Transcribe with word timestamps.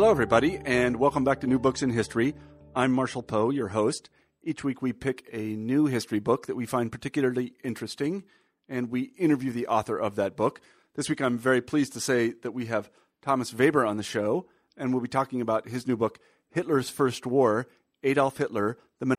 Hello, 0.00 0.10
everybody, 0.10 0.58
and 0.64 0.96
welcome 0.96 1.24
back 1.24 1.42
to 1.42 1.46
New 1.46 1.58
Books 1.58 1.82
in 1.82 1.90
History. 1.90 2.34
I'm 2.74 2.90
Marshall 2.90 3.22
Poe, 3.22 3.50
your 3.50 3.68
host. 3.68 4.08
Each 4.42 4.64
week 4.64 4.80
we 4.80 4.94
pick 4.94 5.28
a 5.30 5.54
new 5.56 5.84
history 5.84 6.20
book 6.20 6.46
that 6.46 6.56
we 6.56 6.64
find 6.64 6.90
particularly 6.90 7.52
interesting, 7.62 8.24
and 8.66 8.90
we 8.90 9.12
interview 9.18 9.52
the 9.52 9.66
author 9.66 9.98
of 9.98 10.16
that 10.16 10.38
book. 10.38 10.62
This 10.94 11.10
week 11.10 11.20
I'm 11.20 11.36
very 11.36 11.60
pleased 11.60 11.92
to 11.92 12.00
say 12.00 12.32
that 12.42 12.52
we 12.52 12.64
have 12.64 12.90
Thomas 13.20 13.52
Weber 13.52 13.84
on 13.84 13.98
the 13.98 14.02
show, 14.02 14.46
and 14.74 14.90
we'll 14.90 15.02
be 15.02 15.06
talking 15.08 15.42
about 15.42 15.68
his 15.68 15.86
new 15.86 15.98
book, 15.98 16.18
Hitler's 16.50 16.88
First 16.88 17.26
War 17.26 17.66
Adolf 18.02 18.38
Hitler, 18.38 18.78
the 19.00 19.14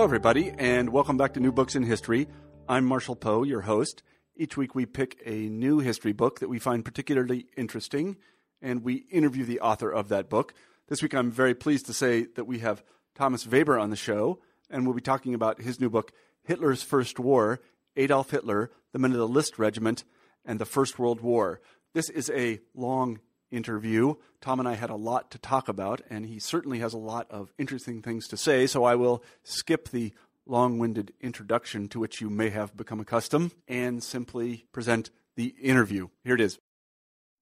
Hello, 0.00 0.08
everybody, 0.08 0.50
and 0.56 0.88
welcome 0.88 1.18
back 1.18 1.34
to 1.34 1.40
New 1.40 1.52
Books 1.52 1.76
in 1.76 1.82
History. 1.82 2.26
I'm 2.66 2.86
Marshall 2.86 3.16
Poe, 3.16 3.42
your 3.42 3.60
host. 3.60 4.02
Each 4.34 4.56
week 4.56 4.74
we 4.74 4.86
pick 4.86 5.20
a 5.26 5.50
new 5.50 5.80
history 5.80 6.14
book 6.14 6.40
that 6.40 6.48
we 6.48 6.58
find 6.58 6.86
particularly 6.86 7.48
interesting, 7.54 8.16
and 8.62 8.82
we 8.82 9.04
interview 9.10 9.44
the 9.44 9.60
author 9.60 9.90
of 9.90 10.08
that 10.08 10.30
book. 10.30 10.54
This 10.88 11.02
week 11.02 11.12
I'm 11.12 11.30
very 11.30 11.54
pleased 11.54 11.84
to 11.84 11.92
say 11.92 12.24
that 12.36 12.46
we 12.46 12.60
have 12.60 12.82
Thomas 13.14 13.46
Weber 13.46 13.78
on 13.78 13.90
the 13.90 13.94
show, 13.94 14.38
and 14.70 14.86
we'll 14.86 14.94
be 14.94 15.02
talking 15.02 15.34
about 15.34 15.60
his 15.60 15.78
new 15.78 15.90
book, 15.90 16.12
Hitler's 16.44 16.82
First 16.82 17.18
War 17.18 17.60
Adolf 17.94 18.30
Hitler, 18.30 18.70
the 18.94 18.98
Men 18.98 19.12
of 19.12 19.18
the 19.18 19.28
List 19.28 19.58
Regiment, 19.58 20.04
and 20.46 20.58
the 20.58 20.64
First 20.64 20.98
World 20.98 21.20
War. 21.20 21.60
This 21.92 22.08
is 22.08 22.30
a 22.30 22.60
long 22.74 23.20
interview. 23.50 24.14
Tom 24.40 24.58
and 24.58 24.68
I 24.68 24.74
had 24.74 24.90
a 24.90 24.96
lot 24.96 25.30
to 25.32 25.38
talk 25.38 25.68
about, 25.68 26.00
and 26.08 26.26
he 26.26 26.38
certainly 26.38 26.78
has 26.78 26.92
a 26.92 26.98
lot 26.98 27.30
of 27.30 27.52
interesting 27.58 28.02
things 28.02 28.28
to 28.28 28.36
say, 28.36 28.66
so 28.66 28.84
I 28.84 28.94
will 28.94 29.22
skip 29.42 29.90
the 29.90 30.12
long 30.46 30.78
winded 30.78 31.12
introduction 31.20 31.88
to 31.88 32.00
which 32.00 32.20
you 32.20 32.30
may 32.30 32.50
have 32.50 32.76
become 32.76 33.00
accustomed 33.00 33.54
and 33.68 34.02
simply 34.02 34.66
present 34.72 35.10
the 35.36 35.54
interview. 35.60 36.08
Here 36.24 36.34
it 36.34 36.40
is. 36.40 36.58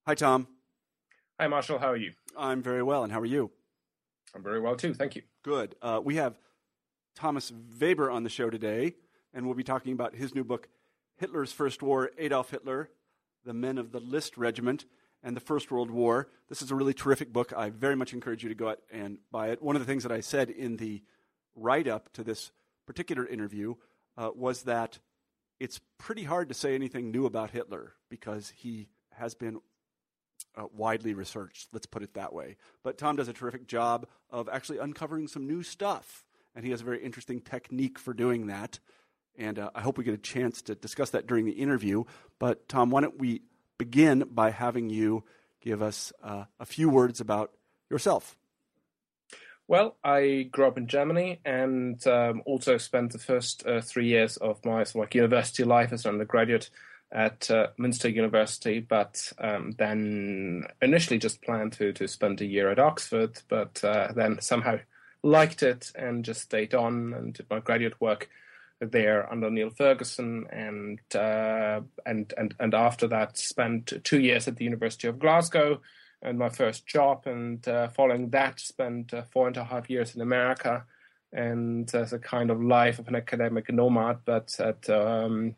Hi, 0.06 0.14
Tom. 0.14 0.48
Hi, 1.40 1.46
Marshall. 1.46 1.78
How 1.78 1.90
are 1.90 1.96
you? 1.96 2.12
I'm 2.36 2.62
very 2.62 2.82
well, 2.82 3.04
and 3.04 3.12
how 3.12 3.20
are 3.20 3.26
you? 3.26 3.50
I'm 4.34 4.42
very 4.42 4.60
well, 4.60 4.76
too. 4.76 4.94
Thank 4.94 5.16
you. 5.16 5.22
Good. 5.42 5.74
Uh, 5.80 6.00
we 6.02 6.16
have 6.16 6.38
Thomas 7.14 7.52
Weber 7.80 8.10
on 8.10 8.24
the 8.24 8.28
show 8.28 8.50
today, 8.50 8.94
and 9.32 9.46
we'll 9.46 9.54
be 9.54 9.64
talking 9.64 9.92
about 9.92 10.14
his 10.14 10.34
new 10.34 10.44
book, 10.44 10.68
Hitler's 11.16 11.52
First 11.52 11.82
War 11.82 12.10
Adolf 12.18 12.50
Hitler, 12.50 12.90
the 13.44 13.54
Men 13.54 13.78
of 13.78 13.92
the 13.92 14.00
List 14.00 14.36
Regiment, 14.36 14.84
and 15.22 15.36
the 15.36 15.40
First 15.40 15.70
World 15.70 15.90
War. 15.90 16.28
This 16.48 16.62
is 16.62 16.70
a 16.70 16.74
really 16.74 16.94
terrific 16.94 17.32
book. 17.32 17.52
I 17.56 17.70
very 17.70 17.96
much 17.96 18.12
encourage 18.12 18.42
you 18.42 18.48
to 18.48 18.54
go 18.54 18.70
out 18.70 18.80
and 18.90 19.18
buy 19.30 19.48
it. 19.48 19.62
One 19.62 19.76
of 19.76 19.80
the 19.80 19.86
things 19.86 20.02
that 20.02 20.12
I 20.12 20.20
said 20.20 20.50
in 20.50 20.76
the 20.76 21.02
write 21.54 21.88
up 21.88 22.12
to 22.14 22.22
this 22.22 22.50
particular 22.86 23.26
interview 23.26 23.74
uh, 24.16 24.30
was 24.34 24.62
that 24.62 24.98
it's 25.60 25.80
pretty 25.98 26.24
hard 26.24 26.48
to 26.48 26.54
say 26.54 26.74
anything 26.74 27.10
new 27.10 27.26
about 27.26 27.50
Hitler 27.50 27.94
because 28.08 28.52
he 28.56 28.88
has 29.12 29.34
been 29.34 29.60
uh, 30.56 30.66
widely 30.72 31.14
researched. 31.14 31.68
Let's 31.72 31.86
put 31.86 32.02
it 32.02 32.14
that 32.14 32.32
way. 32.32 32.56
But 32.82 32.98
Tom 32.98 33.16
does 33.16 33.28
a 33.28 33.32
terrific 33.32 33.66
job 33.66 34.06
of 34.30 34.48
actually 34.48 34.78
uncovering 34.78 35.28
some 35.28 35.46
new 35.46 35.62
stuff, 35.62 36.24
and 36.54 36.64
he 36.64 36.70
has 36.70 36.80
a 36.80 36.84
very 36.84 37.02
interesting 37.02 37.40
technique 37.40 37.98
for 37.98 38.14
doing 38.14 38.46
that. 38.46 38.78
And 39.36 39.58
uh, 39.58 39.70
I 39.74 39.82
hope 39.82 39.98
we 39.98 40.04
get 40.04 40.14
a 40.14 40.18
chance 40.18 40.62
to 40.62 40.74
discuss 40.74 41.10
that 41.10 41.26
during 41.26 41.44
the 41.44 41.52
interview. 41.52 42.04
But 42.38 42.68
Tom, 42.68 42.90
why 42.90 43.02
don't 43.02 43.18
we 43.18 43.42
begin 43.78 44.24
by 44.30 44.50
having 44.50 44.90
you 44.90 45.24
give 45.60 45.82
us 45.82 46.12
uh, 46.22 46.44
a 46.60 46.66
few 46.66 46.88
words 46.90 47.20
about 47.20 47.52
yourself. 47.90 48.36
Well, 49.66 49.96
I 50.02 50.48
grew 50.50 50.66
up 50.66 50.78
in 50.78 50.86
Germany 50.86 51.40
and 51.44 52.04
um, 52.06 52.42
also 52.46 52.78
spent 52.78 53.12
the 53.12 53.18
first 53.18 53.66
uh, 53.66 53.82
three 53.82 54.06
years 54.06 54.38
of 54.38 54.64
my 54.64 54.84
like 54.94 55.14
university 55.14 55.64
life 55.64 55.92
as 55.92 56.06
an 56.06 56.12
undergraduate 56.12 56.70
at 57.12 57.50
uh, 57.50 57.68
Münster 57.78 58.12
University, 58.12 58.80
but 58.80 59.32
um, 59.38 59.72
then 59.78 60.64
initially 60.80 61.18
just 61.18 61.42
planned 61.42 61.72
to 61.74 61.92
to 61.92 62.08
spend 62.08 62.40
a 62.40 62.46
year 62.46 62.70
at 62.70 62.78
Oxford, 62.78 63.40
but 63.48 63.82
uh, 63.84 64.12
then 64.14 64.40
somehow 64.40 64.78
liked 65.22 65.62
it 65.62 65.92
and 65.94 66.24
just 66.24 66.42
stayed 66.42 66.74
on 66.74 67.12
and 67.12 67.34
did 67.34 67.46
my 67.50 67.60
graduate 67.60 68.00
work 68.00 68.28
there 68.80 69.30
under 69.30 69.50
Niall 69.50 69.70
Ferguson, 69.70 70.46
and 70.50 71.00
uh, 71.14 71.80
and 72.06 72.32
and 72.36 72.54
and 72.58 72.74
after 72.74 73.06
that 73.08 73.36
spent 73.36 73.92
two 74.04 74.20
years 74.20 74.48
at 74.48 74.56
the 74.56 74.64
University 74.64 75.08
of 75.08 75.18
Glasgow, 75.18 75.80
and 76.22 76.38
my 76.38 76.48
first 76.48 76.86
job, 76.86 77.26
and 77.26 77.66
uh, 77.68 77.88
following 77.88 78.30
that 78.30 78.60
spent 78.60 79.12
uh, 79.12 79.22
four 79.30 79.46
and 79.46 79.56
a 79.56 79.64
half 79.64 79.90
years 79.90 80.14
in 80.14 80.20
America, 80.20 80.84
and 81.32 81.92
as 81.94 82.12
a 82.12 82.18
kind 82.18 82.50
of 82.50 82.62
life 82.62 82.98
of 82.98 83.08
an 83.08 83.16
academic 83.16 83.72
nomad, 83.72 84.18
but 84.24 84.54
at 84.60 84.88
um, 84.90 85.54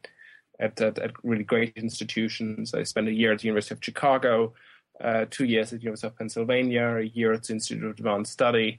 at, 0.59 0.81
at, 0.81 0.99
at 0.99 1.13
really 1.23 1.45
great 1.45 1.77
institutions. 1.77 2.75
I 2.75 2.83
spent 2.83 3.09
a 3.09 3.13
year 3.13 3.33
at 3.33 3.41
the 3.41 3.47
University 3.47 3.75
of 3.75 3.85
Chicago, 3.85 4.53
uh, 5.03 5.25
two 5.31 5.47
years 5.47 5.73
at 5.73 5.79
the 5.79 5.85
University 5.85 6.07
of 6.09 6.19
Pennsylvania, 6.19 6.97
a 6.97 7.03
year 7.03 7.33
at 7.33 7.45
the 7.45 7.55
Institute 7.55 7.85
of 7.85 7.91
Advanced 7.93 8.33
Study 8.33 8.79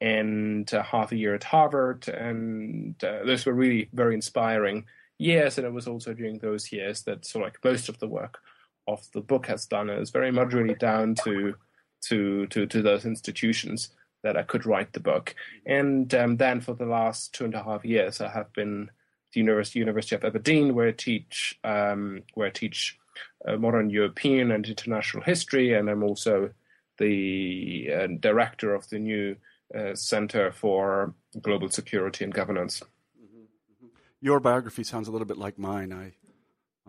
and 0.00 0.72
uh, 0.72 0.82
half 0.82 1.12
a 1.12 1.16
year 1.16 1.34
at 1.34 1.44
Harvard. 1.44 2.08
And 2.08 3.02
uh, 3.04 3.24
those 3.24 3.46
were 3.46 3.52
really 3.52 3.88
very 3.92 4.14
inspiring 4.14 4.86
years. 5.18 5.58
And 5.58 5.66
it 5.66 5.72
was 5.72 5.86
also 5.86 6.14
during 6.14 6.38
those 6.38 6.72
years 6.72 7.02
that, 7.02 7.26
so 7.26 7.38
like 7.38 7.58
most 7.62 7.88
of 7.88 7.98
the 7.98 8.08
work 8.08 8.40
of 8.86 9.06
the 9.12 9.20
book 9.20 9.46
has 9.46 9.66
done, 9.66 9.90
is 9.90 10.10
very 10.10 10.30
much 10.30 10.52
really 10.52 10.74
down 10.74 11.14
to 11.24 11.54
to 12.02 12.46
to 12.46 12.66
to 12.66 12.82
those 12.82 13.04
institutions 13.04 13.90
that 14.22 14.36
I 14.36 14.42
could 14.42 14.66
write 14.66 14.92
the 14.92 15.00
book. 15.00 15.34
And 15.66 16.12
um, 16.14 16.36
then 16.36 16.60
for 16.60 16.74
the 16.74 16.86
last 16.86 17.34
two 17.34 17.44
and 17.44 17.54
a 17.54 17.62
half 17.62 17.84
years, 17.84 18.20
I 18.20 18.28
have 18.28 18.52
been 18.52 18.90
the 19.32 19.40
University 19.40 19.78
University 19.78 20.16
of 20.16 20.24
Aberdeen, 20.24 20.74
where 20.74 20.88
I 20.88 20.92
teach 20.92 21.58
um, 21.64 22.22
where 22.34 22.48
I 22.48 22.50
teach 22.50 22.98
uh, 23.46 23.56
modern 23.56 23.90
European 23.90 24.50
and 24.50 24.66
international 24.66 25.22
history, 25.22 25.74
and 25.74 25.88
I'm 25.88 26.02
also 26.02 26.50
the 26.98 27.90
uh, 27.94 28.06
director 28.18 28.74
of 28.74 28.88
the 28.88 28.98
new 28.98 29.36
uh, 29.74 29.94
Center 29.94 30.50
for 30.50 31.14
Global 31.40 31.68
Security 31.70 32.24
and 32.24 32.34
Governance. 32.34 32.80
Mm-hmm, 32.80 33.42
mm-hmm. 33.42 33.86
Your 34.20 34.40
biography 34.40 34.84
sounds 34.84 35.08
a 35.08 35.10
little 35.10 35.26
bit 35.26 35.38
like 35.38 35.58
mine. 35.58 35.92
I, 35.92 36.12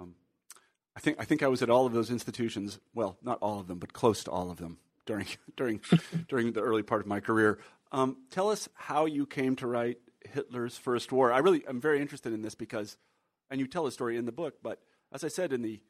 um, 0.02 0.16
I 0.96 1.00
think 1.00 1.18
I 1.20 1.26
think 1.26 1.44
I 1.44 1.48
was 1.48 1.62
at 1.62 1.70
all 1.70 1.86
of 1.86 1.94
those 1.94 2.10
institutions. 2.10 2.80
Well, 2.94 3.18
not 3.22 3.38
all 3.42 3.60
of 3.60 3.68
them, 3.68 3.80
but 3.80 3.94
close 3.94 4.24
to 4.26 4.32
all 4.32 4.52
of 4.52 4.58
them 4.58 4.78
during 5.06 5.28
during 5.58 5.82
during 6.28 6.54
the 6.54 6.62
early 6.62 6.84
part 6.84 7.02
of 7.02 7.08
my 7.08 7.20
career. 7.20 7.60
Um, 7.92 8.18
tell 8.30 8.50
us 8.50 8.70
how 8.74 9.06
you 9.06 9.26
came 9.26 9.56
to 9.58 9.68
write 9.68 9.98
Hitler's 10.30 10.78
First 10.78 11.12
War. 11.12 11.32
I 11.32 11.40
really 11.40 11.66
am 11.68 11.82
very 11.82 12.02
interested 12.02 12.32
in 12.32 12.42
this 12.42 12.56
because, 12.56 12.98
and 13.50 13.60
you 13.60 13.68
tell 13.68 13.86
a 13.86 13.92
story 13.92 14.18
in 14.18 14.26
the 14.26 14.32
book. 14.32 14.56
But 14.64 14.80
as 15.12 15.24
I 15.24 15.28
said 15.28 15.52
in 15.52 15.62
the 15.62 15.82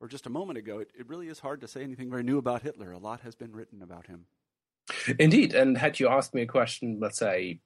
or 0.00 0.08
just 0.08 0.26
a 0.26 0.30
moment 0.30 0.58
ago, 0.58 0.80
it, 0.80 0.90
it 0.98 1.08
really 1.08 1.28
is 1.28 1.38
hard 1.38 1.60
to 1.60 1.68
say 1.68 1.82
anything 1.82 2.10
very 2.10 2.22
new 2.22 2.38
about 2.38 2.62
Hitler. 2.62 2.92
A 2.92 2.98
lot 2.98 3.20
has 3.20 3.34
been 3.34 3.52
written 3.52 3.82
about 3.82 4.06
him. 4.06 4.26
Indeed. 5.18 5.54
And 5.54 5.76
had 5.78 6.00
you 6.00 6.08
asked 6.08 6.34
me 6.34 6.42
a 6.42 6.46
question, 6.46 6.98
let's 7.00 7.18
say, 7.18 7.60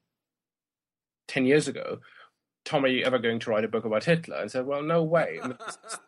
10 1.29 1.47
years 1.47 1.69
ago, 1.69 2.01
Tom, 2.65 2.85
are 2.85 2.89
you 2.89 3.05
ever 3.05 3.19
going 3.19 3.39
to 3.39 3.51
write 3.51 3.65
a 3.65 3.69
book 3.69 3.85
about 3.85 4.05
Hitler? 4.05 4.37
I 4.37 4.47
said, 4.47 4.67
well, 4.67 4.83
no 4.83 5.03
way. 5.03 5.39
I 5.43 5.49
mean, 5.49 5.57
just, 5.59 6.01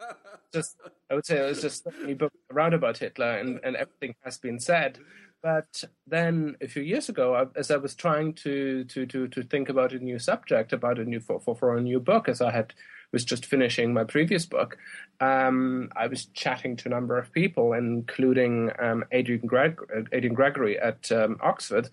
just, 0.53 0.77
I 1.11 1.15
would 1.15 1.27
say 1.27 1.39
it 1.39 1.49
was 1.49 1.63
just 1.63 1.87
a 2.07 2.15
book 2.15 2.33
around 2.53 2.75
about 2.75 2.99
Hitler 2.99 3.39
and, 3.39 3.61
and 3.65 3.77
everything 3.77 4.15
has 4.25 4.39
been 4.39 4.59
said. 4.59 4.99
But 5.43 5.85
then 6.07 6.57
a 6.61 6.69
few 6.69 6.83
years 6.83 7.09
ago, 7.09 7.51
as 7.57 7.71
I 7.71 7.77
was 7.77 7.95
trying 7.95 8.35
to, 8.35 8.85
to, 8.85 9.07
to, 9.07 9.29
to 9.29 9.43
think 9.43 9.71
about 9.71 9.93
a 9.93 9.99
new 9.99 10.19
subject, 10.19 10.75
about 10.75 10.99
a 10.99 11.05
new, 11.05 11.21
for, 11.21 11.41
for, 11.41 11.57
for 11.57 11.77
a 11.77 11.81
new 11.81 11.99
book, 11.99 12.29
as 12.29 12.43
I 12.43 12.51
had 12.51 12.75
was 13.13 13.25
just 13.25 13.47
finishing 13.47 13.93
my 13.93 14.05
previous 14.05 14.47
book, 14.47 14.79
um, 15.21 15.91
I 15.97 16.07
was 16.07 16.27
chatting 16.27 16.77
to 16.77 16.89
a 16.89 16.91
number 16.91 17.19
of 17.19 17.33
people, 17.33 17.73
including 17.73 18.71
um, 18.79 19.05
Adrian, 19.13 19.47
Greg- 19.47 19.81
Adrian, 20.13 20.35
Gregory 20.35 20.79
at 20.79 21.11
um, 21.13 21.39
Oxford, 21.41 21.89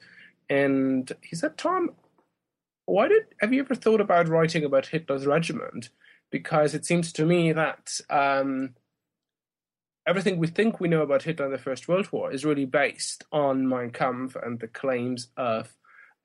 and 0.50 1.12
he 1.22 1.36
said, 1.36 1.58
"Tom, 1.58 1.92
why 2.86 3.08
did 3.08 3.24
have 3.42 3.54
you 3.54 3.62
ever 3.62 3.76
thought 3.76 4.02
about 4.02 4.28
writing 4.28 4.64
about 4.64 4.88
Hitler's 4.88 5.26
regiment? 5.26 5.90
Because 6.32 6.74
it 6.74 6.86
seems 6.86 7.12
to 7.14 7.26
me 7.26 7.52
that." 7.54 8.00
Um, 8.10 8.76
everything 10.08 10.38
we 10.38 10.48
think 10.48 10.80
we 10.80 10.88
know 10.88 11.02
about 11.02 11.24
Hitler 11.24 11.48
in 11.48 11.52
the 11.52 11.58
First 11.58 11.90
World 11.90 12.10
War 12.14 12.32
is 12.32 12.46
really 12.46 12.64
based 12.64 13.26
on 13.34 13.68
Mein 13.68 13.92
Kampf 13.92 14.38
and 14.42 14.58
the 14.58 14.68
claims 14.68 15.28
of 15.36 15.77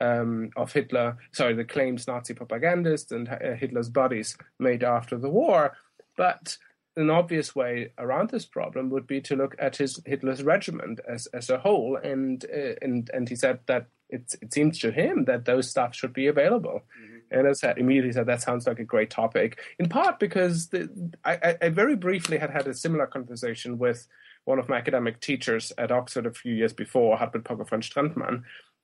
um, 0.03 0.51
of 0.57 0.73
Hitler, 0.73 1.17
sorry, 1.33 1.55
the 1.55 1.65
claims 1.65 2.07
Nazi 2.07 2.35
propagandists 2.35 3.13
and 3.13 3.29
uh, 3.29 3.55
Hitler's 3.55 3.89
buddies 3.89 4.37
made 4.59 4.83
after 4.83 5.17
the 5.17 5.31
war. 5.31 5.77
But 6.17 6.59
an 6.97 7.09
obvious 7.09 7.55
way 7.55 7.93
around 7.99 8.31
this 8.31 8.45
problem 8.45 8.91
would 8.91 9.07
be 9.07 9.21
to 9.23 9.37
look 9.37 9.55
at 9.59 9.77
his 9.77 10.01
Hitler's 10.05 10.43
regiment 10.43 11.01
as 11.09 11.27
as 11.29 11.49
a 11.49 11.59
whole, 11.59 11.97
and 11.97 12.45
uh, 12.53 12.75
and 12.83 13.09
and 13.15 13.29
he 13.29 13.37
said 13.37 13.61
that 13.67 13.87
it 14.11 14.35
it 14.43 14.53
seems 14.53 14.79
to 14.81 14.91
him 14.91 15.25
that 15.25 15.45
those 15.45 15.71
stuff 15.71 15.95
should 15.95 16.13
be 16.13 16.27
available. 16.27 16.83
Mm-hmm. 17.01 17.39
And 17.39 17.49
I 17.49 17.53
said 17.53 17.79
immediately 17.79 18.13
said 18.13 18.27
that 18.27 18.43
sounds 18.43 18.67
like 18.67 18.81
a 18.81 18.85
great 18.85 19.09
topic. 19.09 19.59
In 19.79 19.89
part 19.89 20.19
because 20.19 20.69
the, 20.69 20.91
I, 21.25 21.57
I 21.63 21.69
very 21.71 21.97
briefly 21.97 22.37
had 22.37 22.51
had 22.51 22.67
a 22.67 22.75
similar 22.75 23.07
conversation 23.07 23.79
with 23.79 24.07
one 24.45 24.59
of 24.59 24.69
my 24.69 24.77
academic 24.77 25.21
teachers 25.21 25.73
at 25.79 25.93
Oxford 25.93 26.27
a 26.27 26.33
few 26.33 26.53
years 26.53 26.73
before, 26.73 27.17
Hartmut 27.17 27.45
Pogge 27.45 27.69
von 27.69 27.81
Strandmann, 27.81 28.43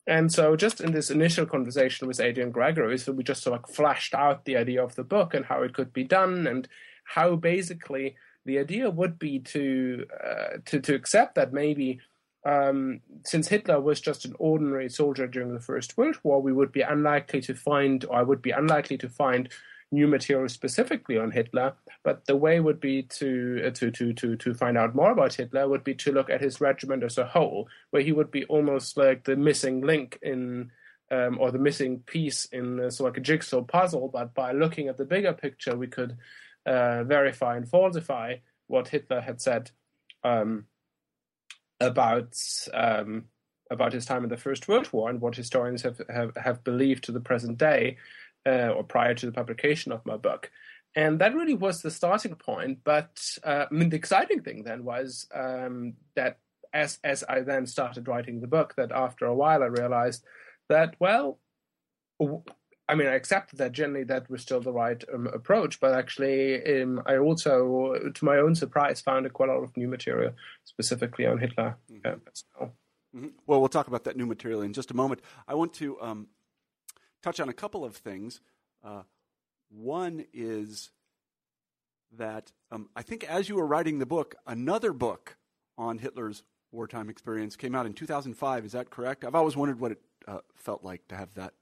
and 0.09 0.33
so, 0.33 0.57
just 0.57 0.81
in 0.81 0.93
this 0.93 1.11
initial 1.11 1.45
conversation 1.45 2.09
with 2.09 2.19
Adrian 2.19 2.51
Gregory, 2.51 2.97
so 2.97 3.13
we 3.13 3.23
just 3.23 3.43
sort 3.43 3.63
of 3.63 3.71
flashed 3.71 4.15
out 4.15 4.47
the 4.47 4.57
idea 4.57 4.83
of 4.83 4.95
the 4.95 5.05
book 5.05 5.35
and 5.35 5.45
how 5.45 5.63
it 5.63 5.75
could 5.75 5.93
be 5.93 6.03
done 6.03 6.47
and 6.47 6.67
how 7.05 7.37
basically 7.37 8.17
the 8.47 8.59
idea 8.59 8.89
would 8.89 9.19
be 9.19 9.39
to 9.41 10.07
uh, 10.25 10.57
to 10.65 10.81
to 10.81 10.95
accept 10.95 11.35
that 11.35 11.53
maybe 11.53 12.01
um, 12.47 13.01
since 13.25 13.49
Hitler 13.49 13.81
was 13.81 14.01
just 14.01 14.25
an 14.25 14.35
ordinary 14.39 14.89
soldier 14.89 15.27
during 15.27 15.53
the 15.53 15.61
First 15.61 15.99
World 15.99 16.17
War, 16.23 16.41
we 16.41 16.55
would 16.55 16.73
be 16.73 16.81
unlikely 16.81 17.43
to 17.43 17.55
find, 17.55 18.05
or 18.07 18.17
I 18.17 18.23
would 18.23 18.41
be 18.41 18.53
unlikely 18.53 18.97
to 18.99 19.09
find 19.11 19.51
new 19.91 20.07
material 20.07 20.49
specifically 20.49 21.19
on 21.19 21.31
Hitler. 21.31 21.75
But 22.05 22.27
the 22.27 22.37
way 22.37 22.61
would 22.61 22.81
be 22.81 23.03
to 23.03 23.63
uh, 23.67 23.71
to 23.71 23.91
to 23.91 24.13
to 24.13 24.37
to 24.37 24.55
find 24.55 24.77
out 24.77 24.95
more 24.95 25.13
about 25.13 25.35
Hitler 25.35 25.69
would 25.69 25.85
be 25.85 25.95
to 25.97 26.13
look 26.13 26.31
at 26.31 26.41
his 26.41 26.61
regiment 26.61 27.03
as 27.03 27.19
a 27.19 27.27
whole, 27.27 27.69
where 27.91 28.03
he 28.03 28.13
would 28.13 28.31
be 28.31 28.45
almost 28.45 28.97
like 28.97 29.25
the 29.25 29.37
missing 29.37 29.81
link 29.81 30.19
in. 30.23 30.71
Um, 31.11 31.39
or 31.41 31.51
the 31.51 31.59
missing 31.59 32.01
piece 32.01 32.45
in 32.53 32.81
uh, 32.81 32.91
so 32.91 33.05
like 33.05 33.17
a 33.17 33.21
jigsaw 33.21 33.63
puzzle, 33.63 34.11
but 34.13 34.35
by 34.35 34.53
looking 34.53 34.89
at 34.89 34.99
the 34.99 35.07
bigger 35.07 35.33
picture, 35.33 35.75
we 35.75 35.87
could 35.87 36.19
uh, 36.67 37.03
verify 37.05 37.57
and 37.57 37.67
falsify 37.67 38.35
what 38.67 38.89
Hitler 38.89 39.23
had 39.23 39.41
said 39.41 39.71
um, 40.23 40.67
about 41.81 42.37
um, 42.75 43.25
about 43.71 43.93
his 43.93 44.07
time 44.07 44.25
in 44.25 44.31
the 44.31 44.37
First 44.37 44.69
World 44.69 44.93
War 44.93 45.11
and 45.11 45.21
what 45.21 45.37
historians 45.37 45.83
have 45.83 46.01
have, 46.09 46.37
have 46.37 46.65
believed 46.65 47.05
to 47.05 47.13
the 47.13 47.21
present 47.21 47.59
day 47.59 47.97
uh, 48.47 48.69
or 48.69 48.85
prior 48.85 49.15
to 49.15 49.27
the 49.27 49.33
publication 49.33 49.93
of 49.93 50.05
my 50.07 50.17
book. 50.17 50.51
And 50.95 51.19
that 51.21 51.35
really 51.35 51.55
was 51.55 51.81
the 51.81 51.91
starting 51.91 52.35
point. 52.35 52.81
But 52.85 53.21
uh, 53.45 53.67
I 53.71 53.75
mean, 53.75 53.91
the 53.91 53.97
exciting 53.97 54.43
thing 54.43 54.65
then 54.65 54.85
was 54.85 55.27
um, 55.35 55.95
that 56.17 56.39
as 56.73 56.99
as 57.05 57.25
I 57.29 57.41
then 57.41 57.67
started 57.67 58.09
writing 58.09 58.41
the 58.41 58.47
book, 58.47 58.75
that 58.77 58.93
after 58.93 59.27
a 59.27 59.35
while 59.35 59.63
I 59.63 59.67
realized 59.67 60.25
that 60.69 60.97
well, 60.99 61.39
I 62.89 62.95
mean, 62.95 63.07
I 63.07 63.15
accepted 63.15 63.59
that 63.59 63.73
generally 63.73 64.05
that 64.05 64.31
was 64.31 64.43
still 64.43 64.61
the 64.61 64.73
right 64.73 65.03
um, 65.13 65.27
approach, 65.27 65.79
but 65.79 65.93
actually, 65.93 66.81
um, 66.81 67.03
I 67.07 67.19
also, 67.19 68.11
to 68.13 68.25
my 68.25 68.39
own 68.39 68.55
surprise, 68.55 69.01
found 69.01 69.31
quite 69.35 69.51
a 69.51 69.53
lot 69.53 69.63
of 69.63 69.77
new 69.77 69.89
material 69.89 70.33
specifically 70.65 71.27
on 71.27 71.39
Hitler. 71.39 71.77
Mm-hmm. 71.93 72.07
Uh, 72.61 72.67
mm-hmm. 73.15 73.27
Well, 73.47 73.61
we'll 73.61 73.69
talk 73.69 73.89
about 73.89 74.05
that 74.05 74.17
new 74.17 74.27
material 74.27 74.63
in 74.63 74.73
just 74.73 74.91
a 74.91 74.95
moment. 74.95 75.21
I 75.47 75.55
want 75.55 75.75
to 75.75 76.01
um, 76.01 76.29
touch 77.23 77.41
on 77.41 77.49
a 77.49 77.53
couple 77.53 77.85
of 77.85 77.97
things. 77.97 78.41
Uh, 78.85 79.03
one 79.71 80.25
is 80.33 80.91
that 82.17 82.53
um, 82.71 82.89
I 82.97 83.03
think 83.03 83.25
as 83.25 83.49
you 83.49 83.57
were 83.57 83.67
writing 83.67 83.99
the 83.99 84.07
book, 84.07 84.35
another 84.47 84.93
book 84.93 85.37
on 85.77 85.99
Hitler's 85.99 86.43
wartime 86.73 87.09
experience 87.09 87.57
came 87.57 87.75
out 87.75 87.87
in 87.87 87.93
2005. 87.93 88.65
Is 88.65 88.73
that 88.73 88.91
correct? 88.91 89.25
I've 89.25 89.35
always 89.35 89.57
wondered 89.57 89.81
what 89.81 89.93
it 89.93 90.01
uh, 90.27 90.39
felt 90.57 90.85
like 90.85 91.07
to 91.09 91.17
have 91.17 91.35
that 91.35 91.53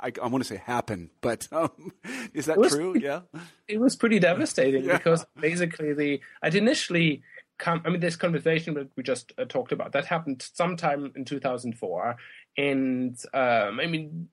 I, 0.00 0.12
I, 0.22 0.26
want 0.26 0.42
to 0.42 0.48
say 0.48 0.56
happen, 0.56 1.10
but 1.20 1.48
um, 1.52 1.92
is 2.34 2.46
that 2.46 2.58
true? 2.68 2.96
Yeah, 2.98 3.20
it 3.68 3.78
was 3.78 3.96
pretty 3.96 4.18
devastating 4.18 4.84
yeah. 4.86 4.96
because 4.96 5.24
basically 5.38 5.92
the 5.92 6.20
I'd 6.42 6.54
initially 6.54 7.22
I 7.66 7.88
mean, 7.88 8.00
this 8.00 8.16
conversation 8.16 8.74
that 8.74 8.90
we 8.96 9.02
just 9.02 9.32
uh, 9.38 9.44
talked 9.44 9.72
about 9.72 9.92
that 9.92 10.06
happened 10.06 10.48
sometime 10.54 11.12
in 11.16 11.24
2004, 11.24 12.16
and 12.56 13.18
um, 13.32 13.80
I 13.80 13.86
mean, 13.86 14.28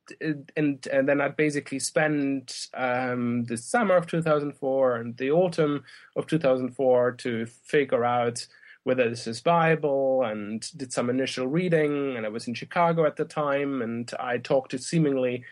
and 0.56 0.88
and 0.88 1.07
then 1.07 1.22
I 1.22 1.30
basically 1.30 1.80
spent 1.80 2.68
um, 2.74 3.45
the 3.45 3.57
summer 3.57 3.95
of 3.95 4.07
2004 4.07 4.95
and 4.98 5.18
the 5.18 5.31
autumn 5.31 5.83
of 6.16 6.28
2004 6.28 7.12
to 7.13 7.45
figure 7.45 8.06
out 8.06 8.45
whether 8.83 9.10
this 9.10 9.28
is 9.28 9.42
Bible 9.42 10.24
and 10.24 10.66
did 10.77 10.92
some 10.92 11.10
initial 11.10 11.48
reading. 11.48 12.18
And 12.18 12.25
I 12.25 12.30
was 12.30 12.48
in 12.48 12.54
Chicago 12.54 13.06
at 13.06 13.16
the 13.16 13.25
time, 13.25 13.81
and 13.81 14.12
I 14.19 14.38
talked 14.38 14.72
to 14.72 14.77
seemingly 14.77 15.44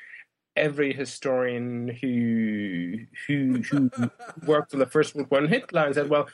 every 0.56 0.94
historian 0.94 1.88
who 2.02 3.06
who 3.28 3.62
who 3.62 3.90
worked 4.46 4.74
on 4.74 4.80
the 4.80 4.86
First 4.86 5.16
World 5.16 5.32
War 5.32 5.42
Hitler 5.48 5.86
and 5.86 5.96
said, 5.96 6.10
"Well, 6.10 6.30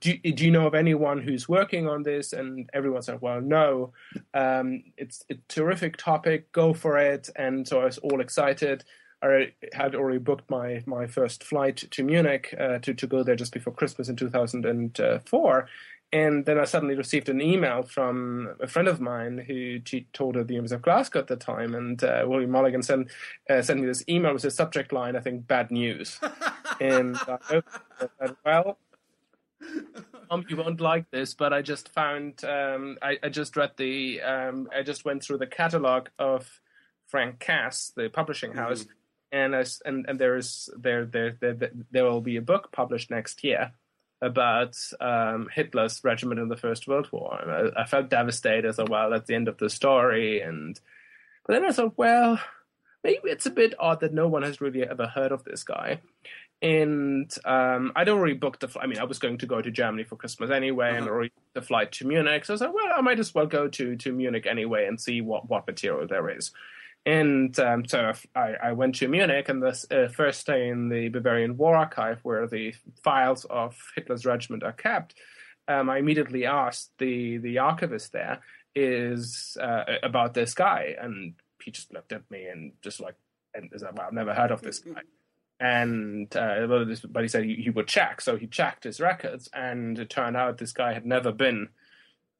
do, 0.00 0.16
do 0.16 0.44
you 0.44 0.50
know 0.50 0.66
of 0.66 0.74
anyone 0.74 1.20
who's 1.20 1.48
working 1.48 1.88
on 1.88 2.02
this?" 2.02 2.32
And 2.32 2.68
everyone 2.72 3.02
said, 3.02 3.20
"Well, 3.20 3.40
no. 3.40 3.92
Um, 4.34 4.84
it's 4.96 5.24
a 5.30 5.34
terrific 5.48 5.96
topic. 5.96 6.50
Go 6.52 6.72
for 6.74 6.98
it." 6.98 7.30
And 7.36 7.66
so 7.66 7.80
I 7.80 7.84
was 7.84 7.98
all 7.98 8.20
excited. 8.20 8.84
I 9.22 9.52
had 9.72 9.94
already 9.94 10.18
booked 10.18 10.48
my, 10.50 10.82
my 10.86 11.06
first 11.06 11.44
flight 11.44 11.76
to 11.90 12.02
Munich 12.02 12.54
uh, 12.58 12.78
to, 12.78 12.94
to 12.94 13.06
go 13.06 13.22
there 13.22 13.36
just 13.36 13.52
before 13.52 13.74
Christmas 13.74 14.08
in 14.08 14.16
2004. 14.16 15.68
And 16.12 16.44
then 16.44 16.58
I 16.58 16.64
suddenly 16.64 16.96
received 16.96 17.28
an 17.28 17.40
email 17.40 17.82
from 17.82 18.56
a 18.60 18.66
friend 18.66 18.88
of 18.88 19.00
mine 19.00 19.44
who 19.46 19.80
she 19.84 20.08
told 20.12 20.36
at 20.36 20.48
the 20.48 20.54
University 20.54 20.76
of 20.76 20.82
Glasgow 20.82 21.20
at 21.20 21.28
the 21.28 21.36
time, 21.36 21.74
and 21.74 22.02
uh, 22.02 22.24
William 22.26 22.50
Mulligan 22.50 22.82
sent 22.82 23.08
uh, 23.48 23.62
sent 23.62 23.80
me 23.80 23.86
this 23.86 24.02
email 24.08 24.32
with 24.32 24.44
a 24.44 24.50
subject 24.50 24.92
line, 24.92 25.14
I 25.14 25.20
think, 25.20 25.46
"bad 25.46 25.70
news," 25.70 26.18
and 26.80 27.16
I 27.28 27.62
said, 28.18 28.36
"Well." 28.44 28.76
Um, 30.30 30.44
you 30.48 30.56
won't 30.56 30.80
like 30.80 31.10
this, 31.10 31.34
but 31.34 31.52
I 31.52 31.60
just 31.60 31.88
found 31.92 32.44
um, 32.44 32.98
I, 33.02 33.18
I, 33.22 33.28
just 33.30 33.56
read 33.56 33.72
the 33.76 34.20
um, 34.22 34.68
I 34.74 34.82
just 34.82 35.04
went 35.04 35.24
through 35.24 35.38
the 35.38 35.46
catalog 35.46 36.06
of 36.20 36.60
Frank 37.08 37.40
Cass, 37.40 37.92
the 37.96 38.08
publishing 38.08 38.52
house, 38.52 38.84
mm-hmm. 38.84 39.38
and, 39.38 39.54
as, 39.56 39.82
and 39.84 40.06
and 40.08 40.20
there 40.20 40.36
is 40.36 40.70
there, 40.78 41.04
there 41.04 41.36
there 41.40 41.70
there 41.90 42.04
will 42.04 42.20
be 42.20 42.36
a 42.36 42.42
book 42.42 42.70
published 42.70 43.10
next 43.10 43.42
year 43.42 43.72
about 44.22 44.76
um, 45.00 45.48
Hitler's 45.52 46.04
regiment 46.04 46.38
in 46.38 46.48
the 46.48 46.56
First 46.56 46.86
World 46.86 47.08
War. 47.10 47.72
I, 47.76 47.82
I, 47.82 47.86
felt 47.86 48.10
devastated 48.10 48.66
as 48.66 48.78
well 48.78 49.14
at 49.14 49.26
the 49.26 49.34
end 49.34 49.48
of 49.48 49.58
the 49.58 49.70
story, 49.70 50.42
and 50.42 50.78
but 51.44 51.54
then 51.54 51.64
I 51.64 51.72
thought, 51.72 51.94
well, 51.96 52.38
maybe 53.02 53.20
it's 53.24 53.46
a 53.46 53.50
bit 53.50 53.74
odd 53.78 54.00
that 54.00 54.14
no 54.14 54.28
one 54.28 54.42
has 54.42 54.60
really 54.60 54.84
ever 54.84 55.06
heard 55.06 55.32
of 55.32 55.42
this 55.42 55.64
guy. 55.64 56.00
And 56.62 57.30
um, 57.44 57.92
I'd 57.96 58.10
already 58.10 58.34
booked 58.34 58.60
the. 58.60 58.68
Fl- 58.68 58.80
I 58.80 58.86
mean, 58.86 58.98
I 58.98 59.04
was 59.04 59.18
going 59.18 59.38
to 59.38 59.46
go 59.46 59.62
to 59.62 59.70
Germany 59.70 60.04
for 60.04 60.16
Christmas 60.16 60.50
anyway, 60.50 60.90
uh-huh. 60.90 60.98
and 60.98 61.08
already 61.08 61.32
the 61.54 61.62
flight 61.62 61.92
to 61.92 62.06
Munich. 62.06 62.44
So 62.44 62.52
I 62.52 62.54
was 62.54 62.60
like, 62.60 62.74
well, 62.74 62.92
I 62.94 63.00
might 63.00 63.18
as 63.18 63.34
well 63.34 63.46
go 63.46 63.68
to 63.68 63.96
to 63.96 64.12
Munich 64.12 64.46
anyway 64.46 64.86
and 64.86 65.00
see 65.00 65.20
what 65.22 65.48
what 65.48 65.66
material 65.66 66.06
there 66.06 66.28
is. 66.28 66.50
And 67.06 67.58
um, 67.58 67.86
so 67.86 68.12
I, 68.36 68.54
I, 68.62 68.72
went 68.72 68.96
to 68.96 69.08
Munich, 69.08 69.48
and 69.48 69.62
the 69.62 69.86
uh, 69.90 70.12
first 70.12 70.46
day 70.46 70.68
in 70.68 70.90
the 70.90 71.08
Bavarian 71.08 71.56
War 71.56 71.74
Archive, 71.74 72.18
where 72.24 72.46
the 72.46 72.74
files 73.02 73.46
of 73.46 73.74
Hitler's 73.96 74.26
regiment 74.26 74.62
are 74.62 74.72
kept, 74.72 75.14
um, 75.66 75.88
I 75.88 75.96
immediately 75.96 76.44
asked 76.44 76.90
the 76.98 77.38
the 77.38 77.58
archivist 77.58 78.12
there 78.12 78.40
is 78.74 79.56
uh, 79.60 79.84
about 80.02 80.34
this 80.34 80.52
guy, 80.52 80.94
and 81.00 81.34
he 81.62 81.70
just 81.70 81.92
looked 81.92 82.12
at 82.12 82.30
me 82.30 82.44
and 82.44 82.72
just 82.82 83.00
like, 83.00 83.16
and 83.54 83.70
said, 83.74 83.96
well, 83.96 84.06
I've 84.06 84.12
never 84.12 84.34
heard 84.34 84.50
of 84.50 84.60
this 84.60 84.80
guy. 84.80 85.00
And 85.60 86.34
uh, 86.34 86.66
but 86.66 87.22
he 87.22 87.28
said 87.28 87.44
he, 87.44 87.56
he, 87.56 87.68
would 87.68 87.86
check, 87.86 88.22
so 88.22 88.38
he 88.38 88.46
checked 88.46 88.84
his 88.84 88.98
records, 88.98 89.50
and 89.52 89.98
it 89.98 90.08
turned 90.08 90.34
out 90.34 90.56
this 90.56 90.72
guy 90.72 90.94
had 90.94 91.04
never 91.04 91.32
been 91.32 91.68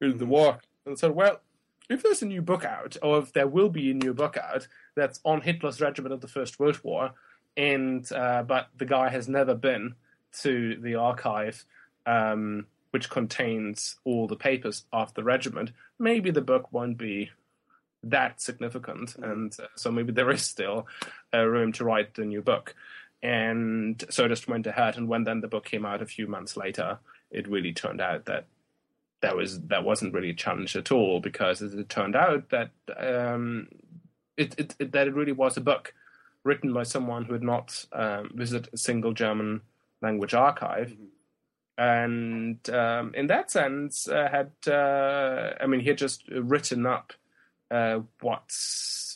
in 0.01 0.17
the 0.17 0.25
war. 0.25 0.59
And 0.87 0.97
said, 0.97 1.11
well, 1.11 1.39
if 1.87 2.01
there's 2.01 2.23
a 2.23 2.25
new 2.25 2.41
book 2.41 2.65
out, 2.65 2.97
or 3.03 3.19
if 3.19 3.31
there 3.33 3.47
will 3.47 3.69
be 3.69 3.91
a 3.91 3.93
new 3.93 4.15
book 4.15 4.37
out 4.37 4.67
that's 4.95 5.19
on 5.23 5.41
Hitler's 5.41 5.79
regiment 5.79 6.13
of 6.13 6.21
the 6.21 6.27
First 6.27 6.59
World 6.59 6.79
War, 6.83 7.11
and 7.55 8.11
uh, 8.11 8.43
but 8.43 8.69
the 8.77 8.85
guy 8.85 9.09
has 9.09 9.27
never 9.27 9.53
been 9.53 9.95
to 10.41 10.77
the 10.81 10.95
archive, 10.95 11.65
um, 12.05 12.65
which 12.91 13.09
contains 13.09 13.97
all 14.03 14.27
the 14.27 14.35
papers 14.35 14.85
of 14.91 15.13
the 15.13 15.23
regiment, 15.23 15.71
maybe 15.99 16.31
the 16.31 16.41
book 16.41 16.71
won't 16.71 16.97
be 16.97 17.29
that 18.03 18.41
significant, 18.41 19.15
and 19.17 19.55
uh, 19.59 19.67
so 19.75 19.91
maybe 19.91 20.11
there 20.11 20.31
is 20.31 20.41
still 20.41 20.87
uh, 21.33 21.45
room 21.45 21.71
to 21.73 21.83
write 21.83 22.15
the 22.15 22.25
new 22.25 22.41
book. 22.41 22.73
And 23.23 24.03
so 24.09 24.25
I 24.25 24.27
just 24.27 24.47
went 24.47 24.65
ahead, 24.65 24.97
and 24.97 25.07
when 25.07 25.23
then 25.23 25.41
the 25.41 25.47
book 25.47 25.65
came 25.65 25.85
out 25.85 26.01
a 26.01 26.07
few 26.07 26.27
months 26.27 26.57
later, 26.57 26.97
it 27.29 27.47
really 27.47 27.71
turned 27.71 28.01
out 28.01 28.25
that 28.25 28.45
that 29.21 29.35
was 29.35 29.61
that 29.67 29.83
wasn't 29.83 30.13
really 30.13 30.31
a 30.31 30.35
challenge 30.35 30.75
at 30.75 30.91
all 30.91 31.19
because 31.19 31.61
as 31.61 31.75
it 31.75 31.89
turned 31.89 32.15
out 32.15 32.49
that 32.49 32.71
um, 32.97 33.67
it, 34.35 34.55
it, 34.57 34.75
it, 34.79 34.91
that 34.91 35.07
it 35.07 35.13
really 35.13 35.31
was 35.31 35.57
a 35.57 35.61
book 35.61 35.93
written 36.43 36.73
by 36.73 36.83
someone 36.83 37.25
who 37.25 37.33
had 37.33 37.43
not 37.43 37.85
um, 37.93 38.31
visited 38.33 38.73
a 38.73 38.77
single 38.77 39.13
German 39.13 39.61
language 40.01 40.33
archive. 40.33 40.91
Mm-hmm. 40.91 41.05
And 41.77 42.69
um, 42.69 43.13
in 43.15 43.27
that 43.27 43.49
sense, 43.49 44.07
uh, 44.07 44.27
had 44.31 44.51
uh, 44.71 45.53
I 45.61 45.67
mean, 45.67 45.79
he 45.79 45.87
had 45.87 45.97
just 45.97 46.27
written 46.29 46.85
up 46.85 47.13
uh, 47.71 48.01
what 48.19 48.43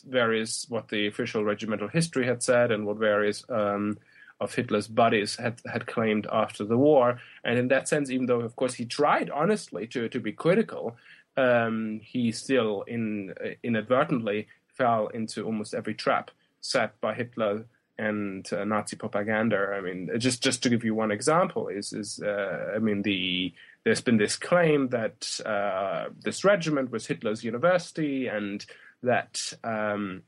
various 0.08 0.66
what 0.68 0.88
the 0.88 1.06
official 1.06 1.44
regimental 1.44 1.88
history 1.88 2.26
had 2.26 2.42
said 2.42 2.70
and 2.70 2.86
what 2.86 2.96
various 2.96 3.44
um, 3.48 3.98
of 4.40 4.54
Hitler's 4.54 4.88
buddies 4.88 5.36
had 5.36 5.60
had 5.70 5.86
claimed 5.86 6.26
after 6.32 6.64
the 6.64 6.78
war. 6.78 7.20
And 7.44 7.58
in 7.58 7.68
that 7.68 7.88
sense, 7.88 8.10
even 8.10 8.26
though 8.26 8.40
of 8.40 8.56
course 8.56 8.74
he 8.74 8.84
tried 8.84 9.30
honestly 9.30 9.86
to 9.88 10.08
to 10.08 10.20
be 10.20 10.32
critical, 10.32 10.96
um, 11.36 12.00
he 12.02 12.32
still 12.32 12.82
in 12.82 13.34
uh, 13.44 13.50
inadvertently 13.62 14.48
fell 14.66 15.08
into 15.08 15.44
almost 15.44 15.74
every 15.74 15.94
trap 15.94 16.30
set 16.60 17.00
by 17.00 17.14
Hitler 17.14 17.64
and 17.98 18.50
uh, 18.52 18.64
Nazi 18.64 18.96
propaganda. 18.96 19.74
I 19.76 19.80
mean, 19.80 20.10
just 20.18 20.42
just 20.42 20.62
to 20.62 20.68
give 20.68 20.84
you 20.84 20.94
one 20.94 21.10
example, 21.10 21.68
is 21.68 21.92
is 21.92 22.20
uh, 22.20 22.72
I 22.74 22.78
mean 22.78 23.02
the 23.02 23.52
there's 23.86 24.00
been 24.00 24.16
this 24.16 24.34
claim 24.34 24.88
that 24.88 25.38
uh, 25.46 26.06
this 26.24 26.44
regiment 26.44 26.90
was 26.90 27.06
Hitler's 27.06 27.44
university 27.44 28.26
and 28.26 28.66
that 29.04 29.52
um, 29.62 30.24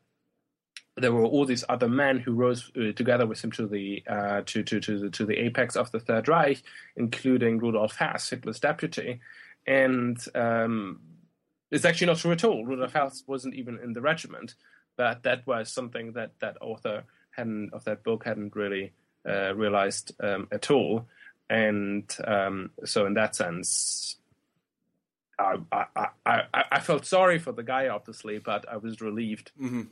there 0.97 1.13
were 1.13 1.25
all 1.25 1.45
these 1.45 1.65
other 1.69 1.89
men 1.89 2.21
who 2.21 2.35
rose 2.35 2.71
uh, 2.77 2.93
together 2.93 3.27
with 3.27 3.43
him 3.43 3.51
to 3.51 3.67
the 3.67 4.05
uh, 4.09 4.43
to 4.47 4.63
to 4.63 4.79
to 4.79 5.01
the, 5.01 5.11
to 5.11 5.27
the 5.27 5.39
apex 5.39 5.75
of 5.75 5.91
the 5.91 5.99
Third 5.99 6.29
Reich, 6.29 6.63
including 6.95 7.59
Rudolf 7.59 7.97
Hess, 7.97 8.31
Hitler's 8.31 8.61
deputy, 8.61 9.19
and 9.67 10.17
um, 10.37 11.01
it's 11.73 11.85
actually 11.85 12.07
not 12.07 12.19
true 12.19 12.31
at 12.31 12.45
all. 12.45 12.65
Rudolf 12.65 12.93
Hess 12.93 13.25
wasn't 13.27 13.57
even 13.57 13.81
in 13.83 13.93
the 13.93 14.01
regiment, 14.01 14.55
but 14.97 15.25
that 15.25 15.45
was 15.49 15.73
something 15.73 16.13
that 16.13 16.31
that 16.39 16.59
author 16.61 17.03
hadn't 17.33 17.73
of 17.73 17.83
that 17.87 18.05
book 18.05 18.25
hadn't 18.25 18.55
really 18.55 18.93
uh, 19.29 19.53
realized 19.57 20.13
um, 20.23 20.47
at 20.53 20.71
all, 20.71 21.09
and 21.51 22.05
um, 22.27 22.71
so 22.85 23.07
in 23.07 23.15
that 23.15 23.35
sense. 23.37 24.17
I, 25.41 25.57
I, 25.71 26.09
I, 26.27 26.43
I 26.73 26.81
felt 26.81 27.07
sorry 27.07 27.39
for 27.39 27.53
the 27.53 27.63
guy, 27.63 27.87
obviously, 27.87 28.39
but 28.39 28.69
I 28.69 28.77
was 28.77 29.01
relieved 29.01 29.53
Mm-hmm. 29.61 29.83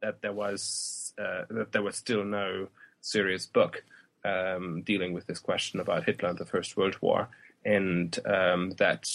that 0.00 0.22
there 0.22 0.32
was 0.32 1.12
uh, 1.18 1.42
that 1.50 1.72
there 1.72 1.82
was 1.82 1.96
still 1.96 2.24
no 2.24 2.68
serious 3.02 3.44
book 3.44 3.84
um, 4.24 4.80
dealing 4.80 5.12
with 5.12 5.26
this 5.26 5.40
question 5.40 5.78
about 5.80 6.04
Hitler 6.04 6.30
and 6.30 6.38
the 6.38 6.46
First 6.46 6.78
World 6.78 6.96
War, 7.02 7.28
and 7.66 8.18
um, 8.24 8.70
that 8.78 9.06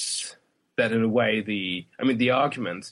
that 0.78 0.92
in 0.92 1.02
a 1.04 1.08
way 1.10 1.42
the 1.42 1.88
I 2.00 2.04
mean 2.04 2.20
the 2.20 2.30
argument 2.32 2.92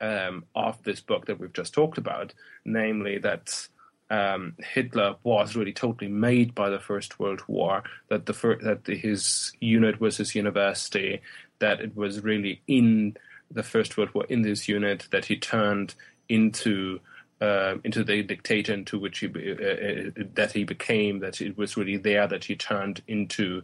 um, 0.00 0.44
of 0.54 0.82
this 0.84 1.02
book 1.02 1.26
that 1.26 1.38
we've 1.38 1.52
just 1.52 1.74
talked 1.74 1.98
about, 1.98 2.32
namely 2.64 3.18
that. 3.18 3.68
Um, 4.10 4.54
Hitler 4.58 5.16
was 5.22 5.54
really 5.54 5.72
totally 5.72 6.10
made 6.10 6.54
by 6.54 6.70
the 6.70 6.78
First 6.78 7.18
World 7.18 7.42
War. 7.46 7.82
That 8.08 8.26
the 8.26 8.32
fir- 8.32 8.62
that 8.62 8.84
the, 8.84 8.96
his 8.96 9.52
unit 9.60 10.00
was 10.00 10.16
his 10.16 10.34
university. 10.34 11.20
That 11.58 11.80
it 11.80 11.96
was 11.96 12.22
really 12.22 12.62
in 12.66 13.16
the 13.50 13.62
First 13.62 13.96
World 13.96 14.10
War 14.14 14.24
in 14.28 14.42
this 14.42 14.68
unit 14.68 15.08
that 15.10 15.26
he 15.26 15.36
turned 15.36 15.94
into 16.28 17.00
uh, 17.40 17.76
into 17.84 18.02
the 18.02 18.22
dictator 18.22 18.74
into 18.74 18.98
which 18.98 19.18
he 19.20 19.26
uh, 19.26 19.30
uh, 19.30 20.24
that 20.34 20.52
he 20.52 20.64
became. 20.64 21.20
That 21.20 21.40
it 21.40 21.56
was 21.56 21.76
really 21.76 21.96
there 21.96 22.26
that 22.26 22.44
he 22.44 22.56
turned 22.56 23.02
into 23.06 23.62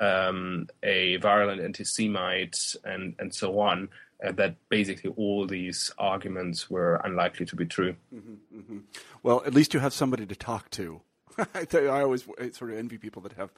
um, 0.00 0.68
a 0.82 1.16
virulent 1.16 1.62
anti-Semite 1.62 2.74
and 2.84 3.14
and 3.18 3.34
so 3.34 3.60
on. 3.60 3.88
Uh, 4.22 4.32
that 4.32 4.56
basically 4.68 5.12
all 5.16 5.46
these 5.46 5.92
arguments 5.98 6.70
were 6.70 7.00
unlikely 7.04 7.44
to 7.44 7.56
be 7.56 7.66
true. 7.66 7.96
Mm-hmm, 8.14 8.58
mm-hmm. 8.58 8.78
Well, 9.22 9.42
at 9.44 9.54
least 9.54 9.74
you 9.74 9.80
have 9.80 9.92
somebody 9.92 10.24
to 10.26 10.36
talk 10.36 10.70
to. 10.70 11.02
I, 11.38 11.66
I 11.72 12.02
always 12.02 12.24
I 12.40 12.50
sort 12.50 12.70
of 12.70 12.78
envy 12.78 12.96
people 12.96 13.22
that 13.22 13.32
have, 13.32 13.52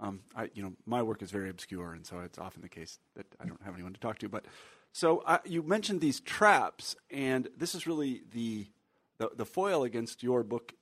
um, 0.00 0.20
I, 0.36 0.50
you 0.54 0.62
know, 0.62 0.74
my 0.84 1.02
work 1.02 1.22
is 1.22 1.30
very 1.30 1.48
obscure, 1.48 1.94
and 1.94 2.06
so 2.06 2.20
it's 2.20 2.38
often 2.38 2.62
the 2.62 2.68
case 2.68 2.98
that 3.16 3.26
I 3.40 3.46
don't 3.46 3.62
have 3.62 3.74
anyone 3.74 3.94
to 3.94 4.00
talk 4.00 4.18
to. 4.18 4.28
But 4.28 4.44
so 4.92 5.20
uh, 5.20 5.38
you 5.44 5.62
mentioned 5.62 6.00
these 6.00 6.20
traps, 6.20 6.94
and 7.10 7.48
this 7.56 7.74
is 7.74 7.86
really 7.86 8.22
the, 8.32 8.66
the 9.18 9.30
the 9.34 9.46
foil 9.46 9.82
against 9.82 10.22
your 10.22 10.42
book, 10.42 10.74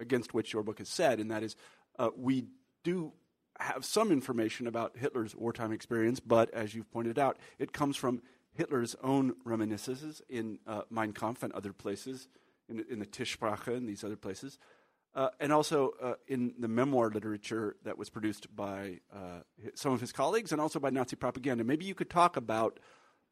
against 0.00 0.32
which 0.32 0.52
your 0.52 0.62
book 0.62 0.80
is 0.80 0.88
set, 0.88 1.20
and 1.20 1.30
that 1.30 1.42
is 1.42 1.56
uh, 1.98 2.08
we 2.16 2.46
do 2.84 3.12
have 3.60 3.84
some 3.84 4.12
information 4.12 4.66
about 4.66 4.96
Hitler's 4.96 5.34
wartime 5.34 5.72
experience, 5.72 6.20
but 6.20 6.48
as 6.54 6.74
you've 6.74 6.90
pointed 6.92 7.18
out, 7.18 7.38
it 7.58 7.72
comes 7.72 7.96
from 7.96 8.22
Hitler's 8.58 8.96
own 9.04 9.34
reminiscences 9.44 10.20
in 10.28 10.58
uh, 10.66 10.82
Mein 10.90 11.12
Kampf 11.12 11.44
and 11.44 11.52
other 11.52 11.72
places, 11.72 12.28
in, 12.68 12.84
in 12.90 12.98
the 12.98 13.06
Tischgespräche 13.06 13.68
and 13.68 13.88
these 13.88 14.02
other 14.02 14.16
places, 14.16 14.58
uh, 15.14 15.28
and 15.38 15.52
also 15.52 15.92
uh, 16.02 16.14
in 16.26 16.54
the 16.58 16.66
memoir 16.66 17.08
literature 17.08 17.76
that 17.84 17.96
was 17.96 18.10
produced 18.10 18.54
by 18.54 18.98
uh, 19.14 19.40
some 19.74 19.92
of 19.92 20.00
his 20.00 20.12
colleagues 20.12 20.50
and 20.50 20.60
also 20.60 20.80
by 20.80 20.90
Nazi 20.90 21.14
propaganda. 21.14 21.62
Maybe 21.62 21.84
you 21.84 21.94
could 21.94 22.10
talk 22.10 22.36
about 22.36 22.80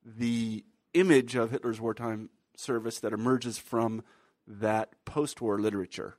the 0.04 0.64
image 0.94 1.34
of 1.34 1.50
Hitler's 1.50 1.80
wartime 1.80 2.30
service 2.56 3.00
that 3.00 3.12
emerges 3.12 3.58
from 3.58 4.04
that 4.46 4.94
post-war 5.04 5.58
literature. 5.58 6.18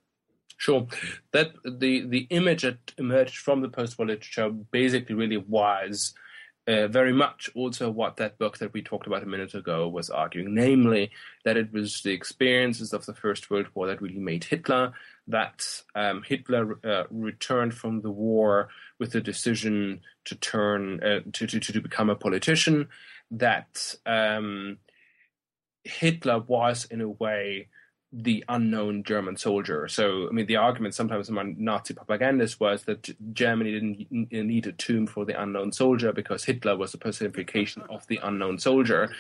Sure, 0.58 0.86
that 1.32 1.54
the 1.64 2.06
the 2.08 2.28
image 2.30 2.64
that 2.64 2.94
emerged 2.98 3.38
from 3.38 3.62
the 3.62 3.70
post-war 3.70 4.08
literature 4.08 4.50
basically 4.50 5.16
really 5.16 5.38
was 5.38 6.14
uh, 6.68 6.88
very 6.88 7.14
much 7.14 7.50
also 7.56 7.90
what 7.90 8.18
that 8.18 8.38
book 8.38 8.58
that 8.58 8.74
we 8.74 8.82
talked 8.82 9.08
about 9.08 9.24
a 9.24 9.28
minute 9.28 9.54
ago 9.54 9.88
was 9.88 10.10
arguing, 10.10 10.54
namely 10.54 11.12
that 11.46 11.56
it 11.56 11.72
was 11.72 12.02
the 12.02 12.12
experiences 12.12 12.92
of 12.92 13.06
the 13.06 13.14
First 13.14 13.50
World 13.50 13.68
War 13.74 13.88
that 13.88 14.02
really 14.02 14.20
made 14.20 14.44
Hitler, 14.44 14.92
that 15.28 15.66
um, 15.96 16.24
Hitler 16.24 16.78
uh, 16.84 17.04
returned 17.10 17.74
from 17.74 18.02
the 18.02 18.12
war 18.12 18.68
with 19.00 19.12
the 19.12 19.22
decision 19.22 20.02
to 20.26 20.36
turn 20.36 21.02
uh, 21.02 21.22
to, 21.34 21.48
to, 21.48 21.60
to 21.60 21.82
become 21.82 22.10
a 22.10 22.16
politician, 22.16 22.90
that 23.32 23.96
um, 24.06 24.78
Hitler 25.84 26.40
was 26.40 26.86
in 26.92 27.00
a 27.00 27.10
way 27.10 27.70
the 28.20 28.44
unknown 28.50 29.04
German 29.04 29.38
soldier. 29.38 29.88
So, 29.88 30.28
I 30.28 30.32
mean, 30.32 30.48
the 30.48 30.56
argument 30.56 30.96
sometimes 30.96 31.30
among 31.30 31.56
Nazi 31.60 31.94
propagandists 31.94 32.60
was 32.60 32.84
that 32.86 33.16
Germany 33.34 33.72
didn't 33.72 34.32
need 34.48 34.66
a 34.66 34.72
tomb 34.72 35.06
for 35.06 35.24
the 35.24 35.40
unknown 35.40 35.72
soldier 35.72 36.12
because 36.12 36.44
Hitler 36.44 36.76
was 36.76 36.96
a 36.96 36.98
personification 36.98 37.84
of 37.92 38.08
the 38.08 38.20
unknown 38.24 38.58
soldier, 38.58 39.14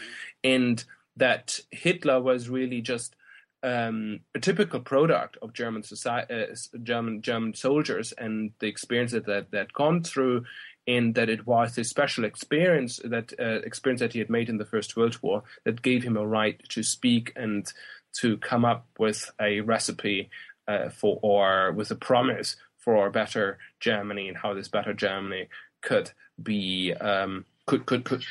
and 0.43 0.83
that 1.15 1.59
Hitler 1.69 2.19
was 2.19 2.49
really 2.49 2.81
just 2.81 3.15
um, 3.61 4.21
a 4.33 4.39
typical 4.39 4.79
product 4.79 5.37
of 5.43 5.53
German 5.53 5.83
society, 5.83 6.33
uh, 6.33 6.55
German 6.81 7.21
German 7.21 7.53
soldiers, 7.53 8.13
and 8.13 8.51
the 8.59 8.67
experience 8.67 9.11
that 9.11 9.27
that 9.27 9.51
that 9.51 9.73
gone 9.73 10.01
through. 10.03 10.43
and 10.87 11.15
that 11.15 11.29
it 11.29 11.45
was 11.45 11.75
this 11.75 11.89
special 11.89 12.23
experience 12.23 12.99
that 13.03 13.33
uh, 13.39 13.59
experience 13.65 13.99
that 13.99 14.13
he 14.13 14.19
had 14.19 14.29
made 14.29 14.49
in 14.49 14.57
the 14.57 14.65
First 14.65 14.95
World 14.95 15.17
War 15.21 15.43
that 15.65 15.81
gave 15.81 16.03
him 16.03 16.15
a 16.17 16.25
right 16.25 16.57
to 16.69 16.81
speak 16.81 17.33
and 17.35 17.71
to 18.13 18.37
come 18.37 18.65
up 18.65 18.87
with 18.97 19.31
a 19.39 19.61
recipe 19.61 20.29
uh, 20.67 20.89
for 20.89 21.19
or 21.21 21.71
with 21.71 21.91
a 21.91 21.95
promise 21.95 22.55
for 22.77 23.07
a 23.07 23.11
better 23.11 23.57
Germany 23.79 24.27
and 24.27 24.37
how 24.37 24.53
this 24.53 24.67
better 24.67 24.93
Germany 24.93 25.49
could 25.81 26.11
be 26.41 26.93
um, 26.93 27.45
could, 27.65 27.85
could 27.85 28.03
could 28.03 28.23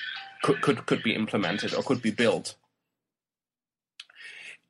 could 0.42 0.60
could 0.60 0.86
could 0.86 1.02
be 1.02 1.14
implemented 1.14 1.74
or 1.74 1.82
could 1.82 2.02
be 2.02 2.10
built. 2.10 2.54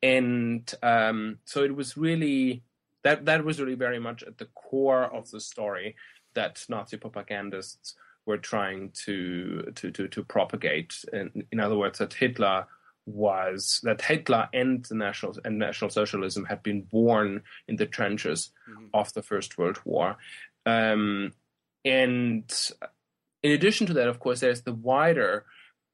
And 0.03 0.71
um, 0.83 1.39
so 1.45 1.63
it 1.63 1.75
was 1.75 1.97
really 1.97 2.63
that 3.03 3.25
that 3.25 3.43
was 3.43 3.59
really 3.59 3.75
very 3.75 3.99
much 3.99 4.23
at 4.23 4.37
the 4.37 4.47
core 4.53 5.05
of 5.05 5.31
the 5.31 5.39
story 5.39 5.95
that 6.33 6.63
Nazi 6.69 6.97
propagandists 6.97 7.95
were 8.25 8.37
trying 8.37 8.91
to 9.05 9.71
to 9.75 9.91
to, 9.91 10.07
to 10.07 10.23
propagate. 10.23 10.93
In, 11.13 11.47
in 11.51 11.59
other 11.59 11.77
words, 11.77 11.99
that 11.99 12.13
Hitler 12.13 12.67
was 13.07 13.79
that 13.83 14.01
Hitler 14.01 14.49
and 14.53 14.85
the 14.85 14.95
national 14.95 15.37
and 15.43 15.57
National 15.57 15.89
Socialism 15.89 16.45
had 16.45 16.61
been 16.61 16.81
born 16.81 17.41
in 17.67 17.77
the 17.77 17.85
trenches 17.85 18.51
mm-hmm. 18.69 18.87
of 18.93 19.13
the 19.13 19.23
First 19.23 19.57
World 19.57 19.79
War, 19.85 20.17
um, 20.65 21.31
and 21.85 22.71
in 23.43 23.51
addition 23.51 23.87
to 23.87 23.93
that, 23.93 24.09
of 24.09 24.19
course, 24.19 24.41
there's 24.41 24.61
the 24.61 24.73
wider 24.73 25.45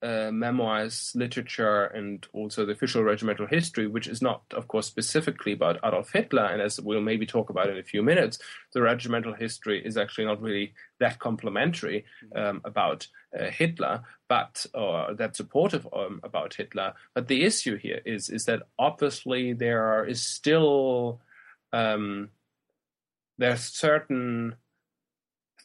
uh, 0.04 0.32
memoirs, 0.32 1.14
literature, 1.16 1.86
and 1.86 2.28
also 2.34 2.66
the 2.66 2.74
official 2.74 3.04
regimental 3.04 3.48
history, 3.48 3.88
which 3.88 4.08
is 4.08 4.22
not, 4.22 4.44
of 4.52 4.68
course, 4.68 4.86
specifically 4.86 5.54
about 5.54 5.80
Adolf 5.84 6.12
Hitler. 6.12 6.46
And 6.46 6.62
as 6.62 6.80
we'll 6.82 7.02
maybe 7.02 7.26
talk 7.26 7.50
about 7.50 7.70
in 7.70 7.78
a 7.78 7.84
few 7.84 8.04
minutes, 8.04 8.38
the 8.74 8.82
regimental 8.82 9.34
history 9.34 9.82
is 9.84 9.96
actually 9.96 10.26
not 10.26 10.42
really 10.42 10.74
that 11.00 11.20
complimentary 11.20 12.04
um, 12.36 12.62
about 12.66 13.08
uh, 13.40 13.46
Hitler, 13.46 14.02
but 14.28 14.66
or 14.74 15.14
that 15.14 15.38
supportive 15.38 15.88
um, 15.94 16.20
about 16.24 16.56
Hitler. 16.56 16.94
But 17.16 17.30
the 17.30 17.44
issue 17.44 17.78
here 17.78 18.02
is 18.06 18.30
is 18.30 18.44
that 18.46 18.64
obviously 18.78 19.54
there 19.54 19.86
are, 19.86 20.06
is 20.06 20.22
still 20.22 21.22
um, 21.72 22.30
there's 23.38 23.62
certain 23.62 24.56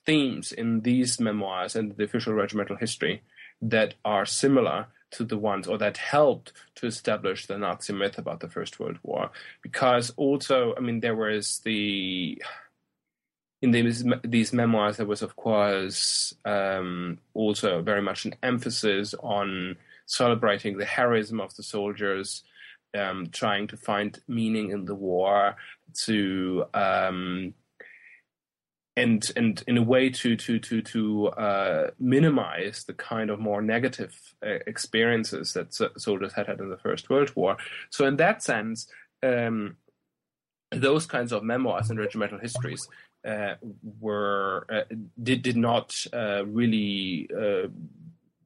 themes 0.06 0.52
in 0.52 0.82
these 0.82 1.20
memoirs 1.20 1.76
and 1.76 1.96
the 1.96 2.04
official 2.04 2.32
regimental 2.32 2.76
history 2.76 3.22
that 3.60 3.94
are 4.04 4.26
similar 4.26 4.86
to 5.10 5.24
the 5.24 5.38
ones 5.38 5.66
or 5.66 5.78
that 5.78 5.96
helped 5.96 6.52
to 6.76 6.86
establish 6.86 7.46
the 7.46 7.56
Nazi 7.56 7.92
myth 7.92 8.18
about 8.18 8.40
the 8.40 8.48
First 8.48 8.78
World 8.78 8.98
War. 9.02 9.30
Because 9.62 10.10
also, 10.16 10.74
I 10.76 10.80
mean, 10.80 11.00
there 11.00 11.16
was 11.16 11.60
the 11.64 12.40
in 13.60 13.72
these, 13.72 14.04
these 14.22 14.52
memoirs, 14.52 14.98
there 14.98 15.06
was, 15.06 15.22
of 15.22 15.34
course, 15.34 16.32
um, 16.44 17.18
also 17.34 17.82
very 17.82 18.02
much 18.02 18.24
an 18.24 18.36
emphasis 18.42 19.14
on 19.20 19.76
celebrating 20.06 20.78
the 20.78 20.84
heroism 20.84 21.40
of 21.40 21.54
the 21.56 21.62
soldiers, 21.62 22.44
um, 22.96 23.28
trying 23.32 23.66
to 23.66 23.76
find 23.76 24.20
meaning 24.28 24.70
in 24.70 24.84
the 24.84 24.94
war, 24.94 25.56
to 26.04 26.64
um, 26.72 27.52
and 28.98 29.30
and 29.36 29.62
in 29.66 29.76
a 29.78 29.82
way 29.82 30.10
to 30.10 30.36
to 30.36 30.58
to 30.58 30.82
to 30.82 31.28
uh, 31.28 31.90
minimize 31.98 32.84
the 32.84 32.94
kind 32.94 33.30
of 33.30 33.38
more 33.38 33.62
negative 33.62 34.14
uh, 34.44 34.58
experiences 34.66 35.52
that 35.52 35.72
soldiers 35.96 36.32
had 36.32 36.46
had 36.46 36.60
in 36.60 36.70
the 36.70 36.76
First 36.76 37.10
World 37.10 37.34
War. 37.36 37.56
So 37.90 38.06
in 38.06 38.16
that 38.16 38.42
sense, 38.42 38.88
um, 39.22 39.76
those 40.70 41.06
kinds 41.06 41.32
of 41.32 41.42
memoirs 41.42 41.90
and 41.90 41.98
regimental 41.98 42.38
histories 42.38 42.88
uh, 43.26 43.54
were 44.00 44.66
uh, 44.70 44.94
did 45.22 45.42
did 45.42 45.56
not 45.56 45.94
uh, 46.12 46.44
really 46.46 47.28
uh, 47.36 47.68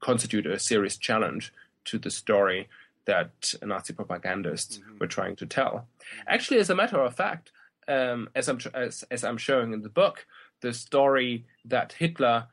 constitute 0.00 0.46
a 0.46 0.58
serious 0.58 0.96
challenge 0.96 1.52
to 1.84 1.98
the 1.98 2.10
story 2.10 2.68
that 3.04 3.54
Nazi 3.62 3.92
propagandists 3.92 4.78
mm-hmm. 4.78 4.98
were 4.98 5.08
trying 5.08 5.36
to 5.36 5.46
tell. 5.46 5.86
Actually, 6.26 6.60
as 6.60 6.70
a 6.70 6.74
matter 6.74 7.00
of 7.00 7.14
fact, 7.14 7.50
um, 7.88 8.28
as 8.34 8.48
I'm 8.48 8.58
as, 8.74 9.04
as 9.10 9.24
I'm 9.24 9.38
showing 9.38 9.72
in 9.72 9.82
the 9.82 9.88
book, 9.88 10.26
the 10.62 10.72
story 10.72 11.44
that 11.66 11.92
Hitler 11.92 12.46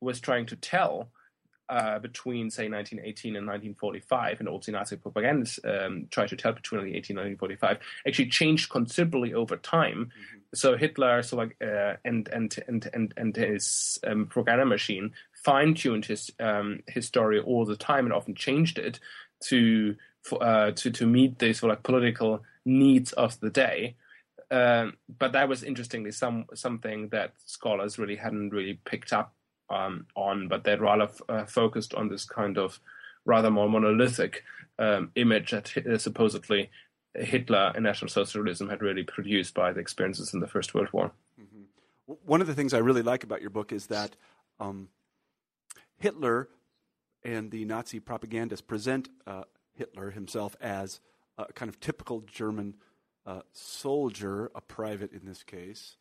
was 0.00 0.20
trying 0.20 0.46
to 0.46 0.56
tell 0.56 1.10
uh, 1.70 2.00
between, 2.00 2.50
say, 2.50 2.68
1918 2.68 3.36
and 3.36 3.46
1945, 3.46 4.40
and 4.40 4.48
also 4.48 4.72
Nazi 4.72 4.96
propagandists 4.96 5.60
um, 5.64 6.08
tried 6.10 6.28
to 6.30 6.36
tell 6.36 6.52
between 6.52 6.80
1918 6.80 7.16
and 7.16 7.38
1945, 7.38 7.78
actually 8.08 8.28
changed 8.28 8.70
considerably 8.70 9.34
over 9.34 9.56
time. 9.56 10.06
Mm-hmm. 10.06 10.38
So 10.52 10.76
Hitler, 10.76 11.22
so 11.22 11.36
like, 11.36 11.56
uh, 11.62 11.94
and 12.04 12.28
and 12.32 12.58
and 12.66 12.90
and 12.92 13.14
and 13.16 13.36
his 13.36 14.00
um, 14.04 14.26
propaganda 14.26 14.66
machine 14.66 15.12
fine 15.44 15.74
tuned 15.74 16.06
his 16.06 16.32
um, 16.40 16.80
his 16.88 17.06
story 17.06 17.40
all 17.40 17.64
the 17.64 17.76
time, 17.76 18.04
and 18.04 18.12
often 18.12 18.34
changed 18.34 18.76
it 18.76 18.98
to 19.44 19.94
uh, 20.40 20.72
to 20.72 20.90
to 20.90 21.06
meet 21.06 21.38
the 21.38 21.52
sort 21.52 21.70
of 21.70 21.78
like 21.78 21.84
political 21.84 22.42
needs 22.64 23.12
of 23.12 23.38
the 23.38 23.50
day. 23.50 23.94
Um, 24.50 24.96
but 25.18 25.32
that 25.32 25.48
was 25.48 25.62
interestingly 25.62 26.10
some 26.10 26.46
something 26.54 27.08
that 27.10 27.34
scholars 27.44 27.98
really 27.98 28.16
hadn't 28.16 28.50
really 28.50 28.80
picked 28.84 29.12
up 29.12 29.32
um, 29.68 30.06
on, 30.16 30.48
but 30.48 30.64
they'd 30.64 30.80
rather 30.80 31.04
f- 31.04 31.22
uh, 31.28 31.44
focused 31.44 31.94
on 31.94 32.08
this 32.08 32.24
kind 32.24 32.58
of 32.58 32.80
rather 33.24 33.50
more 33.50 33.68
monolithic 33.68 34.42
um, 34.78 35.12
image 35.14 35.52
that 35.52 35.76
uh, 35.76 35.98
supposedly 35.98 36.70
Hitler 37.14 37.72
and 37.74 37.84
National 37.84 38.08
Socialism 38.08 38.68
had 38.68 38.82
really 38.82 39.02
produced 39.02 39.54
by 39.54 39.72
the 39.72 39.80
experiences 39.80 40.34
in 40.34 40.40
the 40.40 40.46
First 40.48 40.74
World 40.74 40.88
War. 40.92 41.12
Mm-hmm. 41.40 42.14
One 42.24 42.40
of 42.40 42.46
the 42.46 42.54
things 42.54 42.74
I 42.74 42.78
really 42.78 43.02
like 43.02 43.22
about 43.24 43.40
your 43.40 43.50
book 43.50 43.72
is 43.72 43.86
that 43.86 44.16
um, 44.58 44.88
Hitler 45.98 46.48
and 47.22 47.50
the 47.50 47.64
Nazi 47.64 48.00
propagandists 48.00 48.66
present 48.66 49.08
uh, 49.26 49.44
Hitler 49.74 50.10
himself 50.10 50.56
as 50.60 51.00
a 51.38 51.52
kind 51.52 51.68
of 51.68 51.78
typical 51.80 52.20
German 52.20 52.74
uh, 53.30 53.42
soldier, 53.52 54.50
a 54.54 54.60
private 54.60 55.12
in 55.12 55.24
this 55.24 55.42
case. 55.42 55.96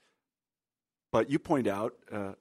But 1.11 1.29
you 1.29 1.39
point 1.39 1.67
out 1.67 1.93
uh, 2.11 2.33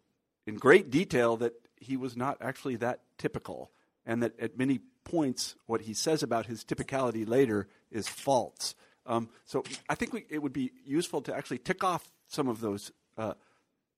in 0.47 0.57
great 0.57 0.91
detail 0.91 1.37
that 1.39 1.53
he 1.77 1.97
was 1.97 2.17
not 2.17 2.39
actually 2.41 2.77
that 2.77 3.01
typical, 3.19 3.71
and 4.07 4.23
that 4.23 4.39
at 4.41 4.57
many 4.57 4.81
points, 5.05 5.57
what 5.67 5.83
he 5.83 5.95
says 5.95 6.23
about 6.23 6.47
his 6.47 6.65
typicality 6.65 7.29
later 7.29 7.69
is 7.91 8.09
false. 8.09 8.75
Um, 9.05 9.29
so 9.45 9.63
I 9.89 9.95
think 9.95 10.13
we, 10.13 10.25
it 10.29 10.43
would 10.43 10.53
be 10.53 10.73
useful 10.85 11.21
to 11.23 11.35
actually 11.35 11.59
tick 11.59 11.85
off 11.85 12.11
some 12.27 12.49
of 12.49 12.61
those 12.61 12.93
uh, 13.17 13.35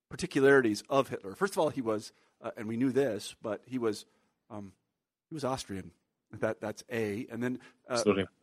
particularities 0.09 0.83
of 0.89 1.09
Hitler. 1.09 1.35
First 1.35 1.55
of 1.55 1.59
all, 1.59 1.69
he 1.69 1.81
was, 1.81 2.13
uh, 2.43 2.51
and 2.57 2.67
we 2.69 2.77
knew 2.77 2.91
this, 2.91 3.35
but 3.43 3.63
he 3.67 3.79
was 3.79 4.07
um, 4.51 4.73
he 5.29 5.35
was 5.35 5.45
Austrian. 5.45 5.93
That 6.41 6.61
that's 6.61 6.85
a, 6.91 7.27
and 7.31 7.43
then 7.43 7.59
uh, 7.89 8.03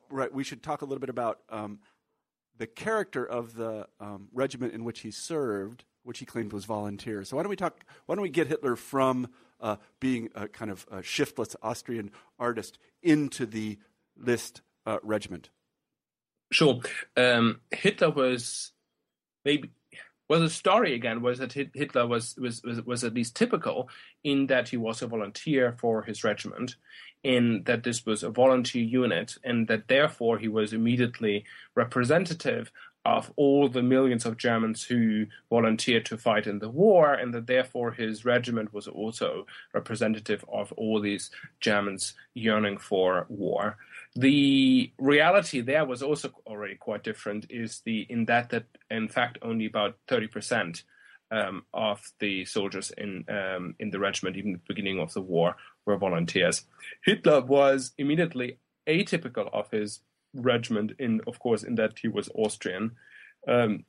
right. 0.10 0.34
We 0.34 0.44
should 0.44 0.62
talk 0.62 0.82
a 0.82 0.86
little 0.86 1.00
bit 1.00 1.10
about 1.10 1.40
um, 1.50 1.80
the 2.58 2.68
character 2.68 3.26
of 3.26 3.56
the 3.56 3.88
um, 4.00 4.28
regiment 4.34 4.74
in 4.74 4.84
which 4.84 5.02
he 5.02 5.12
served, 5.12 5.84
which 6.04 6.20
he 6.20 6.26
claimed 6.26 6.54
was 6.54 6.66
volunteer. 6.66 7.24
So 7.24 7.38
why 7.38 7.44
don't 7.44 7.50
we 7.50 7.56
talk? 7.56 7.84
Why 8.06 8.16
don't 8.16 8.24
we 8.24 8.30
get 8.30 8.48
Hitler 8.48 8.76
from 8.76 9.30
uh, 9.60 9.78
being 10.00 10.30
a 10.36 10.48
kind 10.48 10.72
of 10.72 10.86
a 10.92 11.02
shiftless 11.02 11.56
Austrian 11.62 12.12
artist 12.40 12.78
into 13.02 13.46
the 13.46 13.78
List 14.16 14.62
uh, 14.86 15.00
regiment? 15.04 15.50
Sure. 16.52 16.80
Um, 17.16 17.60
Hitler 17.72 18.10
was 18.10 18.72
maybe 19.44 19.72
well, 20.30 20.42
the 20.42 20.50
story 20.50 20.94
again 20.94 21.22
was 21.22 21.40
that 21.40 21.54
Hitler 21.54 22.06
was, 22.06 22.36
was, 22.38 22.62
was, 22.62 22.82
was 22.86 23.04
at 23.04 23.14
least 23.14 23.36
typical 23.36 23.90
in 24.24 24.48
that 24.48 24.68
he 24.68 24.76
was 24.76 25.02
a 25.02 25.08
volunteer 25.08 25.76
for 25.80 26.04
his 26.04 26.24
regiment, 26.24 26.76
in 27.24 27.64
that 27.66 27.84
this 27.84 28.06
was 28.06 28.24
a 28.24 28.30
volunteer 28.30 28.84
unit, 28.84 29.38
and 29.44 29.68
that 29.68 29.88
therefore 29.88 30.38
he 30.38 30.48
was 30.48 30.74
immediately 30.74 31.46
representative 31.76 32.72
of 33.08 33.32
all 33.38 33.70
the 33.70 33.82
millions 33.82 34.26
of 34.26 34.36
Germans 34.36 34.84
who 34.84 35.26
volunteered 35.50 36.06
to 36.06 36.18
fight 36.18 36.46
in 36.46 36.60
the 36.60 36.70
war, 36.70 37.14
and 37.14 37.34
that 37.34 37.48
therefore 37.48 37.92
his 37.92 38.26
regiment 38.26 38.74
was 38.74 38.86
also 38.86 39.46
representative 39.74 40.44
of 40.52 40.74
all 40.74 41.00
these 41.00 41.32
Germans 41.62 42.16
yearning 42.34 42.78
for 42.78 43.26
war. 43.30 43.78
The 44.16 44.92
reality 44.98 45.62
there 45.62 45.86
was 45.86 46.04
also 46.04 46.32
already 46.46 46.76
quite 46.76 47.04
different. 47.04 47.46
Is 47.50 47.82
the 47.86 48.06
in 48.10 48.26
that 48.26 48.50
that 48.50 48.66
in 48.92 49.08
fact 49.08 49.38
only 49.42 49.68
about 49.68 49.96
thirty 50.08 50.28
percent 50.28 50.84
um, 51.32 51.64
of 51.74 52.12
the 52.20 52.44
soldiers 52.46 52.92
in 52.98 53.24
um, 53.30 53.76
in 53.80 53.90
the 53.90 54.00
regiment, 54.00 54.36
even 54.36 54.56
at 54.56 54.60
the 54.60 54.74
beginning 54.74 55.00
of 55.00 55.14
the 55.14 55.22
war, 55.22 55.56
were 55.88 55.98
volunteers. 55.98 56.66
Hitler 57.04 57.42
was 57.42 57.94
immediately 57.98 58.60
atypical 58.88 59.50
of 59.52 59.72
his 59.72 60.02
regiment 60.34 60.92
in 61.00 61.22
of 61.26 61.40
course 61.40 61.64
in 61.64 61.76
that 61.76 62.00
he 62.00 62.08
was 62.08 62.30
Austrian. 62.36 62.92
Um, 63.48 63.86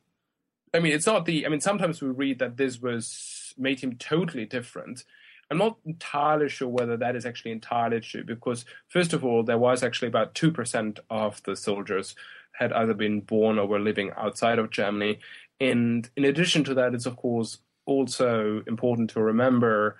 I 0.74 0.80
mean, 0.80 0.92
it's 0.92 1.06
not 1.06 1.24
the. 1.24 1.46
I 1.46 1.48
mean, 1.48 1.60
sometimes 1.60 2.00
we 2.00 2.08
read 2.08 2.38
that 2.38 2.56
this 2.56 2.80
was 2.80 3.54
made 3.56 3.80
him 3.80 3.96
totally 3.96 4.44
different. 4.44 5.04
I'm 5.50 5.58
not 5.58 5.78
entirely 5.86 6.48
sure 6.48 6.68
whether 6.68 6.96
that 6.98 7.16
is 7.16 7.24
actually 7.24 7.52
entirely 7.52 8.00
true 8.00 8.22
because, 8.22 8.66
first 8.88 9.14
of 9.14 9.24
all, 9.24 9.42
there 9.42 9.58
was 9.58 9.82
actually 9.82 10.08
about 10.08 10.34
two 10.34 10.52
percent 10.52 11.00
of 11.10 11.42
the 11.44 11.56
soldiers 11.56 12.14
had 12.52 12.72
either 12.72 12.94
been 12.94 13.20
born 13.20 13.58
or 13.58 13.66
were 13.66 13.78
living 13.78 14.10
outside 14.16 14.58
of 14.58 14.70
Germany, 14.70 15.20
and 15.60 16.10
in 16.16 16.24
addition 16.24 16.64
to 16.64 16.74
that, 16.74 16.94
it's 16.94 17.06
of 17.06 17.16
course 17.16 17.58
also 17.86 18.62
important 18.66 19.08
to 19.10 19.22
remember 19.22 19.96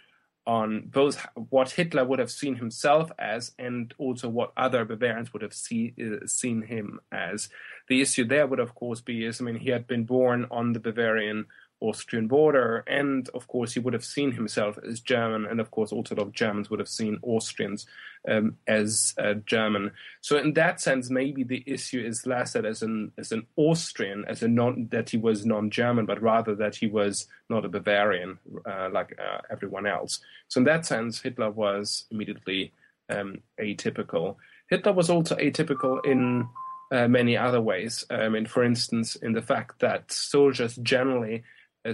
on 0.48 0.80
both 0.86 1.24
what 1.50 1.70
Hitler 1.72 2.06
would 2.06 2.18
have 2.18 2.30
seen 2.30 2.56
himself 2.56 3.12
as 3.18 3.52
and 3.58 3.92
also 3.98 4.30
what 4.30 4.52
other 4.56 4.82
Bavarians 4.86 5.30
would 5.34 5.42
have 5.42 5.52
see, 5.52 5.92
uh, 6.00 6.26
seen 6.26 6.62
him 6.62 6.98
as. 7.12 7.50
The 7.88 8.00
issue 8.00 8.24
there 8.24 8.46
would, 8.46 8.58
of 8.58 8.74
course, 8.74 9.02
be 9.02 9.26
is 9.26 9.42
I 9.42 9.44
mean, 9.44 9.56
he 9.56 9.68
had 9.68 9.86
been 9.86 10.04
born 10.04 10.46
on 10.50 10.72
the 10.72 10.80
Bavarian 10.80 11.44
Austrian 11.80 12.26
border. 12.26 12.84
And 12.86 13.28
of 13.30 13.46
course, 13.48 13.72
he 13.74 13.80
would 13.80 13.94
have 13.94 14.04
seen 14.04 14.32
himself 14.32 14.78
as 14.86 15.00
German, 15.00 15.46
and 15.46 15.60
of 15.60 15.70
course, 15.70 15.92
of 15.92 16.32
Germans 16.32 16.70
would 16.70 16.80
have 16.80 16.88
seen 16.88 17.18
Austrians 17.22 17.86
um, 18.28 18.56
as 18.66 19.14
uh, 19.18 19.34
German. 19.46 19.92
So, 20.20 20.38
in 20.38 20.54
that 20.54 20.80
sense, 20.80 21.10
maybe 21.10 21.44
the 21.44 21.62
issue 21.66 22.00
is 22.00 22.26
less 22.26 22.52
that 22.52 22.64
as 22.64 22.82
an 22.82 23.12
as 23.18 23.32
an 23.32 23.46
Austrian, 23.56 24.24
as 24.26 24.42
a 24.42 24.48
non 24.48 24.88
that 24.90 25.10
he 25.10 25.16
was 25.16 25.46
non-German, 25.46 26.06
but 26.06 26.22
rather 26.22 26.54
that 26.56 26.76
he 26.76 26.86
was 26.86 27.26
not 27.48 27.64
a 27.64 27.68
Bavarian 27.68 28.38
uh, 28.66 28.88
like 28.92 29.18
uh, 29.18 29.38
everyone 29.50 29.86
else. 29.86 30.20
So, 30.48 30.58
in 30.58 30.64
that 30.64 30.86
sense, 30.86 31.20
Hitler 31.20 31.50
was 31.50 32.06
immediately 32.10 32.72
um, 33.08 33.38
atypical. 33.60 34.36
Hitler 34.68 34.92
was 34.92 35.10
also 35.10 35.36
atypical 35.36 36.04
in 36.04 36.48
uh, 36.90 37.08
many 37.08 37.36
other 37.36 37.60
ways. 37.60 38.04
I 38.10 38.28
mean, 38.28 38.46
for 38.46 38.62
instance, 38.62 39.16
in 39.16 39.32
the 39.32 39.42
fact 39.42 39.80
that 39.80 40.10
soldiers 40.10 40.76
generally 40.76 41.44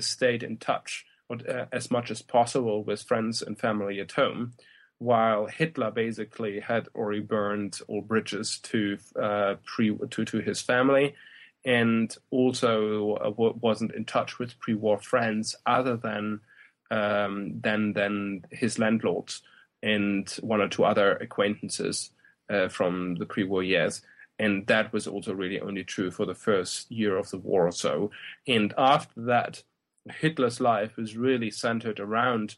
stayed 0.00 0.42
in 0.42 0.56
touch 0.56 1.04
uh, 1.30 1.66
as 1.72 1.90
much 1.90 2.10
as 2.10 2.22
possible 2.22 2.84
with 2.84 3.02
friends 3.02 3.42
and 3.42 3.58
family 3.58 4.00
at 4.00 4.12
home, 4.12 4.52
while 4.98 5.46
Hitler 5.46 5.90
basically 5.90 6.60
had 6.60 6.88
already 6.94 7.20
burned 7.20 7.80
all 7.88 8.02
bridges 8.02 8.58
to 8.64 8.98
uh, 9.20 9.54
pre 9.64 9.96
to 10.10 10.24
to 10.24 10.38
his 10.38 10.60
family, 10.60 11.14
and 11.64 12.14
also 12.30 13.14
uh, 13.14 13.30
wasn't 13.36 13.94
in 13.94 14.04
touch 14.04 14.38
with 14.38 14.58
pre-war 14.58 14.98
friends 14.98 15.56
other 15.66 15.96
than 15.96 16.40
um, 16.90 17.60
than 17.60 17.92
than 17.94 18.44
his 18.50 18.78
landlords 18.78 19.42
and 19.82 20.30
one 20.40 20.60
or 20.60 20.68
two 20.68 20.84
other 20.84 21.12
acquaintances 21.16 22.10
uh, 22.50 22.68
from 22.68 23.16
the 23.16 23.26
pre-war 23.26 23.62
years. 23.62 24.02
And 24.38 24.66
that 24.66 24.92
was 24.92 25.06
also 25.06 25.32
really 25.32 25.60
only 25.60 25.84
true 25.84 26.10
for 26.10 26.26
the 26.26 26.34
first 26.34 26.90
year 26.90 27.16
of 27.16 27.30
the 27.30 27.38
war 27.38 27.66
or 27.66 27.72
so. 27.72 28.10
And 28.48 28.74
after 28.76 29.20
that, 29.22 29.62
Hitler's 30.10 30.60
life 30.60 30.96
was 30.96 31.16
really 31.16 31.50
centered 31.50 32.00
around 32.00 32.56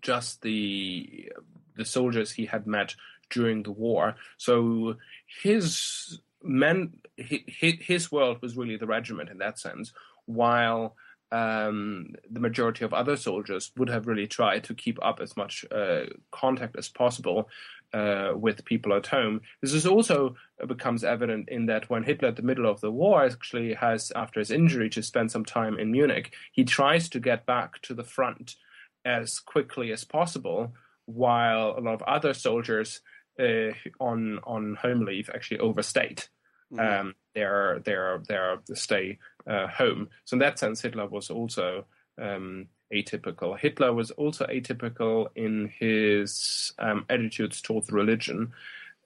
just 0.00 0.42
the 0.42 1.30
the 1.76 1.84
soldiers 1.84 2.32
he 2.32 2.46
had 2.46 2.66
met 2.66 2.94
during 3.30 3.62
the 3.62 3.72
war. 3.72 4.14
So 4.36 4.96
his 5.42 6.20
men, 6.42 6.92
his 7.16 8.12
world 8.12 8.42
was 8.42 8.56
really 8.56 8.76
the 8.76 8.86
regiment 8.86 9.30
in 9.30 9.38
that 9.38 9.58
sense, 9.58 9.92
while 10.26 10.96
um, 11.30 12.14
the 12.30 12.40
majority 12.40 12.84
of 12.84 12.92
other 12.92 13.16
soldiers 13.16 13.72
would 13.78 13.88
have 13.88 14.06
really 14.06 14.26
tried 14.26 14.64
to 14.64 14.74
keep 14.74 14.98
up 15.02 15.18
as 15.20 15.34
much 15.34 15.64
uh, 15.72 16.02
contact 16.30 16.76
as 16.76 16.90
possible 16.90 17.48
uh, 17.92 18.32
with 18.34 18.64
people 18.64 18.94
at 18.94 19.06
home. 19.06 19.40
This 19.60 19.74
is 19.74 19.86
also 19.86 20.36
uh, 20.62 20.66
becomes 20.66 21.04
evident 21.04 21.48
in 21.48 21.66
that 21.66 21.90
when 21.90 22.04
Hitler, 22.04 22.28
at 22.28 22.36
the 22.36 22.42
middle 22.42 22.68
of 22.68 22.80
the 22.80 22.90
war, 22.90 23.24
actually 23.24 23.74
has, 23.74 24.10
after 24.16 24.40
his 24.40 24.50
injury, 24.50 24.88
to 24.90 25.02
spend 25.02 25.30
some 25.30 25.44
time 25.44 25.78
in 25.78 25.92
Munich, 25.92 26.34
he 26.52 26.64
tries 26.64 27.08
to 27.10 27.20
get 27.20 27.46
back 27.46 27.80
to 27.82 27.94
the 27.94 28.04
front 28.04 28.56
as 29.04 29.38
quickly 29.40 29.92
as 29.92 30.04
possible, 30.04 30.72
while 31.06 31.74
a 31.76 31.80
lot 31.80 31.94
of 31.94 32.02
other 32.02 32.34
soldiers 32.34 33.00
uh, 33.38 33.72
on 33.98 34.38
on 34.44 34.76
home 34.80 35.04
leave 35.04 35.30
actually 35.34 35.58
overstayed 35.58 36.24
mm-hmm. 36.72 36.78
um, 36.78 37.14
their 37.34 37.80
their 37.84 38.22
their 38.28 38.60
stay 38.74 39.18
uh, 39.46 39.66
home. 39.66 40.08
So 40.24 40.34
in 40.34 40.40
that 40.40 40.58
sense, 40.58 40.80
Hitler 40.80 41.08
was 41.08 41.30
also 41.30 41.86
um, 42.20 42.68
atypical. 42.92 43.58
Hitler 43.58 43.92
was 43.92 44.10
also 44.12 44.46
atypical 44.46 45.28
in 45.34 45.72
his 45.78 46.72
um, 46.78 47.04
attitudes 47.08 47.60
towards 47.60 47.90
religion. 47.90 48.52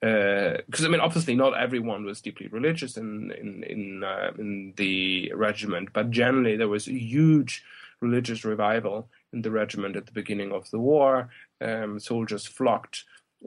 because 0.01 0.85
uh, 0.85 0.87
I 0.87 0.89
mean, 0.89 1.01
obviously, 1.01 1.35
not 1.35 1.57
everyone 1.57 2.05
was 2.05 2.21
deeply 2.21 2.49
religious 2.49 2.97
in 2.97 3.33
in 3.33 3.63
in, 3.65 4.05
uh, 4.05 4.33
in 4.39 4.75
the 4.77 5.33
regiment, 5.35 5.93
but 5.93 6.11
generally 6.11 6.57
there 6.57 6.69
was 6.69 6.89
a 6.89 6.93
huge 6.93 7.63
religious 8.01 8.45
revival 8.45 9.09
in 9.33 9.43
the 9.43 9.51
regiment 9.51 9.97
at 9.97 10.07
the 10.07 10.13
beginning 10.13 10.53
of 10.53 10.71
the 10.71 10.79
war. 10.79 11.31
Um, 11.61 11.99
soldiers 11.99 12.47
flocked 12.47 13.05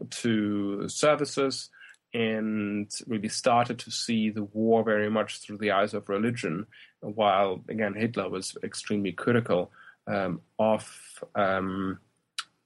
to 0.09 0.87
services 0.89 1.69
and 2.13 2.91
really 3.07 3.29
started 3.29 3.77
to 3.79 3.91
see 3.91 4.31
the 4.31 4.43
war 4.43 4.83
very 4.83 5.11
much 5.11 5.39
through 5.39 5.59
the 5.59 5.71
eyes 5.71 5.93
of 5.93 6.09
religion, 6.09 6.65
while 7.01 7.63
again 7.69 7.93
Hitler 7.93 8.29
was 8.29 8.57
extremely 8.63 9.11
critical 9.11 9.71
um, 10.09 10.41
of 10.57 10.83
um, 11.35 11.99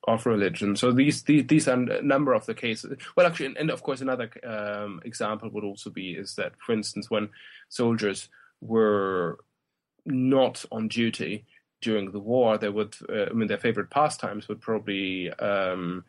of 0.06 0.26
religion. 0.26 0.76
So 0.76 0.92
these, 0.92 1.24
these 1.24 1.48
these 1.48 1.68
are 1.68 1.74
a 1.74 2.02
number 2.02 2.34
of 2.34 2.46
the 2.46 2.54
cases. 2.54 2.98
Well, 3.16 3.28
actually, 3.28 3.48
and, 3.48 3.58
and 3.58 3.70
of 3.72 3.84
course, 3.84 4.02
another 4.02 4.30
um, 4.44 5.02
example 5.06 5.50
would 5.50 5.64
also 5.64 5.90
be 5.90 6.12
is 6.12 6.36
that, 6.36 6.54
for 6.66 6.74
instance, 6.74 7.10
when 7.10 7.30
soldiers 7.70 8.30
were 8.62 9.40
not 10.06 10.66
on 10.72 10.88
duty 10.88 11.46
during 11.82 12.12
the 12.12 12.20
war, 12.20 12.58
they 12.58 12.70
would, 12.70 12.96
uh, 13.10 13.26
I 13.30 13.34
mean, 13.34 13.48
their 13.48 13.58
favorite 13.58 13.90
pastimes 13.90 14.48
would 14.48 14.62
probably 14.62 15.32
um, 15.32 16.04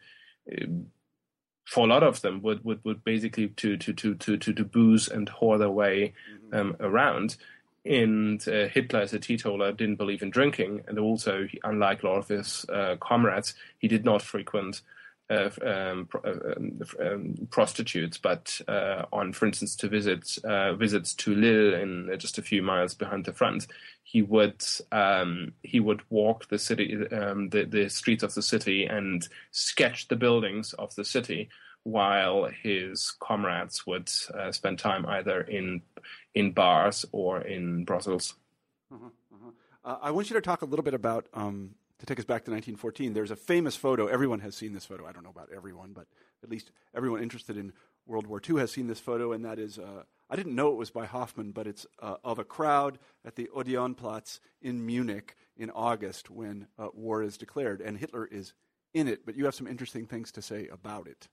for 1.64 1.87
a 1.87 1.88
lot 1.88 2.03
of 2.03 2.20
them 2.20 2.42
would, 2.42 2.64
would, 2.64 2.85
would 2.85 3.03
basically 3.05 3.49
to, 3.49 3.77
to, 3.77 3.92
to, 3.92 4.14
to, 4.14 4.37
to, 4.37 4.53
to 4.53 4.64
booze 4.64 5.09
and 5.09 5.31
whore 5.31 5.59
their 5.59 5.70
way 5.70 6.12
mm-hmm. 6.31 6.57
um, 6.57 6.77
around. 6.81 7.37
And 7.85 8.47
uh, 8.49 8.68
Hitler, 8.68 9.01
as 9.01 9.12
a 9.12 9.18
teetotaler, 9.18 9.73
didn't 9.73 9.97
believe 9.97 10.23
in 10.23 10.31
drinking, 10.31 10.85
and 10.88 10.99
also, 10.99 11.47
unlike 11.64 12.03
a 12.03 12.07
lot 12.07 12.18
of 12.18 12.29
his 12.29 12.64
uh, 12.73 12.97
comrades, 12.99 13.55
he 13.79 13.88
did 13.88 14.05
not 14.05 14.23
frequent 14.23 14.81
uh, 15.31 15.51
um, 15.62 16.09
uh, 16.23 16.31
um, 16.57 16.81
um, 17.01 17.49
prostitutes, 17.51 18.18
but 18.18 18.61
uh, 18.68 19.05
on, 19.12 19.33
for 19.33 19.47
instance, 19.47 19.75
to 19.77 19.88
visit 19.88 20.37
uh, 20.44 20.75
visits 20.75 21.14
to 21.14 21.35
Lille, 21.35 21.75
in 21.75 22.11
just 22.18 22.38
a 22.38 22.42
few 22.42 22.62
miles 22.62 22.94
behind 22.94 23.25
the 23.25 23.33
front, 23.33 23.66
he 24.03 24.23
would 24.23 24.62
um, 24.92 25.53
he 25.62 25.81
would 25.81 26.03
walk 26.11 26.49
the 26.49 26.59
city, 26.59 26.94
um, 27.09 27.49
the 27.51 27.64
the 27.64 27.88
streets 27.88 28.23
of 28.23 28.35
the 28.35 28.42
city, 28.42 28.85
and 28.85 29.27
sketch 29.51 30.09
the 30.09 30.16
buildings 30.16 30.75
of 30.75 30.94
the 30.94 31.05
city, 31.05 31.49
while 31.85 32.51
his 32.62 33.14
comrades 33.20 33.87
would 33.87 34.11
uh, 34.35 34.51
spend 34.53 34.79
time 34.79 35.07
either 35.07 35.40
in 35.40 35.83
in 36.35 36.53
bars 36.53 37.05
or 37.12 37.40
in 37.40 37.85
brothels. 37.85 38.35
Uh-huh, 38.92 39.07
uh-huh. 39.33 39.99
I 40.03 40.11
want 40.11 40.29
you 40.31 40.35
to 40.35 40.42
talk 40.42 40.62
a 40.62 40.64
little 40.64 40.83
bit 40.83 40.94
about 40.94 41.27
um, 41.33 41.77
to 41.99 42.07
take 42.07 42.18
us 42.18 42.25
back 42.25 42.44
to 42.44 42.51
1914, 42.51 43.12
there's 43.12 43.31
a 43.31 43.37
famous 43.37 43.77
photo. 43.77 44.07
Everyone 44.07 44.40
has 44.40 44.55
seen 44.55 44.73
this 44.73 44.85
photo. 44.85 45.07
I 45.07 45.12
don't 45.12 45.23
know 45.23 45.31
about 45.31 45.51
everyone, 45.55 45.92
but 45.92 46.07
at 46.42 46.51
least 46.51 46.70
everyone 46.94 47.23
interested 47.23 47.57
in 47.57 47.73
World 48.07 48.27
War 48.27 48.40
II 48.47 48.59
has 48.59 48.70
seen 48.70 48.87
this 48.87 49.01
photo, 49.01 49.33
and 49.33 49.44
that 49.44 49.59
is 49.59 49.79
uh, 49.79 50.03
I 50.29 50.37
didn't 50.37 50.55
know 50.55 50.68
it 50.68 50.77
was 50.77 50.90
by 50.90 51.07
Hoffmann, 51.07 51.53
but 51.53 51.66
it's 51.66 51.87
uh, 52.03 52.16
of 52.25 52.38
a 52.38 52.44
crowd 52.44 52.99
at 53.25 53.37
the 53.37 53.49
Odeonsplatz 53.55 54.40
in 54.61 54.85
Munich 54.85 55.37
in 55.57 55.70
August 55.70 56.31
when 56.31 56.66
uh, 56.79 56.88
war 56.92 57.23
is 57.23 57.38
declared, 57.38 57.81
and 57.81 57.97
Hitler 57.97 58.27
is 58.27 58.53
in 58.92 59.09
it. 59.09 59.25
But 59.25 59.37
you 59.37 59.44
have 59.47 59.55
some 59.55 59.66
interesting 59.66 60.07
things 60.07 60.33
to 60.33 60.42
say 60.42 60.68
about 60.68 61.07
it. 61.07 61.29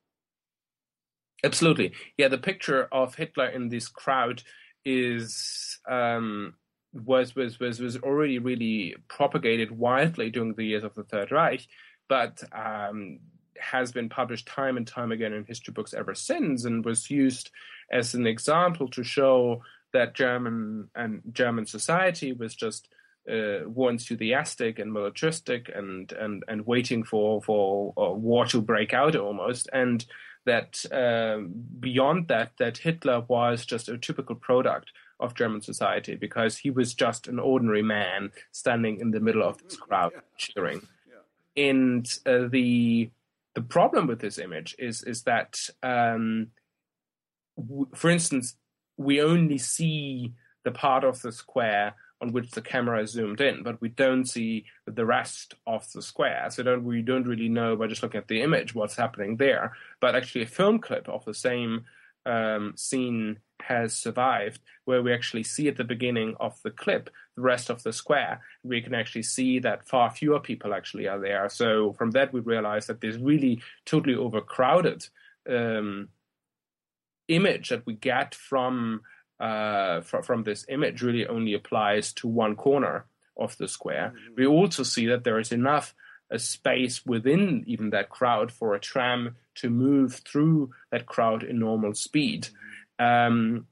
Absolutely, 1.43 1.91
yeah. 2.17 2.27
The 2.27 2.37
picture 2.37 2.87
of 2.91 3.15
Hitler 3.15 3.47
in 3.47 3.69
this 3.69 3.87
crowd 3.87 4.43
is 4.85 5.79
um, 5.89 6.53
was 6.93 7.35
was 7.35 7.59
was 7.59 7.79
was 7.79 7.97
already 7.97 8.37
really 8.37 8.95
propagated 9.07 9.71
widely 9.71 10.29
during 10.29 10.53
the 10.53 10.65
years 10.65 10.83
of 10.83 10.93
the 10.93 11.03
Third 11.03 11.31
Reich, 11.31 11.65
but 12.07 12.43
um, 12.53 13.19
has 13.59 13.91
been 13.91 14.07
published 14.09 14.47
time 14.47 14.77
and 14.77 14.85
time 14.85 15.11
again 15.11 15.33
in 15.33 15.43
history 15.45 15.73
books 15.73 15.93
ever 15.95 16.13
since, 16.13 16.65
and 16.65 16.85
was 16.85 17.09
used 17.09 17.49
as 17.91 18.13
an 18.13 18.27
example 18.27 18.87
to 18.89 19.03
show 19.03 19.63
that 19.93 20.13
German 20.13 20.89
and 20.95 21.21
German 21.31 21.65
society 21.65 22.33
was 22.33 22.53
just 22.53 22.87
uh, 23.31 23.67
war 23.67 23.89
enthusiastic 23.89 24.77
and 24.77 24.93
militaristic 24.93 25.71
and 25.73 26.11
and 26.13 26.43
and 26.47 26.67
waiting 26.67 27.03
for 27.03 27.41
for 27.41 27.93
war 27.95 28.45
to 28.45 28.61
break 28.61 28.93
out 28.93 29.15
almost 29.15 29.69
and 29.73 30.05
that 30.45 30.83
uh, 30.91 31.47
beyond 31.79 32.27
that 32.27 32.53
that 32.57 32.79
Hitler 32.79 33.21
was 33.27 33.65
just 33.65 33.89
a 33.89 33.97
typical 33.97 34.35
product 34.35 34.91
of 35.19 35.35
German 35.35 35.61
society 35.61 36.15
because 36.15 36.57
he 36.57 36.71
was 36.71 36.93
just 36.93 37.27
an 37.27 37.39
ordinary 37.39 37.83
man 37.83 38.31
standing 38.51 38.99
in 38.99 39.11
the 39.11 39.19
middle 39.19 39.43
of 39.43 39.61
this 39.63 39.77
crowd 39.77 40.13
cheering. 40.37 40.81
Yeah. 41.07 41.63
And 41.63 42.19
uh, 42.25 42.47
the 42.49 43.11
the 43.53 43.61
problem 43.61 44.07
with 44.07 44.19
this 44.19 44.37
image 44.37 44.75
is 44.79 45.03
is 45.03 45.23
that, 45.23 45.59
um, 45.83 46.47
w- 47.57 47.87
for 47.93 48.09
instance, 48.09 48.55
we 48.97 49.21
only 49.21 49.57
see 49.57 50.33
the 50.63 50.71
part 50.71 51.03
of 51.03 51.21
the 51.21 51.31
square 51.31 51.95
on 52.21 52.31
which 52.31 52.51
the 52.51 52.61
camera 52.61 53.01
is 53.01 53.11
zoomed 53.11 53.41
in, 53.41 53.63
but 53.63 53.81
we 53.81 53.89
don't 53.89 54.25
see 54.25 54.65
the 54.85 55.05
rest 55.05 55.55
of 55.65 55.91
the 55.91 56.01
square. 56.01 56.47
So 56.51 56.63
don't, 56.63 56.83
we 56.83 57.01
don't 57.01 57.27
really 57.27 57.49
know 57.49 57.75
by 57.75 57.87
just 57.87 58.03
looking 58.03 58.19
at 58.19 58.27
the 58.27 58.41
image 58.41 58.75
what's 58.75 58.95
happening 58.95 59.37
there. 59.37 59.73
But 59.99 60.15
actually, 60.15 60.43
a 60.43 60.47
film 60.47 60.79
clip 60.79 61.09
of 61.09 61.25
the 61.25 61.33
same 61.33 61.85
um, 62.25 62.73
scene 62.75 63.39
has 63.61 63.93
survived, 63.93 64.59
where 64.85 65.01
we 65.01 65.13
actually 65.13 65.43
see 65.43 65.67
at 65.67 65.77
the 65.77 65.83
beginning 65.83 66.35
of 66.39 66.61
the 66.63 66.71
clip 66.71 67.09
the 67.35 67.41
rest 67.41 67.69
of 67.69 67.83
the 67.83 67.93
square. 67.93 68.41
We 68.63 68.81
can 68.81 68.93
actually 68.93 69.23
see 69.23 69.59
that 69.59 69.87
far 69.87 70.11
fewer 70.11 70.39
people 70.39 70.73
actually 70.73 71.07
are 71.07 71.19
there. 71.19 71.49
So 71.49 71.93
from 71.93 72.11
that, 72.11 72.33
we 72.33 72.39
realize 72.39 72.87
that 72.87 73.01
this 73.01 73.17
really 73.17 73.61
totally 73.85 74.15
overcrowded 74.15 75.07
um, 75.49 76.09
image 77.27 77.69
that 77.69 77.85
we 77.85 77.93
get 77.93 78.35
from 78.35 79.01
uh, 79.41 80.01
fr- 80.01 80.21
from 80.21 80.43
this 80.43 80.65
image 80.69 81.01
really 81.01 81.27
only 81.27 81.53
applies 81.53 82.13
to 82.13 82.27
one 82.27 82.55
corner 82.55 83.05
of 83.37 83.57
the 83.57 83.67
square. 83.67 84.13
Mm-hmm. 84.15 84.33
We 84.37 84.45
also 84.45 84.83
see 84.83 85.07
that 85.07 85.23
there 85.23 85.39
is 85.39 85.51
enough 85.51 85.95
a 86.29 86.39
space 86.39 87.05
within 87.05 87.63
even 87.67 87.89
that 87.89 88.09
crowd 88.09 88.51
for 88.51 88.73
a 88.73 88.79
tram 88.79 89.35
to 89.55 89.69
move 89.69 90.21
through 90.25 90.71
that 90.91 91.05
crowd 91.05 91.43
in 91.43 91.59
normal 91.59 91.93
speed. 91.93 92.47
Um, 92.99 93.67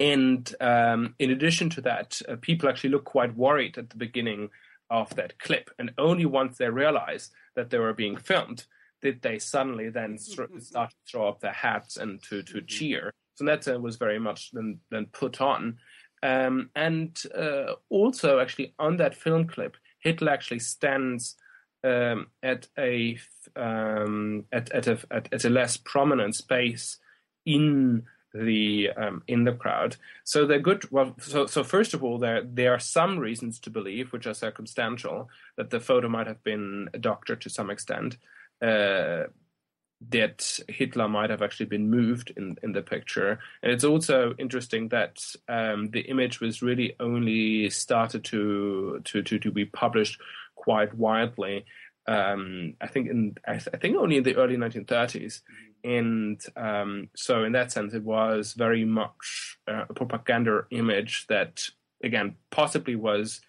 and 0.00 0.52
um, 0.60 1.14
in 1.18 1.30
addition 1.30 1.70
to 1.70 1.80
that, 1.82 2.20
uh, 2.28 2.36
people 2.40 2.68
actually 2.68 2.90
look 2.90 3.04
quite 3.04 3.36
worried 3.36 3.78
at 3.78 3.90
the 3.90 3.96
beginning 3.96 4.50
of 4.90 5.14
that 5.16 5.38
clip. 5.38 5.70
And 5.78 5.92
only 5.98 6.24
once 6.24 6.58
they 6.58 6.70
realize 6.70 7.30
that 7.54 7.70
they 7.70 7.78
were 7.78 7.92
being 7.94 8.16
filmed 8.16 8.64
did 9.00 9.22
they 9.22 9.38
suddenly 9.38 9.90
then 9.90 10.18
start 10.18 10.50
to 10.52 10.96
throw 11.08 11.28
up 11.28 11.40
their 11.40 11.52
hats 11.52 11.96
and 11.96 12.22
to, 12.24 12.42
to 12.42 12.60
cheer. 12.62 13.12
So 13.38 13.44
that 13.44 13.80
was 13.80 13.96
very 13.96 14.18
much 14.18 14.50
then, 14.50 14.80
then 14.90 15.06
put 15.06 15.40
on. 15.40 15.78
Um, 16.24 16.70
and 16.74 17.16
uh, 17.36 17.74
also, 17.88 18.40
actually, 18.40 18.74
on 18.80 18.96
that 18.96 19.14
film 19.14 19.46
clip, 19.46 19.76
Hitler 20.00 20.32
actually 20.32 20.58
stands 20.58 21.36
um, 21.84 22.26
at 22.42 22.66
a 22.76 23.16
um, 23.54 24.44
at 24.50 24.72
at 24.72 24.88
a 24.88 24.98
at, 25.12 25.32
at, 25.32 25.44
a 25.44 25.50
less 25.50 25.76
prominent 25.76 26.34
space 26.34 26.98
in 27.46 28.02
the 28.34 28.90
um, 28.96 29.22
in 29.28 29.44
the 29.44 29.52
crowd. 29.52 29.94
So 30.24 30.44
they're 30.44 30.58
good. 30.58 30.90
Well, 30.90 31.14
so 31.20 31.46
so 31.46 31.62
first 31.62 31.94
of 31.94 32.02
all, 32.02 32.18
there 32.18 32.42
there 32.42 32.74
are 32.74 32.80
some 32.80 33.20
reasons 33.20 33.60
to 33.60 33.70
believe, 33.70 34.12
which 34.12 34.26
are 34.26 34.34
circumstantial, 34.34 35.30
that 35.56 35.70
the 35.70 35.78
photo 35.78 36.08
might 36.08 36.26
have 36.26 36.42
been 36.42 36.90
doctored 36.98 37.40
to 37.42 37.50
some 37.50 37.70
extent. 37.70 38.16
Uh, 38.60 39.26
that 40.10 40.60
Hitler 40.68 41.08
might 41.08 41.30
have 41.30 41.42
actually 41.42 41.66
been 41.66 41.90
moved 41.90 42.32
in, 42.36 42.56
in 42.62 42.72
the 42.72 42.82
picture. 42.82 43.38
And 43.62 43.72
it's 43.72 43.84
also 43.84 44.34
interesting 44.38 44.88
that 44.90 45.24
um, 45.48 45.90
the 45.90 46.02
image 46.02 46.40
was 46.40 46.62
really 46.62 46.94
only 47.00 47.68
started 47.70 48.24
to, 48.24 49.00
to, 49.04 49.22
to, 49.22 49.38
to 49.38 49.50
be 49.50 49.64
published 49.64 50.20
quite 50.54 50.94
widely. 50.94 51.64
Um, 52.06 52.74
I 52.80 52.86
think 52.86 53.10
in 53.10 53.36
I, 53.46 53.52
th- 53.52 53.68
I, 53.74 53.76
think 53.76 53.96
only 53.96 54.16
in 54.16 54.22
the 54.22 54.36
early 54.36 54.56
1930s, 54.56 55.42
and 55.84 56.40
um, 56.56 57.10
so 57.14 57.44
in 57.44 57.52
that 57.52 57.70
sense, 57.70 57.92
it 57.92 58.02
was 58.02 58.54
very 58.54 58.86
much 58.86 59.58
uh, 59.68 59.84
a 59.90 59.92
propaganda 59.92 60.62
image 60.70 61.26
that 61.28 61.64
again 62.02 62.36
possibly 62.50 62.96
was 62.96 63.42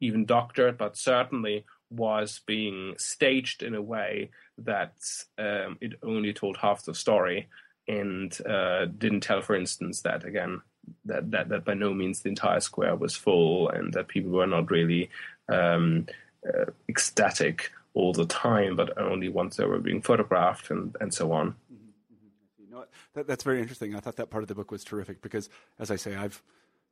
even 0.00 0.26
doctored, 0.26 0.78
but 0.78 0.96
certainly 0.96 1.64
was 1.90 2.40
being 2.46 2.94
staged 2.98 3.62
in 3.62 3.74
a 3.74 3.82
way 3.82 4.30
that 4.58 4.94
um, 5.38 5.78
it 5.80 5.94
only 6.02 6.32
told 6.32 6.56
half 6.56 6.84
the 6.84 6.94
story 6.94 7.48
and 7.86 8.38
uh, 8.46 8.86
didn't 8.86 9.20
tell, 9.20 9.42
for 9.42 9.54
instance, 9.54 10.00
that 10.02 10.24
again 10.24 10.60
that, 11.04 11.30
that 11.30 11.48
that 11.48 11.64
by 11.64 11.74
no 11.74 11.94
means 11.94 12.20
the 12.20 12.28
entire 12.28 12.60
square 12.60 12.96
was 12.96 13.16
full 13.16 13.68
and 13.70 13.92
that 13.92 14.08
people 14.08 14.30
were 14.30 14.46
not 14.46 14.70
really 14.70 15.10
um, 15.48 16.06
uh, 16.46 16.66
ecstatic 16.88 17.70
all 17.94 18.12
the 18.12 18.26
time, 18.26 18.76
but 18.76 18.96
only 18.98 19.28
once 19.28 19.56
they 19.56 19.64
were 19.64 19.78
being 19.78 20.02
photographed 20.02 20.70
and, 20.70 20.96
and 21.00 21.14
so 21.14 21.32
on. 21.32 21.54
Mm-hmm. 21.72 22.80
that, 23.14 23.26
that's 23.26 23.44
very 23.44 23.60
interesting. 23.60 23.94
I 23.94 24.00
thought 24.00 24.16
that 24.16 24.30
part 24.30 24.42
of 24.42 24.48
the 24.48 24.54
book 24.54 24.70
was 24.70 24.84
terrific 24.84 25.22
because, 25.22 25.48
as 25.78 25.90
I 25.90 25.96
say, 25.96 26.16
I've 26.16 26.42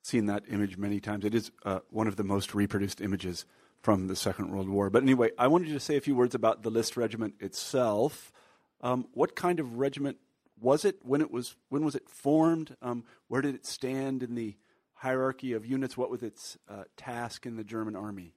seen 0.03 0.27
that 0.27 0.45
image 0.49 0.79
many 0.79 1.01
times. 1.01 1.25
It 1.25 1.35
is 1.35 1.51
uh, 1.65 1.81
one 1.91 2.07
of 2.07 2.17
the 2.17 2.25
most 2.25 2.55
reproduced 2.55 3.01
images 3.01 3.45
from 3.83 4.07
the 4.07 4.17
Second 4.17 4.51
World 4.51 4.69
War. 4.69 4.91
But 4.91 5.03
anyway, 5.03 5.31
I 5.37 5.49
wanted 5.49 5.69
to 5.69 5.81
say 5.81 5.97
a 5.97 6.01
few 6.01 6.15
words 6.15 6.35
about 6.35 6.63
the 6.63 6.71
List 6.71 6.97
Regiment 6.97 7.35
itself. 7.41 8.33
Um, 8.81 9.07
what 9.13 9.37
kind 9.37 9.61
of 9.61 9.79
regiment 9.79 10.19
was 10.61 10.85
it 10.85 10.99
when 11.03 11.21
it 11.21 11.31
was 11.31 11.57
when 11.69 11.85
was 11.85 11.95
it 11.95 12.09
formed? 12.09 12.77
Um, 12.81 13.05
where 13.29 13.43
did 13.43 13.55
it 13.55 13.67
stand 13.67 14.23
in 14.23 14.35
the 14.35 14.57
hierarchy 14.95 15.53
of 15.53 15.67
units? 15.67 15.97
What 15.97 16.11
was 16.11 16.23
its 16.23 16.57
uh, 16.69 16.85
task 16.97 17.45
in 17.45 17.57
the 17.57 17.65
German 17.65 17.97
army? 17.97 18.35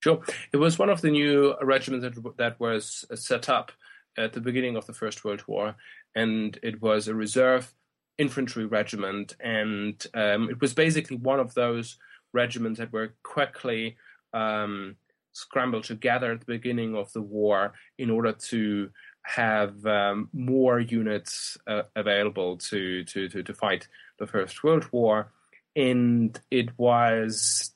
Sure, 0.00 0.22
it 0.52 0.58
was 0.58 0.78
one 0.78 0.90
of 0.90 1.00
the 1.00 1.10
new 1.10 1.56
regiments 1.62 2.04
that, 2.04 2.36
that 2.36 2.60
was 2.60 3.04
set 3.14 3.48
up 3.48 3.72
at 4.16 4.32
the 4.32 4.40
beginning 4.40 4.76
of 4.76 4.86
the 4.86 4.92
First 4.92 5.24
World 5.24 5.42
War, 5.48 5.74
and 6.14 6.58
it 6.62 6.80
was 6.80 7.08
a 7.08 7.14
reserve 7.14 7.74
infantry 8.18 8.66
regiment, 8.66 9.34
and 9.40 10.06
um, 10.14 10.48
it 10.48 10.60
was 10.60 10.74
basically 10.74 11.16
one 11.16 11.40
of 11.40 11.54
those 11.54 11.96
regiments 12.32 12.78
that 12.78 12.92
were 12.92 13.14
quickly 13.22 13.96
um, 14.32 14.96
scrambled 15.32 15.84
together 15.84 16.32
at 16.32 16.40
the 16.40 16.46
beginning 16.46 16.96
of 16.96 17.12
the 17.12 17.20
war 17.20 17.74
in 17.98 18.10
order 18.10 18.32
to 18.32 18.90
have 19.22 19.84
um, 19.86 20.28
more 20.32 20.80
units 20.80 21.58
uh, 21.66 21.82
available 21.94 22.56
to, 22.56 23.04
to, 23.04 23.28
to, 23.28 23.42
to 23.42 23.54
fight 23.54 23.88
the 24.18 24.26
First 24.26 24.62
World 24.62 24.86
War. 24.92 25.32
And 25.74 26.38
it 26.50 26.70
was 26.78 27.72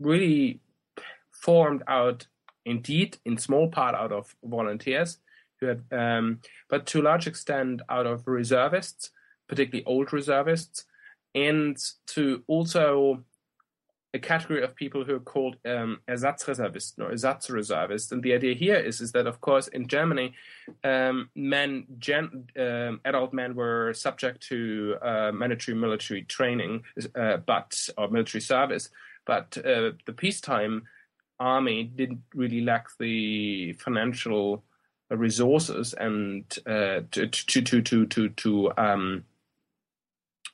really 0.00 0.60
formed 1.30 1.82
out, 1.86 2.26
indeed, 2.64 3.18
in 3.24 3.36
small 3.38 3.68
part 3.68 3.94
out 3.94 4.12
of 4.12 4.34
volunteers, 4.42 5.18
who 5.60 5.66
had, 5.66 5.84
um, 5.92 6.40
but 6.68 6.86
to 6.86 7.00
a 7.00 7.04
large 7.04 7.26
extent 7.26 7.82
out 7.88 8.06
of 8.06 8.26
reservists, 8.26 9.10
particularly 9.48 9.84
old 9.84 10.12
reservists, 10.12 10.84
and 11.34 11.76
to 12.06 12.42
also 12.46 13.22
a 14.14 14.18
category 14.18 14.62
of 14.62 14.76
people 14.76 15.04
who 15.04 15.16
are 15.16 15.20
called 15.20 15.56
um, 15.66 16.00
Ersatzreservisten 16.08 17.00
or 17.00 17.10
Ersatzreservists. 17.10 18.12
And 18.12 18.22
the 18.22 18.32
idea 18.32 18.54
here 18.54 18.76
is, 18.76 19.00
is 19.00 19.10
that, 19.12 19.26
of 19.26 19.40
course, 19.40 19.66
in 19.68 19.88
Germany, 19.88 20.34
um, 20.84 21.28
men, 21.34 21.84
gen, 21.98 22.46
um, 22.56 23.00
adult 23.04 23.32
men 23.32 23.56
were 23.56 23.92
subject 23.92 24.40
to 24.48 24.96
uh, 25.02 25.32
mandatory 25.32 25.76
military 25.76 26.22
training, 26.22 26.84
uh, 27.16 27.38
but 27.38 27.88
or 27.98 28.08
military 28.08 28.40
service. 28.40 28.88
But 29.26 29.58
uh, 29.58 29.92
the 30.06 30.14
peacetime 30.16 30.84
army 31.40 31.84
didn't 31.84 32.22
really 32.34 32.60
lack 32.60 32.86
the 33.00 33.72
financial 33.72 34.62
resources 35.10 35.92
and 35.94 36.44
uh, 36.66 37.00
to 37.10 37.26
to 37.26 37.62
to 37.62 37.82
to 37.82 38.06
to, 38.06 38.28
to 38.28 38.72
um, 38.78 39.24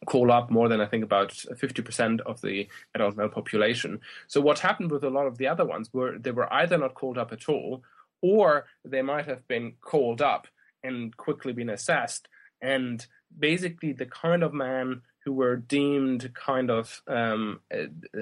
call 0.07 0.33
up 0.33 0.51
more 0.51 0.69
than 0.69 0.81
I 0.81 0.87
think 0.87 1.05
about 1.05 1.31
50% 1.31 2.21
of 2.21 2.41
the 2.41 2.69
adult 2.95 3.17
male 3.17 3.29
population. 3.29 4.01
So 4.29 4.41
what 4.41 4.61
happened 4.61 4.91
with 4.91 5.05
a 5.05 5.11
lot 5.11 5.27
of 5.27 5.39
the 5.39 5.47
other 5.47 5.65
ones 5.65 5.93
were 5.93 6.19
they 6.19 6.31
were 6.31 6.53
either 6.53 6.79
not 6.79 6.95
called 6.95 7.19
up 7.19 7.33
at 7.33 7.49
all, 7.49 7.83
or 8.23 8.67
they 8.85 9.03
might 9.03 9.27
have 9.27 9.47
been 9.47 9.75
called 9.81 10.23
up 10.23 10.47
and 10.83 11.17
quickly 11.17 11.53
been 11.53 11.71
assessed. 11.71 12.29
And 12.63 13.07
basically, 13.39 13.93
the 13.93 14.07
kind 14.07 14.43
of 14.43 14.53
men 14.53 15.03
who 15.25 15.33
were 15.33 15.57
deemed 15.57 16.33
kind 16.35 16.71
of 16.71 17.03
um, 17.07 17.61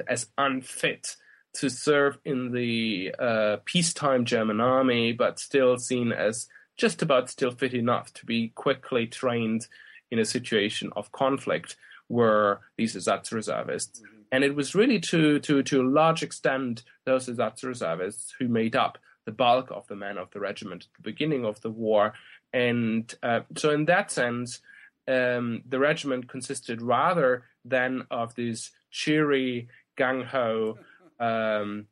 as 0.08 0.28
unfit 0.36 1.16
to 1.54 1.68
serve 1.68 2.18
in 2.24 2.52
the 2.52 3.14
uh, 3.18 3.56
peacetime 3.64 4.24
German 4.24 4.60
army, 4.60 5.12
but 5.12 5.38
still 5.38 5.78
seen 5.78 6.12
as 6.12 6.48
just 6.76 7.02
about 7.02 7.30
still 7.30 7.50
fit 7.50 7.74
enough 7.74 8.12
to 8.14 8.26
be 8.26 8.48
quickly 8.48 9.06
trained 9.06 9.66
in 10.10 10.18
a 10.18 10.24
situation 10.24 10.90
of 10.96 11.12
conflict 11.12 11.76
were 12.08 12.60
these 12.76 12.96
Ersatz 12.96 13.32
reservists. 13.32 14.00
Mm-hmm. 14.00 14.16
And 14.32 14.44
it 14.44 14.54
was 14.54 14.74
really 14.74 15.00
to, 15.00 15.38
to, 15.40 15.62
to 15.62 15.82
a 15.82 15.88
large 15.88 16.22
extent 16.22 16.82
those 17.04 17.28
Ersatz 17.28 17.62
reservists 17.62 18.34
who 18.38 18.48
made 18.48 18.76
up 18.76 18.98
the 19.24 19.32
bulk 19.32 19.70
of 19.70 19.86
the 19.88 19.96
men 19.96 20.16
of 20.16 20.30
the 20.30 20.40
regiment 20.40 20.84
at 20.84 20.96
the 20.96 21.10
beginning 21.10 21.44
of 21.44 21.60
the 21.60 21.70
war. 21.70 22.14
And 22.52 23.14
uh, 23.22 23.40
so, 23.56 23.70
in 23.70 23.84
that 23.84 24.10
sense, 24.10 24.60
um, 25.06 25.62
the 25.68 25.78
regiment 25.78 26.28
consisted 26.28 26.80
rather 26.80 27.44
than 27.64 28.06
of 28.10 28.34
these 28.34 28.70
cheery, 28.90 29.68
gung 29.98 30.24
ho, 30.24 30.78
um, 31.20 31.86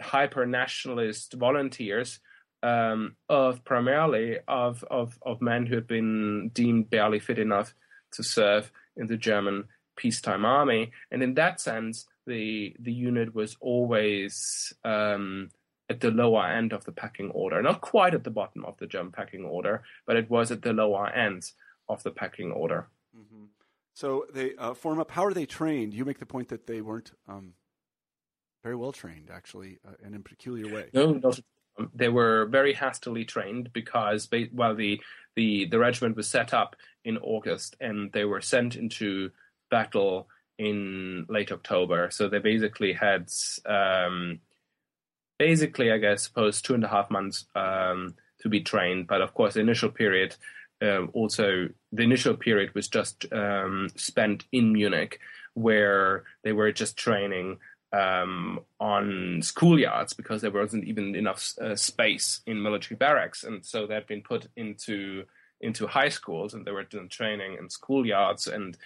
hyper 0.00 0.46
nationalist 0.46 1.34
volunteers 1.34 2.20
um, 2.62 3.16
of 3.28 3.64
primarily 3.64 4.38
of, 4.46 4.84
of, 4.90 5.18
of 5.22 5.40
men 5.40 5.66
who 5.66 5.74
had 5.74 5.86
been 5.86 6.50
deemed 6.52 6.90
barely 6.90 7.18
fit 7.18 7.38
enough 7.38 7.74
to 8.12 8.22
serve 8.22 8.70
in 8.96 9.06
the 9.06 9.16
German 9.16 9.64
peacetime 9.96 10.44
army. 10.44 10.92
And 11.10 11.22
in 11.22 11.34
that 11.34 11.60
sense, 11.60 12.06
the 12.26 12.76
the 12.78 12.92
unit 12.92 13.34
was 13.34 13.56
always 13.60 14.72
um, 14.84 15.50
at 15.88 16.00
the 16.00 16.10
lower 16.10 16.46
end 16.46 16.72
of 16.72 16.84
the 16.84 16.92
pecking 16.92 17.30
order, 17.30 17.60
not 17.62 17.80
quite 17.80 18.14
at 18.14 18.24
the 18.24 18.30
bottom 18.30 18.64
of 18.64 18.76
the 18.78 18.86
German 18.86 19.12
pecking 19.12 19.44
order, 19.44 19.82
but 20.06 20.16
it 20.16 20.30
was 20.30 20.50
at 20.50 20.62
the 20.62 20.72
lower 20.72 21.08
end 21.08 21.50
of 21.88 22.02
the 22.02 22.10
pecking 22.10 22.52
order. 22.52 22.88
Mm-hmm. 23.16 23.44
So 23.94 24.26
they 24.32 24.54
uh, 24.56 24.74
form 24.74 25.00
up. 25.00 25.10
How 25.10 25.24
are 25.24 25.34
they 25.34 25.46
trained? 25.46 25.92
You 25.92 26.04
make 26.04 26.20
the 26.20 26.26
point 26.26 26.48
that 26.48 26.66
they 26.66 26.80
weren't 26.80 27.12
um, 27.28 27.54
very 28.62 28.76
well 28.76 28.92
trained, 28.92 29.30
actually, 29.32 29.78
uh, 29.86 29.94
and 30.04 30.14
in 30.14 30.20
a 30.20 30.24
peculiar 30.24 30.72
way. 30.72 30.90
No, 30.92 31.12
not 31.12 31.40
they 31.94 32.08
were 32.08 32.46
very 32.46 32.74
hastily 32.74 33.24
trained 33.24 33.72
because 33.72 34.28
while 34.52 34.74
the, 34.74 35.00
the, 35.36 35.66
the 35.66 35.78
regiment 35.78 36.16
was 36.16 36.28
set 36.28 36.52
up 36.52 36.76
in 37.04 37.16
August 37.18 37.76
and 37.80 38.12
they 38.12 38.24
were 38.24 38.40
sent 38.40 38.76
into 38.76 39.30
battle 39.70 40.28
in 40.58 41.26
late 41.28 41.52
October. 41.52 42.10
So 42.10 42.28
they 42.28 42.38
basically 42.38 42.92
had, 42.92 43.30
um, 43.66 44.40
basically, 45.38 45.90
I 45.90 45.98
guess, 45.98 46.24
suppose 46.24 46.60
two 46.60 46.74
and 46.74 46.84
a 46.84 46.88
half 46.88 47.10
months 47.10 47.46
um, 47.54 48.14
to 48.40 48.48
be 48.48 48.60
trained. 48.60 49.06
But 49.06 49.22
of 49.22 49.32
course, 49.32 49.54
the 49.54 49.60
initial 49.60 49.90
period, 49.90 50.36
um, 50.82 51.10
also 51.14 51.68
the 51.92 52.02
initial 52.02 52.36
period 52.36 52.74
was 52.74 52.88
just 52.88 53.26
um, 53.32 53.88
spent 53.96 54.44
in 54.52 54.72
Munich, 54.72 55.18
where 55.54 56.24
they 56.44 56.52
were 56.52 56.72
just 56.72 56.96
training 56.96 57.58
um, 57.92 58.60
on 58.78 59.40
schoolyards 59.40 60.16
because 60.16 60.42
there 60.42 60.50
wasn't 60.50 60.84
even 60.84 61.14
enough 61.14 61.52
uh, 61.60 61.74
space 61.74 62.40
in 62.46 62.62
military 62.62 62.96
barracks, 62.96 63.44
and 63.44 63.64
so 63.64 63.86
they'd 63.86 64.06
been 64.06 64.22
put 64.22 64.48
into 64.56 65.24
into 65.60 65.86
high 65.86 66.08
schools, 66.08 66.54
and 66.54 66.64
they 66.64 66.70
were 66.70 66.84
doing 66.84 67.08
training 67.08 67.56
in 67.58 67.68
schoolyards, 67.68 68.52
and 68.52 68.76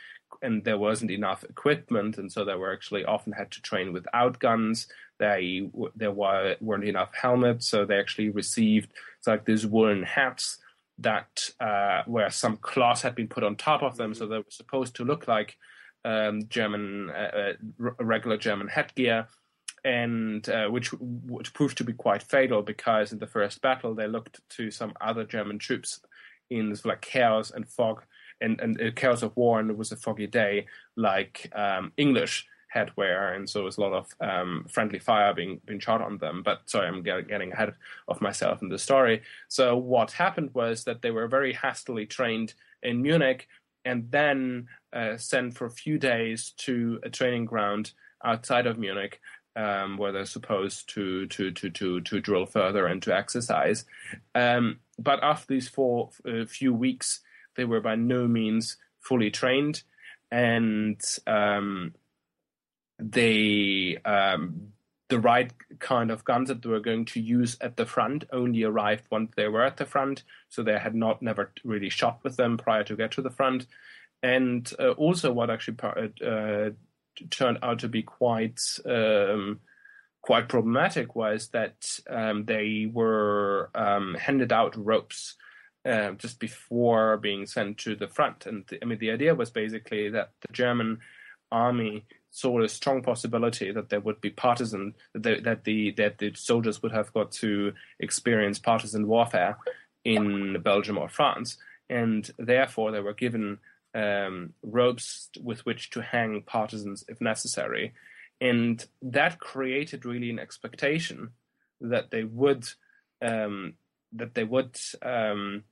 and 0.42 0.64
there 0.64 0.78
wasn't 0.78 1.10
enough 1.10 1.44
equipment, 1.44 2.18
and 2.18 2.32
so 2.32 2.44
they 2.44 2.54
were 2.54 2.72
actually 2.72 3.04
often 3.04 3.32
had 3.32 3.50
to 3.52 3.62
train 3.62 3.92
without 3.92 4.38
guns. 4.38 4.88
They 5.18 5.68
there 5.94 6.10
were 6.10 6.56
weren't 6.60 6.84
enough 6.84 7.14
helmets, 7.14 7.66
so 7.66 7.84
they 7.84 7.98
actually 7.98 8.30
received 8.30 8.92
like 9.26 9.44
these 9.44 9.66
woolen 9.66 10.02
hats 10.02 10.58
that 10.98 11.50
uh, 11.60 12.02
where 12.06 12.30
some 12.30 12.56
cloth 12.56 13.02
had 13.02 13.14
been 13.14 13.28
put 13.28 13.44
on 13.44 13.56
top 13.56 13.82
of 13.82 13.96
them, 13.96 14.14
so 14.14 14.26
they 14.26 14.38
were 14.38 14.44
supposed 14.48 14.96
to 14.96 15.04
look 15.04 15.28
like 15.28 15.56
um, 16.04 16.46
German, 16.48 17.10
uh, 17.10 17.52
uh 17.82 17.90
regular 17.98 18.36
German 18.36 18.68
headgear, 18.68 19.26
and 19.84 20.48
uh, 20.48 20.68
which 20.68 20.92
which 20.92 21.52
proved 21.52 21.76
to 21.78 21.84
be 21.84 21.92
quite 21.92 22.22
fatal 22.22 22.62
because 22.62 23.12
in 23.12 23.18
the 23.18 23.26
first 23.26 23.60
battle 23.60 23.94
they 23.94 24.06
looked 24.06 24.40
to 24.50 24.70
some 24.70 24.92
other 25.00 25.24
German 25.24 25.58
troops 25.58 26.00
in 26.50 26.70
this 26.70 26.84
like 26.84 27.00
chaos 27.00 27.50
and 27.50 27.68
fog 27.68 28.02
and 28.40 28.60
and 28.60 28.80
uh, 28.80 28.90
chaos 28.94 29.22
of 29.22 29.36
war, 29.36 29.60
and 29.60 29.70
it 29.70 29.76
was 29.76 29.92
a 29.92 29.96
foggy 29.96 30.26
day 30.26 30.66
like 30.96 31.50
um, 31.54 31.92
English 31.96 32.46
headwear, 32.74 33.36
and 33.36 33.48
so 33.48 33.60
there 33.60 33.64
was 33.64 33.76
a 33.76 33.80
lot 33.80 33.92
of 33.92 34.06
um, 34.20 34.66
friendly 34.68 34.98
fire 34.98 35.32
being 35.32 35.60
being 35.64 35.80
shot 35.80 36.00
on 36.00 36.18
them. 36.18 36.42
But 36.42 36.62
sorry, 36.66 36.88
I'm 36.88 37.02
getting 37.02 37.52
ahead 37.52 37.74
of 38.08 38.20
myself 38.20 38.62
in 38.62 38.68
the 38.68 38.78
story. 38.78 39.22
So 39.48 39.76
what 39.76 40.12
happened 40.12 40.50
was 40.54 40.84
that 40.84 41.02
they 41.02 41.10
were 41.10 41.28
very 41.28 41.52
hastily 41.52 42.06
trained 42.06 42.54
in 42.82 43.02
Munich, 43.02 43.48
and 43.84 44.10
then 44.10 44.68
uh, 44.92 45.16
sent 45.16 45.54
for 45.54 45.66
a 45.66 45.70
few 45.70 45.98
days 45.98 46.52
to 46.58 47.00
a 47.02 47.10
training 47.10 47.44
ground 47.44 47.92
outside 48.24 48.66
of 48.66 48.78
Munich, 48.78 49.20
um, 49.56 49.96
where 49.96 50.12
they're 50.12 50.24
supposed 50.24 50.88
to, 50.94 51.26
to 51.26 51.50
to 51.50 51.70
to 51.70 52.00
to 52.00 52.20
drill 52.20 52.46
further 52.46 52.86
and 52.86 53.02
to 53.02 53.14
exercise. 53.14 53.84
Um, 54.34 54.80
but 54.98 55.22
after 55.22 55.46
these 55.48 55.68
four 55.68 56.10
uh, 56.26 56.44
few 56.46 56.72
weeks, 56.72 57.20
they 57.56 57.64
were 57.64 57.80
by 57.80 57.96
no 57.96 58.26
means 58.26 58.76
fully 59.00 59.30
trained, 59.30 59.82
and 60.30 61.00
um, 61.26 61.94
they 62.98 63.98
um, 64.04 64.73
the 65.08 65.18
right 65.18 65.52
kind 65.80 66.10
of 66.10 66.24
guns 66.24 66.48
that 66.48 66.62
they 66.62 66.68
were 66.68 66.80
going 66.80 67.04
to 67.04 67.20
use 67.20 67.56
at 67.60 67.76
the 67.76 67.86
front 67.86 68.24
only 68.32 68.62
arrived 68.62 69.04
once 69.10 69.32
they 69.36 69.48
were 69.48 69.62
at 69.62 69.76
the 69.76 69.84
front, 69.84 70.22
so 70.48 70.62
they 70.62 70.78
had 70.78 70.94
not 70.94 71.22
never 71.22 71.52
really 71.62 71.90
shot 71.90 72.20
with 72.22 72.36
them 72.36 72.56
prior 72.56 72.84
to 72.84 72.96
get 72.96 73.10
to 73.12 73.22
the 73.22 73.30
front. 73.30 73.66
And 74.22 74.70
uh, 74.78 74.90
also, 74.92 75.32
what 75.32 75.50
actually 75.50 75.76
uh, 76.24 76.70
turned 77.30 77.58
out 77.62 77.80
to 77.80 77.88
be 77.88 78.02
quite 78.02 78.60
um, 78.86 79.60
quite 80.22 80.48
problematic 80.48 81.14
was 81.14 81.48
that 81.48 81.98
um, 82.08 82.46
they 82.46 82.88
were 82.90 83.70
um, 83.74 84.14
handed 84.14 84.52
out 84.52 84.74
ropes 84.74 85.34
uh, 85.84 86.12
just 86.12 86.40
before 86.40 87.18
being 87.18 87.46
sent 87.46 87.76
to 87.78 87.94
the 87.94 88.08
front. 88.08 88.46
And 88.46 88.64
the, 88.68 88.78
I 88.82 88.86
mean, 88.86 88.98
the 88.98 89.10
idea 89.10 89.34
was 89.34 89.50
basically 89.50 90.08
that 90.10 90.30
the 90.40 90.52
German 90.52 91.00
army 91.52 92.06
saw 92.34 92.60
a 92.60 92.68
strong 92.68 93.00
possibility 93.00 93.70
that 93.70 93.90
there 93.90 94.00
would 94.00 94.20
be 94.20 94.28
partisan 94.28 94.92
that, 95.12 95.22
they, 95.22 95.38
that 95.38 95.62
the 95.62 95.92
that 95.92 96.18
the 96.18 96.34
soldiers 96.34 96.82
would 96.82 96.90
have 96.90 97.12
got 97.12 97.30
to 97.30 97.72
experience 98.00 98.58
partisan 98.58 99.06
warfare 99.06 99.56
in 100.04 100.60
Belgium 100.60 100.98
or 100.98 101.08
France, 101.08 101.56
and 101.88 102.32
therefore 102.36 102.90
they 102.90 102.98
were 102.98 103.14
given 103.14 103.58
um, 103.94 104.52
ropes 104.64 105.28
with 105.40 105.64
which 105.64 105.90
to 105.90 106.02
hang 106.02 106.42
partisans 106.42 107.04
if 107.06 107.20
necessary. 107.20 107.94
And 108.40 108.84
that 109.00 109.38
created 109.38 110.04
really 110.04 110.30
an 110.30 110.40
expectation 110.40 111.30
that 111.80 112.10
they 112.10 112.24
would 112.24 112.66
um, 113.22 113.74
that 114.12 114.34
they 114.34 114.42
would 114.42 114.76
um, 115.02 115.62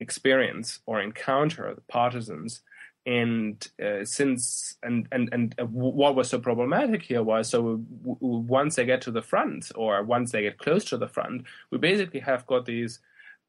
experience 0.00 0.80
or 0.84 1.00
encounter 1.00 1.74
the 1.74 1.80
partisans. 1.80 2.60
And 3.06 3.66
uh, 3.82 4.04
since 4.04 4.76
and 4.82 5.08
and 5.10 5.30
and 5.32 5.54
uh, 5.58 5.64
what 5.64 6.14
was 6.14 6.28
so 6.28 6.38
problematic 6.38 7.02
here 7.02 7.22
was 7.22 7.48
so 7.48 7.78
w- 7.78 7.84
w- 8.04 8.38
once 8.46 8.76
they 8.76 8.84
get 8.84 9.00
to 9.02 9.10
the 9.10 9.22
front 9.22 9.72
or 9.74 10.02
once 10.02 10.32
they 10.32 10.42
get 10.42 10.58
close 10.58 10.84
to 10.86 10.98
the 10.98 11.08
front, 11.08 11.46
we 11.70 11.78
basically 11.78 12.20
have 12.20 12.46
got 12.46 12.66
these 12.66 13.00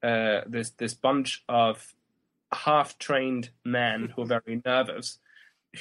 uh, 0.04 0.42
this 0.48 0.70
this 0.72 0.94
bunch 0.94 1.44
of 1.50 1.94
half 2.54 2.98
trained 2.98 3.50
men 3.66 4.14
who 4.16 4.22
are 4.22 4.42
very 4.42 4.62
nervous 4.66 5.20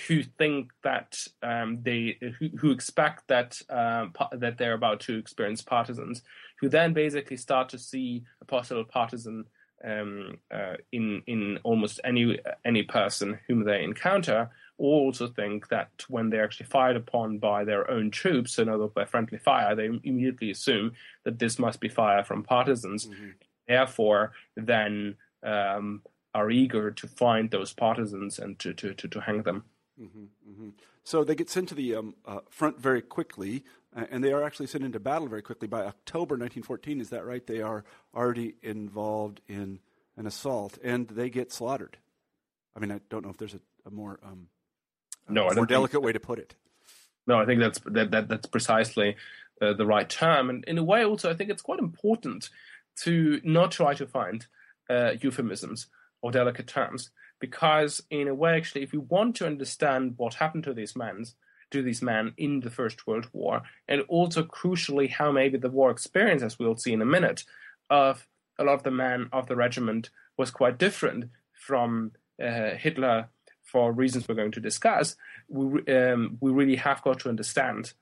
who 0.07 0.23
think 0.23 0.71
that 0.85 1.27
um, 1.43 1.79
they 1.83 2.17
who, 2.39 2.49
who, 2.59 2.71
expect 2.71 3.27
that 3.29 3.61
um, 3.69 4.13
that 4.33 4.57
they're 4.57 4.75
about 4.75 5.01
to 5.01 5.19
experience 5.19 5.63
partisans, 5.63 6.23
who 6.61 6.69
then 6.69 6.93
basically 6.93 7.37
start 7.37 7.69
to 7.71 7.79
see 7.79 8.23
a 8.41 8.45
possible 8.45 8.85
partisan 8.85 9.45
um, 9.85 10.39
uh, 10.51 10.75
in 10.93 11.23
in 11.27 11.59
almost 11.63 12.01
any 12.05 12.39
any 12.65 12.83
person 12.83 13.39
whom 13.47 13.65
they 13.65 13.83
encounter, 13.83 14.51
also 14.79 15.27
think 15.29 15.69
that 15.69 15.91
when 16.09 16.31
they're 16.31 16.45
actually 16.45 16.67
fired 16.67 16.97
upon 16.97 17.39
by 17.39 17.65
their 17.65 17.91
own 17.91 18.11
troops, 18.11 18.55
so 18.55 18.65
not 18.65 18.95
by 18.95 19.05
friendly 19.05 19.39
fire, 19.39 19.75
they 19.75 19.87
immediately 19.87 20.51
assume 20.51 20.93
that 21.25 21.39
this 21.39 21.59
must 21.59 21.81
be 21.81 21.89
fire 21.89 22.25
from 22.25 22.43
partisans. 22.43 23.07
Mm-hmm. 23.07 23.31
Therefore, 23.69 24.33
then 24.57 25.17
um, 25.43 26.03
are 26.35 26.51
eager 26.51 26.91
to 26.91 27.07
find 27.07 27.51
those 27.51 27.73
partisans 27.73 28.39
and 28.39 28.59
to, 28.59 28.73
to, 28.75 28.95
to, 28.95 29.09
to 29.09 29.21
hang 29.21 29.43
them. 29.43 29.65
Mm-hmm, 30.01 30.51
mm-hmm. 30.51 30.69
So 31.05 31.25
they 31.25 31.35
get 31.35 31.51
sent 31.51 31.69
to 31.71 31.75
the 31.75 31.97
um, 31.97 32.15
uh, 32.25 32.41
front 32.49 32.81
very 32.81 33.03
quickly, 33.03 33.65
uh, 33.95 34.05
and 34.11 34.25
they 34.25 34.33
are 34.33 34.43
actually 34.43 34.67
sent 34.67 34.85
into 34.85 34.99
battle 34.99 35.29
very 35.29 35.43
quickly. 35.43 35.69
By 35.69 35.83
October 35.83 36.37
1914, 36.37 37.01
is 37.01 37.11
that 37.11 37.27
right? 37.27 37.47
They 37.47 37.61
are 37.61 37.85
already 38.15 38.55
involved 38.63 39.41
in 39.47 39.81
an 40.17 40.27
assault, 40.27 40.79
and 40.83 41.09
they 41.09 41.29
get 41.29 41.53
slaughtered. 41.53 41.99
I 42.75 42.81
mean, 42.81 42.91
I 42.93 43.01
don't 43.11 43.25
know 43.25 43.31
if 43.31 43.37
there's 43.37 43.55
a, 43.55 43.61
a 43.87 43.91
more 43.91 44.21
um, 44.23 44.49
no, 45.29 45.49
more 45.55 45.67
delicate 45.67 46.01
way 46.01 46.13
to 46.13 46.21
put 46.21 46.39
it. 46.39 46.55
No, 47.27 47.39
I 47.39 47.45
think 47.45 47.61
that's 47.61 47.81
that, 47.87 48.11
that 48.11 48.29
that's 48.29 48.47
precisely 48.47 49.17
uh, 49.61 49.75
the 49.75 49.87
right 49.87 50.09
term, 50.09 50.49
and 50.49 50.65
in 50.65 50.79
a 50.79 50.85
way, 50.85 51.05
also, 51.05 51.31
I 51.31 51.35
think 51.35 51.51
it's 51.51 51.63
quite 51.63 51.79
important 51.79 52.49
to 53.03 53.41
not 53.45 53.71
try 53.71 53.95
to 53.95 54.07
find 54.07 54.47
uh, 54.89 55.13
euphemisms 55.21 55.89
or 56.23 56.31
delicate 56.31 56.67
terms 56.67 57.11
because 57.41 58.03
in 58.11 58.29
a 58.29 58.35
way 58.35 58.57
actually 58.57 58.83
if 58.83 58.93
you 58.93 59.01
want 59.01 59.35
to 59.35 59.47
understand 59.47 60.15
what 60.17 60.35
happened 60.35 60.63
to 60.63 60.75
these 60.75 60.95
men 60.95 61.25
to 61.71 61.83
these 61.83 62.03
men 62.03 62.33
in 62.37 62.61
the 62.61 62.71
first 62.71 63.07
world 63.07 63.27
war 63.33 63.63
and 63.89 64.03
also 64.03 64.43
crucially 64.43 65.11
how 65.11 65.33
maybe 65.33 65.59
the 65.59 65.71
war 65.71 65.91
experience 65.91 66.43
as 66.43 66.59
we'll 66.59 66.77
see 66.77 66.93
in 66.93 67.03
a 67.03 67.07
minute 67.07 67.45
of 67.89 68.27
a 68.59 68.65
lot 68.65 68.75
of 68.75 68.83
the 68.83 68.91
men 68.91 69.29
of 69.33 69.47
the 69.47 69.57
regiment 69.57 70.11
was 70.37 70.51
quite 70.51 70.79
different 70.79 71.25
from 71.53 72.13
uh, 72.43 72.71
hitler 72.77 73.29
for 73.63 73.93
reasons 73.93 74.29
we're 74.29 74.35
going 74.35 74.53
to 74.53 74.61
discuss 74.61 75.17
we, 75.49 75.83
um, 75.93 76.37
we 76.41 76.51
really 76.51 76.77
have 76.77 77.03
got 77.03 77.19
to 77.21 77.29
understand 77.29 77.93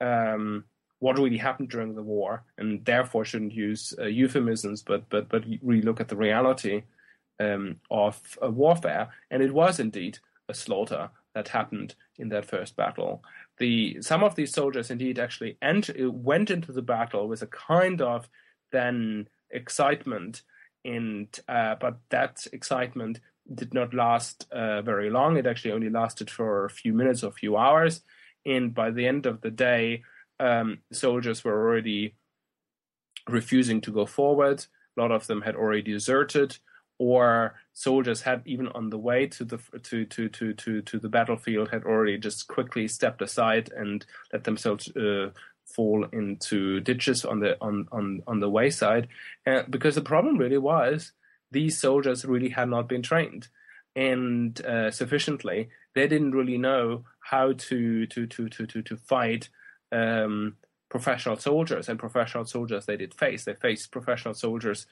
um, 0.00 0.64
what 0.98 1.18
really 1.18 1.36
happened 1.36 1.68
during 1.68 1.94
the 1.94 2.02
war 2.02 2.44
and 2.56 2.84
therefore 2.84 3.24
shouldn't 3.24 3.52
use 3.52 3.94
uh, 3.98 4.04
euphemisms 4.04 4.82
but 4.82 5.08
but 5.08 5.28
but 5.28 5.44
really 5.62 5.82
look 5.82 6.00
at 6.00 6.08
the 6.08 6.16
reality 6.16 6.82
um, 7.40 7.76
of 7.90 8.38
warfare, 8.42 9.08
and 9.30 9.42
it 9.42 9.52
was 9.52 9.80
indeed 9.80 10.18
a 10.48 10.54
slaughter 10.54 11.10
that 11.34 11.48
happened 11.48 11.94
in 12.18 12.28
that 12.28 12.44
first 12.44 12.76
battle. 12.76 13.22
The 13.58 14.00
some 14.00 14.22
of 14.22 14.34
these 14.34 14.52
soldiers 14.52 14.90
indeed 14.90 15.18
actually 15.18 15.58
ent- 15.62 15.90
went 15.98 16.50
into 16.50 16.72
the 16.72 16.82
battle 16.82 17.28
with 17.28 17.42
a 17.42 17.46
kind 17.46 18.00
of 18.00 18.28
then 18.72 19.28
excitement, 19.50 20.42
and 20.84 21.28
uh, 21.48 21.76
but 21.80 21.98
that 22.10 22.46
excitement 22.52 23.20
did 23.52 23.74
not 23.74 23.92
last 23.92 24.46
uh, 24.52 24.82
very 24.82 25.10
long. 25.10 25.36
It 25.36 25.46
actually 25.46 25.72
only 25.72 25.90
lasted 25.90 26.30
for 26.30 26.64
a 26.64 26.70
few 26.70 26.92
minutes 26.92 27.22
or 27.22 27.28
a 27.28 27.32
few 27.32 27.56
hours, 27.56 28.02
and 28.46 28.74
by 28.74 28.90
the 28.90 29.06
end 29.06 29.26
of 29.26 29.40
the 29.40 29.50
day, 29.50 30.02
um, 30.40 30.78
soldiers 30.92 31.44
were 31.44 31.60
already 31.60 32.14
refusing 33.28 33.80
to 33.82 33.92
go 33.92 34.06
forward. 34.06 34.66
A 34.96 35.00
lot 35.00 35.10
of 35.10 35.26
them 35.26 35.42
had 35.42 35.56
already 35.56 35.82
deserted 35.82 36.58
or 36.98 37.54
soldiers 37.72 38.22
had 38.22 38.42
even 38.44 38.68
on 38.68 38.90
the 38.90 38.98
way 38.98 39.26
to 39.26 39.44
the 39.44 39.58
to 39.82 40.04
to 40.06 40.28
to 40.28 40.52
to, 40.52 40.82
to 40.82 40.98
the 40.98 41.08
battlefield 41.08 41.70
had 41.70 41.84
already 41.84 42.16
just 42.18 42.46
quickly 42.46 42.86
stepped 42.86 43.20
aside 43.20 43.70
and 43.76 44.06
let 44.32 44.44
themselves 44.44 44.88
uh, 44.96 45.30
fall 45.64 46.06
into 46.12 46.80
ditches 46.80 47.24
on 47.24 47.40
the 47.40 47.56
on 47.60 47.88
on 47.90 48.22
on 48.26 48.40
the 48.40 48.50
wayside. 48.50 49.08
Uh, 49.46 49.62
because 49.68 49.94
the 49.94 50.00
problem 50.00 50.38
really 50.38 50.58
was 50.58 51.12
these 51.50 51.78
soldiers 51.78 52.24
really 52.24 52.50
had 52.50 52.68
not 52.68 52.88
been 52.88 53.02
trained. 53.02 53.48
And 53.96 54.64
uh, 54.64 54.90
sufficiently 54.90 55.68
they 55.94 56.06
didn't 56.08 56.32
really 56.32 56.58
know 56.58 57.04
how 57.20 57.52
to 57.52 58.06
to 58.06 58.26
to 58.26 58.48
to 58.48 58.66
to, 58.66 58.82
to 58.82 58.96
fight 58.96 59.48
um, 59.92 60.56
professional 60.88 61.36
soldiers. 61.36 61.88
And 61.88 61.98
professional 61.98 62.44
soldiers 62.44 62.86
they 62.86 62.96
did 62.96 63.14
face. 63.14 63.44
They 63.44 63.54
faced 63.54 63.90
professional 63.90 64.34
soldiers 64.34 64.86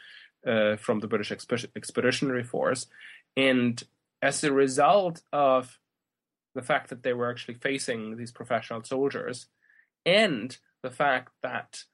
uh, 0.47 0.77
from 0.77 1.01
the 1.01 1.07
British 1.07 1.33
Expeditionary 1.33 2.45
Force. 2.45 2.87
And 3.37 3.83
as 4.21 4.45
a 4.45 4.53
result 4.53 5.23
of 5.33 5.79
the 6.55 6.63
fact 6.63 6.91
that 6.91 7.03
they 7.03 7.13
were 7.13 7.31
actually 7.31 7.55
facing 7.55 8.17
these 8.17 8.33
professional 8.33 8.83
soldiers, 8.85 9.47
and 10.05 10.57
the 10.83 10.91
fact 10.91 11.33
that 11.43 11.85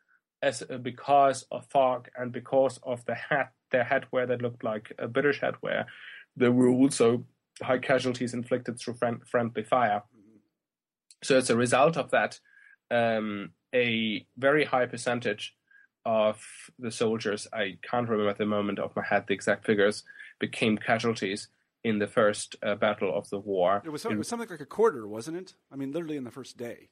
as 0.43 0.63
uh, 0.63 0.79
because 0.79 1.47
of 1.51 1.67
fog 1.67 2.09
and 2.17 2.33
because 2.33 2.79
of 2.83 3.05
the 3.07 3.15
hat, 3.15 3.53
their 3.71 3.85
headwear 3.85 4.27
that 4.29 4.43
looked 4.43 4.65
like 4.65 4.93
a 4.99 5.09
British 5.09 5.41
headwear, 5.41 5.87
there 6.37 6.53
were 6.53 6.69
also 6.69 7.25
high 7.63 7.79
casualties 7.79 8.35
inflicted 8.35 8.79
through 8.79 8.95
friend, 8.95 9.21
friendly 9.27 9.65
fire. 9.65 10.03
So 11.23 11.37
as 11.37 11.51
a 11.51 11.57
result 11.57 11.97
of 11.97 12.11
that, 12.13 12.39
um, 12.91 13.51
a 13.75 14.27
very 14.37 14.65
high 14.65 14.87
percentage 14.87 15.55
of 16.05 16.43
the 16.79 16.91
soldiers, 16.91 17.47
I 17.53 17.79
can't 17.83 18.09
remember 18.09 18.31
at 18.31 18.39
the 18.39 18.47
moment 18.47 18.79
of 18.79 18.95
my 18.97 19.05
head 19.05 19.25
the 19.27 19.35
exact 19.35 19.67
figures, 19.67 20.05
became 20.39 20.79
casualties 20.79 21.49
in 21.85 21.99
the 21.99 22.07
first 22.07 22.57
uh, 22.63 22.75
battle 22.75 23.17
of 23.17 23.29
the 23.31 23.39
war. 23.39 23.83
It 23.85 23.91
was, 23.91 24.05
it 24.05 24.17
was, 24.17 24.29
something 24.29 24.49
like 24.49 24.61
a 24.61 24.67
quarter, 24.67 25.07
wasn't 25.07 25.37
it? 25.37 25.55
I 25.73 25.77
mean, 25.77 25.93
literally 25.93 26.17
in 26.17 26.25
the 26.25 26.31
first 26.31 26.57
day. 26.57 26.91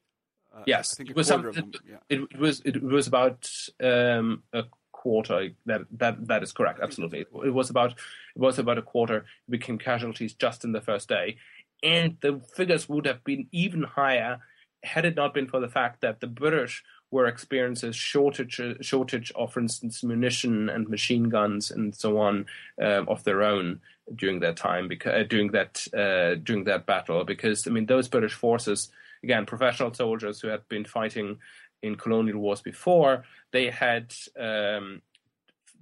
Uh, 0.55 0.63
yes, 0.67 0.99
it 1.01 1.15
was, 1.15 1.27
some, 1.27 1.43
them, 1.43 1.73
yeah. 1.89 1.97
it, 2.09 2.21
it, 2.31 2.39
was. 2.39 2.63
It 2.65 2.83
was 2.83 3.07
about 3.07 3.51
um, 3.83 4.43
a 4.53 4.65
quarter. 4.93 5.51
That 5.67 5.83
that 5.99 6.27
that 6.29 6.43
is 6.43 6.53
correct. 6.53 6.81
Absolutely, 6.83 7.21
it, 7.21 7.29
it 7.45 7.51
was 7.51 7.69
about 7.69 7.93
it 7.93 8.41
was 8.41 8.59
about 8.59 8.79
a 8.79 8.83
quarter 8.83 9.27
became 9.51 9.77
casualties 9.77 10.35
just 10.35 10.65
in 10.65 10.73
the 10.73 10.81
first 10.81 11.09
day, 11.09 11.37
and 11.83 12.17
the 12.23 12.41
figures 12.55 12.89
would 12.89 13.07
have 13.07 13.23
been 13.25 13.49
even 13.53 13.83
higher 13.83 14.39
had 14.83 15.05
it 15.05 15.17
not 15.17 15.35
been 15.35 15.49
for 15.49 15.61
the 15.61 15.69
fact 15.69 16.01
that 16.01 16.21
the 16.21 16.27
British 16.27 16.83
were 17.11 17.27
experiencing 17.27 17.93
shortage 17.93 18.61
shortage 18.81 19.33
of, 19.37 19.53
for 19.53 19.61
instance, 19.61 20.03
munition 20.03 20.69
and 20.69 20.89
machine 20.89 21.29
guns 21.29 21.71
and 21.71 21.95
so 21.95 22.19
on 22.19 22.47
uh, 22.81 23.05
of 23.07 23.25
their 23.25 23.43
own 23.43 23.81
during 24.15 24.41
that 24.41 24.57
time 24.57 24.89
because 24.89 25.13
uh, 25.13 25.25
during 25.29 25.53
that 25.53 25.87
uh, 25.95 26.35
during 26.43 26.65
that 26.65 26.87
battle. 26.87 27.25
Because 27.25 27.67
I 27.67 27.71
mean 27.71 27.87
those 27.87 28.09
British 28.09 28.35
forces 28.35 28.91
again 29.23 29.47
professional 29.47 29.95
soldiers 29.95 30.41
who 30.41 30.49
had 30.49 30.69
been 30.69 30.85
fighting 30.85 31.39
in 31.83 31.97
colonial 31.97 32.39
wars 32.39 32.61
before 32.61 33.25
they 33.53 33.71
had 33.71 34.13
um, 34.39 35.03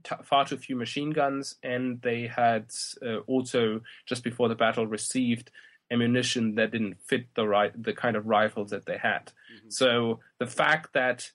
t- 0.02 0.14
far 0.22 0.44
too 0.44 0.56
few 0.56 0.76
machine 0.76 1.10
guns 1.10 1.56
and 1.62 2.00
they 2.02 2.26
had 2.26 2.66
uh, 3.04 3.18
also 3.26 3.80
just 4.06 4.22
before 4.22 4.48
the 4.48 4.54
battle 4.54 4.86
received 4.86 5.50
ammunition 5.94 6.56
that 6.56 6.72
didn't 6.72 7.00
fit 7.00 7.26
the 7.34 7.46
right 7.46 7.72
the 7.80 7.94
kind 7.94 8.16
of 8.16 8.26
rifles 8.26 8.70
that 8.70 8.86
they 8.86 8.98
had. 8.98 9.26
Mm-hmm. 9.26 9.70
So 9.70 10.20
the 10.38 10.46
fact 10.46 10.92
that 10.94 11.30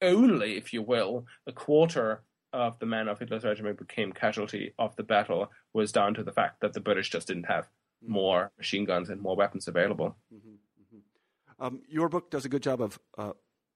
only, 0.00 0.56
if 0.56 0.72
you 0.72 0.82
will, 0.82 1.26
a 1.46 1.52
quarter 1.52 2.22
of 2.52 2.78
the 2.78 2.86
men 2.86 3.08
of 3.08 3.18
Hitler's 3.18 3.44
regiment 3.44 3.78
became 3.78 4.12
casualty 4.12 4.74
of 4.78 4.94
the 4.96 5.02
battle 5.02 5.50
was 5.72 5.92
down 5.92 6.14
to 6.14 6.22
the 6.22 6.32
fact 6.32 6.60
that 6.60 6.72
the 6.72 6.80
British 6.80 7.10
just 7.10 7.28
didn't 7.28 7.44
have 7.44 7.64
mm-hmm. 7.64 8.12
more 8.12 8.52
machine 8.58 8.84
guns 8.84 9.10
and 9.10 9.20
more 9.20 9.36
weapons 9.36 9.68
available. 9.68 10.16
Mm-hmm. 10.32 10.48
mm-hmm. 10.48 11.64
Um, 11.64 11.82
your 11.88 12.08
book 12.08 12.30
does 12.30 12.44
a 12.44 12.48
good 12.48 12.62
job 12.62 12.80
of 12.80 12.98
uh, 13.16 13.32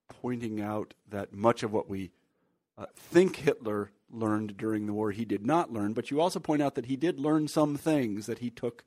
pointing 0.08 0.60
out 0.60 0.94
that 1.08 1.32
much 1.32 1.62
of 1.62 1.72
what 1.72 1.88
we 1.88 2.10
uh, 2.76 2.86
think 2.94 3.36
Hitler 3.36 3.90
learned 4.10 4.56
during 4.56 4.86
the 4.86 4.92
war 4.92 5.10
he 5.10 5.24
did 5.24 5.46
not 5.46 5.72
learn, 5.72 5.92
but 5.92 6.10
you 6.10 6.20
also 6.20 6.38
point 6.38 6.62
out 6.62 6.74
that 6.74 6.86
he 6.86 6.96
did 6.96 7.18
learn 7.18 7.48
some 7.48 7.76
things 7.76 8.26
that 8.26 8.38
he 8.38 8.50
took 8.50 8.84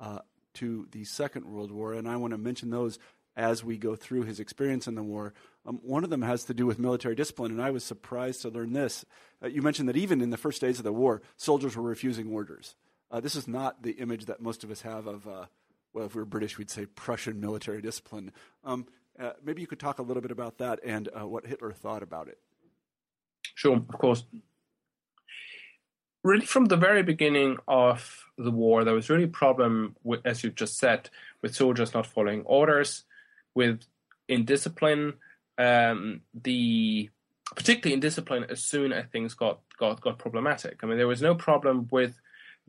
uh, 0.00 0.20
to 0.54 0.88
the 0.92 1.04
Second 1.04 1.46
World 1.46 1.70
War, 1.70 1.94
and 1.94 2.08
I 2.08 2.16
want 2.16 2.32
to 2.32 2.38
mention 2.38 2.70
those 2.70 2.98
as 3.36 3.64
we 3.64 3.76
go 3.76 3.96
through 3.96 4.22
his 4.22 4.38
experience 4.38 4.86
in 4.86 4.94
the 4.94 5.02
war. 5.02 5.34
Um, 5.66 5.80
one 5.82 6.04
of 6.04 6.10
them 6.10 6.22
has 6.22 6.44
to 6.44 6.54
do 6.54 6.66
with 6.66 6.78
military 6.78 7.14
discipline, 7.14 7.50
and 7.50 7.60
I 7.60 7.70
was 7.70 7.84
surprised 7.84 8.42
to 8.42 8.48
learn 8.48 8.72
this. 8.72 9.04
Uh, 9.42 9.48
you 9.48 9.62
mentioned 9.62 9.88
that 9.88 9.96
even 9.96 10.20
in 10.20 10.30
the 10.30 10.36
first 10.36 10.60
days 10.60 10.78
of 10.78 10.84
the 10.84 10.92
war, 10.92 11.22
soldiers 11.36 11.76
were 11.76 11.82
refusing 11.82 12.30
orders. 12.30 12.76
Uh, 13.10 13.20
this 13.20 13.34
is 13.34 13.48
not 13.48 13.82
the 13.82 13.92
image 13.92 14.26
that 14.26 14.40
most 14.40 14.64
of 14.64 14.70
us 14.70 14.82
have 14.82 15.06
of, 15.06 15.26
uh, 15.26 15.46
well, 15.92 16.06
if 16.06 16.14
we 16.14 16.20
were 16.20 16.26
British, 16.26 16.58
we'd 16.58 16.70
say 16.70 16.86
Prussian 16.86 17.40
military 17.40 17.80
discipline. 17.80 18.32
Um, 18.64 18.86
uh, 19.18 19.32
maybe 19.44 19.60
you 19.60 19.66
could 19.66 19.80
talk 19.80 19.98
a 19.98 20.02
little 20.02 20.22
bit 20.22 20.32
about 20.32 20.58
that 20.58 20.80
and 20.84 21.08
uh, 21.08 21.26
what 21.26 21.46
Hitler 21.46 21.72
thought 21.72 22.02
about 22.02 22.28
it. 22.28 22.38
Sure, 23.54 23.76
of 23.76 23.88
course. 23.88 24.24
Really, 26.24 26.46
from 26.46 26.64
the 26.64 26.78
very 26.78 27.02
beginning 27.02 27.58
of 27.68 28.24
the 28.38 28.50
war, 28.50 28.82
there 28.82 28.94
was 28.94 29.10
really 29.10 29.24
a 29.24 29.28
problem, 29.28 29.94
with, 30.02 30.20
as 30.24 30.42
you 30.42 30.50
just 30.50 30.78
said, 30.78 31.10
with 31.42 31.54
soldiers 31.54 31.92
not 31.92 32.06
following 32.06 32.40
orders, 32.46 33.04
with 33.54 33.82
indiscipline, 34.26 35.12
um, 35.58 36.22
the 36.32 37.10
particularly 37.54 37.92
in 37.92 38.00
discipline 38.00 38.46
as 38.48 38.64
soon 38.64 38.90
as 38.92 39.04
things 39.12 39.34
got, 39.34 39.60
got 39.78 40.00
got 40.00 40.18
problematic. 40.18 40.80
I 40.82 40.86
mean, 40.86 40.96
there 40.96 41.06
was 41.06 41.20
no 41.20 41.34
problem 41.34 41.88
with 41.90 42.18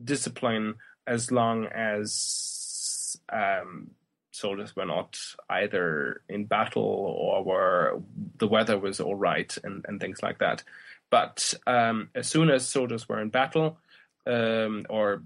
discipline 0.04 0.74
as 1.06 1.32
long 1.32 1.64
as 1.66 3.18
um, 3.32 3.90
soldiers 4.32 4.76
were 4.76 4.84
not 4.84 5.18
either 5.48 6.20
in 6.28 6.44
battle 6.44 6.82
or 6.82 7.42
were 7.42 8.02
the 8.36 8.46
weather 8.46 8.78
was 8.78 9.00
all 9.00 9.14
right 9.14 9.56
and, 9.64 9.84
and 9.88 9.98
things 9.98 10.22
like 10.22 10.38
that. 10.40 10.62
But 11.10 11.54
um, 11.66 12.10
as 12.14 12.28
soon 12.28 12.50
as 12.50 12.66
soldiers 12.66 13.08
were 13.08 13.20
in 13.20 13.30
battle 13.30 13.78
um, 14.26 14.86
or 14.88 15.22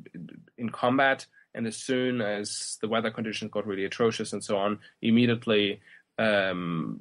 in 0.59 0.70
combat, 0.70 1.26
and 1.55 1.66
as 1.66 1.76
soon 1.76 2.20
as 2.20 2.78
the 2.81 2.89
weather 2.89 3.11
conditions 3.11 3.51
got 3.51 3.66
really 3.66 3.85
atrocious 3.85 4.33
and 4.33 4.45
so 4.45 4.57
on, 4.57 4.78
immediately 5.03 5.81
um, 6.18 7.01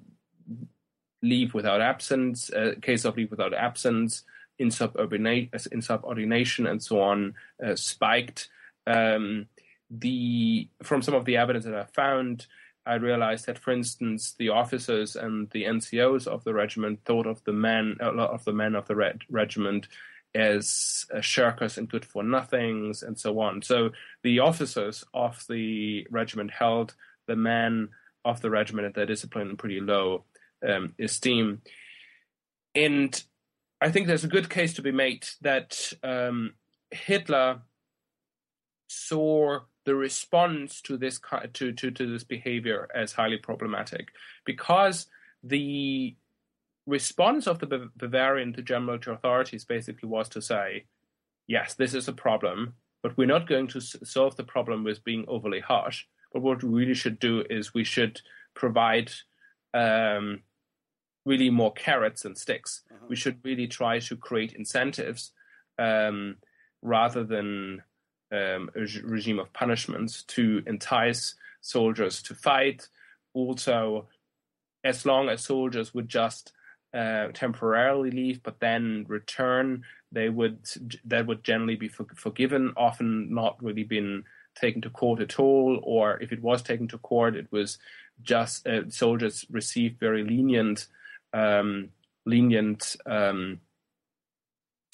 leave 1.22 1.54
without 1.54 1.82
absence, 1.82 2.50
uh, 2.52 2.74
case 2.82 3.06
of 3.06 3.16
leave 3.18 3.32
without 3.32 3.54
absence, 3.54 4.24
insubordination, 4.58 6.68
and 6.68 6.82
so 6.82 7.02
on, 7.02 7.36
uh, 7.66 7.76
spiked. 7.76 8.50
Um, 8.88 9.48
the 9.92 10.70
from 10.84 11.02
some 11.02 11.16
of 11.16 11.26
the 11.26 11.38
evidence 11.38 11.66
that 11.66 11.76
I 11.76 11.86
found, 11.86 12.46
I 12.90 12.96
realized 12.96 13.46
that, 13.46 13.60
for 13.60 13.72
instance, 13.72 14.34
the 14.40 14.50
officers 14.50 15.16
and 15.16 15.48
the 15.52 15.66
NCOs 15.66 16.26
of 16.26 16.44
the 16.44 16.56
regiment 16.56 17.06
thought 17.06 17.28
of 17.28 17.44
the 17.44 17.54
men 17.54 17.98
a 18.00 18.12
lot 18.12 18.32
of 18.32 18.44
the 18.46 18.52
men 18.52 18.74
of 18.74 18.88
the 18.88 18.96
red 18.96 19.22
regiment 19.30 19.88
as 20.34 21.06
uh, 21.14 21.20
shirkers 21.20 21.78
and 21.78 21.88
good 21.88 22.04
for 22.04 22.24
nothings 22.24 23.04
and 23.04 23.18
so 23.18 23.40
on. 23.40 23.62
So 23.62 23.92
the 24.24 24.40
officers 24.40 25.06
of 25.14 25.46
the 25.48 26.08
regiment 26.10 26.50
held 26.50 26.96
the 27.28 27.36
men 27.36 27.90
of 28.26 28.42
the 28.42 28.50
regiment 28.50 28.88
and 28.88 28.96
their 28.96 29.06
discipline 29.06 29.52
in 29.52 29.58
pretty 29.58 29.80
low 29.80 30.24
um, 30.68 30.96
esteem. 31.00 31.62
And 32.74 33.24
I 33.80 33.92
think 33.92 34.08
there's 34.08 34.24
a 34.24 34.28
good 34.28 34.50
case 34.50 34.74
to 34.74 34.82
be 34.82 34.92
made 34.92 35.28
that 35.42 35.94
um, 36.04 36.54
Hitler 36.90 37.62
saw 38.88 39.60
the 39.90 39.96
response 39.96 40.82
to 40.82 40.98
this 40.98 41.20
to, 41.54 41.72
to, 41.74 41.90
to 41.90 42.12
this 42.12 42.24
behavior 42.24 42.88
as 42.94 43.14
highly 43.14 43.38
problematic 43.38 44.10
because 44.46 45.08
the 45.44 46.16
response 46.86 47.48
of 47.48 47.58
the 47.58 47.90
Bavarian 47.98 48.54
to 48.54 48.62
German 48.62 49.00
authorities 49.08 49.66
basically 49.66 50.08
was 50.08 50.30
to 50.30 50.44
say, 50.44 50.86
yes, 51.48 51.74
this 51.74 51.96
is 51.96 52.08
a 52.08 52.14
problem, 52.14 52.76
but 53.02 53.18
we're 53.18 53.26
not 53.26 53.50
going 53.50 53.66
to 53.70 53.82
solve 53.82 54.36
the 54.36 54.44
problem 54.44 54.84
with 54.84 55.04
being 55.04 55.26
overly 55.28 55.60
harsh. 55.60 56.06
But 56.32 56.44
what 56.44 56.64
we 56.64 56.70
really 56.70 56.94
should 56.94 57.18
do 57.18 57.44
is 57.50 57.74
we 57.74 57.84
should 57.84 58.22
provide 58.54 59.12
um, 59.74 60.42
really 61.26 61.50
more 61.50 61.74
carrots 61.74 62.26
and 62.26 62.38
sticks. 62.38 62.84
Uh-huh. 62.92 63.08
We 63.10 63.16
should 63.16 63.40
really 63.44 63.66
try 63.66 63.98
to 63.98 64.16
create 64.16 64.54
incentives 64.54 65.32
um, 65.80 66.36
rather 66.84 67.24
than 67.24 67.82
um, 68.32 68.70
a 68.76 68.82
regime 69.04 69.40
of 69.40 69.52
punishments 69.54 70.24
to 70.24 70.64
entice 70.66 71.36
soldiers 71.62 72.22
to 72.24 72.36
fight. 72.36 72.88
Also, 73.34 74.08
as 74.84 75.06
long 75.06 75.30
as 75.30 75.44
soldiers 75.44 75.94
would 75.94 76.08
just 76.08 76.54
uh, 76.94 77.28
temporarily 77.34 78.12
leave 78.12 78.42
but 78.42 78.60
then 78.60 79.06
return, 79.08 79.84
they 80.12 80.30
would 80.30 80.60
that 81.06 81.28
would 81.28 81.44
generally 81.44 81.76
be 81.76 81.88
for, 81.88 82.06
forgiven. 82.16 82.74
Often 82.76 83.34
not 83.34 83.62
really 83.62 83.84
been 83.84 84.24
taken 84.56 84.82
to 84.82 84.90
court 84.90 85.20
at 85.20 85.40
all, 85.40 85.80
or 85.84 86.20
if 86.22 86.32
it 86.32 86.42
was 86.42 86.62
taken 86.62 86.88
to 86.90 86.98
court, 86.98 87.36
it 87.36 87.48
was 87.52 87.78
just 88.22 88.68
uh, 88.68 88.90
soldiers 88.90 89.46
received 89.50 90.00
very 90.00 90.24
lenient 90.24 90.88
um, 91.34 91.90
lenient 92.26 92.96
um, 93.06 93.60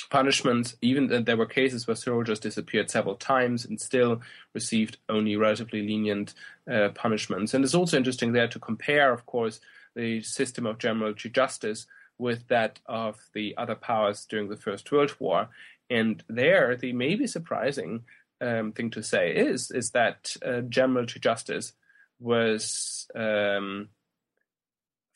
punishments. 0.10 0.76
Even 0.82 1.24
there 1.26 1.38
were 1.38 1.46
cases 1.46 1.88
where 1.88 1.96
soldiers 1.96 2.40
disappeared 2.40 2.90
several 2.90 3.16
times 3.16 3.66
and 3.66 3.80
still 3.80 4.22
received 4.54 4.98
only 5.10 5.36
relatively 5.36 5.82
lenient 5.82 6.34
uh, 6.72 6.90
punishments. 6.90 7.54
And 7.54 7.64
it's 7.64 7.76
also 7.76 7.98
interesting 7.98 8.34
there 8.34 8.48
to 8.48 8.60
compare, 8.60 9.14
of 9.14 9.26
course, 9.26 9.60
the 9.96 10.22
system 10.22 10.66
of 10.66 10.78
general 10.78 11.14
to 11.14 11.30
justice 11.30 11.88
with 12.18 12.48
that 12.48 12.80
of 12.86 13.18
the 13.34 13.56
other 13.58 13.76
powers 13.76 14.26
during 14.26 14.50
the 14.50 14.58
First 14.58 14.92
World 14.92 15.16
War. 15.20 15.50
And 15.90 16.24
there, 16.28 16.76
the 16.76 16.94
maybe 16.94 17.28
surprising 17.28 18.04
um, 18.42 18.72
thing 18.72 18.90
to 18.92 19.04
say 19.04 19.34
is 19.34 19.72
is 19.72 19.92
that 19.92 20.36
uh, 20.46 20.62
general 20.62 21.06
to 21.06 21.20
justice 21.20 21.74
was 22.20 23.08
um, 23.16 23.90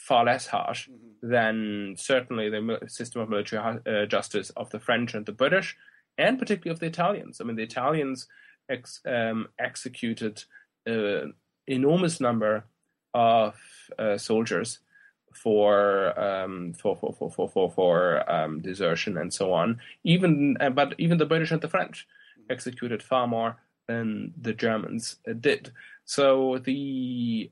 far 0.10 0.26
less 0.26 0.47
harsh 0.47 0.89
mm-hmm. 0.89 1.30
than 1.34 1.95
certainly 1.95 2.49
the 2.49 2.80
system 2.88 3.22
of 3.22 3.30
military 3.30 3.62
uh, 3.86 4.05
justice 4.07 4.49
of 4.62 4.70
the 4.72 4.80
French 4.80 5.14
and 5.14 5.26
the 5.26 5.39
British, 5.43 5.78
and 6.18 6.39
particularly 6.39 6.74
of 6.74 6.80
the 6.80 6.88
Italians. 6.88 7.39
I 7.39 7.43
mean, 7.43 7.57
the 7.57 7.70
Italians 7.72 8.28
ex- 8.68 9.01
um, 9.05 9.47
executed 9.60 10.43
an 10.86 11.34
enormous 11.68 12.20
number 12.20 12.66
of 13.14 13.53
uh, 13.99 14.18
soldiers 14.18 14.80
for, 15.43 16.20
um, 16.20 16.74
for 16.74 16.95
for 16.97 17.14
for 17.14 17.30
for 17.30 17.47
for 17.47 17.72
for 17.78 17.97
um, 18.36 18.62
desertion 18.62 19.14
and 19.18 19.32
so 19.32 19.53
on. 19.53 19.80
Even 20.03 20.57
uh, 20.60 20.72
but 20.72 20.95
even 20.97 21.20
the 21.20 21.32
British 21.32 21.51
and 21.51 21.62
the 21.62 21.74
French 21.76 22.07
mm-hmm. 22.07 22.51
executed 22.51 23.03
far 23.03 23.28
more 23.28 23.57
than 23.88 24.34
the 24.41 24.53
Germans 24.53 25.18
uh, 25.30 25.34
did. 25.34 25.72
So 26.05 26.57
the 26.57 27.51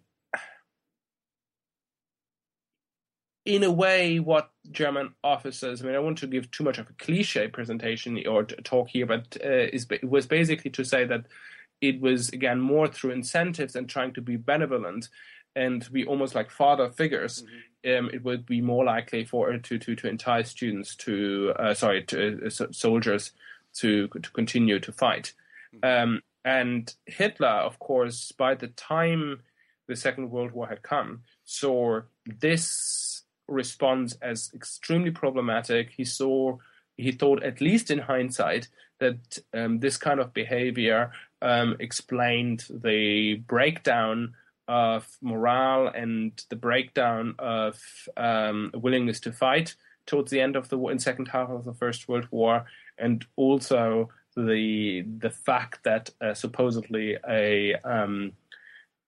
in 3.48 3.64
a 3.64 3.72
way, 3.72 4.20
what 4.20 4.52
German 4.72 5.14
officers, 5.24 5.82
I 5.82 5.86
mean, 5.86 5.96
I 5.96 6.00
want 6.00 6.18
to 6.18 6.28
give 6.28 6.52
too 6.52 6.66
much 6.66 6.80
of 6.80 6.90
a 6.90 6.94
cliche 6.94 7.48
presentation 7.48 8.22
or 8.28 8.44
talk 8.44 8.90
here, 8.90 9.06
but 9.06 9.38
uh, 9.42 9.70
is, 9.72 9.88
was 10.04 10.28
basically 10.28 10.70
to 10.72 10.84
say 10.84 11.06
that 11.06 11.26
it 11.80 12.02
was, 12.02 12.28
again, 12.30 12.60
more 12.60 12.90
through 12.90 13.12
incentives 13.12 13.74
and 13.78 13.88
trying 13.88 14.14
to 14.16 14.22
be 14.22 14.36
benevolent 14.36 15.08
and 15.56 15.82
to 15.82 15.92
be 15.92 16.06
almost 16.06 16.36
like 16.36 16.52
father 16.52 16.90
figures. 16.90 17.42
Mm-hmm. 17.42 18.06
Um, 18.06 18.10
it 18.14 18.22
would 18.26 18.46
be 18.46 18.60
more 18.60 18.84
likely 18.84 19.24
for 19.24 19.58
to 19.58 19.80
to, 19.80 19.96
to 19.96 20.10
entice 20.10 20.50
students 20.50 20.94
to, 20.98 21.54
uh, 21.58 21.74
sorry, 21.74 22.04
to 22.04 22.48
uh, 22.48 22.50
soldiers 22.72 23.32
to 23.76 24.10
to 24.10 24.32
continue 24.32 24.80
to 24.80 24.92
fight. 24.92 25.34
Mm-hmm. 25.74 26.04
Um, 26.04 26.22
and 26.44 26.94
Hitler, 27.06 27.48
of 27.48 27.80
course, 27.80 28.34
by 28.34 28.56
the 28.56 28.68
time 28.68 29.40
the 29.88 29.96
Second 29.96 30.32
World 30.32 30.52
War 30.52 30.68
had 30.68 30.82
come, 30.82 31.22
saw 31.46 32.02
this 32.26 32.68
responds 33.48 34.18
as 34.22 34.52
extremely 34.54 35.12
problematic. 35.12 35.92
He 35.96 36.06
saw, 36.06 36.58
he 36.96 37.12
thought, 37.12 37.44
at 37.44 37.62
least 37.62 37.92
in 37.92 38.00
hindsight, 38.00 38.68
that 39.00 39.38
um, 39.54 39.80
this 39.80 39.98
kind 39.98 40.20
of 40.20 40.34
behavior 40.34 41.12
um, 41.42 41.76
explained 41.80 42.66
the 42.70 43.36
breakdown 43.36 44.34
of 44.68 45.08
morale 45.22 45.88
and 45.88 46.44
the 46.50 46.56
breakdown 46.56 47.36
of 47.40 47.82
um, 48.18 48.72
willingness 48.74 49.20
to 49.22 49.32
fight 49.32 49.76
towards 50.06 50.32
the 50.32 50.42
end 50.42 50.56
of 50.56 50.70
the 50.70 50.78
war, 50.78 50.92
in 50.92 51.00
second 51.00 51.28
half 51.28 51.50
of 51.50 51.66
the 51.66 51.74
First 51.74 52.08
World 52.08 52.28
War, 52.32 52.66
and 52.98 53.26
also 53.36 54.10
the 54.36 55.04
the 55.20 55.30
fact 55.30 55.84
that 55.84 56.10
uh, 56.22 56.34
supposedly 56.34 57.18
a, 57.28 57.76
um, 57.84 58.34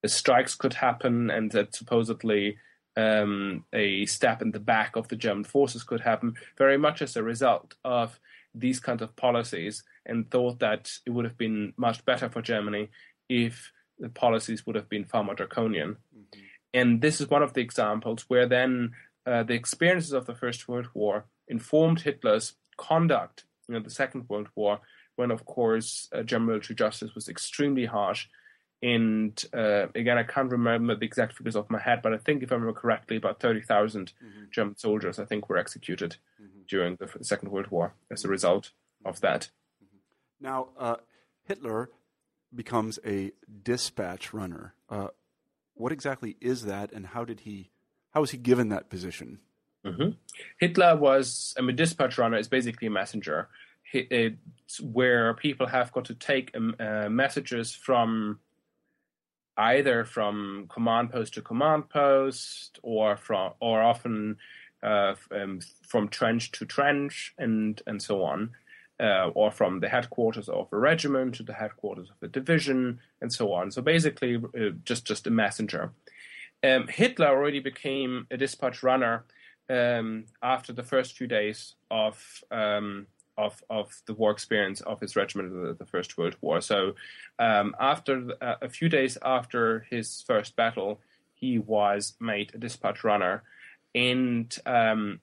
strikes 0.06 0.56
could 0.56 0.74
happen 0.74 1.30
and 1.30 1.52
that 1.52 1.76
supposedly 1.76 2.58
um, 3.00 3.66
a 3.74 4.06
step 4.06 4.42
in 4.42 4.52
the 4.52 4.66
back 4.74 4.96
of 4.96 5.08
the 5.08 5.16
German 5.16 5.44
forces 5.44 5.84
could 5.84 6.02
happen, 6.02 6.30
very 6.58 6.78
much 6.78 7.02
as 7.02 7.16
a 7.16 7.24
result 7.24 7.76
of 7.84 8.20
these 8.54 8.80
kinds 8.80 9.02
of 9.02 9.16
policies, 9.16 9.84
and 10.06 10.30
thought 10.30 10.60
that 10.60 10.84
it 11.06 11.12
would 11.12 11.26
have 11.26 11.38
been 11.38 11.74
much 11.78 12.04
better 12.06 12.30
for 12.30 12.42
Germany 12.42 12.90
if 13.30 13.72
the 14.00 14.10
policies 14.10 14.66
would 14.66 14.76
have 14.76 14.90
been 14.90 15.06
far 15.06 15.24
more 15.24 15.36
draconian. 15.36 15.98
Mm-hmm. 16.16 16.40
And 16.74 17.02
this 17.02 17.20
is 17.22 17.30
one 17.30 17.44
of 17.44 17.54
the 17.54 17.62
examples 17.62 18.26
where 18.28 18.48
then 18.48 18.92
uh, 19.26 19.44
the 19.44 19.54
experiences 19.54 20.14
of 20.14 20.26
the 20.26 20.36
First 20.36 20.68
World 20.68 20.88
War 20.94 21.26
informed 21.48 22.02
Hitler's 22.02 22.54
conduct 22.78 23.46
in 23.68 23.84
the 23.84 23.90
Second 23.90 24.26
World 24.30 24.50
War, 24.56 24.80
when, 25.16 25.32
of 25.32 25.46
course, 25.46 26.10
uh, 26.14 26.24
German 26.24 26.48
military 26.48 26.76
justice 26.76 27.14
was 27.14 27.28
extremely 27.28 27.86
harsh 27.86 28.28
And 28.82 29.42
uh, 29.54 29.88
again, 29.94 30.18
I 30.18 30.24
can't 30.24 30.52
remember 30.52 30.96
the 30.96 31.06
exact 31.06 31.36
figures 31.38 31.56
off 31.56 31.70
my 31.70 31.80
head, 31.80 32.02
but 32.02 32.14
I 32.14 32.18
think 32.18 32.44
if 32.44 32.52
I 32.52 32.56
remember 32.56 32.80
correctly, 32.80 33.18
about 33.18 33.42
30,000 33.42 34.14
mm-hmm. 34.24 34.44
German 34.52 34.78
soldiers, 34.78 35.20
I 35.20 35.26
think, 35.26 35.50
were 35.50 35.58
executed 35.58 36.16
mm-hmm. 36.42 36.62
during 36.68 36.96
the 36.96 37.10
Second 37.22 37.52
World 37.52 37.68
War 37.68 37.94
as 38.10 38.24
a 38.24 38.30
result 38.30 38.72
of 39.04 39.20
that. 39.20 39.50
Mm-hmm. 39.84 40.46
Now, 40.46 40.68
uh, 40.78 40.96
Hitler 41.44 41.90
becomes 42.56 43.00
a 43.06 43.34
dispatch 43.64 44.34
runner. 44.34 44.76
Uh, 44.90 45.08
what 45.74 45.92
exactly 45.92 46.38
is 46.40 46.66
that, 46.66 46.92
and 46.94 47.08
how 47.08 47.26
did 47.26 47.42
he? 47.42 47.72
How 48.12 48.22
was 48.22 48.32
he 48.32 48.38
given 48.38 48.70
that 48.70 48.90
position? 48.90 49.40
Mm-hmm. 49.86 50.12
Hitler 50.60 50.96
was, 50.96 51.54
I 51.58 51.62
mean, 51.62 51.76
dispatch 51.76 52.18
runner 52.18 52.38
is 52.38 52.48
basically 52.48 52.88
a 52.88 52.92
messenger. 52.92 53.50
It's 53.94 54.80
where 54.82 55.34
people 55.34 55.68
have 55.68 55.92
got 55.92 56.06
to 56.06 56.16
take 56.16 56.52
um, 56.56 56.76
uh, 56.80 57.10
messages 57.10 57.74
from 57.74 58.40
either 59.60 60.06
from 60.06 60.66
command 60.70 61.12
post 61.12 61.34
to 61.34 61.42
command 61.42 61.90
post 61.90 62.80
or 62.82 63.18
from 63.18 63.52
or 63.60 63.82
often 63.82 64.38
uh, 64.82 65.14
um, 65.32 65.60
from 65.86 66.08
trench 66.08 66.52
to 66.52 66.66
trench 66.66 67.34
and 67.38 67.82
and 67.86 68.02
so 68.02 68.24
on 68.24 68.52
uh, 69.00 69.30
or 69.34 69.52
from 69.52 69.82
the 69.82 69.90
headquarters 69.90 70.50
of 70.50 70.68
a 70.72 70.78
regiment 70.78 71.36
to 71.36 71.44
the 71.44 71.54
headquarters 71.54 72.10
of 72.10 72.16
a 72.22 72.28
division 72.28 73.00
and 73.22 73.32
so 73.32 73.54
on. 73.54 73.72
So 73.72 73.82
basically 73.82 74.38
uh, 74.38 74.72
just 74.84 75.06
just 75.06 75.28
a 75.28 75.32
messenger. 75.32 75.92
Um, 76.64 76.88
Hitler 76.88 77.28
already 77.28 77.60
became 77.60 78.28
a 78.32 78.38
dispatch 78.38 78.82
runner 78.84 79.26
um, 79.70 80.26
after 80.42 80.74
the 80.74 80.84
first 80.84 81.18
few 81.18 81.28
days 81.28 81.76
of 81.92 82.44
um, 82.52 83.08
of 83.40 83.64
of 83.70 84.02
the 84.06 84.14
war 84.14 84.32
experience 84.32 84.82
of 84.82 85.00
his 85.00 85.16
regiment 85.16 85.54
of 85.54 85.62
the, 85.62 85.74
the 85.74 85.86
First 85.86 86.18
World 86.18 86.36
War. 86.42 86.62
So, 86.62 86.96
um, 87.40 87.76
after 87.80 88.14
uh, 88.42 88.56
a 88.62 88.70
few 88.70 88.90
days 88.90 89.18
after 89.24 89.86
his 89.90 90.22
first 90.28 90.56
battle, 90.56 91.00
he 91.34 91.58
was 91.58 92.14
made 92.20 92.52
a 92.54 92.58
dispatch 92.58 93.04
runner, 93.04 93.44
and 93.96 94.56
um, 94.66 95.22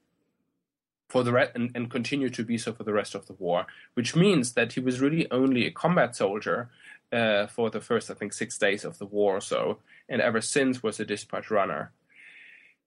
for 1.08 1.22
the 1.22 1.32
re- 1.32 1.52
and, 1.54 1.70
and 1.74 1.90
continued 1.90 2.34
to 2.34 2.44
be 2.44 2.58
so 2.58 2.72
for 2.72 2.84
the 2.84 2.92
rest 2.92 3.14
of 3.14 3.26
the 3.26 3.34
war. 3.34 3.66
Which 3.94 4.16
means 4.16 4.54
that 4.54 4.72
he 4.72 4.80
was 4.80 5.00
really 5.00 5.30
only 5.30 5.66
a 5.66 5.70
combat 5.70 6.16
soldier 6.16 6.70
uh, 7.12 7.46
for 7.46 7.70
the 7.70 7.80
first, 7.80 8.10
I 8.10 8.14
think, 8.14 8.32
six 8.32 8.58
days 8.58 8.84
of 8.84 8.98
the 8.98 9.06
war 9.06 9.36
or 9.36 9.40
so, 9.42 9.78
and 10.08 10.22
ever 10.22 10.40
since 10.40 10.82
was 10.82 10.98
a 10.98 11.04
dispatch 11.04 11.50
runner. 11.50 11.92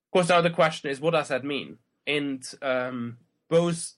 Of 0.07 0.11
course, 0.11 0.29
now 0.29 0.41
the 0.41 0.49
question 0.49 0.89
is, 0.89 0.99
what 0.99 1.11
does 1.11 1.27
that 1.27 1.43
mean? 1.43 1.77
And 2.07 2.43
um, 2.63 3.17
both 3.47 3.93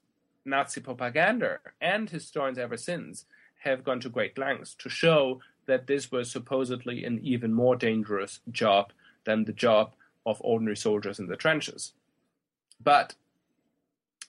Nazi 0.46 0.82
propaganda 0.82 1.60
and 1.80 2.10
historians 2.10 2.58
ever 2.58 2.78
since 2.78 3.26
have 3.60 3.84
gone 3.84 4.00
to 4.00 4.10
great 4.10 4.38
lengths 4.38 4.74
to 4.76 4.90
show 4.90 5.40
that 5.68 5.88
this 5.88 6.12
was 6.12 6.32
supposedly 6.32 7.06
an 7.06 7.20
even 7.22 7.54
more 7.54 7.76
dangerous 7.76 8.40
job 8.52 8.92
than 9.24 9.46
the 9.46 9.54
job 9.54 9.94
of 10.26 10.42
ordinary 10.42 10.76
soldiers 10.76 11.20
in 11.20 11.28
the 11.28 11.36
trenches. 11.36 11.94
But 12.84 13.14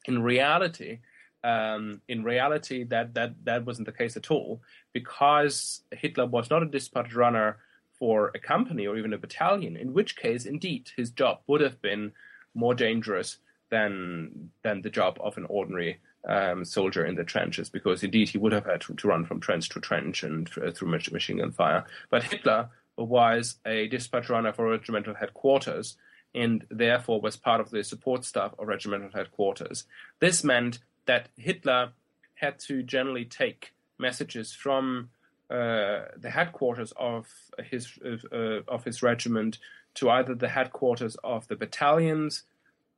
in 0.04 0.22
reality, 0.22 0.98
um, 1.42 2.00
in 2.08 2.22
reality, 2.22 2.84
that, 2.84 3.14
that, 3.14 3.32
that 3.44 3.64
wasn't 3.64 3.86
the 3.86 3.92
case 3.92 4.16
at 4.16 4.30
all, 4.30 4.60
because 4.92 5.82
Hitler 5.90 6.26
was 6.26 6.50
not 6.50 6.62
a 6.62 6.66
dispatch 6.66 7.14
runner 7.14 7.58
for 7.98 8.30
a 8.34 8.38
company 8.38 8.86
or 8.86 8.96
even 8.96 9.12
a 9.12 9.18
battalion, 9.18 9.76
in 9.76 9.92
which 9.92 10.16
case, 10.16 10.44
indeed, 10.44 10.90
his 10.96 11.10
job 11.10 11.38
would 11.46 11.60
have 11.60 11.80
been 11.80 12.12
more 12.54 12.74
dangerous 12.74 13.38
than 13.72 14.50
than 14.62 14.82
the 14.82 14.90
job 14.90 15.18
of 15.20 15.38
an 15.38 15.46
ordinary 15.48 15.98
um, 16.28 16.64
soldier 16.64 17.04
in 17.04 17.16
the 17.16 17.24
trenches, 17.24 17.70
because 17.70 18.04
indeed 18.04 18.28
he 18.28 18.38
would 18.38 18.52
have 18.52 18.66
had 18.66 18.82
to, 18.82 18.94
to 18.94 19.08
run 19.08 19.24
from 19.24 19.40
trench 19.40 19.70
to 19.70 19.80
trench 19.80 20.22
and 20.22 20.48
uh, 20.62 20.70
through 20.70 20.90
machine 20.90 21.38
gun 21.38 21.50
fire. 21.50 21.84
But 22.10 22.22
Hitler 22.22 22.68
was 22.96 23.56
a 23.66 23.88
dispatch 23.88 24.28
runner 24.28 24.52
for 24.52 24.68
regimental 24.68 25.14
headquarters 25.14 25.96
and 26.34 26.66
therefore 26.70 27.20
was 27.20 27.36
part 27.36 27.60
of 27.60 27.70
the 27.70 27.82
support 27.82 28.24
staff 28.24 28.54
of 28.58 28.68
regimental 28.68 29.10
headquarters. 29.12 29.84
This 30.20 30.44
meant 30.44 30.78
that 31.06 31.30
Hitler 31.36 31.92
had 32.34 32.58
to 32.60 32.82
generally 32.82 33.24
take 33.24 33.72
messages 33.98 34.52
from 34.52 35.08
uh, 35.50 36.08
the 36.16 36.30
headquarters 36.30 36.92
of 36.96 37.26
his 37.64 37.98
uh, 38.04 38.60
of 38.68 38.84
his 38.84 39.02
regiment 39.02 39.58
to 39.94 40.10
either 40.10 40.34
the 40.34 40.48
headquarters 40.48 41.16
of 41.24 41.48
the 41.48 41.56
battalions 41.56 42.44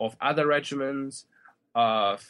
of 0.01 0.17
other 0.21 0.47
regiments, 0.47 1.27
of, 1.75 2.25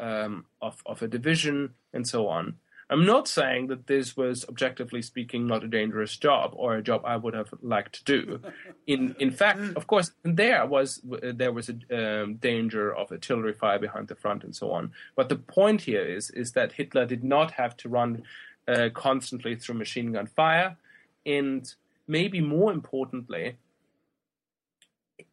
um, 0.00 0.46
of, 0.60 0.82
of 0.86 1.02
a 1.02 1.08
division, 1.08 1.74
and 1.92 2.06
so 2.06 2.28
on. 2.28 2.56
I'm 2.90 3.04
not 3.04 3.28
saying 3.28 3.66
that 3.66 3.86
this 3.86 4.16
was, 4.16 4.46
objectively 4.48 5.02
speaking, 5.02 5.46
not 5.46 5.62
a 5.62 5.68
dangerous 5.68 6.16
job 6.16 6.52
or 6.54 6.76
a 6.76 6.82
job 6.82 7.02
I 7.04 7.16
would 7.16 7.34
have 7.34 7.52
liked 7.60 7.96
to 7.96 8.04
do. 8.04 8.40
In 8.86 9.14
in 9.18 9.30
fact, 9.30 9.60
of 9.76 9.86
course, 9.86 10.10
there 10.22 10.64
was 10.64 11.02
there 11.04 11.52
was 11.52 11.68
a 11.68 12.22
um, 12.22 12.36
danger 12.36 12.94
of 12.94 13.12
artillery 13.12 13.52
fire 13.52 13.78
behind 13.78 14.08
the 14.08 14.14
front 14.14 14.44
and 14.44 14.56
so 14.56 14.72
on. 14.72 14.92
But 15.14 15.28
the 15.28 15.36
point 15.36 15.82
here 15.82 16.02
is 16.02 16.30
is 16.30 16.52
that 16.52 16.72
Hitler 16.72 17.04
did 17.04 17.22
not 17.22 17.50
have 17.52 17.76
to 17.78 17.90
run 17.90 18.22
uh, 18.66 18.88
constantly 18.94 19.56
through 19.56 19.74
machine 19.74 20.12
gun 20.12 20.26
fire, 20.26 20.78
and 21.26 21.74
maybe 22.06 22.40
more 22.40 22.72
importantly, 22.72 23.56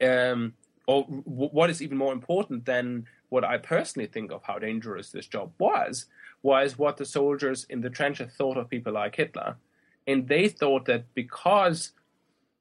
um, 0.02 0.54
or 0.88 1.04
what 1.04 1.70
is 1.70 1.82
even 1.82 1.98
more 1.98 2.14
important 2.14 2.66
than 2.66 3.08
what 3.30 3.44
I 3.44 3.58
personally 3.58 4.08
think 4.08 4.32
of 4.32 4.44
how 4.44 4.60
dangerous 4.60 5.12
this 5.12 5.28
job 5.28 5.52
was, 5.58 6.06
was 6.44 6.78
what 6.78 6.98
the 6.98 7.06
soldiers 7.06 7.66
in 7.70 7.82
the 7.82 7.90
trenches 7.90 8.32
thought 8.34 8.58
of 8.58 8.70
people 8.70 8.94
like 8.94 9.16
Hitler. 9.16 9.58
And 10.06 10.28
they 10.28 10.48
thought 10.48 10.86
that 10.86 11.14
because 11.16 11.92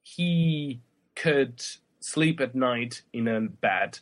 he 0.03 0.81
could 1.15 1.63
sleep 2.01 2.41
at 2.41 2.55
night 2.55 3.03
in 3.13 3.29
a 3.29 3.41
bed 3.41 3.99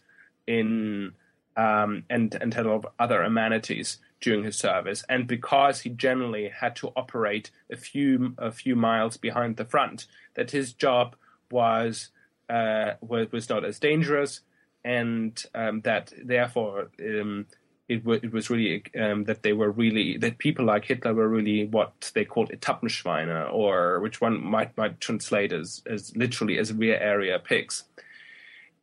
in 0.46 1.12
um, 1.56 2.04
and 2.08 2.34
and 2.40 2.54
had 2.54 2.66
other 2.98 3.22
amenities 3.22 3.98
during 4.20 4.44
his 4.44 4.56
service, 4.56 5.04
and 5.08 5.26
because 5.26 5.80
he 5.80 5.90
generally 5.90 6.48
had 6.48 6.74
to 6.76 6.92
operate 6.96 7.50
a 7.70 7.76
few 7.76 8.34
a 8.38 8.50
few 8.50 8.74
miles 8.74 9.16
behind 9.16 9.56
the 9.56 9.64
front, 9.64 10.06
that 10.34 10.52
his 10.52 10.72
job 10.72 11.14
was 11.50 12.08
uh, 12.48 12.92
was 13.00 13.48
not 13.48 13.64
as 13.64 13.78
dangerous, 13.78 14.40
and 14.84 15.42
um, 15.54 15.80
that 15.82 16.12
therefore 16.22 16.90
um, 17.00 17.46
it, 17.88 18.04
w- 18.04 18.20
it 18.22 18.32
was 18.32 18.50
really 18.50 18.84
um, 18.98 19.24
that 19.24 19.42
they 19.42 19.52
were 19.52 19.70
really 19.70 20.16
that 20.18 20.38
people 20.38 20.64
like 20.64 20.84
Hitler 20.84 21.14
were 21.14 21.28
really 21.28 21.66
what 21.66 22.10
they 22.14 22.24
called 22.24 22.50
Etappenschweine, 22.50 23.52
or 23.52 24.00
which 24.00 24.20
one 24.20 24.42
might 24.42 24.76
might 24.76 25.00
translate 25.00 25.52
as 25.52 25.82
as 25.86 26.16
literally 26.16 26.58
as 26.58 26.72
rear 26.72 26.96
area 26.96 27.38
pigs, 27.38 27.84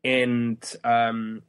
and 0.04 0.76
um, 0.84 1.42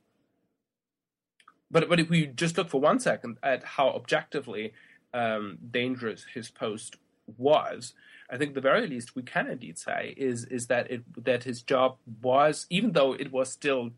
but 1.71 1.89
but 1.89 2.01
if 2.01 2.09
we 2.09 2.27
just 2.27 2.57
look 2.57 2.69
for 2.69 2.81
one 2.81 3.01
second 3.01 3.39
at 3.43 3.63
how 3.65 3.89
objectively 3.91 4.73
um, 5.13 5.59
dangerous 5.71 6.27
his 6.35 6.51
post 6.51 6.97
was, 7.37 7.95
I 8.31 8.37
think 8.39 8.55
the 8.55 8.61
very 8.61 8.87
least 8.87 9.17
we 9.17 9.23
can 9.23 9.49
indeed 9.49 9.79
say 9.79 10.15
is 10.17 10.45
is 10.45 10.67
that 10.67 10.91
it 10.91 11.03
that 11.25 11.45
his 11.45 11.63
job 11.63 11.97
was, 12.23 12.67
even 12.71 12.93
though 12.93 13.13
it 13.13 13.33
was 13.33 13.51
still 13.51 13.91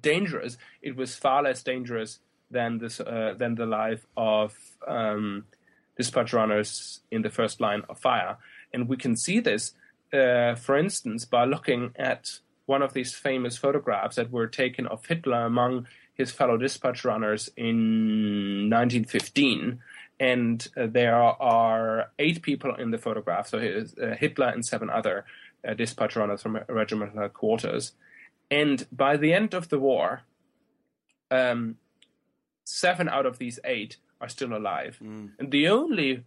dangerous, 0.00 0.56
it 0.80 0.96
was 0.96 1.14
far 1.14 1.42
less 1.42 1.62
dangerous 1.62 2.20
than 2.50 2.78
this 2.78 3.00
uh, 3.00 3.34
than 3.36 3.54
the 3.56 3.66
life 3.66 4.06
of 4.16 4.56
um, 4.86 5.44
dispatch 5.96 6.32
runners 6.32 7.00
in 7.10 7.22
the 7.22 7.30
first 7.30 7.60
line 7.60 7.82
of 7.88 7.98
fire, 7.98 8.38
and 8.72 8.88
we 8.88 8.96
can 8.96 9.16
see 9.16 9.40
this, 9.40 9.74
uh, 10.12 10.54
for 10.54 10.76
instance, 10.76 11.24
by 11.24 11.44
looking 11.44 11.92
at 11.96 12.40
one 12.66 12.82
of 12.82 12.94
these 12.94 13.14
famous 13.14 13.58
photographs 13.58 14.16
that 14.16 14.30
were 14.30 14.46
taken 14.46 14.86
of 14.86 15.04
Hitler 15.04 15.44
among 15.44 15.86
his 16.14 16.30
fellow 16.30 16.56
dispatch 16.56 17.04
runners 17.04 17.50
in 17.56 18.70
1915 18.70 19.80
and 20.20 20.66
uh, 20.76 20.86
there 20.86 21.16
are 21.16 22.10
eight 22.18 22.42
people 22.42 22.74
in 22.74 22.90
the 22.90 22.98
photograph. 22.98 23.48
So 23.48 23.58
uh, 23.58 24.14
Hitler 24.14 24.48
and 24.48 24.64
seven 24.64 24.90
other 24.90 25.24
uh, 25.66 25.74
dispatch 25.74 26.16
runners 26.16 26.42
from 26.42 26.58
regimental 26.68 27.20
headquarters. 27.20 27.92
And 28.50 28.86
by 28.92 29.16
the 29.16 29.32
end 29.32 29.54
of 29.54 29.68
the 29.68 29.78
war, 29.78 30.22
um, 31.30 31.76
seven 32.64 33.08
out 33.08 33.26
of 33.26 33.38
these 33.38 33.58
eight 33.64 33.96
are 34.20 34.28
still 34.28 34.56
alive. 34.56 34.98
Mm. 35.02 35.30
And 35.38 35.50
the 35.50 35.68
only 35.68 36.24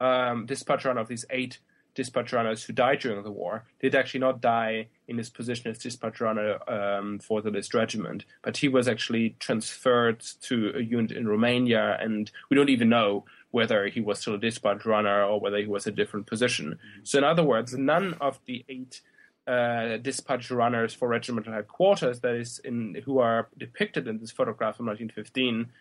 um, 0.00 0.46
dispatch 0.46 0.84
runner 0.84 1.00
of 1.00 1.08
these 1.08 1.24
eight 1.30 1.58
dispatch 1.96 2.32
runners 2.32 2.62
who 2.62 2.72
died 2.72 3.00
during 3.00 3.20
the 3.24 3.30
war 3.30 3.64
did 3.80 3.96
actually 3.96 4.20
not 4.20 4.40
die 4.40 4.86
in 5.08 5.18
his 5.18 5.30
position 5.30 5.70
as 5.70 5.78
dispatch 5.78 6.20
runner 6.20 6.58
um, 6.70 7.18
for 7.18 7.42
the 7.42 7.50
list 7.50 7.74
regiment, 7.74 8.24
but 8.42 8.58
he 8.58 8.68
was 8.68 8.86
actually 8.86 9.34
transferred 9.40 10.20
to 10.42 10.72
a 10.76 10.80
unit 10.80 11.10
in 11.10 11.26
Romania, 11.26 11.96
and 12.00 12.30
we 12.48 12.56
don't 12.56 12.68
even 12.68 12.88
know 12.88 13.24
whether 13.50 13.88
he 13.88 14.00
was 14.00 14.20
still 14.20 14.34
a 14.34 14.38
dispatch 14.38 14.84
runner 14.84 15.24
or 15.24 15.40
whether 15.40 15.56
he 15.56 15.66
was 15.66 15.86
a 15.86 15.90
different 15.90 16.26
position. 16.26 16.66
Mm-hmm. 16.66 17.04
So, 17.04 17.18
in 17.18 17.24
other 17.24 17.42
words, 17.42 17.74
none 17.74 18.14
of 18.20 18.38
the 18.44 18.64
eight 18.68 19.00
uh, 19.46 19.96
dispatch 19.96 20.50
runners 20.50 20.92
for 20.92 21.08
regimental 21.08 21.52
headquarters 21.52 22.20
that 22.20 22.34
is 22.34 22.60
in 22.60 23.02
who 23.04 23.18
are 23.18 23.48
depicted 23.56 24.06
in 24.06 24.18
this 24.18 24.30
photograph 24.30 24.76
from 24.76 24.86
1915 24.86 25.72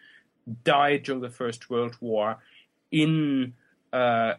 died 0.63 1.03
during 1.03 1.21
the 1.21 1.29
First 1.29 1.69
World 1.69 1.95
War 1.99 2.37
in 2.91 3.53
uh, 3.91 4.35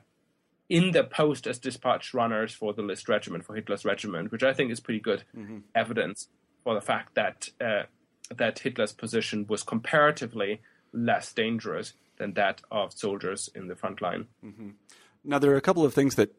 in 0.68 0.90
their 0.90 1.04
post 1.04 1.46
as 1.46 1.58
dispatch 1.58 2.12
runners 2.12 2.52
for 2.52 2.72
the 2.72 2.82
list 2.82 3.08
regiment, 3.08 3.44
for 3.44 3.54
Hitler's 3.54 3.84
regiment, 3.84 4.32
which 4.32 4.42
I 4.42 4.52
think 4.52 4.72
is 4.72 4.80
pretty 4.80 5.00
good 5.00 5.24
mm-hmm. 5.36 5.58
evidence 5.74 6.28
for 6.64 6.74
the 6.74 6.80
fact 6.80 7.14
that 7.14 7.48
uh, 7.60 7.84
that 8.34 8.58
Hitler's 8.58 8.92
position 8.92 9.46
was 9.48 9.62
comparatively 9.62 10.60
less 10.92 11.32
dangerous 11.32 11.92
than 12.18 12.34
that 12.34 12.62
of 12.70 12.92
soldiers 12.92 13.48
in 13.54 13.68
the 13.68 13.76
front 13.76 14.00
line. 14.00 14.26
Mm-hmm. 14.44 14.70
Now, 15.24 15.38
there 15.38 15.52
are 15.52 15.56
a 15.56 15.60
couple 15.60 15.84
of 15.84 15.94
things 15.94 16.14
that 16.16 16.34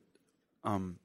um, 0.63 0.97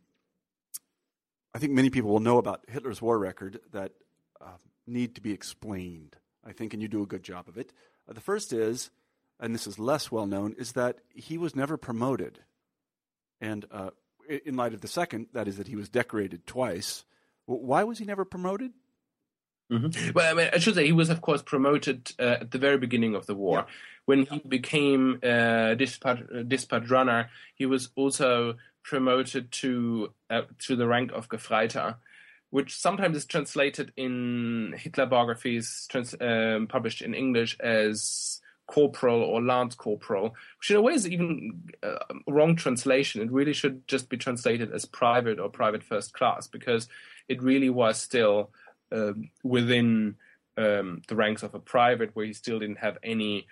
I 1.54 1.58
think 1.58 1.72
many 1.72 1.90
people 1.90 2.10
will 2.10 2.20
know 2.20 2.38
about 2.38 2.64
Hitler's 2.68 3.02
war 3.02 3.18
record 3.18 3.60
that 3.72 3.92
uh, 4.40 4.56
need 4.86 5.14
to 5.14 5.20
be 5.20 5.32
explained, 5.32 6.16
I 6.44 6.52
think, 6.52 6.72
and 6.72 6.82
you 6.82 6.88
do 6.88 7.02
a 7.02 7.06
good 7.06 7.22
job 7.22 7.48
of 7.48 7.58
it. 7.58 7.72
Uh, 8.08 8.12
the 8.12 8.20
first 8.20 8.52
is, 8.52 8.90
and 9.38 9.54
this 9.54 9.66
is 9.66 9.78
less 9.78 10.10
well 10.10 10.26
known, 10.26 10.54
is 10.58 10.72
that 10.72 10.98
he 11.14 11.36
was 11.36 11.54
never 11.54 11.76
promoted. 11.76 12.40
And 13.42 13.66
uh, 13.70 13.90
in 14.46 14.56
light 14.56 14.72
of 14.72 14.80
the 14.80 14.88
second, 14.88 15.26
that 15.34 15.48
is, 15.48 15.58
that 15.58 15.66
he 15.66 15.76
was 15.76 15.90
decorated 15.90 16.46
twice. 16.46 17.04
Why 17.44 17.82
was 17.82 17.98
he 17.98 18.06
never 18.06 18.24
promoted? 18.24 18.72
Mm-hmm. 19.70 20.12
Well, 20.12 20.30
I 20.30 20.34
mean, 20.34 20.50
I 20.52 20.58
should 20.58 20.74
say 20.74 20.86
he 20.86 20.92
was, 20.92 21.10
of 21.10 21.20
course, 21.20 21.42
promoted 21.42 22.12
uh, 22.18 22.36
at 22.40 22.50
the 22.52 22.58
very 22.58 22.78
beginning 22.78 23.14
of 23.14 23.26
the 23.26 23.34
war. 23.34 23.58
Yeah. 23.58 23.72
When 24.04 24.26
he 24.26 24.38
became 24.46 25.18
uh, 25.22 25.74
dispatch, 25.74 26.20
uh, 26.34 26.42
dispatch 26.42 26.88
runner, 26.88 27.30
he 27.54 27.66
was 27.66 27.88
also 27.96 28.56
promoted 28.82 29.50
to 29.52 30.12
uh, 30.28 30.42
to 30.66 30.76
the 30.76 30.86
rank 30.86 31.12
of 31.12 31.28
Gefreiter, 31.28 31.96
which 32.50 32.76
sometimes 32.76 33.16
is 33.16 33.24
translated 33.24 33.92
in 33.96 34.74
Hitler 34.76 35.06
biographies 35.06 35.86
trans- 35.88 36.16
um, 36.20 36.66
published 36.66 37.00
in 37.00 37.14
English 37.14 37.56
as 37.60 38.40
corporal 38.72 39.22
or 39.22 39.42
lance 39.42 39.74
corporal, 39.74 40.34
which 40.58 40.70
in 40.70 40.76
a 40.76 40.80
way 40.80 40.94
is 40.94 41.06
even 41.06 41.62
uh, 41.82 41.98
wrong 42.26 42.56
translation. 42.56 43.20
It 43.20 43.30
really 43.30 43.52
should 43.52 43.86
just 43.86 44.08
be 44.08 44.16
translated 44.16 44.72
as 44.72 44.86
private 44.86 45.38
or 45.38 45.50
private 45.50 45.84
first 45.84 46.14
class 46.14 46.46
because 46.46 46.88
it 47.28 47.42
really 47.42 47.68
was 47.68 48.00
still 48.00 48.50
um, 48.90 49.30
within 49.44 50.16
um, 50.56 51.02
the 51.06 51.16
ranks 51.16 51.42
of 51.42 51.54
a 51.54 51.58
private, 51.58 52.16
where 52.16 52.24
he 52.24 52.32
still 52.32 52.58
didn't 52.58 52.78
have 52.78 52.96
any 53.02 53.46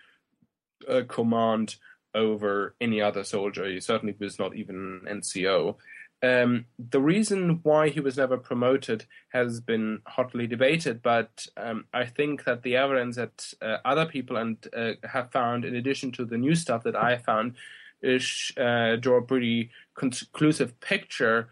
uh, 0.88 1.02
command 1.06 1.76
over 2.14 2.74
any 2.80 3.02
other 3.02 3.22
soldier. 3.22 3.68
He 3.68 3.80
certainly 3.80 4.16
was 4.18 4.38
not 4.38 4.56
even 4.56 5.02
an 5.06 5.20
NCO. 5.20 5.76
Um, 6.22 6.66
the 6.78 7.00
reason 7.00 7.60
why 7.62 7.88
he 7.88 8.00
was 8.00 8.18
never 8.18 8.36
promoted 8.36 9.06
has 9.30 9.60
been 9.60 10.02
hotly 10.06 10.46
debated, 10.46 11.00
but 11.02 11.46
um, 11.56 11.86
I 11.94 12.04
think 12.04 12.44
that 12.44 12.62
the 12.62 12.76
evidence 12.76 13.16
that 13.16 13.54
uh, 13.62 13.78
other 13.84 14.04
people 14.04 14.36
and 14.36 14.56
uh, 14.76 14.92
have 15.04 15.32
found, 15.32 15.64
in 15.64 15.76
addition 15.76 16.12
to 16.12 16.26
the 16.26 16.36
new 16.36 16.54
stuff 16.54 16.82
that 16.82 16.96
I 16.96 17.16
found, 17.16 17.54
is 18.02 18.52
uh, 18.58 18.96
draw 18.96 19.18
a 19.18 19.22
pretty 19.22 19.70
conclusive 19.94 20.78
picture 20.80 21.48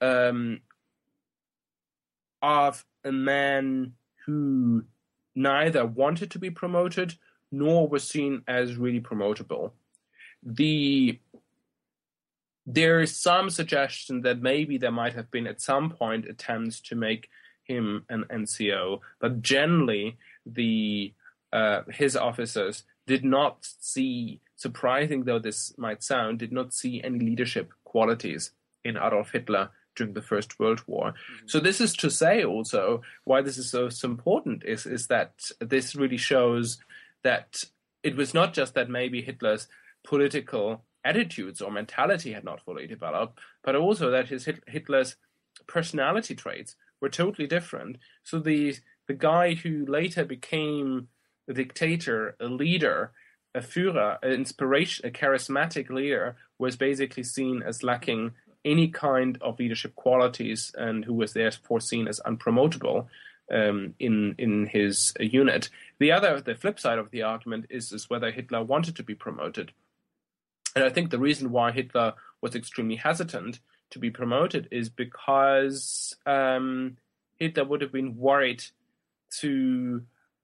um, 0.00 0.60
of 2.42 2.84
a 3.04 3.12
man 3.12 3.94
who 4.26 4.84
neither 5.34 5.86
wanted 5.86 6.30
to 6.32 6.38
be 6.38 6.50
promoted 6.50 7.14
nor 7.50 7.88
was 7.88 8.04
seen 8.06 8.42
as 8.46 8.76
really 8.76 9.00
promotable. 9.00 9.72
The 10.42 11.18
there 12.74 13.00
is 13.00 13.18
some 13.18 13.50
suggestion 13.50 14.22
that 14.22 14.42
maybe 14.42 14.78
there 14.78 14.92
might 14.92 15.14
have 15.14 15.30
been 15.30 15.46
at 15.46 15.60
some 15.60 15.90
point 15.90 16.28
attempts 16.28 16.80
to 16.80 16.94
make 16.94 17.28
him 17.64 18.04
an 18.08 18.24
NCO, 18.30 19.00
but 19.20 19.42
generally 19.42 20.18
the 20.46 21.12
uh, 21.52 21.82
his 21.90 22.16
officers 22.16 22.84
did 23.06 23.24
not 23.24 23.58
see, 23.80 24.40
surprising 24.54 25.24
though 25.24 25.38
this 25.38 25.76
might 25.76 26.02
sound, 26.02 26.38
did 26.38 26.52
not 26.52 26.72
see 26.72 27.02
any 27.02 27.18
leadership 27.18 27.72
qualities 27.84 28.52
in 28.84 28.96
Adolf 28.96 29.32
Hitler 29.32 29.70
during 29.96 30.14
the 30.14 30.22
First 30.22 30.58
World 30.60 30.82
War. 30.86 31.08
Mm-hmm. 31.08 31.48
So 31.48 31.58
this 31.58 31.80
is 31.80 31.92
to 31.94 32.10
say 32.10 32.44
also 32.44 33.02
why 33.24 33.42
this 33.42 33.58
is 33.58 33.68
so, 33.68 33.88
so 33.88 34.08
important 34.08 34.62
is 34.64 34.86
is 34.86 35.08
that 35.08 35.32
this 35.58 35.96
really 35.96 36.16
shows 36.16 36.78
that 37.22 37.64
it 38.02 38.16
was 38.16 38.32
not 38.32 38.54
just 38.54 38.74
that 38.74 38.88
maybe 38.88 39.22
Hitler's 39.22 39.66
political 40.04 40.84
attitudes 41.04 41.60
or 41.60 41.70
mentality 41.70 42.32
had 42.32 42.44
not 42.44 42.60
fully 42.64 42.86
developed, 42.86 43.38
but 43.62 43.76
also 43.76 44.10
that 44.10 44.28
his 44.28 44.48
Hitler's 44.66 45.16
personality 45.66 46.34
traits 46.34 46.76
were 47.00 47.08
totally 47.08 47.46
different. 47.46 47.98
So 48.22 48.38
the 48.38 48.76
the 49.06 49.14
guy 49.14 49.54
who 49.54 49.84
later 49.86 50.24
became 50.24 51.08
a 51.48 51.52
dictator, 51.52 52.36
a 52.38 52.46
leader, 52.46 53.12
a 53.54 53.60
Führer, 53.60 54.18
an 54.22 54.32
inspiration, 54.32 55.06
a 55.06 55.10
charismatic 55.10 55.90
leader, 55.90 56.36
was 56.58 56.76
basically 56.76 57.24
seen 57.24 57.62
as 57.62 57.82
lacking 57.82 58.32
any 58.64 58.88
kind 58.88 59.38
of 59.40 59.58
leadership 59.58 59.94
qualities 59.96 60.72
and 60.76 61.04
who 61.04 61.14
was 61.14 61.32
therefore 61.32 61.80
seen 61.80 62.06
as 62.06 62.20
unpromotable 62.26 63.06
um, 63.50 63.94
in 63.98 64.34
in 64.38 64.66
his 64.66 65.12
uh, 65.18 65.24
unit. 65.24 65.70
The 65.98 66.12
other, 66.12 66.40
the 66.40 66.54
flip 66.54 66.78
side 66.78 66.98
of 66.98 67.10
the 67.10 67.22
argument 67.22 67.66
is 67.70 67.92
is 67.92 68.08
whether 68.08 68.30
Hitler 68.30 68.62
wanted 68.62 68.96
to 68.96 69.02
be 69.02 69.14
promoted, 69.14 69.72
and 70.74 70.84
I 70.84 70.90
think 70.90 71.10
the 71.10 71.18
reason 71.18 71.50
why 71.50 71.72
Hitler 71.72 72.14
was 72.40 72.54
extremely 72.54 72.96
hesitant 72.96 73.60
to 73.90 73.98
be 73.98 74.10
promoted 74.10 74.68
is 74.70 74.88
because 74.88 76.16
um, 76.26 76.96
Hitler 77.38 77.64
would 77.64 77.80
have 77.80 77.92
been 77.92 78.16
worried 78.16 78.62
to 79.38 80.02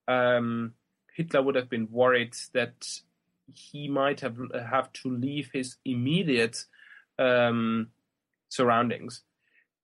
um, 0.08 0.74
Hitler 1.14 1.42
would 1.42 1.54
have 1.54 1.70
been 1.70 1.88
worried 1.90 2.34
that 2.52 3.00
he 3.54 3.88
might 3.88 4.20
have 4.20 4.36
have 4.68 4.92
to 4.92 5.10
leave 5.10 5.50
his 5.52 5.76
immediate 5.84 6.64
um, 7.18 7.88
surroundings. 8.48 9.22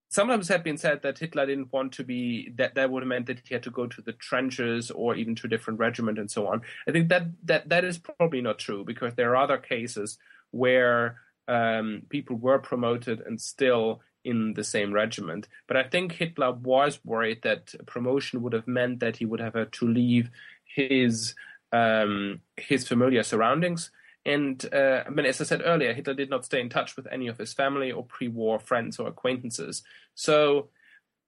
Sometimes 0.09 0.51
it 0.51 0.53
had 0.53 0.65
been 0.65 0.77
said 0.77 1.01
that 1.03 1.19
Hitler 1.19 1.47
didn't 1.47 1.73
want 1.73 1.93
to 1.93 2.05
be 2.05 2.51
that 2.57 2.75
that 2.75 2.91
would 2.91 3.03
have 3.03 3.09
meant 3.09 3.27
that 3.27 3.41
he 3.45 3.55
had 3.55 3.63
to 3.63 3.71
go 3.71 3.87
to 3.87 4.03
the 4.03 4.13
trenches 4.13 4.91
or 4.91 5.15
even 5.15 5.35
to 5.37 5.47
a 5.47 5.51
different 5.51 5.81
regiment 5.81 6.19
and 6.19 6.31
so 6.31 6.49
on. 6.49 6.61
I 6.87 6.93
think 6.93 7.09
that 7.09 7.29
that 7.45 7.69
that 7.71 7.85
is 7.85 7.99
probably 7.99 8.43
not 8.43 8.59
true 8.59 8.85
because 8.85 9.15
there 9.15 9.31
are 9.31 9.45
other 9.45 9.59
cases 9.59 10.19
where 10.53 11.17
um, 11.49 12.03
people 12.09 12.37
were 12.37 12.59
promoted 12.59 13.21
and 13.21 13.41
still 13.41 14.01
in 14.25 14.55
the 14.55 14.63
same 14.65 14.93
regiment. 14.93 15.49
But 15.67 15.77
I 15.77 15.83
think 15.83 16.13
Hitler 16.13 16.53
was 16.53 17.01
worried 17.05 17.43
that 17.43 17.75
promotion 17.87 18.41
would 18.43 18.53
have 18.53 18.69
meant 18.69 19.01
that 19.01 19.17
he 19.17 19.27
would 19.27 19.41
have 19.41 19.55
had 19.55 19.73
to 19.73 19.87
leave 19.87 20.31
his 20.65 21.35
um, 21.73 22.41
his 22.57 22.87
familiar 22.87 23.23
surroundings 23.23 23.91
and 24.25 24.65
uh, 24.73 25.03
I 25.07 25.11
mean, 25.11 25.27
as 25.27 25.41
I 25.41 25.45
said 25.45 25.63
earlier, 25.65 25.93
Hitler 25.93 26.15
did 26.15 26.31
not 26.31 26.45
stay 26.45 26.61
in 26.61 26.69
touch 26.69 26.97
with 26.97 27.07
any 27.11 27.27
of 27.27 27.39
his 27.39 27.53
family 27.53 27.91
or 27.91 28.05
pre-war 28.05 28.59
friends 28.61 28.99
or 28.99 29.09
acquaintances. 29.09 29.83
So 30.15 30.69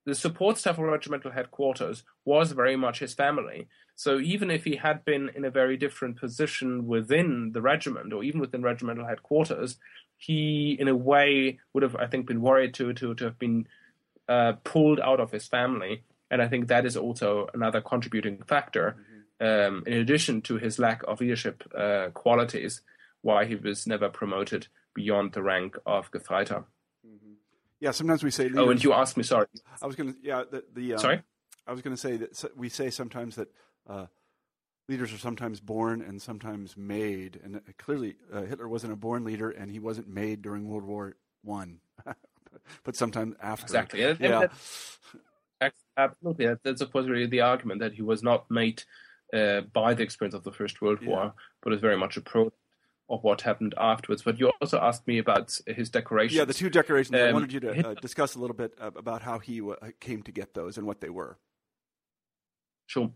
the 0.07 0.15
support 0.15 0.59
staff 0.59 0.79
of 0.79 0.85
regimental 0.85 1.33
headquarters 1.33 2.05
was 2.25 2.53
very 2.53 2.77
much 2.77 3.01
his 3.01 3.15
family. 3.15 3.69
So 3.97 4.19
even 4.19 4.51
if 4.51 4.65
he 4.65 4.77
had 4.77 5.05
been 5.05 5.31
in 5.35 5.45
a 5.45 5.51
very 5.51 5.77
different 5.77 6.17
position 6.17 6.87
within 6.87 7.53
the 7.53 7.63
regiment 7.63 8.13
or 8.13 8.25
even 8.25 8.41
within 8.41 8.63
regimental 8.63 9.07
headquarters, 9.07 9.77
he, 10.17 10.77
in 10.79 10.89
a 10.89 10.97
way, 10.97 11.59
would 11.73 11.83
have, 11.83 11.97
I 11.97 12.07
think, 12.07 12.27
been 12.27 12.41
worried 12.41 12.75
to 12.75 12.93
to, 12.93 13.15
to 13.15 13.25
have 13.25 13.39
been 13.39 13.69
uh, 14.29 14.55
pulled 14.65 15.01
out 15.01 15.21
of 15.21 15.31
his 15.31 15.47
family. 15.47 16.03
And 16.31 16.43
I 16.43 16.49
think 16.49 16.69
that 16.69 16.87
is 16.87 16.97
also 16.97 17.49
another 17.55 17.81
contributing 17.81 18.43
factor. 18.47 18.97
Mm-hmm 18.99 19.15
um, 19.41 19.83
in 19.87 19.95
addition 19.95 20.43
to 20.43 20.57
his 20.57 20.79
lack 20.79 21.03
of 21.05 21.21
leadership 21.21 21.65
uh, 21.77 22.09
qualities, 22.15 22.83
why 23.23 23.45
he 23.45 23.57
was 23.57 23.87
never 23.87 24.09
promoted 24.09 24.69
beyond 24.95 25.33
the 25.33 25.43
rank 25.43 25.77
of 25.87 26.11
Gefreiter. 26.11 26.65
Mm-hmm. 27.07 27.33
Yeah, 27.81 27.91
sometimes 27.91 28.23
we 28.23 28.31
say. 28.31 28.45
Leaders, 28.45 28.59
oh, 28.59 28.71
and 28.71 28.83
you 28.83 28.93
asked 28.93 29.17
me. 29.17 29.23
Sorry, 29.23 29.47
I 29.83 29.87
was 29.87 29.97
going 29.97 30.15
to. 30.15 30.19
Yeah, 30.23 30.45
the, 30.51 30.65
the 30.75 30.95
um, 30.95 30.99
sorry. 30.99 31.23
I 31.67 31.73
was 31.73 31.83
going 31.83 31.97
to 31.97 32.01
say 32.01 32.17
that 32.19 32.57
we 32.57 32.69
say 32.69 32.91
sometimes 32.91 33.37
that 33.37 33.49
uh, 33.89 34.07
leaders 34.89 35.13
are 35.13 35.19
sometimes 35.19 35.61
born 35.61 36.01
and 36.01 36.21
sometimes 36.21 36.77
made, 36.77 37.41
and 37.43 37.57
uh, 37.57 37.61
clearly 37.79 38.17
uh, 38.33 38.43
Hitler 38.43 38.69
wasn't 38.69 38.93
a 38.93 38.97
born 38.97 39.25
leader, 39.25 39.51
and 39.51 39.71
he 39.71 39.79
wasn't 39.79 40.09
made 40.09 40.43
during 40.43 40.69
World 40.69 40.85
War 40.85 41.17
One, 41.43 41.81
but 42.85 42.97
sometime 42.97 43.37
after. 43.41 43.65
Exactly. 43.65 44.01
Yeah. 44.01 44.49
Absolutely, 45.97 46.47
that's 46.47 46.67
of 46.67 46.79
supposedly 46.79 47.27
the 47.27 47.41
argument 47.41 47.81
that 47.81 47.95
he 47.95 48.03
was 48.03 48.23
not 48.23 48.51
made 48.51 48.83
uh, 49.33 49.63
by 49.73 49.95
the 49.95 50.03
experience 50.03 50.35
of 50.35 50.43
the 50.45 50.53
First 50.53 50.83
World 50.83 50.99
yeah. 51.01 51.09
War, 51.09 51.35
but 51.63 51.73
is 51.73 51.81
very 51.81 51.97
much 51.97 52.17
a 52.17 52.21
product 52.21 52.57
of 53.09 53.23
what 53.23 53.41
happened 53.41 53.75
afterwards. 53.79 54.23
But 54.23 54.39
you 54.39 54.53
also 54.61 54.79
asked 54.79 55.07
me 55.07 55.19
about 55.19 55.57
his 55.67 55.91
decorations. 55.91 56.37
Yeah, 56.37 56.45
the 56.45 56.55
two 56.55 56.71
decorations. 56.71 57.19
Um, 57.19 57.29
I 57.29 57.33
wanted 57.33 57.53
you 57.53 57.61
to 57.61 57.91
uh, 57.91 57.95
discuss 57.95 58.35
a 58.35 58.39
little 58.39 58.57
bit 58.57 58.75
about 58.79 59.23
how 59.23 59.39
he 59.39 59.61
uh, 59.61 59.75
came 60.01 60.23
to 60.23 60.33
get 60.33 60.55
those 60.55 60.77
and 60.77 60.87
what 60.87 61.01
they 61.01 61.11
were. 61.11 61.39
Sure. 62.87 63.11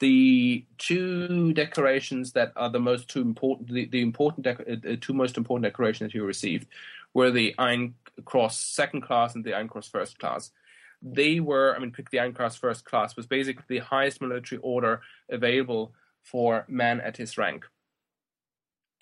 The 0.00 0.64
two 0.78 1.52
decorations 1.52 2.32
that 2.32 2.52
are 2.56 2.68
the 2.68 2.80
most 2.80 3.08
two 3.08 3.20
important, 3.20 3.68
the, 3.70 3.86
the 3.86 4.02
important 4.02 4.44
dec- 4.44 4.92
uh, 4.92 4.96
two 5.00 5.12
most 5.12 5.36
important 5.36 5.64
decorations 5.64 6.12
that 6.12 6.18
you 6.18 6.24
received 6.24 6.66
were 7.14 7.30
the 7.30 7.54
Iron 7.58 7.94
Cross 8.24 8.58
Second 8.58 9.02
Class 9.02 9.34
and 9.34 9.44
the 9.44 9.54
Iron 9.54 9.68
Cross 9.68 9.88
First 9.88 10.18
Class 10.18 10.50
they 11.04 11.38
were, 11.38 11.76
I 11.76 11.78
mean, 11.78 11.92
pick 11.92 12.08
the 12.08 12.18
Iron 12.18 12.32
Cross 12.32 12.56
First 12.56 12.86
Class 12.86 13.14
was 13.14 13.26
basically 13.26 13.64
the 13.68 13.78
highest 13.80 14.22
military 14.22 14.58
order 14.62 15.02
available 15.28 15.92
for 16.22 16.64
man 16.66 17.00
at 17.00 17.18
his 17.18 17.36
rank. 17.36 17.66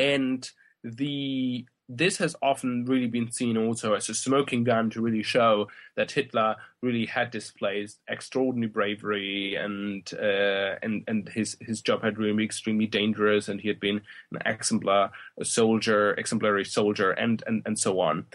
And 0.00 0.48
the 0.82 1.64
this 1.96 2.16
has 2.16 2.34
often 2.40 2.84
really 2.86 3.06
been 3.06 3.30
seen 3.30 3.56
also 3.56 3.94
as 3.94 4.08
a 4.08 4.14
smoking 4.14 4.64
gun 4.64 4.88
to 4.90 5.00
really 5.00 5.22
show 5.22 5.68
that 5.96 6.10
Hitler 6.10 6.56
really 6.80 7.04
had 7.04 7.30
displayed 7.30 7.90
extraordinary 8.08 8.70
bravery 8.70 9.54
and 9.56 10.10
uh, 10.14 10.76
and 10.82 11.04
and 11.06 11.28
his 11.28 11.56
his 11.60 11.82
job 11.82 12.02
had 12.02 12.18
really 12.18 12.32
been 12.32 12.44
extremely 12.44 12.86
dangerous 12.86 13.48
and 13.48 13.60
he 13.60 13.68
had 13.68 13.78
been 13.78 14.00
an 14.30 14.38
exemplar 14.46 15.10
a 15.38 15.44
soldier 15.44 16.14
exemplary 16.14 16.64
soldier 16.64 17.10
and 17.10 17.42
and 17.46 17.62
and 17.66 17.78
so 17.78 18.00
on. 18.00 18.26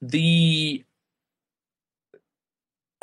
The 0.00 0.84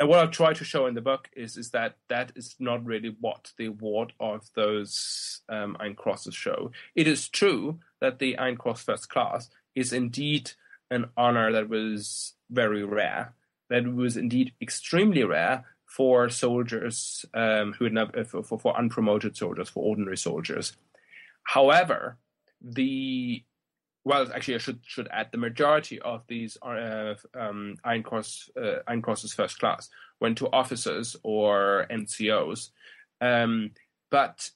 and 0.00 0.08
what 0.08 0.18
I'll 0.18 0.28
try 0.28 0.54
to 0.54 0.64
show 0.64 0.86
in 0.86 0.94
the 0.94 1.02
book 1.02 1.28
is 1.36 1.56
is 1.56 1.70
that 1.70 1.96
that 2.08 2.32
is 2.34 2.56
not 2.58 2.84
really 2.84 3.14
what 3.20 3.52
the 3.58 3.66
award 3.66 4.14
of 4.18 4.48
those 4.56 5.42
um, 5.48 5.76
Crosses 5.96 6.34
show. 6.34 6.72
It 6.94 7.06
is 7.06 7.28
true 7.28 7.78
that 8.00 8.18
the 8.18 8.38
Iron 8.38 8.56
Cross 8.56 8.82
First 8.82 9.10
Class 9.10 9.50
is 9.74 9.92
indeed 9.92 10.52
an 10.90 11.06
honor 11.16 11.52
that 11.52 11.68
was 11.68 12.34
very 12.50 12.84
rare, 12.84 13.34
that 13.68 13.86
was 13.92 14.16
indeed 14.16 14.52
extremely 14.60 15.24
rare 15.24 15.64
for 15.86 16.28
soldiers 16.28 17.24
um, 17.34 17.72
who 17.72 17.84
had 17.84 17.92
never, 17.92 18.24
for, 18.24 18.42
for 18.42 18.74
unpromoted 18.74 19.36
soldiers, 19.36 19.68
for 19.68 19.84
ordinary 19.84 20.16
soldiers. 20.16 20.76
However, 21.42 22.16
the 22.60 23.42
well, 24.04 24.30
actually, 24.34 24.54
I 24.54 24.58
should 24.58 24.80
should 24.82 25.08
add 25.12 25.28
the 25.30 25.38
majority 25.38 26.00
of 26.00 26.22
these 26.26 26.56
uh, 26.62 27.14
um, 27.38 27.76
Iron 27.84 28.02
Cross 28.02 28.50
uh, 28.56 28.78
Iron 28.86 29.02
Crosses 29.02 29.34
first 29.34 29.58
class 29.58 29.90
went 30.20 30.38
to 30.38 30.50
officers 30.52 31.16
or 31.22 31.86
NCOs, 31.90 32.70
um, 33.20 33.72
but 34.10 34.50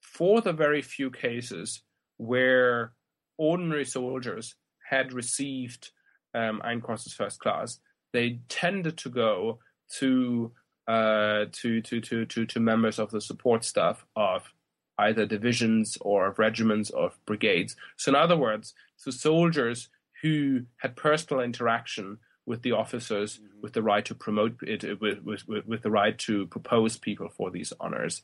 for 0.00 0.40
the 0.40 0.52
very 0.52 0.80
few 0.80 1.10
cases 1.10 1.82
where 2.16 2.92
ordinary 3.38 3.84
soldiers 3.84 4.54
had 4.88 5.12
received 5.12 5.90
um, 6.34 6.60
Iron 6.64 6.80
Crosses 6.80 7.14
first 7.14 7.40
class, 7.40 7.80
they 8.12 8.40
tended 8.48 8.96
to 8.98 9.08
go 9.08 9.58
to 9.98 10.52
uh, 10.86 11.46
to, 11.52 11.80
to 11.80 12.00
to 12.00 12.24
to 12.26 12.46
to 12.46 12.60
members 12.60 12.98
of 12.98 13.10
the 13.10 13.20
support 13.20 13.64
staff 13.64 14.04
of 14.14 14.52
either 14.98 15.26
divisions 15.26 15.98
or 16.00 16.34
regiments 16.38 16.90
or 16.90 17.12
brigades. 17.26 17.76
So, 17.96 18.10
in 18.10 18.16
other 18.16 18.36
words, 18.36 18.74
to 19.04 19.12
soldiers 19.12 19.88
who 20.22 20.62
had 20.78 20.96
personal 20.96 21.42
interaction 21.42 22.18
with 22.46 22.62
the 22.62 22.72
officers, 22.72 23.36
mm-hmm. 23.36 23.60
with 23.62 23.72
the 23.72 23.82
right 23.82 24.04
to 24.04 24.14
promote 24.14 24.56
it, 24.62 25.00
with, 25.00 25.24
with, 25.24 25.46
with 25.46 25.82
the 25.82 25.90
right 25.90 26.16
to 26.18 26.46
propose 26.46 26.96
people 26.96 27.28
for 27.28 27.50
these 27.50 27.72
honors. 27.80 28.22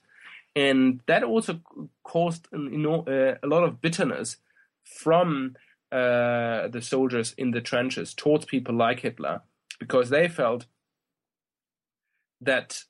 And 0.55 1.01
that 1.07 1.25
also 1.25 1.61
caused 2.05 2.47
an, 2.53 2.73
you 2.73 2.79
know, 2.79 3.03
uh, 3.03 3.37
a 3.43 3.47
lot 3.47 3.65
of 3.65 3.81
bitterness 3.81 4.37
from 4.85 5.55
uh, 5.91 6.69
the 6.69 6.81
soldiers 6.83 7.35
in 7.37 7.51
the 7.51 7.61
trenches 7.61 8.15
towards 8.15 8.45
people 8.45 8.75
like 8.75 9.01
Hitler 9.01 9.43
because 9.79 10.11
they 10.11 10.29
felt 10.29 10.67
that 12.41 12.83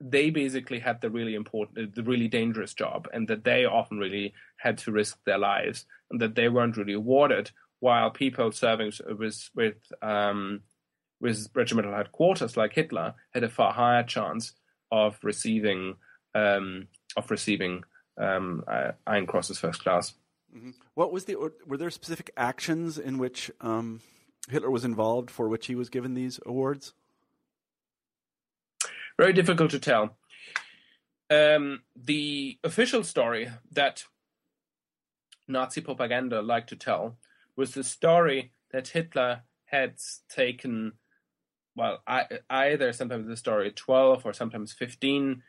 they 0.00 0.30
basically 0.30 0.78
had 0.78 1.00
the 1.00 1.10
really 1.10 1.34
important, 1.34 1.94
the 1.94 2.02
really 2.02 2.28
dangerous 2.28 2.74
job, 2.74 3.08
and 3.12 3.28
that 3.28 3.44
they 3.44 3.64
often 3.64 3.98
really 3.98 4.34
had 4.58 4.78
to 4.78 4.92
risk 4.92 5.18
their 5.24 5.38
lives, 5.38 5.86
and 6.10 6.20
that 6.20 6.34
they 6.34 6.48
weren't 6.48 6.76
really 6.76 6.92
awarded. 6.92 7.50
While 7.80 8.10
people 8.10 8.52
serving 8.52 8.92
with 9.18 9.50
with 9.54 9.76
um, 10.02 10.62
with 11.20 11.48
regimental 11.54 11.94
headquarters 11.94 12.56
like 12.56 12.74
Hitler 12.74 13.14
had 13.32 13.44
a 13.44 13.48
far 13.48 13.72
higher 13.72 14.02
chance 14.02 14.52
of 14.90 15.18
receiving 15.22 15.96
um, 16.34 16.88
of 17.16 17.30
receiving 17.30 17.84
um, 18.20 18.64
uh, 18.68 18.92
Iron 19.06 19.26
Crosses 19.26 19.58
first 19.58 19.82
class. 19.82 20.14
Mm-hmm. 20.56 20.70
What 20.94 21.12
was 21.12 21.26
the? 21.26 21.36
Were 21.66 21.76
there 21.76 21.90
specific 21.90 22.30
actions 22.36 22.98
in 22.98 23.18
which 23.18 23.50
um, 23.60 24.00
Hitler 24.48 24.70
was 24.70 24.84
involved 24.84 25.30
for 25.30 25.48
which 25.48 25.66
he 25.66 25.74
was 25.74 25.90
given 25.90 26.14
these 26.14 26.40
awards? 26.46 26.94
Very 29.18 29.32
difficult 29.32 29.70
to 29.72 29.78
tell. 29.78 30.16
Um, 31.28 31.82
the 31.94 32.58
official 32.62 33.02
story 33.02 33.50
that 33.72 34.04
Nazi 35.48 35.80
propaganda 35.80 36.40
liked 36.40 36.68
to 36.70 36.76
tell 36.76 37.18
was 37.56 37.74
the 37.74 37.84
story 37.84 38.52
that 38.70 38.88
Hitler 38.88 39.42
had 39.64 39.94
taken, 40.28 40.92
well, 41.74 42.02
either 42.48 42.92
sometimes 42.92 43.26
the 43.26 43.36
story 43.36 43.72
12 43.72 44.24
or 44.24 44.32
sometimes 44.32 44.72
15 44.72 45.42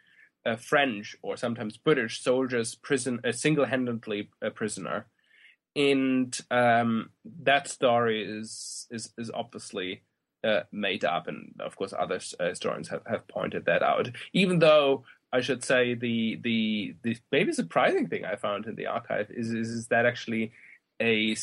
uh, 0.45 0.55
French 0.55 1.15
or 1.21 1.38
sometimes 1.38 1.77
British 1.77 2.21
soldiers 2.21 2.75
prison 2.75 3.19
uh, 3.23 3.31
single-handedly 3.31 4.29
a 4.41 4.51
prisoner. 4.51 5.07
And 5.75 6.38
um, 6.49 7.11
that 7.43 7.67
story 7.67 8.23
is 8.23 8.88
is 8.89 9.13
is 9.17 9.29
obviously 9.31 10.01
uh, 10.43 10.61
made 10.71 11.05
up, 11.05 11.27
and 11.27 11.53
of 11.59 11.75
course, 11.75 11.93
other 11.93 12.19
uh, 12.39 12.49
historians 12.49 12.89
have, 12.89 13.01
have 13.05 13.27
pointed 13.27 13.65
that 13.65 13.83
out. 13.83 14.09
Even 14.33 14.59
though 14.59 15.03
I 15.31 15.41
should 15.41 15.63
say 15.63 15.93
the 15.93 16.39
the 16.41 16.95
the 17.03 17.17
maybe 17.31 17.51
surprising 17.51 18.07
thing 18.07 18.25
I 18.25 18.38
found 18.38 18.65
in 18.65 18.75
the 18.75 18.88
archive 18.88 19.29
is 19.29 19.51
is, 19.53 19.69
is 19.69 19.88
that 19.88 20.05
actually 20.05 20.53
a 20.99 21.35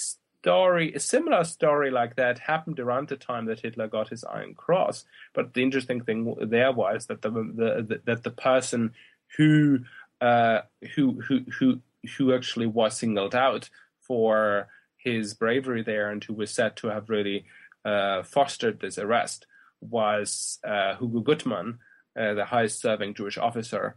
story, 0.44 0.92
a 0.92 1.00
similar 1.00 1.42
story 1.42 1.90
like 1.90 2.16
that 2.16 2.38
happened 2.38 2.78
around 2.78 3.08
the 3.08 3.16
time 3.16 3.46
that 3.46 3.60
Hitler 3.60 3.88
got 3.88 4.10
his 4.10 4.24
Iron 4.24 4.54
Cross. 4.54 5.06
But 5.32 5.54
the 5.54 5.62
interesting 5.62 6.02
thing 6.02 6.36
there 6.38 6.70
was 6.70 7.06
that 7.06 7.22
the, 7.22 7.30
the, 7.30 7.86
the 7.88 8.00
that 8.04 8.24
the 8.24 8.30
person 8.30 8.92
who 9.38 9.78
uh, 10.20 10.60
who 10.94 11.22
who 11.22 11.40
who 11.58 11.80
who 12.18 12.34
actually 12.34 12.66
was 12.66 12.98
singled 12.98 13.34
out 13.34 13.70
for 14.00 14.68
his 14.98 15.32
bravery 15.32 15.82
there 15.82 16.10
and 16.10 16.22
who 16.22 16.34
was 16.34 16.50
said 16.50 16.76
to 16.76 16.88
have 16.88 17.08
really 17.08 17.46
uh, 17.86 18.22
fostered 18.22 18.80
this 18.80 18.98
arrest 18.98 19.46
was 19.80 20.58
uh, 20.62 20.94
Hugo 20.96 21.20
Gutmann, 21.20 21.78
uh, 22.18 22.34
the 22.34 22.44
highest 22.44 22.80
serving 22.82 23.14
Jewish 23.14 23.38
officer 23.38 23.96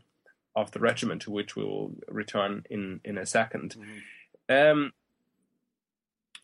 of 0.56 0.72
the 0.72 0.80
regiment, 0.80 1.24
to 1.24 1.32
which 1.32 1.58
we 1.58 1.64
will 1.64 1.92
return 2.08 2.64
in, 2.70 3.02
in 3.04 3.18
a 3.18 3.22
2nd 3.22 3.78
mm-hmm. 3.78 4.80
um, 4.80 4.94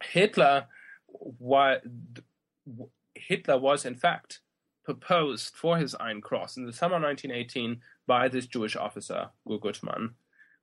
Hitler, 0.06 0.66
wa- 1.08 1.78
Hitler 3.16 3.58
was, 3.58 3.86
in 3.86 3.96
fact, 3.96 4.40
proposed 4.84 5.56
for 5.56 5.78
his 5.78 5.96
Iron 5.96 6.22
Cross 6.22 6.58
in 6.58 6.66
the 6.66 6.74
summer 6.74 7.00
1918 7.00 7.82
by 8.06 8.28
this 8.28 8.48
Jewish 8.48 8.76
officer, 8.76 9.30
Gutmann 9.48 10.12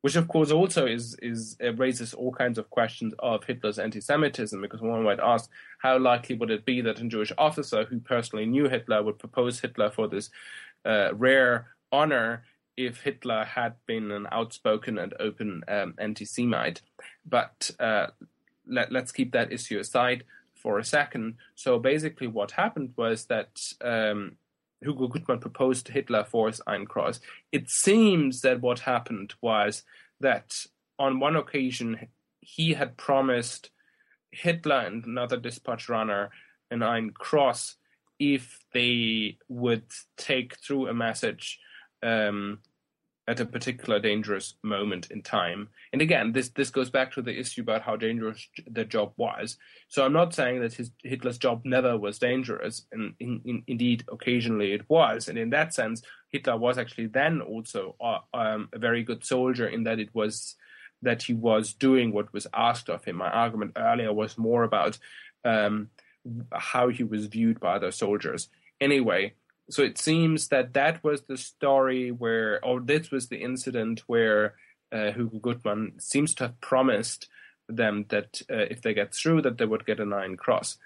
which 0.02 0.16
of 0.16 0.28
course 0.28 0.50
also 0.50 0.86
is 0.86 1.14
is 1.20 1.56
uh, 1.62 1.72
raises 1.74 2.14
all 2.14 2.32
kinds 2.32 2.58
of 2.58 2.70
questions 2.70 3.14
of 3.18 3.44
Hitler's 3.44 3.78
anti-Semitism, 3.78 4.60
because 4.60 4.80
one 4.80 5.02
might 5.02 5.20
ask 5.20 5.50
how 5.78 5.98
likely 5.98 6.36
would 6.36 6.50
it 6.50 6.64
be 6.64 6.80
that 6.80 7.00
a 7.00 7.08
Jewish 7.08 7.32
officer 7.36 7.84
who 7.84 8.00
personally 8.00 8.46
knew 8.46 8.68
Hitler 8.68 9.02
would 9.02 9.18
propose 9.18 9.60
Hitler 9.60 9.90
for 9.90 10.08
this 10.08 10.30
uh, 10.84 11.14
rare 11.14 11.68
honor 11.92 12.44
if 12.76 13.00
Hitler 13.02 13.44
had 13.44 13.74
been 13.86 14.10
an 14.10 14.26
outspoken 14.32 14.98
and 14.98 15.12
open 15.20 15.62
um, 15.68 15.94
anti-Semite. 15.98 16.80
But 17.28 17.70
uh, 17.78 18.06
let, 18.66 18.94
us 18.94 19.12
keep 19.12 19.32
that 19.32 19.52
issue 19.52 19.78
aside 19.78 20.24
for 20.54 20.78
a 20.78 20.84
second. 20.84 21.36
So 21.54 21.78
basically, 21.78 22.26
what 22.26 22.52
happened 22.52 22.92
was 22.96 23.26
that 23.26 23.60
um, 23.80 24.36
Hugo 24.80 25.08
Gutmann 25.08 25.40
proposed 25.40 25.86
to 25.86 25.92
Hitler 25.92 26.24
for 26.24 26.48
his 26.48 26.60
Iron 26.66 26.86
Cross. 26.86 27.20
It 27.52 27.70
seems 27.70 28.40
that 28.42 28.60
what 28.60 28.80
happened 28.80 29.34
was 29.40 29.82
that 30.20 30.66
on 30.98 31.20
one 31.20 31.36
occasion 31.36 32.08
he 32.40 32.74
had 32.74 32.96
promised 32.96 33.70
Hitler 34.32 34.80
and 34.80 35.04
another 35.04 35.36
dispatch 35.36 35.88
runner 35.88 36.30
an 36.70 36.82
Iron 36.82 37.10
Cross 37.10 37.76
if 38.18 38.60
they 38.72 39.38
would 39.48 39.84
take 40.16 40.56
through 40.58 40.88
a 40.88 40.94
message 40.94 41.58
um, 42.02 42.58
at 43.30 43.38
a 43.38 43.46
particular 43.46 44.00
dangerous 44.00 44.56
moment 44.64 45.08
in 45.12 45.22
time. 45.22 45.68
And 45.92 46.02
again, 46.02 46.32
this 46.32 46.48
this 46.48 46.70
goes 46.70 46.90
back 46.90 47.12
to 47.12 47.22
the 47.22 47.38
issue 47.38 47.60
about 47.60 47.82
how 47.82 47.94
dangerous 47.94 48.48
the 48.68 48.84
job 48.84 49.12
was. 49.16 49.56
So 49.88 50.04
I'm 50.04 50.12
not 50.12 50.34
saying 50.34 50.60
that 50.60 50.74
his 50.74 50.90
Hitler's 51.04 51.38
job 51.38 51.62
never 51.64 51.96
was 51.96 52.18
dangerous, 52.18 52.86
and 52.90 53.14
in, 53.20 53.40
in, 53.44 53.62
indeed, 53.68 54.02
occasionally 54.10 54.72
it 54.72 54.84
was. 54.90 55.28
And 55.28 55.38
in 55.38 55.50
that 55.50 55.72
sense, 55.72 56.02
Hitler 56.30 56.56
was 56.56 56.76
actually 56.76 57.06
then 57.06 57.40
also 57.40 57.94
uh, 58.00 58.18
um, 58.34 58.68
a 58.72 58.80
very 58.80 59.04
good 59.04 59.24
soldier 59.24 59.68
in 59.68 59.84
that 59.84 60.00
it 60.00 60.12
was 60.12 60.56
that 61.02 61.22
he 61.22 61.32
was 61.32 61.72
doing 61.72 62.12
what 62.12 62.32
was 62.32 62.48
asked 62.52 62.90
of 62.90 63.04
him. 63.04 63.16
My 63.16 63.30
argument 63.30 63.72
earlier 63.76 64.12
was 64.12 64.36
more 64.36 64.64
about 64.64 64.98
um, 65.44 65.88
how 66.52 66.88
he 66.88 67.04
was 67.04 67.26
viewed 67.26 67.60
by 67.60 67.76
other 67.76 67.92
soldiers. 67.92 68.48
Anyway, 68.80 69.34
so 69.70 69.82
it 69.82 69.98
seems 69.98 70.48
that 70.48 70.74
that 70.74 71.02
was 71.04 71.22
the 71.22 71.36
story 71.36 72.10
where, 72.10 72.64
or 72.64 72.80
this 72.80 73.10
was 73.10 73.28
the 73.28 73.38
incident 73.38 74.02
where 74.06 74.54
uh, 74.92 75.12
Hugo 75.12 75.38
Gutmann 75.38 76.00
seems 76.00 76.34
to 76.34 76.44
have 76.44 76.60
promised 76.60 77.28
them 77.68 78.06
that 78.08 78.42
uh, 78.50 78.66
if 78.70 78.82
they 78.82 78.94
get 78.94 79.14
through, 79.14 79.42
that 79.42 79.58
they 79.58 79.64
would 79.64 79.86
get 79.86 80.00
an 80.00 80.12
Iron 80.12 80.36
Cross. 80.36 80.78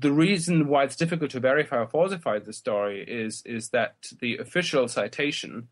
The 0.00 0.12
reason 0.12 0.68
why 0.68 0.84
it's 0.84 0.96
difficult 0.96 1.30
to 1.32 1.40
verify 1.40 1.78
or 1.78 1.88
falsify 1.88 2.38
the 2.38 2.52
story 2.52 3.04
is 3.06 3.42
is 3.44 3.70
that 3.70 3.96
the 4.20 4.38
official 4.38 4.88
citation 4.88 5.68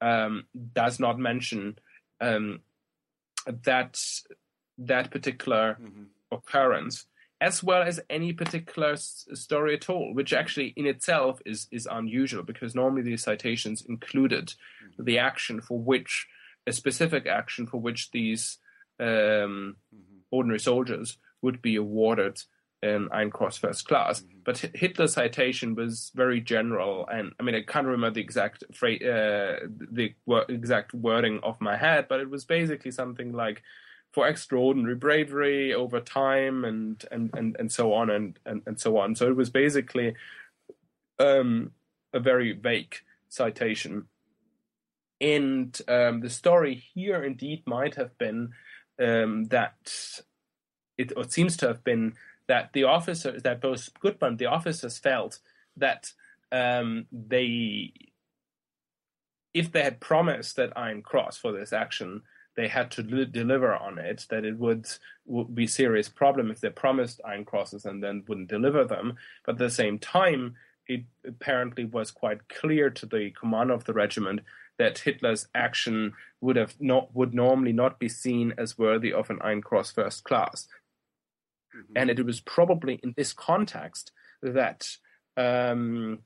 um, 0.00 0.44
does 0.74 1.00
not 1.00 1.18
mention 1.18 1.78
um, 2.20 2.60
that 3.46 3.98
that 4.78 5.10
particular 5.10 5.78
mm-hmm. 5.80 6.04
occurrence, 6.30 7.06
as 7.40 7.62
well 7.62 7.82
as 7.82 8.00
any 8.10 8.32
particular 8.32 8.92
s- 8.92 9.26
story 9.32 9.74
at 9.74 9.88
all, 9.88 10.12
which 10.14 10.32
actually 10.32 10.72
in 10.76 10.86
itself 10.86 11.40
is 11.46 11.66
is 11.70 11.88
unusual 11.90 12.42
because 12.42 12.74
normally 12.74 13.02
these 13.02 13.22
citations 13.22 13.82
included 13.88 14.48
mm-hmm. 14.48 15.04
the 15.04 15.18
action 15.18 15.60
for 15.60 15.78
which 15.78 16.26
a 16.66 16.72
specific 16.72 17.26
action 17.26 17.66
for 17.66 17.78
which 17.78 18.10
these 18.10 18.58
um, 18.98 19.06
mm-hmm. 19.94 20.18
ordinary 20.30 20.60
soldiers 20.60 21.18
would 21.42 21.62
be 21.62 21.76
awarded 21.76 22.38
an 22.82 23.08
Iron 23.12 23.30
Cross 23.30 23.58
First 23.58 23.86
Class. 23.86 24.20
Mm-hmm. 24.20 24.38
But 24.44 24.58
Hitler's 24.74 25.14
citation 25.14 25.74
was 25.74 26.10
very 26.14 26.40
general, 26.40 27.06
and 27.06 27.32
I 27.38 27.42
mean 27.42 27.54
I 27.54 27.62
can't 27.62 27.86
remember 27.86 28.14
the 28.14 28.22
exact 28.22 28.64
phrase, 28.74 29.02
uh, 29.02 29.66
the 29.90 30.14
exact 30.48 30.94
wording 30.94 31.40
off 31.40 31.60
my 31.60 31.76
head, 31.76 32.06
but 32.08 32.20
it 32.20 32.30
was 32.30 32.44
basically 32.44 32.90
something 32.90 33.32
like 33.32 33.62
for 34.12 34.26
extraordinary 34.26 34.94
bravery 34.94 35.72
over 35.72 36.00
time 36.00 36.64
and 36.64 37.04
and 37.10 37.30
and, 37.34 37.56
and 37.58 37.70
so 37.70 37.92
on 37.92 38.10
and, 38.10 38.38
and 38.44 38.62
and 38.66 38.80
so 38.80 38.98
on. 38.98 39.14
So 39.14 39.28
it 39.28 39.36
was 39.36 39.50
basically 39.50 40.14
um, 41.18 41.72
a 42.12 42.20
very 42.20 42.52
vague 42.52 42.96
citation. 43.28 44.06
And 45.20 45.78
um, 45.86 46.20
the 46.20 46.30
story 46.30 46.82
here 46.94 47.22
indeed 47.22 47.62
might 47.66 47.96
have 47.96 48.16
been 48.16 48.52
um, 48.98 49.44
that 49.48 50.20
it, 50.96 51.12
it 51.16 51.32
seems 51.32 51.56
to 51.58 51.66
have 51.68 51.84
been 51.84 52.14
that 52.46 52.72
the 52.72 52.84
officers, 52.84 53.42
that 53.42 53.60
both 53.60 53.90
Gutmann, 54.02 54.38
the 54.38 54.46
officers 54.46 54.98
felt 54.98 55.38
that 55.76 56.12
um, 56.50 57.06
they, 57.12 57.92
if 59.54 59.70
they 59.70 59.82
had 59.82 60.00
promised 60.00 60.56
that 60.56 60.76
Iron 60.76 61.02
Cross 61.02 61.38
for 61.38 61.52
this 61.52 61.72
action, 61.72 62.22
they 62.56 62.68
had 62.68 62.90
to 62.92 63.02
li- 63.02 63.24
deliver 63.26 63.74
on 63.74 63.98
it, 63.98 64.26
that 64.30 64.44
it 64.44 64.58
would, 64.58 64.86
would 65.26 65.54
be 65.54 65.66
serious 65.66 66.08
problem 66.08 66.50
if 66.50 66.60
they 66.60 66.70
promised 66.70 67.20
Iron 67.24 67.44
Crosses 67.44 67.84
and 67.84 68.02
then 68.02 68.24
wouldn't 68.28 68.48
deliver 68.48 68.84
them. 68.84 69.14
But 69.44 69.52
at 69.52 69.58
the 69.58 69.70
same 69.70 69.98
time, 69.98 70.54
it 70.86 71.04
apparently 71.26 71.84
was 71.84 72.10
quite 72.10 72.48
clear 72.48 72.90
to 72.90 73.06
the 73.06 73.30
commander 73.38 73.74
of 73.74 73.84
the 73.84 73.92
regiment 73.92 74.40
that 74.78 74.98
Hitler's 74.98 75.46
action 75.54 76.14
would 76.40 76.56
have 76.56 76.74
not 76.80 77.14
would 77.14 77.34
normally 77.34 77.72
not 77.72 77.98
be 77.98 78.08
seen 78.08 78.54
as 78.56 78.78
worthy 78.78 79.12
of 79.12 79.30
an 79.30 79.38
Iron 79.42 79.60
Cross 79.60 79.92
first 79.92 80.24
class. 80.24 80.66
Mm-hmm. 81.76 81.92
And 81.96 82.10
it 82.10 82.24
was 82.24 82.40
probably 82.40 82.98
in 83.02 83.14
this 83.16 83.32
context 83.32 84.10
that 84.42 84.88
um, 85.36 86.20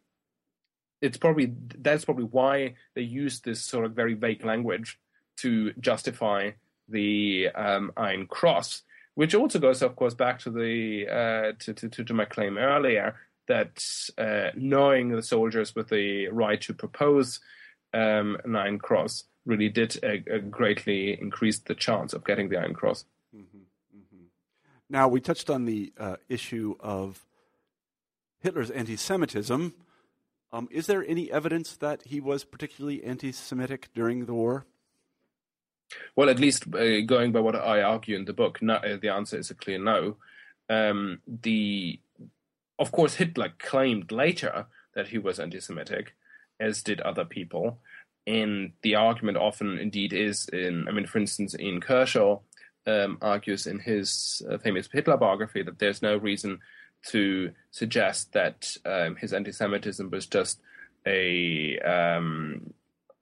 it's 1.03 1.19
probably 1.19 1.53
that's 1.79 2.05
probably 2.05 2.25
why 2.25 2.75
they 2.95 3.03
used 3.03 3.45
this 3.45 3.61
sort 3.61 3.85
of 3.85 3.93
very 3.93 4.15
vague 4.15 4.45
language 4.45 4.99
to 5.39 5.73
justify 5.75 6.51
the 6.89 7.49
um, 7.55 7.93
Iron 7.97 8.27
Cross, 8.27 8.83
which 9.15 9.35
also 9.35 9.59
goes, 9.59 9.83
of 9.83 9.97
course, 9.97 10.15
back 10.15 10.39
to 10.41 10.51
the 10.51 11.07
uh, 11.09 11.53
to, 11.65 11.75
to, 11.75 12.05
to 12.05 12.15
my 12.15 12.25
claim 12.25 12.59
earlier 12.59 13.17
that 13.47 13.85
uh, 14.17 14.51
knowing 14.57 15.11
the 15.11 15.23
soldiers 15.23 15.75
with 15.75 15.89
the 15.89 16.29
right 16.29 16.61
to 16.63 16.73
propose 16.75 17.41
um, 17.93 18.39
an 18.45 18.57
Iron 18.57 18.79
Cross 18.79 19.25
really 19.45 19.69
did 19.69 20.03
uh, 20.03 20.39
greatly 20.51 21.19
increase 21.21 21.59
the 21.59 21.75
chance 21.75 22.13
of 22.13 22.25
getting 22.25 22.49
the 22.49 22.59
Iron 22.59 22.75
Cross. 22.75 23.05
Mm-hmm. 23.35 23.59
Now, 24.89 25.09
we 25.09 25.21
touched 25.21 25.51
on 25.51 25.65
the 25.65 25.93
uh, 25.99 26.17
issue 26.29 26.77
of 26.81 27.25
Hitler's 28.41 28.71
anti 28.71 28.97
Semitism. 28.97 29.75
Um, 30.53 30.69
is 30.71 30.87
there 30.87 31.05
any 31.07 31.33
evidence 31.33 31.77
that 31.77 32.03
he 32.07 32.21
was 32.21 32.45
particularly 32.45 33.03
anti 33.03 33.33
Semitic 33.33 33.89
during 33.95 34.27
the 34.27 34.35
war? 34.35 34.67
Well, 36.17 36.31
at 36.31 36.39
least 36.39 36.65
uh, 36.75 37.01
going 37.03 37.33
by 37.33 37.41
what 37.41 37.57
I 37.57 37.83
argue 37.83 38.17
in 38.17 38.25
the 38.25 38.33
book, 38.33 38.63
no, 38.63 38.75
uh, 38.75 38.97
the 39.01 39.09
answer 39.09 39.39
is 39.39 39.51
a 39.51 39.55
clear 39.55 39.79
no. 39.79 40.17
Um, 40.69 41.21
the, 41.27 42.01
of 42.79 42.93
course, 42.93 43.15
Hitler 43.15 43.53
claimed 43.59 44.13
later 44.13 44.67
that 44.95 45.09
he 45.09 45.19
was 45.19 45.41
anti-Semitic, 45.41 46.15
as 46.61 46.83
did 46.83 47.01
other 47.01 47.25
people, 47.25 47.79
and 48.27 48.73
the 48.83 48.95
argument 48.95 49.37
often, 49.37 49.79
indeed, 49.79 50.13
is 50.13 50.49
in. 50.49 50.89
I 50.89 50.93
mean, 50.93 51.07
for 51.07 51.19
instance, 51.19 51.55
Ian 51.59 51.81
Kershaw 51.81 52.39
um, 52.87 53.19
argues 53.21 53.67
in 53.67 53.81
his 53.81 54.43
uh, 54.51 54.59
famous 54.59 54.89
Hitler 54.91 55.17
biography 55.17 55.63
that 55.63 55.79
there's 55.79 56.01
no 56.01 56.17
reason 56.17 56.61
to 57.09 57.53
suggest 57.71 58.33
that 58.33 58.77
um, 58.87 59.17
his 59.17 59.33
anti-Semitism 59.33 60.11
was 60.11 60.27
just 60.27 60.61
a 61.07 61.79
um, 61.81 62.73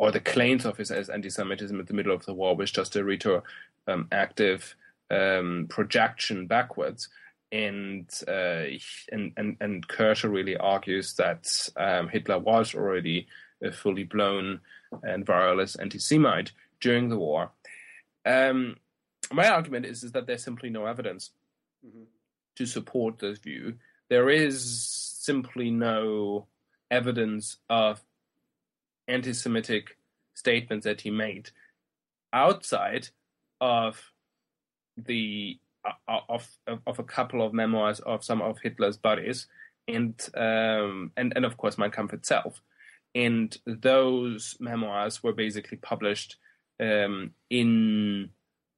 or 0.03 0.11
the 0.11 0.18
claims 0.18 0.66
of 0.66 0.76
his 0.76 0.90
anti-Semitism 0.90 1.78
in 1.78 1.86
the 1.86 1.94
middle 1.94 2.12
of 2.12 2.26
the 2.26 2.34
war 2.34 2.57
was 2.57 2.72
just 2.72 2.96
a 2.96 3.05
retroactive 3.05 4.74
um, 5.12 5.66
projection 5.70 6.48
backwards. 6.48 7.09
And, 7.53 8.11
uh, 8.26 8.64
and 9.12 9.32
and 9.36 9.57
and 9.61 9.86
Kershaw 9.86 10.26
really 10.26 10.57
argues 10.57 11.14
that 11.14 11.68
um, 11.76 12.09
Hitler 12.09 12.40
was 12.40 12.74
already 12.74 13.28
a 13.62 13.70
fully 13.70 14.03
blown 14.03 14.61
and 15.05 15.24
virulent 15.24 15.76
anti-Semite 15.78 16.50
during 16.80 17.09
the 17.09 17.18
war. 17.18 17.53
Um, 18.26 18.78
my 19.30 19.50
argument 19.50 19.86
is, 19.86 20.03
is 20.03 20.11
that 20.12 20.26
there's 20.26 20.42
simply 20.42 20.68
no 20.68 20.86
evidence 20.86 21.30
mm-hmm. 21.86 22.07
to 22.57 22.66
support 22.66 23.20
this 23.20 23.38
view. 23.38 23.74
There 24.09 24.28
is 24.30 24.82
simply 25.20 25.70
no 25.70 26.48
evidence 26.90 27.59
of 27.70 28.03
anti-Semitic 29.09 29.96
statements 30.34 30.84
that 30.84 31.00
he 31.00 31.11
made 31.11 31.50
outside 32.32 33.09
of 33.61 34.12
the 34.96 35.59
uh, 35.84 36.20
of, 36.28 36.48
of, 36.66 36.80
of 36.86 36.98
a 36.98 37.05
couple 37.05 37.44
of 37.44 37.53
memoirs 37.53 38.00
of 38.00 38.24
some 38.24 38.40
of 38.40 38.59
Hitler's 38.61 38.96
buddies, 38.96 39.46
and 39.88 40.14
um, 40.34 41.12
and 41.16 41.32
and 41.34 41.44
of 41.44 41.57
course 41.57 41.78
Mein 41.78 41.90
Kampf 41.90 42.12
itself. 42.12 42.62
And 43.14 43.57
those 43.66 44.57
memoirs 44.59 45.22
were 45.22 45.34
basically 45.34 45.76
published 45.76 46.36
um, 46.80 47.32
in 47.50 48.30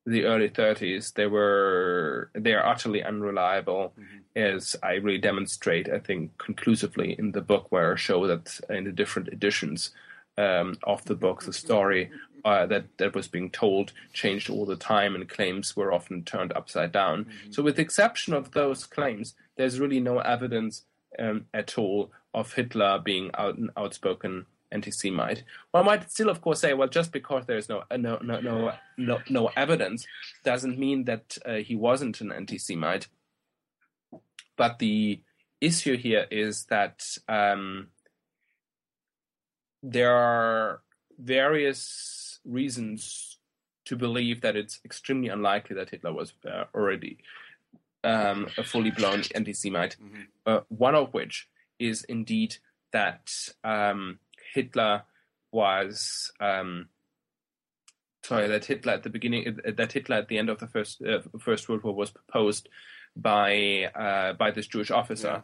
the 0.07 0.25
early 0.25 0.51
30s 0.51 1.15
they 1.15 1.27
were 1.27 2.31
they 2.35 2.53
are 2.53 2.67
utterly 2.67 3.03
unreliable 3.03 3.95
mm-hmm. 3.99 4.19
as 4.37 4.77
i 4.83 4.95
really 4.95 5.19
demonstrate 5.19 5.89
i 5.89 5.99
think 5.99 6.37
conclusively 6.37 7.17
in 7.19 7.33
the 7.33 7.41
book 7.41 7.67
where 7.71 7.95
i 7.95 7.97
show 7.97 8.27
that 8.27 8.61
in 8.69 8.85
the 8.85 8.93
different 8.93 9.29
editions 9.29 9.93
um, 10.39 10.77
of 10.83 11.05
the 11.05 11.15
book 11.15 11.43
the 11.43 11.53
story 11.53 12.11
uh, 12.45 12.67
that 12.67 12.85
that 12.99 13.15
was 13.15 13.29
being 13.29 13.51
told 13.51 13.93
changed 14.13 14.51
all 14.51 14.67
the 14.67 14.77
time 14.77 15.15
and 15.15 15.29
claims 15.29 15.77
were 15.77 15.93
often 15.93 16.23
turned 16.23 16.53
upside 16.55 16.93
down 16.93 17.25
mm-hmm. 17.25 17.53
so 17.53 17.63
with 17.63 17.77
the 17.77 17.83
exception 17.83 18.35
of 18.35 18.53
those 18.53 18.85
claims 18.85 19.35
there's 19.57 19.81
really 19.81 20.01
no 20.01 20.19
evidence 20.19 20.83
um, 21.19 21.47
at 21.55 21.79
all 21.79 22.11
of 22.33 22.53
hitler 22.55 22.99
being 22.99 23.31
out 23.35 23.57
outspoken 23.77 24.47
anti-Semite. 24.75 25.45
One 25.71 25.87
might 25.87 26.11
still, 26.11 26.29
of 26.29 26.43
course, 26.43 26.61
say, 26.61 26.75
well, 26.75 26.89
just 26.89 27.13
because 27.13 27.47
there's 27.47 27.69
no 27.69 27.85
uh, 27.91 27.97
no 27.97 28.19
no 28.23 28.41
no 28.41 28.73
no, 28.99 29.21
no 29.31 29.51
evidence 29.57 30.07
doesn't 30.45 30.79
mean 30.79 31.05
that 31.05 31.39
uh, 31.47 31.55
he 31.55 31.77
wasn't 31.77 32.21
an 32.21 32.33
anti-Semite. 32.33 33.07
But 34.57 34.79
the 34.79 35.21
issue 35.61 35.97
here 35.97 36.27
is 36.31 36.65
that 36.67 37.05
um, 37.29 37.89
there 39.85 40.17
are 40.17 40.81
various 41.19 42.41
reasons 42.45 43.39
to 43.85 43.97
believe 43.97 44.41
that 44.41 44.57
it's 44.57 44.81
extremely 44.85 45.29
unlikely 45.29 45.77
that 45.77 45.91
Hitler 45.91 46.13
was 46.13 46.33
uh, 46.51 46.65
already 46.75 47.19
um, 48.03 48.49
a 48.57 48.65
fully 48.65 48.91
blown 48.91 49.23
anti-Semite. 49.35 49.97
Mm-hmm. 50.03 50.23
Uh, 50.47 50.61
one 50.69 50.95
of 50.95 51.13
which 51.13 51.49
is 51.79 52.03
indeed 52.05 52.57
that 52.93 53.31
um, 53.63 54.19
Hitler 54.55 55.03
was 55.53 56.33
um, 56.41 56.89
sorry 58.23 58.49
that 58.49 58.65
Hitler 58.65 58.95
at 58.95 59.03
the 59.03 59.11
beginning 59.11 59.59
that 59.77 59.93
Hitler 59.93 60.17
at 60.17 60.29
the 60.29 60.39
end 60.39 60.49
of 60.49 60.59
the 60.59 60.67
first 60.67 61.03
uh, 61.03 61.21
First 61.39 61.69
World 61.69 61.83
War 61.83 61.95
was 61.95 62.11
proposed 62.11 62.69
by 63.15 63.91
uh, 63.95 64.33
by 64.33 64.51
this 64.51 64.67
Jewish 64.67 64.91
officer. 64.91 65.43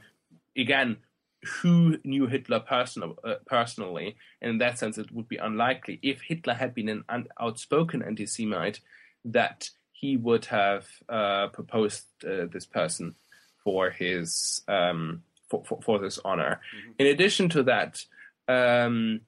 Yeah. 0.56 0.62
Again, 0.62 0.96
who 1.42 1.96
knew 2.04 2.26
Hitler 2.26 2.60
personal, 2.60 3.16
uh, 3.24 3.36
personally? 3.46 4.16
And 4.40 4.52
in 4.52 4.58
that 4.58 4.78
sense, 4.78 4.98
it 4.98 5.10
would 5.12 5.28
be 5.28 5.36
unlikely 5.36 5.98
if 6.02 6.20
Hitler 6.22 6.54
had 6.54 6.74
been 6.74 6.88
an 6.88 7.04
un- 7.08 7.28
outspoken 7.40 8.02
anti-Semite 8.02 8.80
that 9.24 9.70
he 9.92 10.16
would 10.16 10.46
have 10.46 10.86
uh, 11.08 11.48
proposed 11.48 12.04
uh, 12.24 12.46
this 12.52 12.66
person 12.66 13.14
for 13.62 13.90
his 13.90 14.62
um, 14.68 15.22
for, 15.48 15.64
for, 15.64 15.80
for, 15.82 15.98
this 15.98 16.18
honor. 16.24 16.60
Mm-hmm. 16.74 16.92
In 17.00 17.06
addition 17.08 17.48
to 17.50 17.62
that, 17.64 18.04
um, 18.48 19.20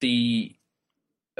the 0.00 0.54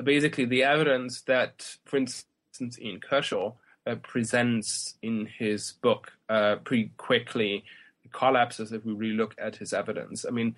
basically 0.02 0.44
the 0.44 0.64
evidence 0.64 1.22
that, 1.22 1.76
for 1.84 1.96
instance, 1.96 2.78
Ian 2.80 3.00
Kershaw 3.00 3.52
uh, 3.86 3.94
presents 3.96 4.94
in 5.02 5.28
his 5.38 5.72
book 5.72 6.12
uh, 6.28 6.56
pretty 6.56 6.90
quickly 6.96 7.64
collapses 8.14 8.72
if 8.72 8.84
we 8.84 8.94
really 8.94 9.16
look 9.16 9.34
at 9.38 9.56
his 9.56 9.72
evidence. 9.72 10.24
I 10.26 10.30
mean, 10.30 10.56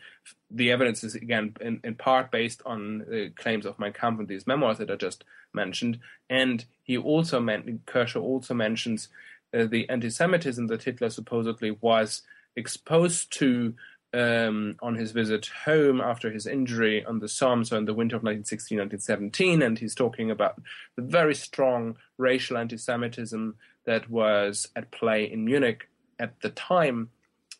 the 0.51 0.71
evidence 0.71 1.03
is 1.03 1.15
again 1.17 1.55
in, 1.61 1.81
in 1.83 1.97
part 1.97 2.31
based 2.31 2.63
on 2.65 2.99
the 2.99 3.33
claims 3.35 3.67
of 3.67 3.79
Mein 3.79 3.93
Kampf 3.93 4.21
and 4.21 4.29
these 4.29 4.47
memoirs 4.47 4.79
that 4.79 4.91
I 4.91 4.97
just 4.97 5.25
mentioned, 5.53 5.99
and 6.31 6.65
he 6.85 6.97
also 6.97 7.41
meant 7.41 7.87
Kershaw 7.87 8.21
also 8.21 8.55
mentions 8.55 9.09
uh, 9.57 9.65
the 9.65 9.89
anti-Semitism 9.89 10.67
that 10.69 10.83
Hitler 10.83 11.11
supposedly 11.11 11.73
was 11.81 12.23
exposed 12.57 13.33
to 13.39 13.75
um, 14.15 14.77
on 14.81 14.95
his 14.95 15.13
visit 15.13 15.51
home 15.65 16.01
after 16.01 16.31
his 16.31 16.47
injury 16.47 17.05
on 17.05 17.19
the 17.19 17.29
Somme, 17.29 17.65
so 17.65 17.77
in 17.77 17.85
the 17.85 17.95
winter 17.95 18.17
of 18.17 18.23
1916-1917, 18.23 19.65
and 19.65 19.79
he's 19.79 19.95
talking 19.95 20.31
about 20.31 20.61
the 20.97 21.03
very 21.03 21.35
strong 21.35 21.97
racial 22.19 22.57
anti-Semitism 22.57 23.57
that 23.85 24.09
was 24.09 24.69
at 24.75 24.91
play 24.91 25.31
in 25.31 25.45
Munich 25.45 25.89
at 26.19 26.41
the 26.41 26.51
time. 26.51 27.11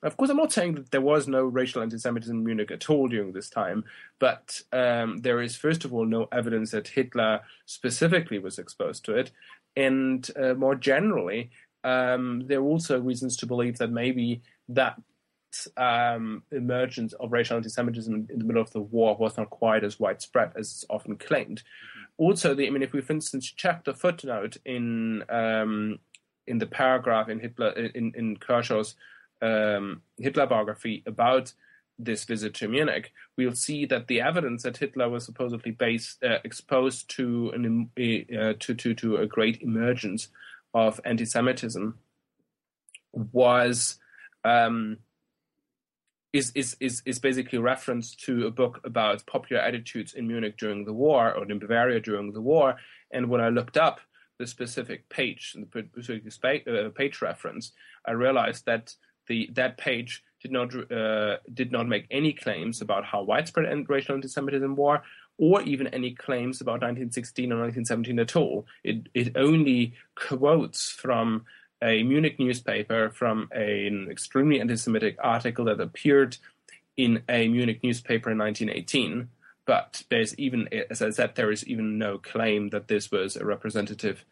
Of 0.03 0.17
course, 0.17 0.31
I'm 0.31 0.37
not 0.37 0.53
saying 0.53 0.75
that 0.75 0.91
there 0.91 1.01
was 1.01 1.27
no 1.27 1.45
racial 1.45 1.83
anti-Semitism 1.83 2.37
in 2.37 2.45
Munich 2.45 2.71
at 2.71 2.91
all 2.91 3.09
during 3.09 3.33
this 3.33 3.49
time, 3.49 3.85
but 4.19 4.61
um, 4.73 5.19
there 5.19 5.41
is, 5.41 5.57
first 5.57 5.85
of 5.85 5.95
all, 5.95 6.05
no 6.05 6.29
evidence 6.33 6.71
that 6.73 6.89
Hitler 6.89 7.41
specifically 7.65 8.39
was 8.39 8.59
exposed 8.59 9.05
to 9.07 9.17
it, 9.17 9.31
and 9.75 10.31
uh, 10.37 10.55
more 10.55 10.75
generally, 10.75 11.51
um, 11.83 12.43
there 12.47 12.61
are 12.61 12.65
also 12.65 13.01
reasons 13.01 13.37
to 13.39 13.47
believe 13.47 13.79
that 13.79 13.91
maybe 13.91 14.43
that 14.69 14.99
um, 15.77 16.43
emergence 16.53 17.13
of 17.15 17.33
racial 17.33 17.57
anti-Semitism 17.57 18.27
in 18.29 18.39
the 18.39 18.45
middle 18.45 18.63
of 18.63 18.73
the 18.73 18.81
war 18.81 19.17
was 19.17 19.37
not 19.37 19.51
quite 19.51 19.85
as 19.85 19.99
widespread 19.99 20.53
as 20.57 20.67
is 20.69 20.85
often 20.91 21.17
claimed. 21.17 21.63
Also, 22.19 22.55
the, 22.55 22.67
I 22.67 22.71
mean, 22.71 22.83
if 22.83 22.93
we, 22.93 23.01
for 23.01 23.13
instance, 23.13 23.51
check 23.51 23.85
the 23.85 23.95
footnote 23.95 24.57
in 24.65 25.23
um, 25.31 25.99
in 26.47 26.59
the 26.59 26.67
paragraph 26.67 27.29
in 27.29 27.41
Hitler 27.41 27.71
in, 27.71 28.13
in 28.15 28.37
Kershaw's 28.37 28.95
um, 29.43 30.03
Hitler 30.19 30.47
biography 30.47 31.03
about 31.07 31.53
this 31.99 32.25
visit 32.25 32.55
to 32.55 32.69
Munich, 32.69 33.13
we'll 33.37 33.55
see 33.55 33.87
that 33.87 34.07
the 34.07 34.21
evidence 34.21 34.63
that 34.65 34.77
Hitler 34.77 35.09
was 35.09 35.25
supposedly 35.25 35.73
based, 35.73 36.23
uh, 36.23 36.39
exposed 36.45 37.09
to 37.17 37.51
an 37.55 37.91
uh, 37.97 38.53
to, 38.59 38.75
to 38.75 38.95
to 38.95 39.17
a 39.17 39.27
great 39.27 39.63
emergence 39.63 40.29
of 40.75 41.01
anti-Semitism 41.05 41.99
was 43.13 43.99
um, 44.45 44.99
is, 46.33 46.53
is, 46.55 46.77
is, 46.81 47.03
is 47.07 47.19
basically 47.19 47.59
a 47.59 47.63
reference 47.63 48.15
to 48.15 48.47
a 48.47 48.51
book 48.51 48.81
about 48.85 49.25
popular 49.27 49.63
attitudes 49.63 50.13
in 50.13 50.29
Munich 50.29 50.57
during 50.59 50.85
the 50.85 50.93
war 50.93 51.33
or 51.33 51.51
in 51.51 51.59
Bavaria 51.59 51.99
during 52.01 52.33
the 52.33 52.43
war. 52.43 52.77
And 53.11 53.31
when 53.31 53.41
I 53.41 53.49
looked 53.49 53.77
up 53.77 54.01
the 54.39 54.47
specific 54.47 55.09
page, 55.09 55.57
the 55.57 56.31
specific 56.31 56.69
uh, 56.69 56.91
page 56.91 57.23
reference, 57.23 57.73
I 58.05 58.13
realized 58.13 58.67
that 58.67 58.95
the 59.29 59.51
that 59.55 59.77
page 59.79 60.23
did 60.41 60.53
not 60.53 60.93
uh, 60.93 61.39
did 61.53 61.73
not 61.73 61.89
make 61.89 62.07
any 62.11 62.33
claims 62.33 62.81
about 62.81 63.05
how 63.05 63.23
widespread 63.23 63.89
racial 63.89 64.15
anti-Semitism 64.15 64.77
was, 64.77 65.01
or 65.39 65.63
even 65.63 65.87
any 65.89 66.13
claims 66.13 66.61
about 66.61 66.83
1916 66.83 67.53
or 67.53 67.61
1917 67.61 68.19
at 68.19 68.37
all. 68.37 68.67
It 68.85 69.09
it 69.15 69.37
only 69.37 69.95
quotes 70.15 70.91
from 70.91 71.45
a 71.83 72.03
Munich 72.03 72.39
newspaper 72.39 73.11
from 73.11 73.49
an 73.53 74.09
extremely 74.11 74.61
anti-Semitic 74.61 75.17
article 75.23 75.67
that 75.67 75.81
appeared 75.81 76.39
in 76.97 77.23
a 77.29 77.49
Munich 77.49 77.81
newspaper 77.83 78.31
in 78.31 78.39
1918. 78.39 79.29
But 79.67 80.05
there's 80.11 80.39
even, 80.39 80.69
as 80.91 81.03
I 81.03 81.11
said, 81.11 81.35
there 81.35 81.51
is 81.51 81.67
even 81.67 81.99
no 81.99 82.19
claim 82.19 82.71
that 82.71 82.89
this 82.89 83.11
was 83.11 83.37
a 83.37 83.45
representative 83.45 84.25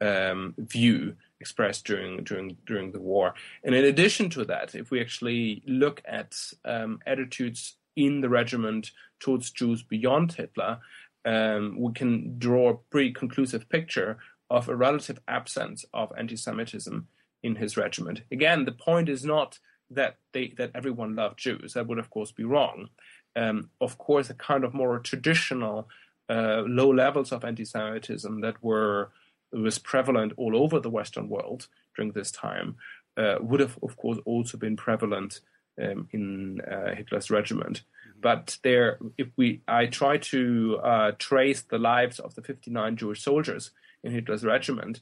um, 0.00 0.54
view 0.56 1.16
expressed 1.40 1.84
during 1.84 2.24
during 2.24 2.56
during 2.66 2.92
the 2.92 3.00
war. 3.00 3.34
And 3.64 3.74
in 3.74 3.84
addition 3.84 4.30
to 4.30 4.44
that, 4.46 4.74
if 4.74 4.90
we 4.90 5.00
actually 5.00 5.62
look 5.66 6.02
at 6.04 6.36
um, 6.64 7.00
attitudes 7.06 7.76
in 7.96 8.20
the 8.20 8.28
regiment 8.28 8.92
towards 9.20 9.50
Jews 9.50 9.82
beyond 9.82 10.32
Hitler, 10.32 10.78
um, 11.24 11.80
we 11.80 11.92
can 11.92 12.38
draw 12.38 12.70
a 12.70 12.76
pretty 12.90 13.12
conclusive 13.12 13.68
picture 13.68 14.18
of 14.50 14.68
a 14.68 14.76
relative 14.76 15.20
absence 15.26 15.84
of 15.92 16.12
anti-Semitism 16.16 17.06
in 17.42 17.56
his 17.56 17.76
regiment. 17.76 18.22
Again, 18.32 18.64
the 18.64 18.72
point 18.72 19.08
is 19.08 19.24
not 19.24 19.58
that 19.90 20.16
they 20.32 20.54
that 20.56 20.70
everyone 20.74 21.14
loved 21.14 21.38
Jews. 21.38 21.74
That 21.74 21.86
would, 21.86 21.98
of 21.98 22.10
course, 22.10 22.32
be 22.32 22.44
wrong. 22.44 22.88
Um, 23.36 23.70
of 23.80 23.98
course, 23.98 24.30
a 24.30 24.34
kind 24.34 24.64
of 24.64 24.74
more 24.74 24.98
traditional 24.98 25.88
uh, 26.28 26.62
low 26.66 26.92
levels 26.92 27.32
of 27.32 27.44
anti-Semitism 27.44 28.40
that 28.40 28.62
were 28.62 29.10
was 29.52 29.78
prevalent 29.78 30.32
all 30.36 30.56
over 30.56 30.80
the 30.80 30.90
Western 30.90 31.28
world 31.28 31.68
during 31.96 32.12
this 32.12 32.30
time 32.30 32.76
uh, 33.16 33.36
would 33.40 33.60
have, 33.60 33.78
of 33.82 33.96
course, 33.96 34.18
also 34.24 34.56
been 34.56 34.76
prevalent 34.76 35.40
um, 35.82 36.08
in 36.12 36.60
uh, 36.60 36.94
Hitler's 36.94 37.30
regiment. 37.30 37.82
Mm-hmm. 38.08 38.20
But 38.20 38.58
there, 38.62 38.98
if 39.16 39.28
we, 39.36 39.60
I 39.66 39.86
try 39.86 40.18
to 40.18 40.78
uh, 40.82 41.12
trace 41.18 41.62
the 41.62 41.78
lives 41.78 42.18
of 42.18 42.34
the 42.34 42.42
59 42.42 42.96
Jewish 42.96 43.22
soldiers 43.22 43.70
in 44.02 44.12
Hitler's 44.12 44.44
regiment. 44.44 45.00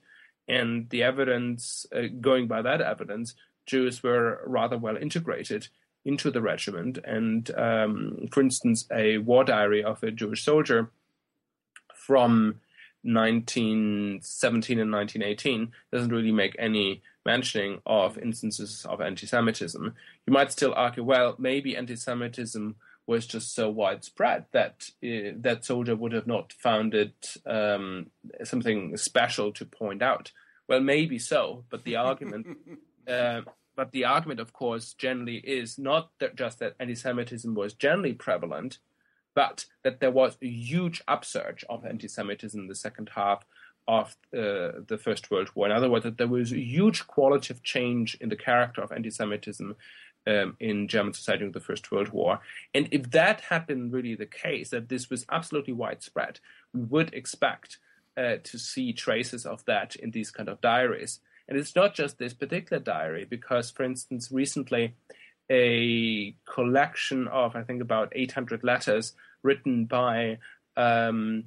And 0.49 0.88
the 0.90 1.03
evidence, 1.03 1.86
uh, 1.94 2.03
going 2.20 2.47
by 2.47 2.62
that 2.62 2.80
evidence, 2.80 3.34
Jews 3.66 4.03
were 4.03 4.40
rather 4.47 4.78
well 4.78 4.97
integrated 4.97 5.68
into 6.05 6.30
the 6.30 6.40
regiment. 6.40 6.99
And 7.05 7.51
um, 7.57 8.28
for 8.30 8.40
instance, 8.40 8.86
a 8.92 9.18
war 9.18 9.44
diary 9.44 9.82
of 9.82 10.03
a 10.03 10.12
Jewish 10.12 10.44
soldier 10.44 10.90
from 11.94 12.61
1917 13.07 14.79
and 14.79 14.93
1918 14.93 15.73
doesn't 15.93 16.11
really 16.11 16.33
make 16.33 16.57
any 16.59 17.03
mentioning 17.25 17.81
of 17.87 18.19
instances 18.19 18.87
of 18.89 19.01
anti 19.01 19.27
Semitism. 19.27 19.95
You 20.27 20.33
might 20.33 20.53
still 20.53 20.75
argue, 20.75 21.03
well, 21.03 21.35
maybe 21.39 21.77
anti 21.77 21.97
Semitism 21.97 22.77
was 23.07 23.27
just 23.27 23.55
so 23.55 23.71
widespread 23.71 24.47
that 24.53 24.91
uh, 25.05 25.33
that 25.37 25.65
soldier 25.65 25.95
would 25.95 26.13
have 26.13 26.27
not 26.27 26.53
found 26.53 26.95
it 26.95 27.37
um, 27.47 28.07
something 28.45 28.97
special 28.97 29.53
to 29.53 29.65
point 29.65 30.03
out. 30.03 30.33
Well, 30.69 30.81
maybe 30.81 31.19
so, 31.19 31.65
but 31.71 31.85
the 31.85 31.97
argument, 31.97 32.47
uh, 33.09 33.43
but 33.77 33.93
the 33.93 34.05
argument, 34.05 34.41
of 34.41 34.53
course, 34.53 34.95
generally 34.95 35.37
is 35.37 35.79
not 35.79 36.11
that 36.19 36.35
just 36.35 36.59
that 36.59 36.75
anti-Semitism 36.81 37.55
was 37.55 37.75
generally 37.75 38.15
prevalent, 38.15 38.79
but 39.37 39.66
that 39.84 40.01
there 40.01 40.11
was 40.11 40.37
a 40.43 40.49
huge 40.49 41.03
upsurge 41.07 41.62
of 41.68 41.84
anti-Semitism 41.84 42.59
in 42.59 42.68
the 42.68 42.74
second 42.74 43.11
half 43.14 43.45
of 43.87 44.16
uh, 44.34 44.80
the 44.89 44.99
First 45.01 45.30
World 45.30 45.51
War. 45.55 45.66
In 45.66 45.72
other 45.72 45.91
words, 45.91 46.05
that 46.05 46.16
there 46.16 46.26
was 46.26 46.53
a 46.53 46.59
huge 46.59 47.07
qualitative 47.07 47.62
change 47.62 48.16
in 48.20 48.30
the 48.30 48.34
character 48.34 48.80
of 48.80 48.91
anti-Semitism 48.91 49.76
um, 50.26 50.57
in 50.59 50.89
German 50.89 51.12
society 51.12 51.41
during 51.41 51.53
the 51.53 51.61
First 51.61 51.93
World 51.93 52.09
War. 52.09 52.41
And 52.74 52.89
if 52.91 53.11
that 53.11 53.43
had 53.43 53.66
been 53.66 53.91
really 53.91 54.14
the 54.14 54.26
case, 54.26 54.70
that 54.70 54.89
this 54.89 55.11
was 55.11 55.26
absolutely 55.30 55.74
widespread, 55.74 56.41
we 56.72 56.80
would 56.80 57.12
expect 57.12 57.78
uh, 58.16 58.37
to 58.43 58.59
see 58.59 58.95
traces 58.95 59.45
of 59.45 59.62
that 59.66 59.95
in 59.97 60.12
these 60.12 60.30
kind 60.30 60.49
of 60.49 60.62
diaries. 60.62 61.20
And 61.47 61.59
it's 61.59 61.76
not 61.76 61.95
just 61.95 62.18
this 62.18 62.32
particular 62.32 62.82
diary, 62.82 63.26
because, 63.28 63.70
for 63.70 63.84
instance, 63.84 64.32
recently 64.32 64.95
a 65.51 66.34
collection 66.45 67.28
of, 67.28 67.55
I 67.55 67.62
think, 67.62 67.80
about 67.80 68.12
800 68.16 68.64
letters 68.64 69.12
written 69.43 69.84
by 69.84 70.39
um, 70.76 71.45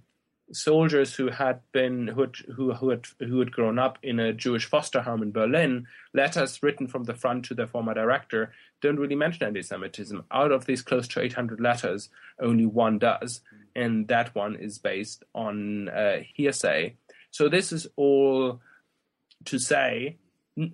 soldiers 0.52 1.16
who 1.16 1.30
had 1.30 1.60
been 1.72 2.08
who 2.08 2.22
had, 2.22 2.36
who, 2.56 2.90
had 2.90 3.06
who 3.20 3.40
had 3.40 3.52
grown 3.52 3.78
up 3.78 4.00
in 4.02 4.20
a 4.20 4.34
Jewish 4.34 4.66
foster 4.66 5.02
home 5.02 5.22
in 5.22 5.32
Berlin, 5.32 5.88
letters 6.14 6.62
written 6.64 6.88
from 6.88 7.04
the 7.04 7.14
front 7.14 7.46
to 7.46 7.54
their 7.54 7.68
former 7.68 7.94
director 7.94 8.52
don't 8.82 9.00
really 9.00 9.16
mention 9.16 9.46
anti-Semitism. 9.46 10.24
Out 10.32 10.52
of 10.52 10.66
these 10.66 10.82
close 10.82 11.08
to 11.10 11.22
800 11.22 11.60
letters, 11.60 12.10
only 12.40 12.66
one 12.66 13.00
does, 13.00 13.42
and 13.76 14.08
that 14.08 14.34
one 14.34 14.56
is 14.56 14.80
based 14.80 15.24
on 15.36 15.90
uh, 15.90 16.18
hearsay. 16.34 16.96
So 17.32 17.50
this 17.50 17.72
is 17.72 17.88
all 17.96 18.62
to 19.46 19.60
say, 19.60 20.18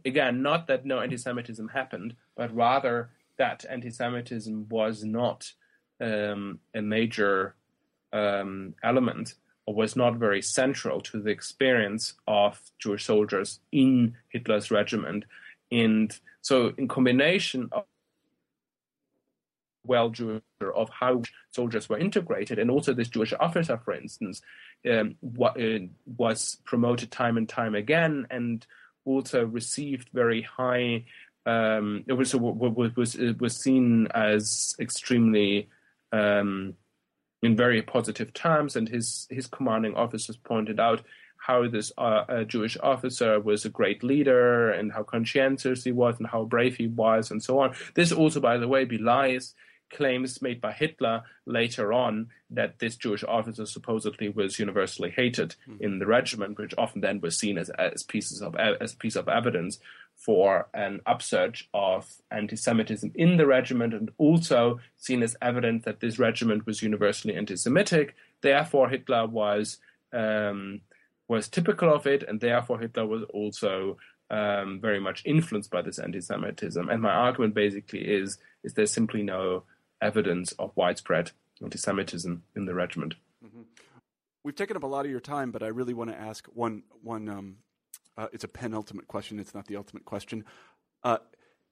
again, 0.06 0.42
not 0.42 0.68
that 0.68 0.86
no 0.86 1.00
anti-Semitism 1.00 1.70
happened, 1.70 2.16
but 2.36 2.56
rather 2.56 3.10
that 3.38 3.66
anti-Semitism 3.70 4.68
was 4.70 5.04
not 5.04 5.52
um, 6.02 6.60
a 6.74 6.82
major 6.82 7.56
um, 8.14 8.74
element 8.84 9.36
or 9.66 9.74
was 9.74 9.96
not 9.96 10.16
very 10.16 10.42
central 10.42 11.02
to 11.02 11.22
the 11.22 11.32
experience 11.32 12.14
of 12.28 12.60
Jewish 12.80 13.06
soldiers 13.06 13.60
in 13.72 14.16
Hitler's 14.30 14.72
regiment. 14.72 15.26
And 15.72 16.18
so, 16.42 16.74
in 16.78 16.88
combination 16.88 17.70
of 17.72 17.86
well 19.84 20.10
Jewish 20.10 20.42
of 20.76 20.90
how 20.90 21.22
soldiers 21.52 21.90
were 21.90 21.98
integrated, 21.98 22.60
and 22.60 22.70
also 22.70 22.94
this 22.94 23.10
Jewish 23.10 23.34
officer, 23.40 23.80
for 23.84 23.94
instance, 23.94 24.42
um, 24.90 25.16
what, 25.22 25.60
uh, 25.62 25.80
was 26.18 26.58
promoted 26.64 27.12
time 27.12 27.38
and 27.38 27.48
time 27.48 27.76
again, 27.76 28.28
and 28.30 28.66
also 29.06 29.46
received 29.46 30.10
very 30.14 30.42
high. 30.42 31.06
Um, 31.46 32.04
it 32.08 32.14
was 32.14 32.36
was 32.36 32.96
was 32.96 33.18
was 33.40 33.56
seen 33.58 34.08
as 34.14 34.76
extremely 34.80 35.70
um, 36.16 36.74
in 37.44 37.56
very 37.56 37.82
positive 37.82 38.34
terms, 38.34 38.76
and 38.76 38.88
his 38.90 39.28
his 39.30 39.48
commanding 39.48 39.96
officers 39.96 40.38
pointed 40.38 40.80
out 40.80 41.02
how 41.38 41.68
this 41.68 41.92
uh, 41.98 42.44
Jewish 42.44 42.76
officer 42.82 43.40
was 43.40 43.66
a 43.66 43.70
great 43.70 44.04
leader 44.04 44.72
and 44.72 44.92
how 44.92 45.04
conscientious 45.04 45.84
he 45.84 45.92
was 45.92 46.18
and 46.18 46.28
how 46.28 46.44
brave 46.44 46.76
he 46.76 46.88
was 46.88 47.30
and 47.30 47.44
so 47.44 47.60
on. 47.60 47.76
This 47.94 48.12
also, 48.12 48.40
by 48.40 48.58
the 48.58 48.68
way, 48.68 48.86
belies 48.86 49.54
claims 49.90 50.42
made 50.42 50.60
by 50.60 50.72
Hitler 50.72 51.24
later 51.46 51.94
on 51.94 52.28
that 52.50 52.80
this 52.80 52.96
Jewish 52.96 53.24
officer 53.24 53.66
supposedly 53.66 54.30
was 54.30 54.60
universally 54.60 55.10
hated 55.10 55.56
mm-hmm. 55.68 55.84
in 55.84 56.00
the 56.00 56.06
regiment, 56.06 56.58
which 56.58 56.74
often 56.78 57.02
then 57.02 57.22
was 57.22 57.38
seen 57.38 57.58
as, 57.58 57.70
as 57.72 58.04
pieces 58.04 58.42
of 58.42 58.56
as 58.56 58.94
piece 58.94 59.16
of 59.16 59.28
evidence 59.28 59.80
for 60.16 60.68
an 60.74 61.02
upsurge 61.06 61.70
of 61.74 62.10
anti-Semitism 62.32 63.12
in 63.16 63.38
the 63.38 63.46
regiment, 63.46 63.94
and 63.94 64.12
also 64.18 64.80
seen 64.98 65.22
as 65.22 65.36
evidence 65.42 65.84
that 65.86 66.00
this 66.00 66.20
regiment 66.20 66.66
was 66.66 66.82
universally 66.82 67.36
anti-Semitic. 67.36 68.16
Therefore, 68.42 68.90
Hitler 68.90 69.28
was 69.28 69.78
um, 70.14 70.82
was 71.28 71.48
typical 71.48 71.94
of 71.94 72.08
it, 72.08 72.24
and 72.24 72.40
therefore 72.40 72.80
Hitler 72.80 73.06
was 73.06 73.24
also 73.34 73.98
um, 74.30 74.80
very 74.82 75.00
much 75.00 75.22
influenced 75.26 75.72
by 75.72 75.82
this 75.82 76.00
anti-Semitism. 76.00 76.90
And 76.90 77.02
my 77.02 77.12
argument 77.12 77.54
basically 77.54 78.02
is 78.02 78.38
is 78.64 78.74
there's 78.74 78.92
simply 78.92 79.24
no 79.24 79.64
evidence 80.06 80.52
of 80.54 80.72
widespread 80.76 81.32
anti-Semitism 81.64 82.44
in 82.56 82.66
the 82.66 82.74
regiment. 82.74 83.16
Mm-hmm. 83.44 83.62
We've 84.44 84.56
taken 84.56 84.78
up 84.78 84.84
a 84.84 84.88
lot 84.88 85.06
of 85.06 85.12
your 85.12 85.20
time, 85.20 85.52
but 85.52 85.64
I 85.64 85.68
really 85.68 85.94
want 85.94 86.12
to 86.12 86.20
ask 86.20 86.46
one 86.48 86.84
one. 87.02 87.30
Um, 87.30 87.58
uh, 88.18 88.28
it's 88.32 88.44
a 88.44 88.48
penultimate 88.48 89.08
question. 89.08 89.40
It's 89.40 89.54
not 89.54 89.68
the 89.68 89.76
ultimate 89.76 90.06
question. 90.06 90.46
Uh, 91.04 91.18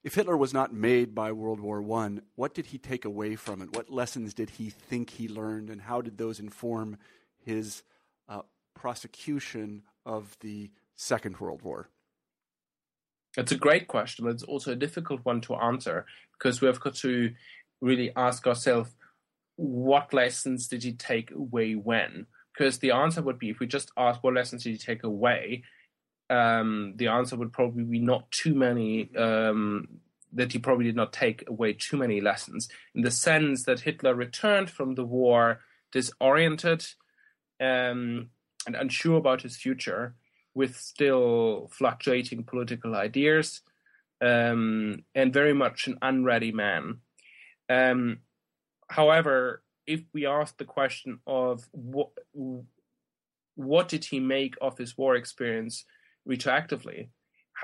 if 0.02 0.14
Hitler 0.14 0.36
was 0.36 0.52
not 0.52 0.74
made 0.74 1.14
by 1.14 1.32
World 1.32 1.60
War 1.60 1.80
One, 1.80 2.22
what 2.34 2.52
did 2.52 2.66
he 2.66 2.78
take 2.78 3.04
away 3.06 3.36
from 3.36 3.62
it? 3.62 3.74
What 3.74 3.90
lessons 3.90 4.34
did 4.34 4.50
he 4.50 4.68
think 4.68 5.10
he 5.10 5.28
learned, 5.28 5.70
and 5.70 5.80
how 5.80 6.02
did 6.02 6.18
those 6.18 6.40
inform 6.40 6.98
his 7.38 7.82
uh, 8.28 8.42
prosecution 8.74 9.82
of 10.04 10.36
the 10.40 10.70
Second 10.94 11.40
World 11.40 11.62
War? 11.62 11.88
It's 13.36 13.52
a 13.52 13.56
great 13.56 13.88
question, 13.88 14.24
but 14.24 14.34
it's 14.34 14.42
also 14.42 14.72
a 14.72 14.76
difficult 14.76 15.24
one 15.24 15.40
to 15.42 15.54
answer 15.56 16.06
because 16.38 16.60
we 16.60 16.66
have 16.68 16.80
got 16.80 16.94
to 16.96 17.32
really 17.84 18.10
ask 18.16 18.46
ourselves 18.46 18.90
what 19.56 20.12
lessons 20.12 20.68
did 20.68 20.82
he 20.82 20.92
take 20.92 21.30
away 21.30 21.74
when? 21.74 22.26
Because 22.52 22.78
the 22.78 22.92
answer 22.92 23.22
would 23.22 23.38
be 23.38 23.50
if 23.50 23.60
we 23.60 23.66
just 23.66 23.90
ask 23.96 24.22
what 24.22 24.34
lessons 24.34 24.64
did 24.64 24.70
he 24.70 24.78
take 24.78 25.04
away, 25.04 25.62
um, 26.30 26.94
the 26.96 27.08
answer 27.08 27.36
would 27.36 27.52
probably 27.52 27.84
be 27.84 27.98
not 27.98 28.30
too 28.30 28.54
many. 28.54 29.14
Um, 29.16 30.00
that 30.32 30.52
he 30.52 30.58
probably 30.58 30.84
did 30.84 30.96
not 30.96 31.12
take 31.12 31.44
away 31.46 31.72
too 31.72 31.96
many 31.96 32.20
lessons 32.20 32.68
in 32.92 33.02
the 33.02 33.10
sense 33.10 33.62
that 33.62 33.78
Hitler 33.78 34.16
returned 34.16 34.68
from 34.68 34.96
the 34.96 35.04
war 35.04 35.60
disoriented 35.92 36.84
um, 37.60 38.30
and 38.66 38.76
unsure 38.76 39.16
about 39.16 39.42
his 39.42 39.56
future, 39.56 40.16
with 40.54 40.76
still 40.76 41.70
fluctuating 41.72 42.44
political 42.44 42.94
ideas, 42.94 43.62
um, 44.20 45.04
and 45.14 45.32
very 45.32 45.52
much 45.52 45.86
an 45.86 45.98
unready 46.02 46.52
man. 46.52 46.98
Um, 47.68 48.18
however, 48.88 49.62
if 49.86 50.02
we 50.12 50.26
ask 50.26 50.56
the 50.56 50.64
question 50.64 51.20
of 51.26 51.68
what 51.72 52.10
what 53.56 53.88
did 53.88 54.04
he 54.04 54.18
make 54.18 54.54
of 54.60 54.76
his 54.78 54.98
war 54.98 55.14
experience 55.14 55.84
retroactively, 56.28 57.08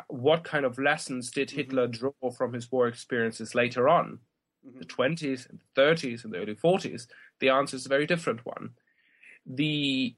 what 0.08 0.44
kind 0.44 0.64
of 0.64 0.78
lessons 0.78 1.30
did 1.30 1.48
mm-hmm. 1.48 1.56
Hitler 1.56 1.86
draw 1.88 2.30
from 2.36 2.52
his 2.52 2.70
war 2.70 2.86
experiences 2.86 3.54
later 3.54 3.88
on, 3.88 4.20
mm-hmm. 4.66 4.78
the 4.78 4.84
twenties 4.84 5.46
and 5.48 5.60
thirties 5.74 6.24
and 6.24 6.32
the 6.32 6.38
early 6.38 6.54
forties? 6.54 7.08
The 7.40 7.48
answer 7.48 7.76
is 7.76 7.86
a 7.86 7.90
very 7.90 8.06
different 8.06 8.44
one. 8.44 8.70
The 9.46 10.14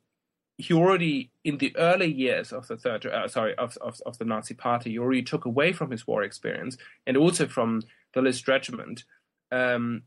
he 0.58 0.74
already 0.74 1.30
in 1.44 1.58
the 1.58 1.74
early 1.76 2.12
years 2.12 2.52
of 2.52 2.68
the 2.68 2.76
third 2.76 3.06
uh, 3.06 3.26
sorry 3.26 3.54
of, 3.56 3.76
of, 3.78 4.00
of 4.04 4.18
the 4.18 4.24
Nazi 4.24 4.54
party 4.54 4.90
he 4.90 4.98
already 4.98 5.22
took 5.22 5.44
away 5.44 5.72
from 5.72 5.90
his 5.90 6.06
war 6.06 6.22
experience 6.22 6.76
and 7.06 7.16
also 7.16 7.46
from 7.48 7.82
the 8.14 8.20
List 8.20 8.46
regiment 8.46 9.04
um, 9.52 10.02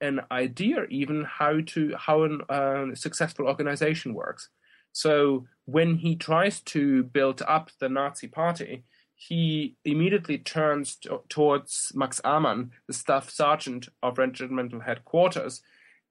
an 0.00 0.22
idea 0.30 0.84
even 0.90 1.24
how 1.24 1.60
to 1.66 1.94
how 1.96 2.24
a 2.24 2.38
uh, 2.52 2.94
successful 2.94 3.46
organization 3.46 4.14
works. 4.14 4.48
So 4.92 5.46
when 5.66 5.96
he 5.96 6.16
tries 6.16 6.60
to 6.62 7.04
build 7.04 7.42
up 7.46 7.70
the 7.78 7.88
Nazi 7.88 8.28
party, 8.28 8.84
he 9.14 9.76
immediately 9.84 10.38
turns 10.38 10.96
to, 10.96 11.20
towards 11.28 11.92
Max 11.94 12.20
Amann, 12.24 12.70
the 12.86 12.92
staff 12.92 13.30
sergeant 13.30 13.88
of 14.02 14.18
regimental 14.18 14.80
headquarters, 14.80 15.62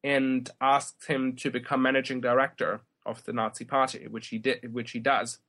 and 0.03 0.49
asks 0.61 1.07
him 1.07 1.36
to 1.38 1.49
become 1.49 1.81
managing 1.81 2.21
director 2.21 2.81
of 3.05 3.23
the 3.25 3.33
Nazi 3.33 3.65
party, 3.65 4.07
which 4.07 4.27
he 4.27 4.38
did, 4.39 4.73
which 4.73 4.91
he 4.91 4.99
does. 4.99 5.39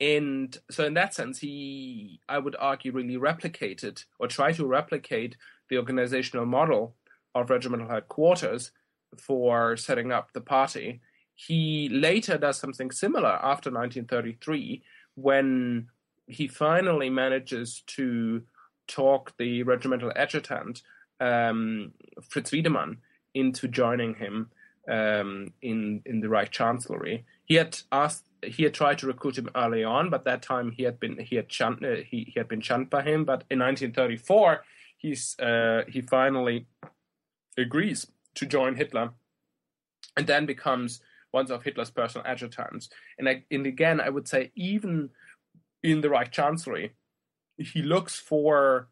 And 0.00 0.56
so, 0.70 0.84
in 0.84 0.94
that 0.94 1.14
sense, 1.14 1.38
he, 1.38 2.20
I 2.28 2.38
would 2.38 2.56
argue, 2.58 2.92
really 2.92 3.16
replicated 3.16 4.04
or 4.18 4.28
try 4.28 4.52
to 4.52 4.66
replicate 4.66 5.36
the 5.68 5.78
organizational 5.78 6.46
model 6.46 6.94
of 7.34 7.50
regimental 7.50 7.88
headquarters 7.88 8.72
for 9.16 9.76
setting 9.76 10.12
up 10.12 10.32
the 10.32 10.40
party. 10.40 11.00
He 11.34 11.88
later 11.90 12.38
does 12.38 12.58
something 12.58 12.90
similar 12.90 13.34
after 13.42 13.70
1933 13.70 14.82
when 15.14 15.88
he 16.26 16.48
finally 16.48 17.10
manages 17.10 17.82
to 17.86 18.42
talk 18.86 19.36
the 19.38 19.62
regimental 19.62 20.12
adjutant, 20.16 20.82
um, 21.20 21.92
Fritz 22.22 22.52
Wiedemann, 22.52 22.98
into 23.34 23.68
joining 23.68 24.14
him 24.14 24.50
um, 24.88 25.52
in, 25.62 26.02
in 26.06 26.20
the 26.20 26.28
Reich 26.28 26.50
Chancellery. 26.50 27.24
He 27.44 27.54
had 27.54 27.78
asked 27.92 28.24
he 28.42 28.62
had 28.62 28.74
tried 28.74 28.98
to 28.98 29.06
recruit 29.06 29.38
him 29.38 29.48
early 29.56 29.82
on, 29.82 30.10
but 30.10 30.24
that 30.24 30.42
time 30.42 30.70
he 30.70 30.82
had 30.84 31.00
been 31.00 31.18
he 31.18 31.36
had 31.36 31.50
shunned, 31.50 31.84
uh, 31.84 31.96
he, 32.06 32.30
he 32.32 32.34
had 32.36 32.48
been 32.48 32.60
shunned 32.60 32.90
by 32.90 33.02
him. 33.02 33.24
But 33.24 33.44
in 33.50 33.58
1934, 33.58 34.62
he's 34.96 35.38
uh, 35.38 35.82
he 35.88 36.00
finally 36.00 36.66
agrees 37.56 38.06
to 38.34 38.46
join 38.46 38.76
Hitler, 38.76 39.10
and 40.16 40.26
then 40.26 40.46
becomes 40.46 41.00
one 41.30 41.50
of 41.50 41.62
Hitler's 41.62 41.90
personal 41.90 42.26
adjutants. 42.26 42.88
And, 43.18 43.28
I, 43.28 43.44
and 43.50 43.66
again, 43.66 44.00
I 44.00 44.08
would 44.08 44.28
say 44.28 44.52
even 44.54 45.10
in 45.82 46.00
the 46.00 46.10
Reich 46.10 46.32
Chancellery, 46.32 46.92
he 47.58 47.82
looks 47.82 48.18
for 48.18 48.88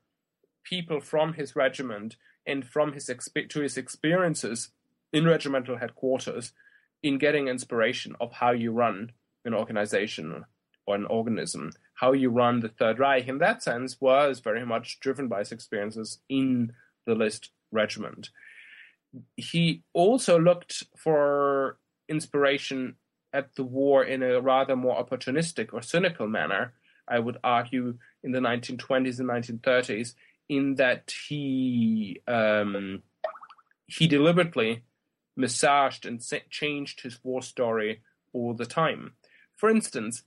people 0.63 1.01
from 1.01 1.35
his 1.35 1.57
regiment 1.57 2.17
and 2.47 2.67
from 2.67 2.93
his 2.93 3.07
exp- 3.07 3.49
to 3.51 3.61
his 3.61 3.77
experiences 3.77 4.71
in 5.13 5.25
regimental 5.25 5.79
headquarters 5.79 6.53
in 7.03 7.19
getting 7.19 7.49
inspiration 7.49 8.17
of 8.21 8.33
how 8.33 8.51
you 8.51 8.73
run 8.73 9.13
an 9.45 9.55
organization 9.55 10.45
or 10.87 10.95
an 10.95 11.07
organism 11.07 11.71
how 11.95 12.13
you 12.13 12.31
run 12.31 12.61
the 12.61 12.69
Third 12.69 12.99
Reich 12.99 13.29
in 13.29 13.39
that 13.39 13.63
sense 13.63 14.01
was 14.01 14.41
very 14.41 14.67
much 14.67 15.01
driven 15.01 15.29
by 15.29 15.41
his 15.41 15.53
experiences 15.53 16.19
in 16.29 16.73
the 17.07 17.15
List 17.15 17.51
regiment. 17.71 18.31
He 19.37 19.83
also 19.93 20.39
looked 20.39 20.83
for 20.97 21.79
inspiration 22.09 22.97
at 23.33 23.55
the 23.57 23.65
war 23.65 24.05
in 24.05 24.23
a 24.23 24.41
rather 24.41 24.77
more 24.77 25.03
opportunistic 25.03 25.73
or 25.73 25.83
cynical 25.83 26.27
manner, 26.27 26.73
I 27.07 27.19
would 27.19 27.39
argue, 27.45 27.99
in 28.23 28.33
the 28.33 28.41
1920s 28.41 29.19
and 29.19 29.29
1930s, 29.29 30.15
in 30.49 30.77
that 30.77 31.13
he 31.29 32.21
um, 32.27 33.03
he 33.87 34.07
deliberately 34.07 34.83
massaged 35.37 36.07
and 36.07 36.23
changed 36.51 37.01
his 37.01 37.23
war 37.23 37.43
story 37.43 38.03
all 38.33 38.55
the 38.55 38.67
time. 38.67 39.13
For 39.57 39.69
instance, 39.69 40.23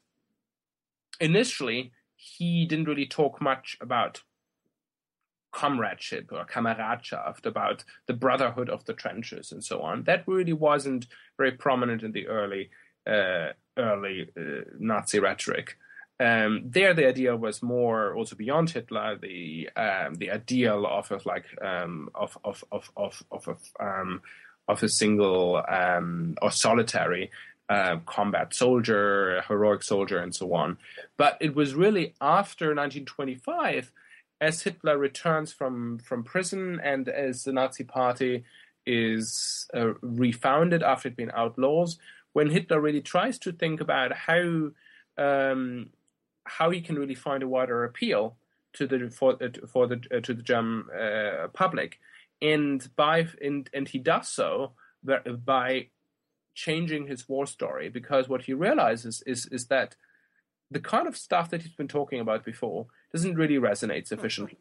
initially 1.19 1.91
he 2.15 2.65
didn't 2.65 2.85
really 2.85 3.05
talk 3.05 3.41
much 3.41 3.77
about 3.79 4.21
comradeship 5.51 6.29
or 6.31 6.45
Kameradschaft, 6.45 7.45
about 7.45 7.83
the 8.05 8.13
brotherhood 8.13 8.69
of 8.69 8.85
the 8.85 8.93
trenches 8.93 9.51
and 9.51 9.63
so 9.63 9.81
on. 9.81 10.03
That 10.03 10.27
really 10.27 10.53
wasn't 10.53 11.07
very 11.37 11.51
prominent 11.51 12.03
in 12.03 12.11
the 12.11 12.27
early 12.27 12.69
uh, 13.07 13.53
early 13.77 14.29
uh, 14.37 14.65
Nazi 14.77 15.19
rhetoric. 15.19 15.77
Um, 16.19 16.63
there, 16.65 16.93
the 16.93 17.07
idea 17.07 17.35
was 17.35 17.61
more 17.61 18.15
also 18.15 18.35
beyond 18.35 18.71
Hitler. 18.71 19.17
The 19.17 19.69
um, 19.75 20.15
the 20.15 20.31
ideal 20.31 20.85
of, 20.85 21.11
of 21.11 21.25
like 21.25 21.45
um, 21.61 22.09
of 22.13 22.37
of 22.43 22.63
of 22.71 22.91
of 22.97 23.23
of 23.31 23.47
of, 23.47 23.59
um, 23.79 24.21
a 24.67 24.89
single 24.89 25.63
um, 25.69 26.35
or 26.41 26.51
solitary 26.51 27.31
uh, 27.69 27.97
combat 28.05 28.53
soldier, 28.53 29.43
heroic 29.47 29.83
soldier, 29.83 30.19
and 30.19 30.33
so 30.33 30.53
on. 30.53 30.77
But 31.17 31.37
it 31.41 31.55
was 31.55 31.75
really 31.75 32.13
after 32.21 32.67
1925, 32.67 33.91
as 34.39 34.61
Hitler 34.61 34.97
returns 34.97 35.51
from, 35.51 35.99
from 35.99 36.23
prison 36.23 36.79
and 36.83 37.09
as 37.09 37.43
the 37.43 37.51
Nazi 37.51 37.83
Party 37.83 38.43
is 38.85 39.67
uh, 39.73 39.93
refounded 40.01 40.81
after 40.81 41.09
it 41.09 41.17
being 41.17 41.31
outlaws, 41.33 41.97
when 42.33 42.49
Hitler 42.49 42.79
really 42.79 43.01
tries 43.01 43.39
to 43.39 43.51
think 43.51 43.81
about 43.81 44.13
how 44.13 44.69
um, 45.17 45.89
how 46.43 46.69
he 46.69 46.81
can 46.81 46.97
really 46.97 47.15
find 47.15 47.43
a 47.43 47.47
wider 47.47 47.83
appeal 47.83 48.37
to 48.73 48.87
the 48.87 49.09
for, 49.09 49.33
uh, 49.43 49.49
for 49.67 49.87
the 49.87 50.01
uh, 50.15 50.19
to 50.21 50.33
the 50.33 50.43
German 50.43 50.85
uh, 50.91 51.47
public, 51.53 51.99
and 52.41 52.87
by 52.95 53.27
and, 53.41 53.69
and 53.73 53.87
he 53.87 53.99
does 53.99 54.29
so 54.29 54.73
by 55.03 55.87
changing 56.57 57.05
his 57.05 57.29
war 57.29 57.45
story 57.45 57.87
because 57.87 58.27
what 58.27 58.45
he 58.45 58.53
realizes 58.53 59.21
is 59.27 59.45
is 59.45 59.67
that 59.67 59.95
the 60.71 60.79
kind 60.79 61.07
of 61.07 61.15
stuff 61.15 61.49
that 61.51 61.61
he's 61.61 61.71
been 61.71 61.87
talking 61.87 62.19
about 62.19 62.43
before 62.43 62.87
doesn't 63.13 63.35
really 63.35 63.57
resonate 63.57 64.07
sufficiently 64.07 64.57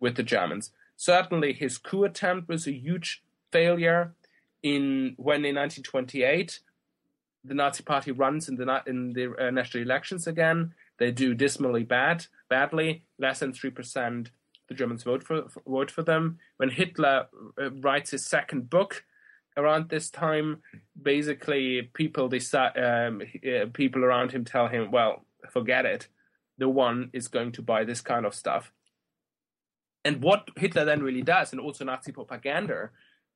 with 0.00 0.16
the 0.16 0.22
Germans. 0.22 0.72
Certainly, 0.96 1.54
his 1.54 1.78
coup 1.78 2.04
attempt 2.04 2.48
was 2.48 2.66
a 2.66 2.72
huge 2.72 3.22
failure. 3.52 4.12
In 4.62 5.14
when 5.16 5.44
in 5.44 5.54
1928, 5.54 6.58
the 7.44 7.54
Nazi 7.54 7.84
Party 7.84 8.10
runs 8.10 8.48
in 8.48 8.56
the 8.56 8.82
in 8.86 9.12
the 9.12 9.24
uh, 9.38 9.50
national 9.50 9.84
elections 9.84 10.26
again, 10.26 10.74
they 10.98 11.12
do 11.12 11.32
dismally 11.32 11.84
bad, 11.84 12.26
badly. 12.48 13.04
Less 13.18 13.38
than 13.38 13.52
three 13.52 13.70
percent 13.70 14.30
the 14.68 14.74
Germans 14.74 15.04
vote 15.04 15.22
for, 15.22 15.48
for, 15.48 15.62
vote 15.64 15.92
for 15.92 16.02
them. 16.02 16.38
When 16.56 16.70
Hitler 16.70 17.28
uh, 17.56 17.70
writes 17.70 18.10
his 18.10 18.26
second 18.26 18.68
book 18.68 19.04
around 19.56 19.88
this 19.88 20.10
time, 20.10 20.62
basically 21.00 21.82
people 21.94 22.28
decide, 22.28 22.76
um, 22.78 23.22
uh, 23.46 23.66
people 23.72 24.04
around 24.04 24.32
him 24.32 24.44
tell 24.44 24.68
him, 24.68 24.90
"Well, 24.90 25.24
forget 25.50 25.86
it. 25.86 26.08
No 26.58 26.68
one 26.68 27.10
is 27.12 27.28
going 27.28 27.52
to 27.52 27.62
buy 27.62 27.84
this 27.84 28.00
kind 28.00 28.26
of 28.26 28.34
stuff." 28.34 28.72
And 30.04 30.22
what 30.22 30.48
Hitler 30.56 30.84
then 30.84 31.02
really 31.02 31.22
does, 31.22 31.52
and 31.52 31.60
also 31.60 31.84
Nazi 31.84 32.12
propaganda 32.12 32.90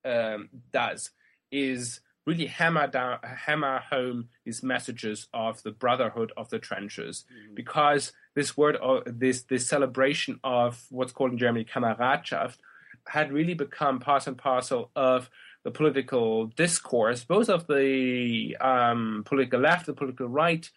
um, 0.05 0.49
does, 0.71 1.11
is 1.51 1.99
really 2.25 2.45
hammer 2.45 2.87
down, 2.87 3.19
hammer 3.23 3.79
home 3.89 4.29
these 4.45 4.63
messages 4.63 5.27
of 5.33 5.61
the 5.63 5.71
brotherhood 5.71 6.31
of 6.37 6.49
the 6.49 6.59
trenches, 6.59 7.25
mm-hmm. 7.25 7.55
because 7.55 8.13
this 8.35 8.55
word, 8.55 8.77
of, 8.77 9.03
this 9.05 9.43
this 9.43 9.67
celebration 9.67 10.39
of 10.43 10.85
what's 10.89 11.11
called 11.11 11.31
in 11.31 11.37
Germany 11.37 11.65
Kameradschaft, 11.65 12.57
had 13.07 13.31
really 13.31 13.53
become 13.53 13.99
part 13.99 14.27
and 14.27 14.37
parcel 14.37 14.91
of 14.95 15.29
the 15.63 15.71
political 15.71 16.47
discourse, 16.47 17.23
both 17.23 17.49
of 17.49 17.67
the 17.67 18.57
um, 18.59 19.23
political 19.25 19.59
left, 19.59 19.85
the 19.85 19.93
political 19.93 20.27
right, 20.27 20.69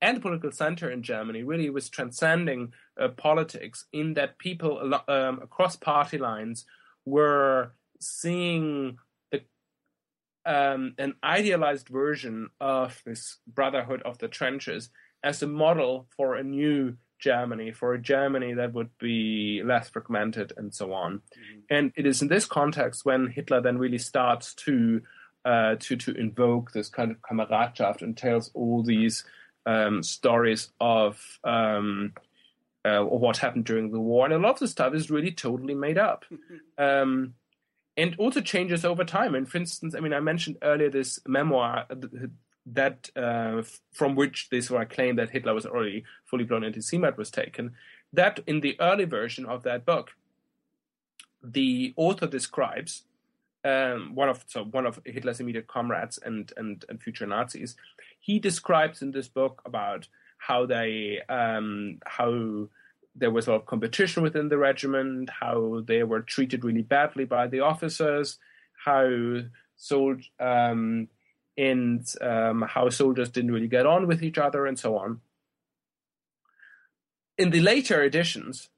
and 0.00 0.16
the 0.16 0.20
political 0.20 0.50
center 0.50 0.90
in 0.90 1.02
Germany. 1.02 1.42
Really, 1.42 1.70
was 1.70 1.88
transcending 1.88 2.72
uh, 3.00 3.08
politics 3.08 3.86
in 3.92 4.14
that 4.14 4.38
people 4.38 4.94
um, 5.08 5.40
across 5.42 5.76
party 5.76 6.18
lines 6.18 6.64
were 7.04 7.72
seeing 8.00 8.98
um, 10.46 10.94
an 10.98 11.14
idealized 11.22 11.88
version 11.88 12.50
of 12.60 13.00
this 13.06 13.38
brotherhood 13.46 14.02
of 14.02 14.18
the 14.18 14.28
trenches 14.28 14.90
as 15.22 15.42
a 15.42 15.46
model 15.46 16.06
for 16.16 16.34
a 16.34 16.42
new 16.42 16.96
Germany, 17.18 17.72
for 17.72 17.94
a 17.94 18.00
Germany 18.00 18.54
that 18.54 18.72
would 18.72 18.90
be 18.98 19.62
less 19.64 19.88
fragmented 19.88 20.52
and 20.56 20.74
so 20.74 20.92
on. 20.92 21.14
Mm-hmm. 21.14 21.60
And 21.70 21.92
it 21.96 22.06
is 22.06 22.22
in 22.22 22.28
this 22.28 22.46
context 22.46 23.04
when 23.04 23.28
Hitler 23.28 23.60
then 23.60 23.78
really 23.78 23.98
starts 23.98 24.54
to 24.54 25.02
uh, 25.44 25.76
to 25.78 25.96
to 25.96 26.12
invoke 26.12 26.72
this 26.72 26.88
kind 26.88 27.10
of 27.10 27.20
Kameradschaft 27.20 28.02
and 28.02 28.16
tells 28.16 28.50
all 28.54 28.82
these 28.82 29.24
um, 29.66 30.02
stories 30.02 30.70
of 30.80 31.20
um, 31.44 32.12
uh, 32.84 33.00
what 33.00 33.38
happened 33.38 33.64
during 33.64 33.90
the 33.90 34.00
war. 34.00 34.24
And 34.24 34.34
a 34.34 34.38
lot 34.38 34.54
of 34.54 34.58
the 34.60 34.68
stuff 34.68 34.94
is 34.94 35.10
really 35.10 35.32
totally 35.32 35.74
made 35.74 35.98
up. 35.98 36.24
Um, 36.76 37.34
and 37.96 38.16
also 38.18 38.40
changes 38.40 38.84
over 38.84 39.04
time. 39.04 39.36
And 39.36 39.48
for 39.48 39.58
instance, 39.58 39.94
I 39.94 40.00
mean, 40.00 40.12
I 40.12 40.18
mentioned 40.18 40.56
earlier 40.62 40.90
this 40.90 41.20
memoir 41.26 41.86
that 42.66 43.10
uh, 43.16 43.62
from 43.92 44.14
which 44.14 44.48
this 44.50 44.70
claim 44.88 45.16
that 45.16 45.30
Hitler 45.30 45.54
was 45.54 45.66
already 45.66 46.04
fully 46.24 46.44
blown 46.44 46.64
anti-Semite 46.64 47.18
was 47.18 47.30
taken. 47.30 47.74
That 48.12 48.40
in 48.46 48.60
the 48.60 48.76
early 48.80 49.04
version 49.04 49.44
of 49.44 49.62
that 49.64 49.84
book, 49.84 50.12
the 51.42 51.92
author 51.96 52.26
describes 52.26 53.02
um, 53.64 54.14
one 54.14 54.28
of 54.28 54.44
so 54.46 54.64
one 54.64 54.86
of 54.86 55.00
Hitler's 55.04 55.40
immediate 55.40 55.66
comrades 55.66 56.18
and, 56.24 56.52
and 56.56 56.84
and 56.88 57.02
future 57.02 57.26
Nazis. 57.26 57.76
He 58.20 58.38
describes 58.38 59.02
in 59.02 59.10
this 59.10 59.28
book 59.28 59.62
about 59.64 60.08
how 60.38 60.66
they 60.66 61.20
um, 61.28 61.98
how 62.06 62.68
there 63.16 63.30
was 63.30 63.46
a 63.46 63.52
lot 63.52 63.60
of 63.60 63.66
competition 63.66 64.22
within 64.22 64.48
the 64.48 64.58
regiment, 64.58 65.30
how 65.40 65.82
they 65.86 66.02
were 66.02 66.20
treated 66.20 66.64
really 66.64 66.82
badly 66.82 67.24
by 67.24 67.46
the 67.46 67.60
officers, 67.60 68.38
how 68.84 69.38
sold 69.76 70.22
um, 70.40 71.08
and 71.56 72.06
um, 72.20 72.62
how 72.62 72.88
soldiers 72.88 73.30
didn't 73.30 73.52
really 73.52 73.68
get 73.68 73.86
on 73.86 74.06
with 74.06 74.22
each 74.22 74.38
other, 74.38 74.66
and 74.66 74.78
so 74.78 74.96
on. 74.96 75.20
In 77.36 77.50
the 77.50 77.60
later 77.60 78.02
editions, 78.02 78.68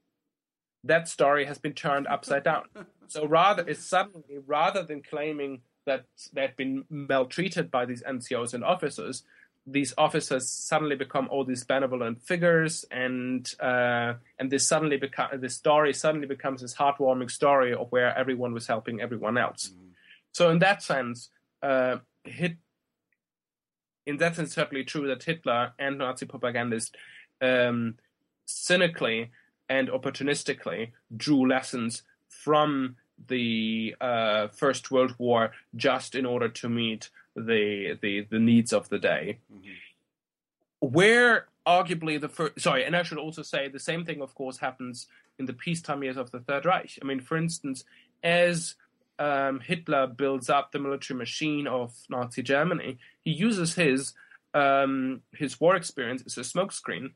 that 0.85 1.09
story 1.09 1.47
has 1.47 1.59
been 1.59 1.75
turned 1.75 2.07
upside 2.07 2.45
down. 2.45 2.65
so 3.07 3.27
rather, 3.27 3.67
it's 3.67 3.85
suddenly 3.85 4.39
rather 4.47 4.83
than 4.83 5.03
claiming 5.03 5.63
that 5.85 6.05
they'd 6.33 6.57
been 6.57 6.85
maltreated 6.91 7.71
by 7.71 7.85
these 7.85 8.03
NCOs 8.03 8.55
and 8.55 8.65
officers, 8.65 9.23
these 9.67 9.93
officers 9.99 10.49
suddenly 10.49 10.95
become 10.95 11.29
all 11.31 11.45
these 11.45 11.65
benevolent 11.65 12.23
figures, 12.23 12.85
and 12.91 13.53
uh, 13.59 14.15
and 14.39 14.51
this 14.51 14.67
suddenly 14.67 14.97
become 14.97 15.29
this 15.41 15.57
story 15.57 15.93
suddenly 15.93 16.27
becomes 16.27 16.61
this 16.61 16.75
heartwarming 16.75 17.31
story 17.31 17.75
of 17.75 17.91
where 17.91 18.17
everyone 18.17 18.53
was 18.53 18.69
helping 18.69 19.01
everyone 19.01 19.37
else. 19.37 19.71
Mm-hmm. 19.71 19.89
So 20.33 20.51
in 20.51 20.61
that 20.61 20.83
sense, 20.83 21.31
uh, 21.63 21.97
hit. 22.25 22.57
In 24.07 24.19
that 24.19 24.37
sense, 24.37 24.55
certainly 24.55 24.85
true 24.85 25.07
that 25.09 25.25
Hitler 25.25 25.73
and 25.79 25.99
Nazi 25.99 26.27
propagandists 26.27 26.93
um, 27.43 27.97
cynically 28.47 29.31
and 29.69 29.89
opportunistically 29.89 30.93
drew 31.17 31.47
lessons 31.47 32.03
from 32.29 32.97
the 33.29 33.97
uh, 34.01 34.49
First 34.49 34.91
World 34.91 35.15
War 35.19 35.53
just 35.75 36.15
in 36.15 36.25
order 36.25 36.49
to 36.49 36.69
meet 36.69 37.11
the 37.35 37.99
the 38.01 38.27
the 38.31 38.39
needs 38.39 38.73
of 38.73 38.89
the 38.89 38.99
day. 38.99 39.39
Mm-hmm. 39.53 40.89
Where 40.89 41.47
arguably 41.67 42.21
the 42.21 42.29
first, 42.29 42.61
sorry, 42.61 42.85
and 42.85 42.95
I 42.95 43.03
should 43.03 43.19
also 43.19 43.43
say 43.43 43.69
the 43.69 43.81
same 43.81 44.05
thing, 44.05 44.23
of 44.23 44.35
course, 44.35 44.59
happens 44.59 45.09
in 45.39 45.47
the 45.47 45.53
peacetime 45.53 46.03
years 46.03 46.17
of 46.17 46.31
the 46.31 46.41
Third 46.41 46.65
Reich. 46.65 46.99
I 47.03 47.05
mean, 47.05 47.21
for 47.21 47.37
instance, 47.37 47.85
as 48.23 48.77
um, 49.19 49.61
Hitler 49.61 50.07
builds 50.07 50.51
up 50.51 50.73
the 50.73 50.79
military 50.79 51.19
machine 51.19 51.67
of 51.67 51.95
Nazi 52.09 52.43
Germany, 52.43 52.99
he 53.23 53.31
uses 53.31 53.75
his 53.75 54.15
um, 54.55 55.23
his 55.33 55.61
war 55.61 55.77
experience 55.77 56.23
as 56.25 56.39
a 56.39 56.41
smokescreen 56.41 57.13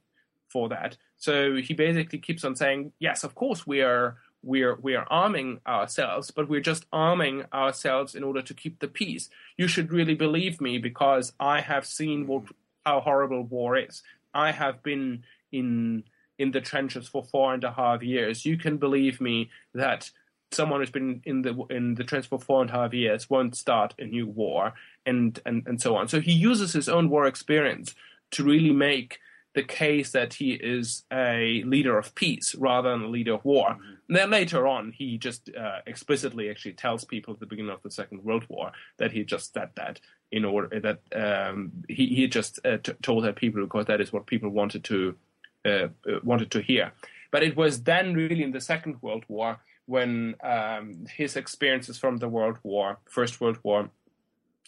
for 0.49 0.69
that. 0.69 0.97
So 1.17 1.57
he 1.57 1.75
basically 1.75 2.19
keeps 2.19 2.45
on 2.45 2.57
saying, 2.57 2.93
"Yes, 2.99 3.25
of 3.25 3.35
course 3.35 3.67
we 3.67 3.83
are 3.83 4.17
we're 4.43 4.77
we're 4.77 5.07
arming 5.11 5.61
ourselves, 5.67 6.31
but 6.31 6.49
we're 6.49 6.61
just 6.61 6.87
arming 6.93 7.45
ourselves 7.53 8.15
in 8.15 8.23
order 8.23 8.43
to 8.43 8.55
keep 8.55 8.79
the 8.79 8.89
peace. 8.89 9.29
You 9.57 9.69
should 9.69 9.93
really 9.93 10.15
believe 10.15 10.61
me 10.61 10.79
because 10.79 11.33
I 11.39 11.61
have 11.61 11.87
seen 11.87 12.27
what 12.27 12.45
how 12.85 13.01
horrible 13.01 13.43
war 13.43 13.77
is. 13.77 14.03
I 14.35 14.53
have 14.53 14.83
been 14.83 15.25
in 15.53 16.05
in 16.39 16.53
the 16.53 16.61
trenches 16.61 17.07
for 17.07 17.23
four 17.23 17.53
and 17.53 17.65
a 17.65 17.73
half 17.73 18.03
years. 18.03 18.47
You 18.47 18.57
can 18.57 18.79
believe 18.79 19.21
me 19.21 19.51
that 19.75 20.11
someone 20.53 20.81
who's 20.81 20.91
been 20.91 21.23
in 21.25 21.43
the 21.43 21.55
in 21.71 21.95
the 21.95 22.05
trenches 22.05 22.29
for 22.29 22.39
four 22.39 22.61
and 22.61 22.71
a 22.71 22.75
half 22.75 22.95
years 22.95 23.31
won't 23.31 23.57
start 23.57 23.95
a 23.99 24.05
new 24.05 24.27
war, 24.27 24.73
and 25.07 25.39
and 25.47 25.67
and 25.67 25.81
so 25.81 25.97
on. 25.97 26.09
So 26.09 26.21
he 26.21 26.33
uses 26.33 26.73
his 26.73 26.89
own 26.89 27.09
war 27.09 27.27
experience 27.27 27.95
to 28.33 28.45
really 28.45 28.73
make 28.73 29.19
the 29.55 29.63
case 29.63 30.13
that 30.13 30.35
he 30.35 30.53
is 30.53 31.05
a 31.13 31.63
leader 31.65 31.99
of 31.99 32.15
peace 32.15 32.55
rather 32.55 32.91
than 32.91 33.03
a 33.03 33.09
leader 33.09 33.35
of 33.35 33.45
war. 33.45 33.71
Mm-hmm. 33.71 33.95
And 34.09 34.17
then 34.17 34.31
later 34.31 34.67
on, 34.67 34.93
he 34.93 35.19
just 35.19 35.51
uh, 35.57 35.81
explicitly 35.87 36.49
actually 36.49 36.75
tells 36.75 37.05
people 37.05 37.35
at 37.35 37.41
the 37.41 37.47
beginning 37.47 37.73
of 37.73 37.83
the 37.83 37.91
Second 37.91 38.23
World 38.23 38.45
War 38.49 38.71
that 38.99 39.11
he 39.11 39.25
just 39.25 39.53
said 39.53 39.71
that 39.75 40.01
in 40.31 40.45
order 40.45 40.81
that 40.81 41.01
um, 41.17 41.73
he 41.89 42.07
he 42.07 42.29
just 42.29 42.61
uh, 42.65 42.79
t- 42.79 42.93
told 43.03 43.25
that 43.25 43.37
people 43.37 43.63
because 43.63 43.87
that 43.87 44.01
is 44.01 44.13
what 44.13 44.27
people 44.27 44.51
wanted 44.51 44.85
to 44.85 45.17
uh, 45.65 45.89
uh, 46.09 46.21
wanted 46.23 46.51
to 46.53 46.61
hear. 46.61 46.93
But 47.33 47.43
it 47.43 47.57
was 47.57 47.83
then 47.83 48.15
really 48.15 48.43
in 48.43 48.53
the 48.53 48.61
Second 48.61 48.97
World 49.03 49.25
War 49.29 49.59
when 49.91 50.37
um, 50.45 51.05
his 51.17 51.37
experiences 51.37 51.99
from 51.99 52.19
the 52.19 52.29
World 52.29 52.59
War, 52.63 52.99
First 53.07 53.41
World 53.41 53.59
War, 53.65 53.91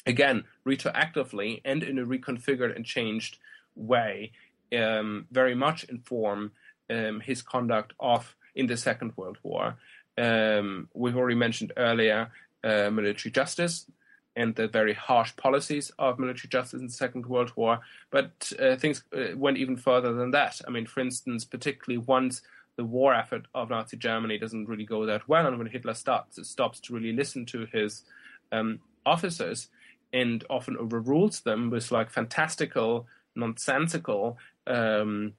again 0.05 0.43
retroactively 0.67 1.61
and 1.65 1.85
in 1.85 1.97
a 2.01 2.05
reconfigured 2.05 2.75
and 2.75 2.85
changed 2.85 3.39
way 3.77 4.33
um, 4.77 5.27
very 5.31 5.55
much 5.55 5.85
inform 5.85 6.51
um, 6.91 7.21
his 7.21 7.41
conduct 7.41 7.93
of 8.01 8.35
in 8.57 8.67
the 8.67 8.77
Second 8.77 9.13
World 9.17 9.39
War. 9.45 9.77
Um, 10.19 10.89
we've 10.93 11.17
already 11.17 11.37
mentioned 11.37 11.73
earlier 11.77 12.33
uh, 12.65 12.91
military 12.91 13.31
justice 13.31 13.87
and 14.35 14.57
the 14.57 14.67
very 14.67 14.95
harsh 14.95 15.37
policies 15.37 15.93
of 16.01 16.19
military 16.19 16.49
justice 16.49 16.81
in 16.81 16.87
the 16.89 16.93
Second 16.93 17.27
World 17.27 17.53
War, 17.55 17.79
but 18.11 18.53
uh, 18.59 18.75
things 18.75 19.05
uh, 19.17 19.37
went 19.37 19.59
even 19.59 19.77
further 19.77 20.13
than 20.15 20.33
that. 20.33 20.61
I 20.67 20.71
mean, 20.71 20.87
for 20.87 20.99
instance, 20.99 21.45
particularly 21.45 21.99
once 21.99 22.43
the 22.77 22.85
war 22.85 23.15
effort 23.15 23.47
of 23.55 23.71
Nazi 23.71 23.97
Germany 23.97 24.39
doesn't 24.39 24.69
really 24.69 24.85
go 24.85 25.07
that 25.07 25.29
well, 25.29 25.47
and 25.47 25.59
when 25.59 25.67
Hitler 25.67 25.95
starts 25.95 26.39
stops 26.49 26.81
to 26.81 26.95
really 26.95 27.13
listen 27.13 27.45
to 27.47 27.67
his 27.73 28.05
um, 28.51 28.81
officers 29.05 29.69
and 30.13 30.45
often 30.51 30.77
overrules 30.77 31.41
them 31.41 31.71
with 31.71 31.91
like 31.91 32.11
fantastical, 32.11 33.07
nonsensical 33.35 34.39
um, 34.67 35.33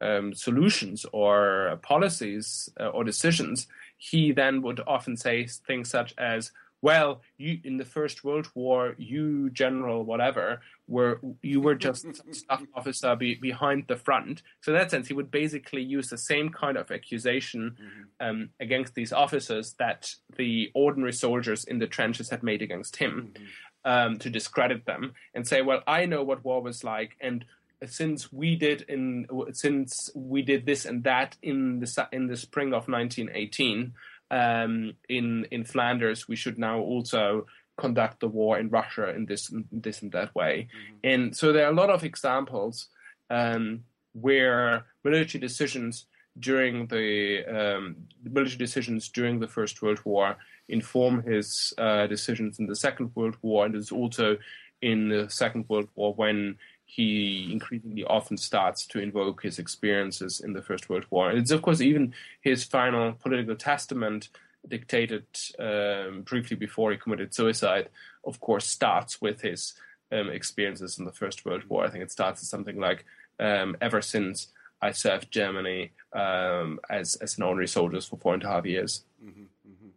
um, 0.00 0.34
solutions 0.34 1.06
or 1.12 1.78
policies 1.82 2.68
uh, 2.80 2.88
or 2.88 3.04
decisions, 3.04 3.66
he 3.96 4.32
then 4.32 4.62
would 4.62 4.80
often 4.86 5.16
say 5.16 5.46
things 5.46 5.88
such 5.88 6.14
as, 6.18 6.52
well, 6.84 7.22
you 7.38 7.60
in 7.64 7.78
the 7.78 7.84
First 7.86 8.24
World 8.24 8.46
War, 8.54 8.94
you 8.98 9.48
general 9.48 10.04
whatever 10.04 10.60
were 10.86 11.18
you 11.40 11.58
were 11.62 11.74
just 11.74 12.04
staff 12.34 12.62
officer 12.74 13.16
be, 13.16 13.36
behind 13.36 13.84
the 13.88 13.96
front. 13.96 14.42
So 14.60 14.70
in 14.70 14.78
that 14.78 14.90
sense, 14.90 15.08
he 15.08 15.14
would 15.14 15.30
basically 15.30 15.82
use 15.82 16.08
the 16.10 16.18
same 16.18 16.50
kind 16.50 16.76
of 16.76 16.90
accusation 16.90 17.62
mm-hmm. 17.70 18.02
um, 18.20 18.50
against 18.60 18.94
these 18.94 19.14
officers 19.14 19.74
that 19.78 20.14
the 20.36 20.70
ordinary 20.74 21.14
soldiers 21.14 21.64
in 21.64 21.78
the 21.78 21.86
trenches 21.86 22.28
had 22.28 22.42
made 22.42 22.60
against 22.60 22.96
him, 22.96 23.32
mm-hmm. 23.32 23.90
um, 23.90 24.18
to 24.18 24.28
discredit 24.28 24.84
them 24.84 25.14
and 25.34 25.48
say, 25.48 25.62
well, 25.62 25.82
I 25.86 26.04
know 26.04 26.22
what 26.22 26.44
war 26.44 26.60
was 26.60 26.84
like, 26.84 27.16
and 27.18 27.46
since 27.86 28.30
we 28.30 28.56
did 28.56 28.82
in 28.88 29.26
since 29.52 30.10
we 30.14 30.42
did 30.42 30.66
this 30.66 30.84
and 30.84 31.02
that 31.04 31.36
in 31.42 31.80
the 31.80 32.08
in 32.12 32.26
the 32.26 32.36
spring 32.36 32.68
of 32.68 32.88
1918 32.88 33.94
um, 34.34 34.94
in 35.08 35.46
in 35.50 35.64
Flanders, 35.64 36.28
we 36.28 36.36
should 36.36 36.58
now 36.58 36.78
also 36.80 37.46
conduct 37.76 38.20
the 38.20 38.28
war 38.28 38.58
in 38.58 38.68
Russia 38.68 39.14
in 39.14 39.26
this 39.26 39.50
in 39.50 39.64
this 39.70 40.02
and 40.02 40.12
that 40.12 40.34
way. 40.34 40.68
Mm-hmm. 40.68 40.96
And 41.04 41.36
so 41.36 41.52
there 41.52 41.66
are 41.66 41.72
a 41.72 41.80
lot 41.82 41.90
of 41.90 42.04
examples 42.04 42.88
um, 43.30 43.84
where 44.12 44.86
military 45.04 45.40
decisions 45.40 46.06
during 46.38 46.88
the 46.88 47.44
um, 47.58 47.96
military 48.24 48.58
decisions 48.58 49.08
during 49.08 49.38
the 49.38 49.52
First 49.56 49.82
World 49.82 50.00
War 50.04 50.36
inform 50.68 51.22
his 51.22 51.72
uh, 51.78 52.06
decisions 52.08 52.58
in 52.58 52.66
the 52.66 52.76
Second 52.76 53.12
World 53.14 53.36
War, 53.42 53.66
and 53.66 53.74
it's 53.76 53.92
also 53.92 54.36
in 54.82 55.08
the 55.08 55.30
Second 55.30 55.64
World 55.68 55.88
War 55.94 56.12
when 56.14 56.56
he 56.94 57.48
increasingly 57.50 58.04
often 58.04 58.36
starts 58.36 58.86
to 58.86 59.00
invoke 59.00 59.42
his 59.42 59.58
experiences 59.58 60.40
in 60.40 60.52
the 60.52 60.62
First 60.62 60.88
World 60.88 61.06
War. 61.10 61.28
And 61.28 61.38
it's, 61.38 61.50
of 61.50 61.60
course, 61.60 61.80
even 61.80 62.14
his 62.40 62.62
final 62.62 63.12
political 63.14 63.56
testament, 63.56 64.28
dictated 64.68 65.26
um, 65.58 66.22
briefly 66.22 66.56
before 66.56 66.92
he 66.92 66.96
committed 66.96 67.34
suicide, 67.34 67.88
of 68.24 68.38
course, 68.40 68.66
starts 68.66 69.20
with 69.20 69.40
his 69.40 69.74
um, 70.12 70.30
experiences 70.30 70.98
in 70.98 71.04
the 71.04 71.12
First 71.12 71.44
World 71.44 71.64
War. 71.68 71.84
I 71.84 71.90
think 71.90 72.04
it 72.04 72.12
starts 72.12 72.42
as 72.42 72.48
something 72.48 72.78
like, 72.78 73.04
um, 73.40 73.76
ever 73.80 74.00
since 74.00 74.52
I 74.80 74.92
served 74.92 75.32
Germany 75.32 75.90
um, 76.12 76.78
as, 76.88 77.16
as 77.16 77.36
an 77.36 77.42
honorary 77.42 77.68
soldier 77.68 78.00
for 78.02 78.16
four 78.18 78.34
and 78.34 78.44
a 78.44 78.48
half 78.48 78.66
years. 78.66 79.04
Mm-hmm, 79.22 79.42
mm-hmm. 79.42 79.88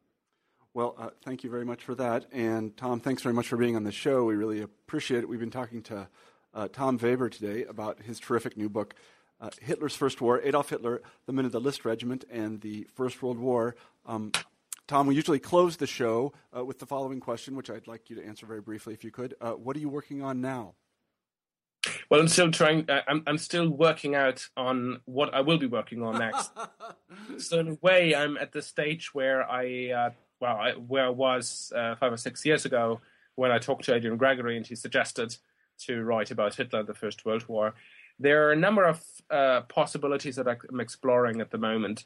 Well, 0.74 0.96
uh, 0.98 1.10
thank 1.24 1.44
you 1.44 1.50
very 1.52 1.66
much 1.66 1.84
for 1.84 1.96
that. 1.96 2.26
And 2.32 2.76
Tom, 2.76 3.00
thanks 3.00 3.22
very 3.22 3.36
much 3.36 3.48
for 3.48 3.58
being 3.58 3.76
on 3.76 3.84
the 3.84 3.92
show. 3.92 4.24
We 4.24 4.36
really 4.36 4.62
appreciate 4.62 5.20
it. 5.20 5.30
We've 5.30 5.40
been 5.40 5.52
talking 5.52 5.84
to 5.84 6.08
uh, 6.58 6.68
Tom 6.68 6.98
Weber 6.98 7.30
today 7.30 7.66
about 7.66 8.02
his 8.02 8.20
terrific 8.20 8.58
new 8.58 8.68
book, 8.68 8.96
uh, 9.40 9.52
Hitler's 9.62 9.96
First 9.96 10.20
War, 10.20 10.42
Adolf 10.42 10.72
Hitler, 10.72 11.04
the 11.28 11.34
Men 11.34 11.46
of 11.46 11.52
the 11.52 11.62
List 11.62 11.86
Regiment, 11.86 12.26
and 12.32 12.60
the 12.62 12.88
First 12.96 13.22
World 13.22 13.38
War. 13.38 13.76
Um, 14.08 14.32
Tom, 14.88 15.06
we 15.06 15.16
usually 15.16 15.40
close 15.40 15.78
the 15.78 15.86
show 15.86 16.34
uh, 16.56 16.66
with 16.66 16.80
the 16.80 16.88
following 16.88 17.20
question, 17.20 17.56
which 17.56 17.70
I'd 17.70 17.88
like 17.88 18.10
you 18.10 18.16
to 18.16 18.26
answer 18.26 18.48
very 18.48 18.62
briefly 18.62 18.96
if 18.96 19.04
you 19.04 19.12
could. 19.12 19.36
Uh, 19.40 19.52
what 19.52 19.76
are 19.76 19.80
you 19.80 19.90
working 19.90 20.24
on 20.24 20.42
now? 20.42 20.74
Well, 22.10 22.20
I'm 22.20 22.28
still 22.28 22.50
trying. 22.50 22.90
Uh, 22.90 23.02
I'm, 23.08 23.22
I'm 23.28 23.38
still 23.38 23.70
working 23.70 24.16
out 24.16 24.48
on 24.58 25.02
what 25.06 25.36
I 25.36 25.42
will 25.42 25.60
be 25.60 25.68
working 25.68 26.02
on 26.02 26.18
next. 26.18 26.50
so 27.38 27.60
in 27.60 27.68
a 27.68 27.78
way, 27.82 28.16
I'm 28.16 28.36
at 28.38 28.52
the 28.52 28.64
stage 28.64 29.14
where 29.14 29.48
I, 29.50 29.92
uh, 29.92 30.10
well, 30.40 30.58
I, 30.58 30.72
where 30.72 31.06
I 31.06 31.10
was 31.10 31.72
five 31.72 32.12
or 32.12 32.18
six 32.18 32.44
years 32.46 32.66
ago 32.66 33.00
when 33.36 33.52
I 33.52 33.60
talked 33.60 33.84
to 33.86 33.94
Adrian 33.94 34.18
Gregory 34.18 34.58
and 34.58 34.66
he 34.66 34.74
suggested 34.74 35.38
to 35.86 36.04
write 36.04 36.32
about 36.32 36.56
Hitler 36.56 36.80
and 36.80 36.90
the 36.90 36.94
First 36.94 37.26
World 37.26 37.48
War. 37.48 37.74
There 38.20 38.48
are 38.48 38.52
a 38.52 38.58
number 38.58 38.86
of 38.86 39.04
uh, 39.30 39.62
possibilities 39.62 40.38
that 40.38 40.48
I'm 40.48 40.80
exploring 40.80 41.42
at 41.42 41.52
the 41.52 41.58
moment. 41.58 42.04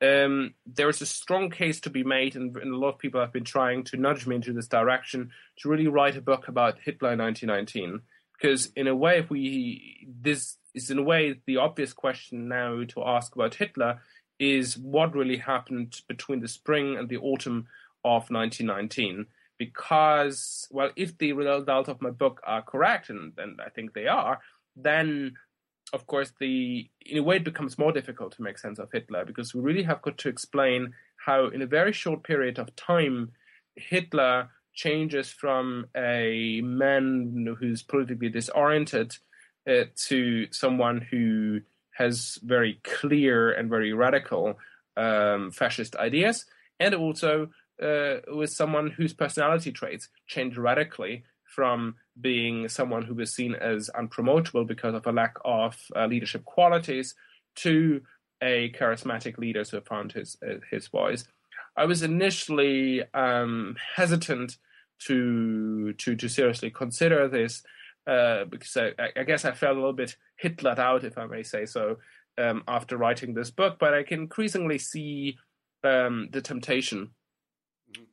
Um, 0.00 0.54
there 0.66 0.88
is 0.88 1.00
a 1.00 1.06
strong 1.06 1.50
case 1.50 1.80
to 1.80 1.90
be 1.90 2.02
made, 2.02 2.34
and, 2.34 2.56
and, 2.56 2.74
a 2.74 2.76
lot 2.76 2.94
of 2.94 2.98
people 2.98 3.20
have 3.20 3.32
been 3.32 3.44
trying 3.44 3.84
to 3.84 3.96
nudge 3.96 4.26
me 4.26 4.34
into 4.34 4.52
this 4.52 4.66
direction 4.66 5.30
to 5.58 5.68
really 5.68 5.86
write 5.86 6.16
a 6.16 6.20
book 6.20 6.48
about 6.48 6.80
Hitler 6.80 7.12
in 7.12 7.20
1919. 7.20 8.00
Because 8.32 8.72
in 8.74 8.88
a 8.88 8.96
way, 8.96 9.18
if 9.18 9.30
we 9.30 10.08
this 10.20 10.56
is 10.74 10.90
in 10.90 10.98
a 10.98 11.02
way 11.02 11.40
the 11.46 11.58
obvious 11.58 11.92
question 11.92 12.48
now 12.48 12.82
to 12.88 13.04
ask 13.04 13.34
about 13.36 13.54
Hitler 13.54 14.00
is 14.38 14.76
what 14.76 15.14
really 15.14 15.36
happened 15.36 16.00
between 16.08 16.40
the 16.40 16.48
spring 16.48 16.96
and 16.96 17.08
the 17.08 17.18
autumn 17.18 17.68
of 18.04 18.30
1919 18.30 19.26
because, 19.64 20.66
well, 20.70 20.90
if 20.96 21.16
the 21.18 21.32
results 21.32 21.88
of 21.88 22.00
my 22.00 22.10
book 22.10 22.40
are 22.44 22.62
correct, 22.62 23.10
and, 23.10 23.32
and 23.38 23.60
I 23.60 23.68
think 23.68 23.92
they 23.92 24.06
are, 24.06 24.40
then 24.76 25.34
of 25.92 26.06
course 26.06 26.32
the 26.40 26.88
in 27.04 27.18
a 27.18 27.22
way 27.22 27.36
it 27.36 27.44
becomes 27.44 27.76
more 27.76 27.92
difficult 27.92 28.32
to 28.34 28.42
make 28.42 28.58
sense 28.58 28.78
of 28.78 28.88
Hitler 28.90 29.26
because 29.26 29.54
we 29.54 29.60
really 29.60 29.82
have 29.82 30.00
got 30.00 30.16
to 30.18 30.28
explain 30.30 30.94
how 31.26 31.48
in 31.48 31.60
a 31.60 31.66
very 31.66 31.92
short 31.92 32.22
period 32.22 32.58
of 32.58 32.74
time 32.76 33.32
Hitler 33.76 34.48
changes 34.74 35.28
from 35.30 35.86
a 35.94 36.60
man 36.62 37.46
who's 37.58 37.82
politically 37.82 38.30
disoriented 38.30 39.10
uh, 39.68 39.84
to 40.08 40.46
someone 40.50 41.06
who 41.10 41.60
has 41.92 42.38
very 42.42 42.80
clear 42.82 43.52
and 43.52 43.68
very 43.68 43.92
radical 43.92 44.58
um, 44.96 45.50
fascist 45.50 45.94
ideas, 45.96 46.46
and 46.80 46.94
also 46.94 47.50
uh, 47.82 48.20
was 48.34 48.56
someone 48.56 48.90
whose 48.90 49.12
personality 49.12 49.72
traits 49.72 50.08
changed 50.26 50.56
radically 50.56 51.24
from 51.44 51.96
being 52.20 52.68
someone 52.68 53.02
who 53.02 53.14
was 53.14 53.34
seen 53.34 53.54
as 53.54 53.90
unpromotable 53.94 54.66
because 54.66 54.94
of 54.94 55.06
a 55.06 55.12
lack 55.12 55.36
of 55.44 55.76
uh, 55.94 56.06
leadership 56.06 56.44
qualities 56.44 57.14
to 57.56 58.00
a 58.42 58.72
charismatic 58.72 59.38
leader 59.38 59.64
who 59.70 59.80
found 59.80 60.12
his 60.12 60.36
uh, 60.46 60.54
his 60.70 60.88
voice. 60.88 61.24
I 61.76 61.84
was 61.84 62.02
initially 62.02 63.02
um, 63.14 63.76
hesitant 63.96 64.56
to 65.06 65.92
to 65.94 66.16
to 66.16 66.28
seriously 66.28 66.70
consider 66.70 67.28
this 67.28 67.62
uh, 68.06 68.44
because 68.44 68.76
I, 68.76 68.92
I, 69.16 69.22
guess 69.22 69.44
I 69.44 69.52
felt 69.52 69.76
a 69.76 69.80
little 69.80 69.92
bit 69.92 70.16
Hitlered 70.42 70.78
out, 70.78 71.04
if 71.04 71.16
I 71.16 71.26
may 71.26 71.44
say 71.44 71.66
so, 71.66 71.98
um, 72.36 72.64
after 72.66 72.96
writing 72.96 73.34
this 73.34 73.50
book. 73.50 73.76
But 73.78 73.94
I 73.94 74.02
can 74.02 74.22
increasingly 74.22 74.78
see 74.78 75.38
um, 75.84 76.28
the 76.32 76.40
temptation 76.40 77.10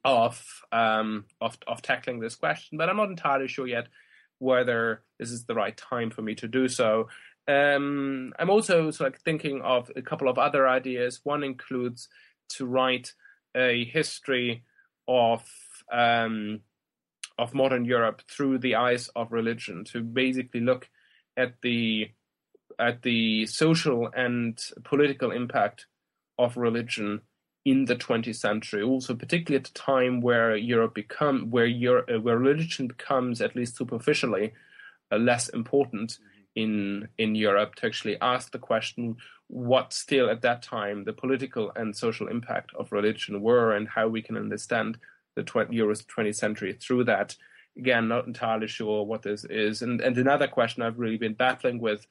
of 0.03 0.63
um, 0.71 1.25
of 1.41 1.81
tackling 1.81 2.19
this 2.19 2.35
question, 2.35 2.77
but 2.77 2.89
I'm 2.89 2.97
not 2.97 3.09
entirely 3.09 3.47
sure 3.47 3.67
yet 3.67 3.87
whether 4.39 5.03
this 5.17 5.31
is 5.31 5.45
the 5.45 5.55
right 5.55 5.75
time 5.75 6.09
for 6.09 6.21
me 6.21 6.35
to 6.35 6.47
do 6.47 6.67
so. 6.67 7.09
Um, 7.47 8.33
I'm 8.39 8.49
also 8.49 8.91
sort 8.91 9.15
of 9.15 9.21
thinking 9.21 9.61
of 9.61 9.91
a 9.95 10.01
couple 10.01 10.29
of 10.29 10.37
other 10.37 10.67
ideas. 10.67 11.21
One 11.23 11.43
includes 11.43 12.07
to 12.49 12.65
write 12.65 13.13
a 13.55 13.85
history 13.85 14.63
of 15.07 15.43
um, 15.91 16.61
of 17.37 17.53
modern 17.53 17.85
Europe 17.85 18.21
through 18.29 18.59
the 18.59 18.75
eyes 18.75 19.09
of 19.15 19.31
religion, 19.31 19.83
to 19.85 20.01
basically 20.01 20.61
look 20.61 20.89
at 21.37 21.55
the 21.61 22.11
at 22.77 23.01
the 23.01 23.45
social 23.45 24.09
and 24.15 24.57
political 24.83 25.31
impact 25.31 25.87
of 26.37 26.55
religion 26.55 27.21
in 27.65 27.85
the 27.85 27.95
20th 27.95 28.35
century, 28.35 28.81
also 28.81 29.13
particularly 29.13 29.61
at 29.61 29.69
a 29.69 29.73
time 29.73 30.21
where 30.21 30.55
Europe 30.55 30.95
become 30.95 31.49
where 31.49 31.65
Europe, 31.65 32.09
uh, 32.13 32.19
where 32.19 32.37
religion 32.37 32.87
becomes 32.87 33.41
at 33.41 33.55
least 33.55 33.77
superficially 33.77 34.53
uh, 35.11 35.17
less 35.17 35.49
important 35.49 36.11
mm-hmm. 36.11 36.61
in 36.61 37.09
in 37.17 37.35
Europe, 37.35 37.75
to 37.75 37.85
actually 37.85 38.17
ask 38.21 38.51
the 38.51 38.59
question 38.59 39.17
what 39.47 39.91
still 39.93 40.29
at 40.29 40.41
that 40.41 40.61
time 40.61 41.03
the 41.03 41.13
political 41.13 41.71
and 41.75 41.95
social 41.95 42.27
impact 42.27 42.71
of 42.75 42.91
religion 42.91 43.41
were, 43.41 43.73
and 43.73 43.89
how 43.89 44.07
we 44.07 44.21
can 44.21 44.37
understand 44.37 44.97
the 45.35 45.43
20, 45.43 45.75
Euro's 45.75 46.03
20th 46.03 46.35
century 46.35 46.73
through 46.73 47.03
that. 47.03 47.35
Again, 47.77 48.07
not 48.07 48.27
entirely 48.27 48.67
sure 48.67 49.05
what 49.05 49.21
this 49.21 49.45
is, 49.45 49.81
and 49.81 49.99
and 50.01 50.17
another 50.17 50.47
question 50.47 50.81
I've 50.81 50.99
really 50.99 51.17
been 51.17 51.33
battling 51.33 51.79
with 51.79 52.07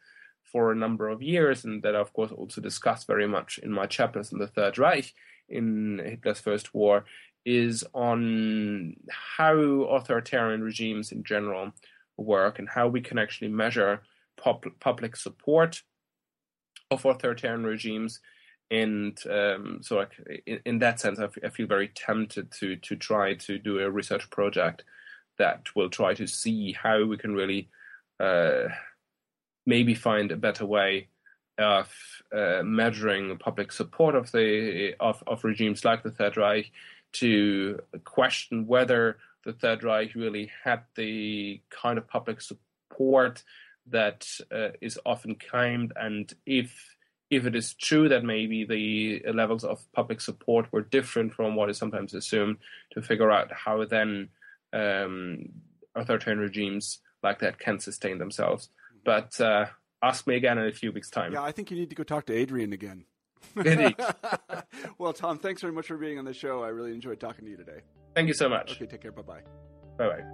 for 0.53 0.73
a 0.73 0.77
number 0.77 1.09
of 1.09 1.23
years, 1.23 1.65
and 1.65 1.83
that 1.83 1.97
I, 1.97 2.01
of 2.01 2.13
course 2.13 2.33
also 2.33 2.61
discuss 2.61 3.05
very 3.05 3.27
much 3.27 3.59
in 3.59 3.73
my 3.73 3.87
chapters 3.87 4.33
in 4.33 4.39
the 4.39 4.47
Third 4.47 4.79
Reich, 4.79 5.15
in 5.49 6.01
Hitler's 6.05 6.41
First 6.41 6.75
War 6.75 7.05
is 7.45 7.85
on 7.95 8.97
how 9.11 9.57
authoritarian 9.57 10.63
regimes 10.63 11.13
in 11.13 11.25
general 11.25 11.73
work 12.17 12.59
and 12.59 12.69
how 12.69 12.89
we 12.89 13.01
can 13.01 13.19
actually 13.19 13.49
measure 13.49 14.03
pop- 14.37 14.81
public 14.81 15.17
support 15.17 15.83
of 16.91 17.05
authoritarian 17.05 17.65
regimes. 17.65 18.21
And 18.71 19.19
um, 19.31 19.81
so, 19.83 19.97
like, 19.97 20.13
in, 20.47 20.61
in, 20.67 20.79
that 20.81 21.01
sense, 21.01 21.19
I, 21.19 21.25
f- 21.25 21.39
I 21.43 21.49
feel 21.49 21.67
very 21.67 21.89
tempted 21.89 22.51
to 22.61 22.77
to 22.77 22.97
try 22.97 23.35
to 23.35 23.59
do 23.59 23.79
a 23.79 23.91
research 23.91 24.29
project 24.29 24.85
that 25.39 25.75
will 25.75 25.89
try 25.89 26.13
to 26.15 26.27
see 26.27 26.73
how 26.73 27.05
we 27.05 27.17
can 27.17 27.35
really 27.35 27.71
uh, 28.21 28.65
maybe 29.65 29.95
find 29.95 30.31
a 30.33 30.37
better 30.37 30.67
way 30.67 31.09
of 31.59 31.89
uh, 32.33 32.63
measuring 32.63 33.37
public 33.39 33.73
support 33.73 34.15
of 34.15 34.31
the 34.33 34.95
of, 35.01 35.23
of 35.27 35.45
regimes 35.45 35.85
like 35.85 36.03
the 36.03 36.11
Third 36.11 36.37
Reich 36.37 36.71
to 37.15 37.81
question 38.05 38.67
whether 38.67 39.19
the 39.45 39.53
Third 39.53 39.83
Reich 39.83 40.15
really 40.15 40.51
had 40.65 40.83
the 40.95 41.61
kind 41.71 41.99
of 41.99 42.07
public 42.07 42.41
support 42.41 43.43
that 43.87 44.29
uh, 44.53 44.71
is 44.81 44.99
often 45.07 45.35
claimed, 45.35 45.93
and 45.97 46.33
if 46.47 46.97
if 47.31 47.45
it 47.45 47.55
is 47.55 47.75
true 47.75 48.09
that 48.09 48.25
maybe 48.25 48.65
the 48.65 49.23
levels 49.33 49.65
of 49.65 49.91
public 49.93 50.21
support 50.21 50.67
were 50.73 50.81
different 50.81 51.35
from 51.35 51.55
what 51.55 51.69
is 51.69 51.77
sometimes 51.77 52.15
assumed, 52.15 52.57
to 52.93 53.03
figure 53.03 53.31
out 53.31 53.53
how 53.53 53.85
then 53.85 54.29
um, 54.73 55.49
authoritarian 55.95 56.41
regimes 56.41 57.01
like 57.23 57.41
that 57.41 57.59
can 57.59 57.79
sustain 57.79 58.19
themselves. 58.19 58.69
Mm-hmm. 58.69 58.99
But 59.05 59.41
uh, 59.41 59.67
ask 60.03 60.27
me 60.27 60.37
again 60.37 60.59
in 60.59 60.67
a 60.67 60.73
few 60.73 60.93
weeks' 60.93 61.11
time. 61.11 61.33
Yeah, 61.33 61.43
I 61.43 61.53
think 61.53 61.71
you 61.71 61.77
need 61.77 61.91
to 61.91 61.97
go 61.97 62.03
talk 62.03 62.27
to 62.27 62.35
Adrian 62.35 62.73
again. 62.73 63.05
well, 64.99 65.13
Tom, 65.13 65.39
thanks 65.39 65.61
very 65.61 65.73
much 65.73 65.87
for 65.87 65.97
being 65.97 66.19
on 66.19 66.25
the 66.25 66.35
show. 66.35 66.63
I 66.63 66.69
really 66.69 66.93
enjoyed 66.93 67.21
talking 67.21 67.45
to 67.45 67.51
you 67.51 67.57
today. 67.57 67.81
Thank 68.15 68.29
you 68.29 68.35
so 68.35 68.49
much. 68.49 68.73
Okay, 68.73 68.87
take 68.87 69.03
care. 69.03 69.13
Bye 69.13 69.23
bye. 69.23 69.41
Bye 69.97 70.09
bye. 70.09 70.25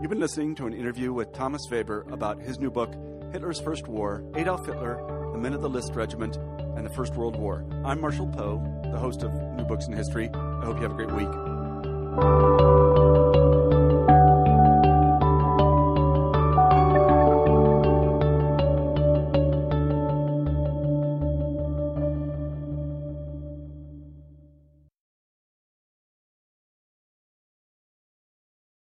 You've 0.00 0.10
been 0.10 0.20
listening 0.20 0.54
to 0.56 0.66
an 0.66 0.74
interview 0.74 1.12
with 1.12 1.32
Thomas 1.32 1.62
Weber 1.70 2.06
about 2.10 2.40
his 2.40 2.58
new 2.58 2.70
book, 2.70 2.94
Hitler's 3.32 3.60
First 3.60 3.88
War 3.88 4.24
Adolf 4.34 4.66
Hitler, 4.66 5.30
the 5.32 5.38
Men 5.38 5.54
of 5.54 5.62
the 5.62 5.70
List 5.70 5.94
Regiment, 5.94 6.36
and 6.76 6.84
the 6.84 6.90
First 6.90 7.14
World 7.14 7.36
War. 7.36 7.64
I'm 7.84 8.00
Marshall 8.00 8.28
Poe, 8.28 8.58
the 8.92 8.98
host 8.98 9.22
of 9.22 9.32
New 9.54 9.64
Books 9.64 9.86
in 9.86 9.92
History. 9.92 10.28
I 10.32 10.64
hope 10.64 10.76
you 10.76 10.82
have 10.82 10.92
a 10.92 11.06
great 11.06 11.12
week. 11.12 12.75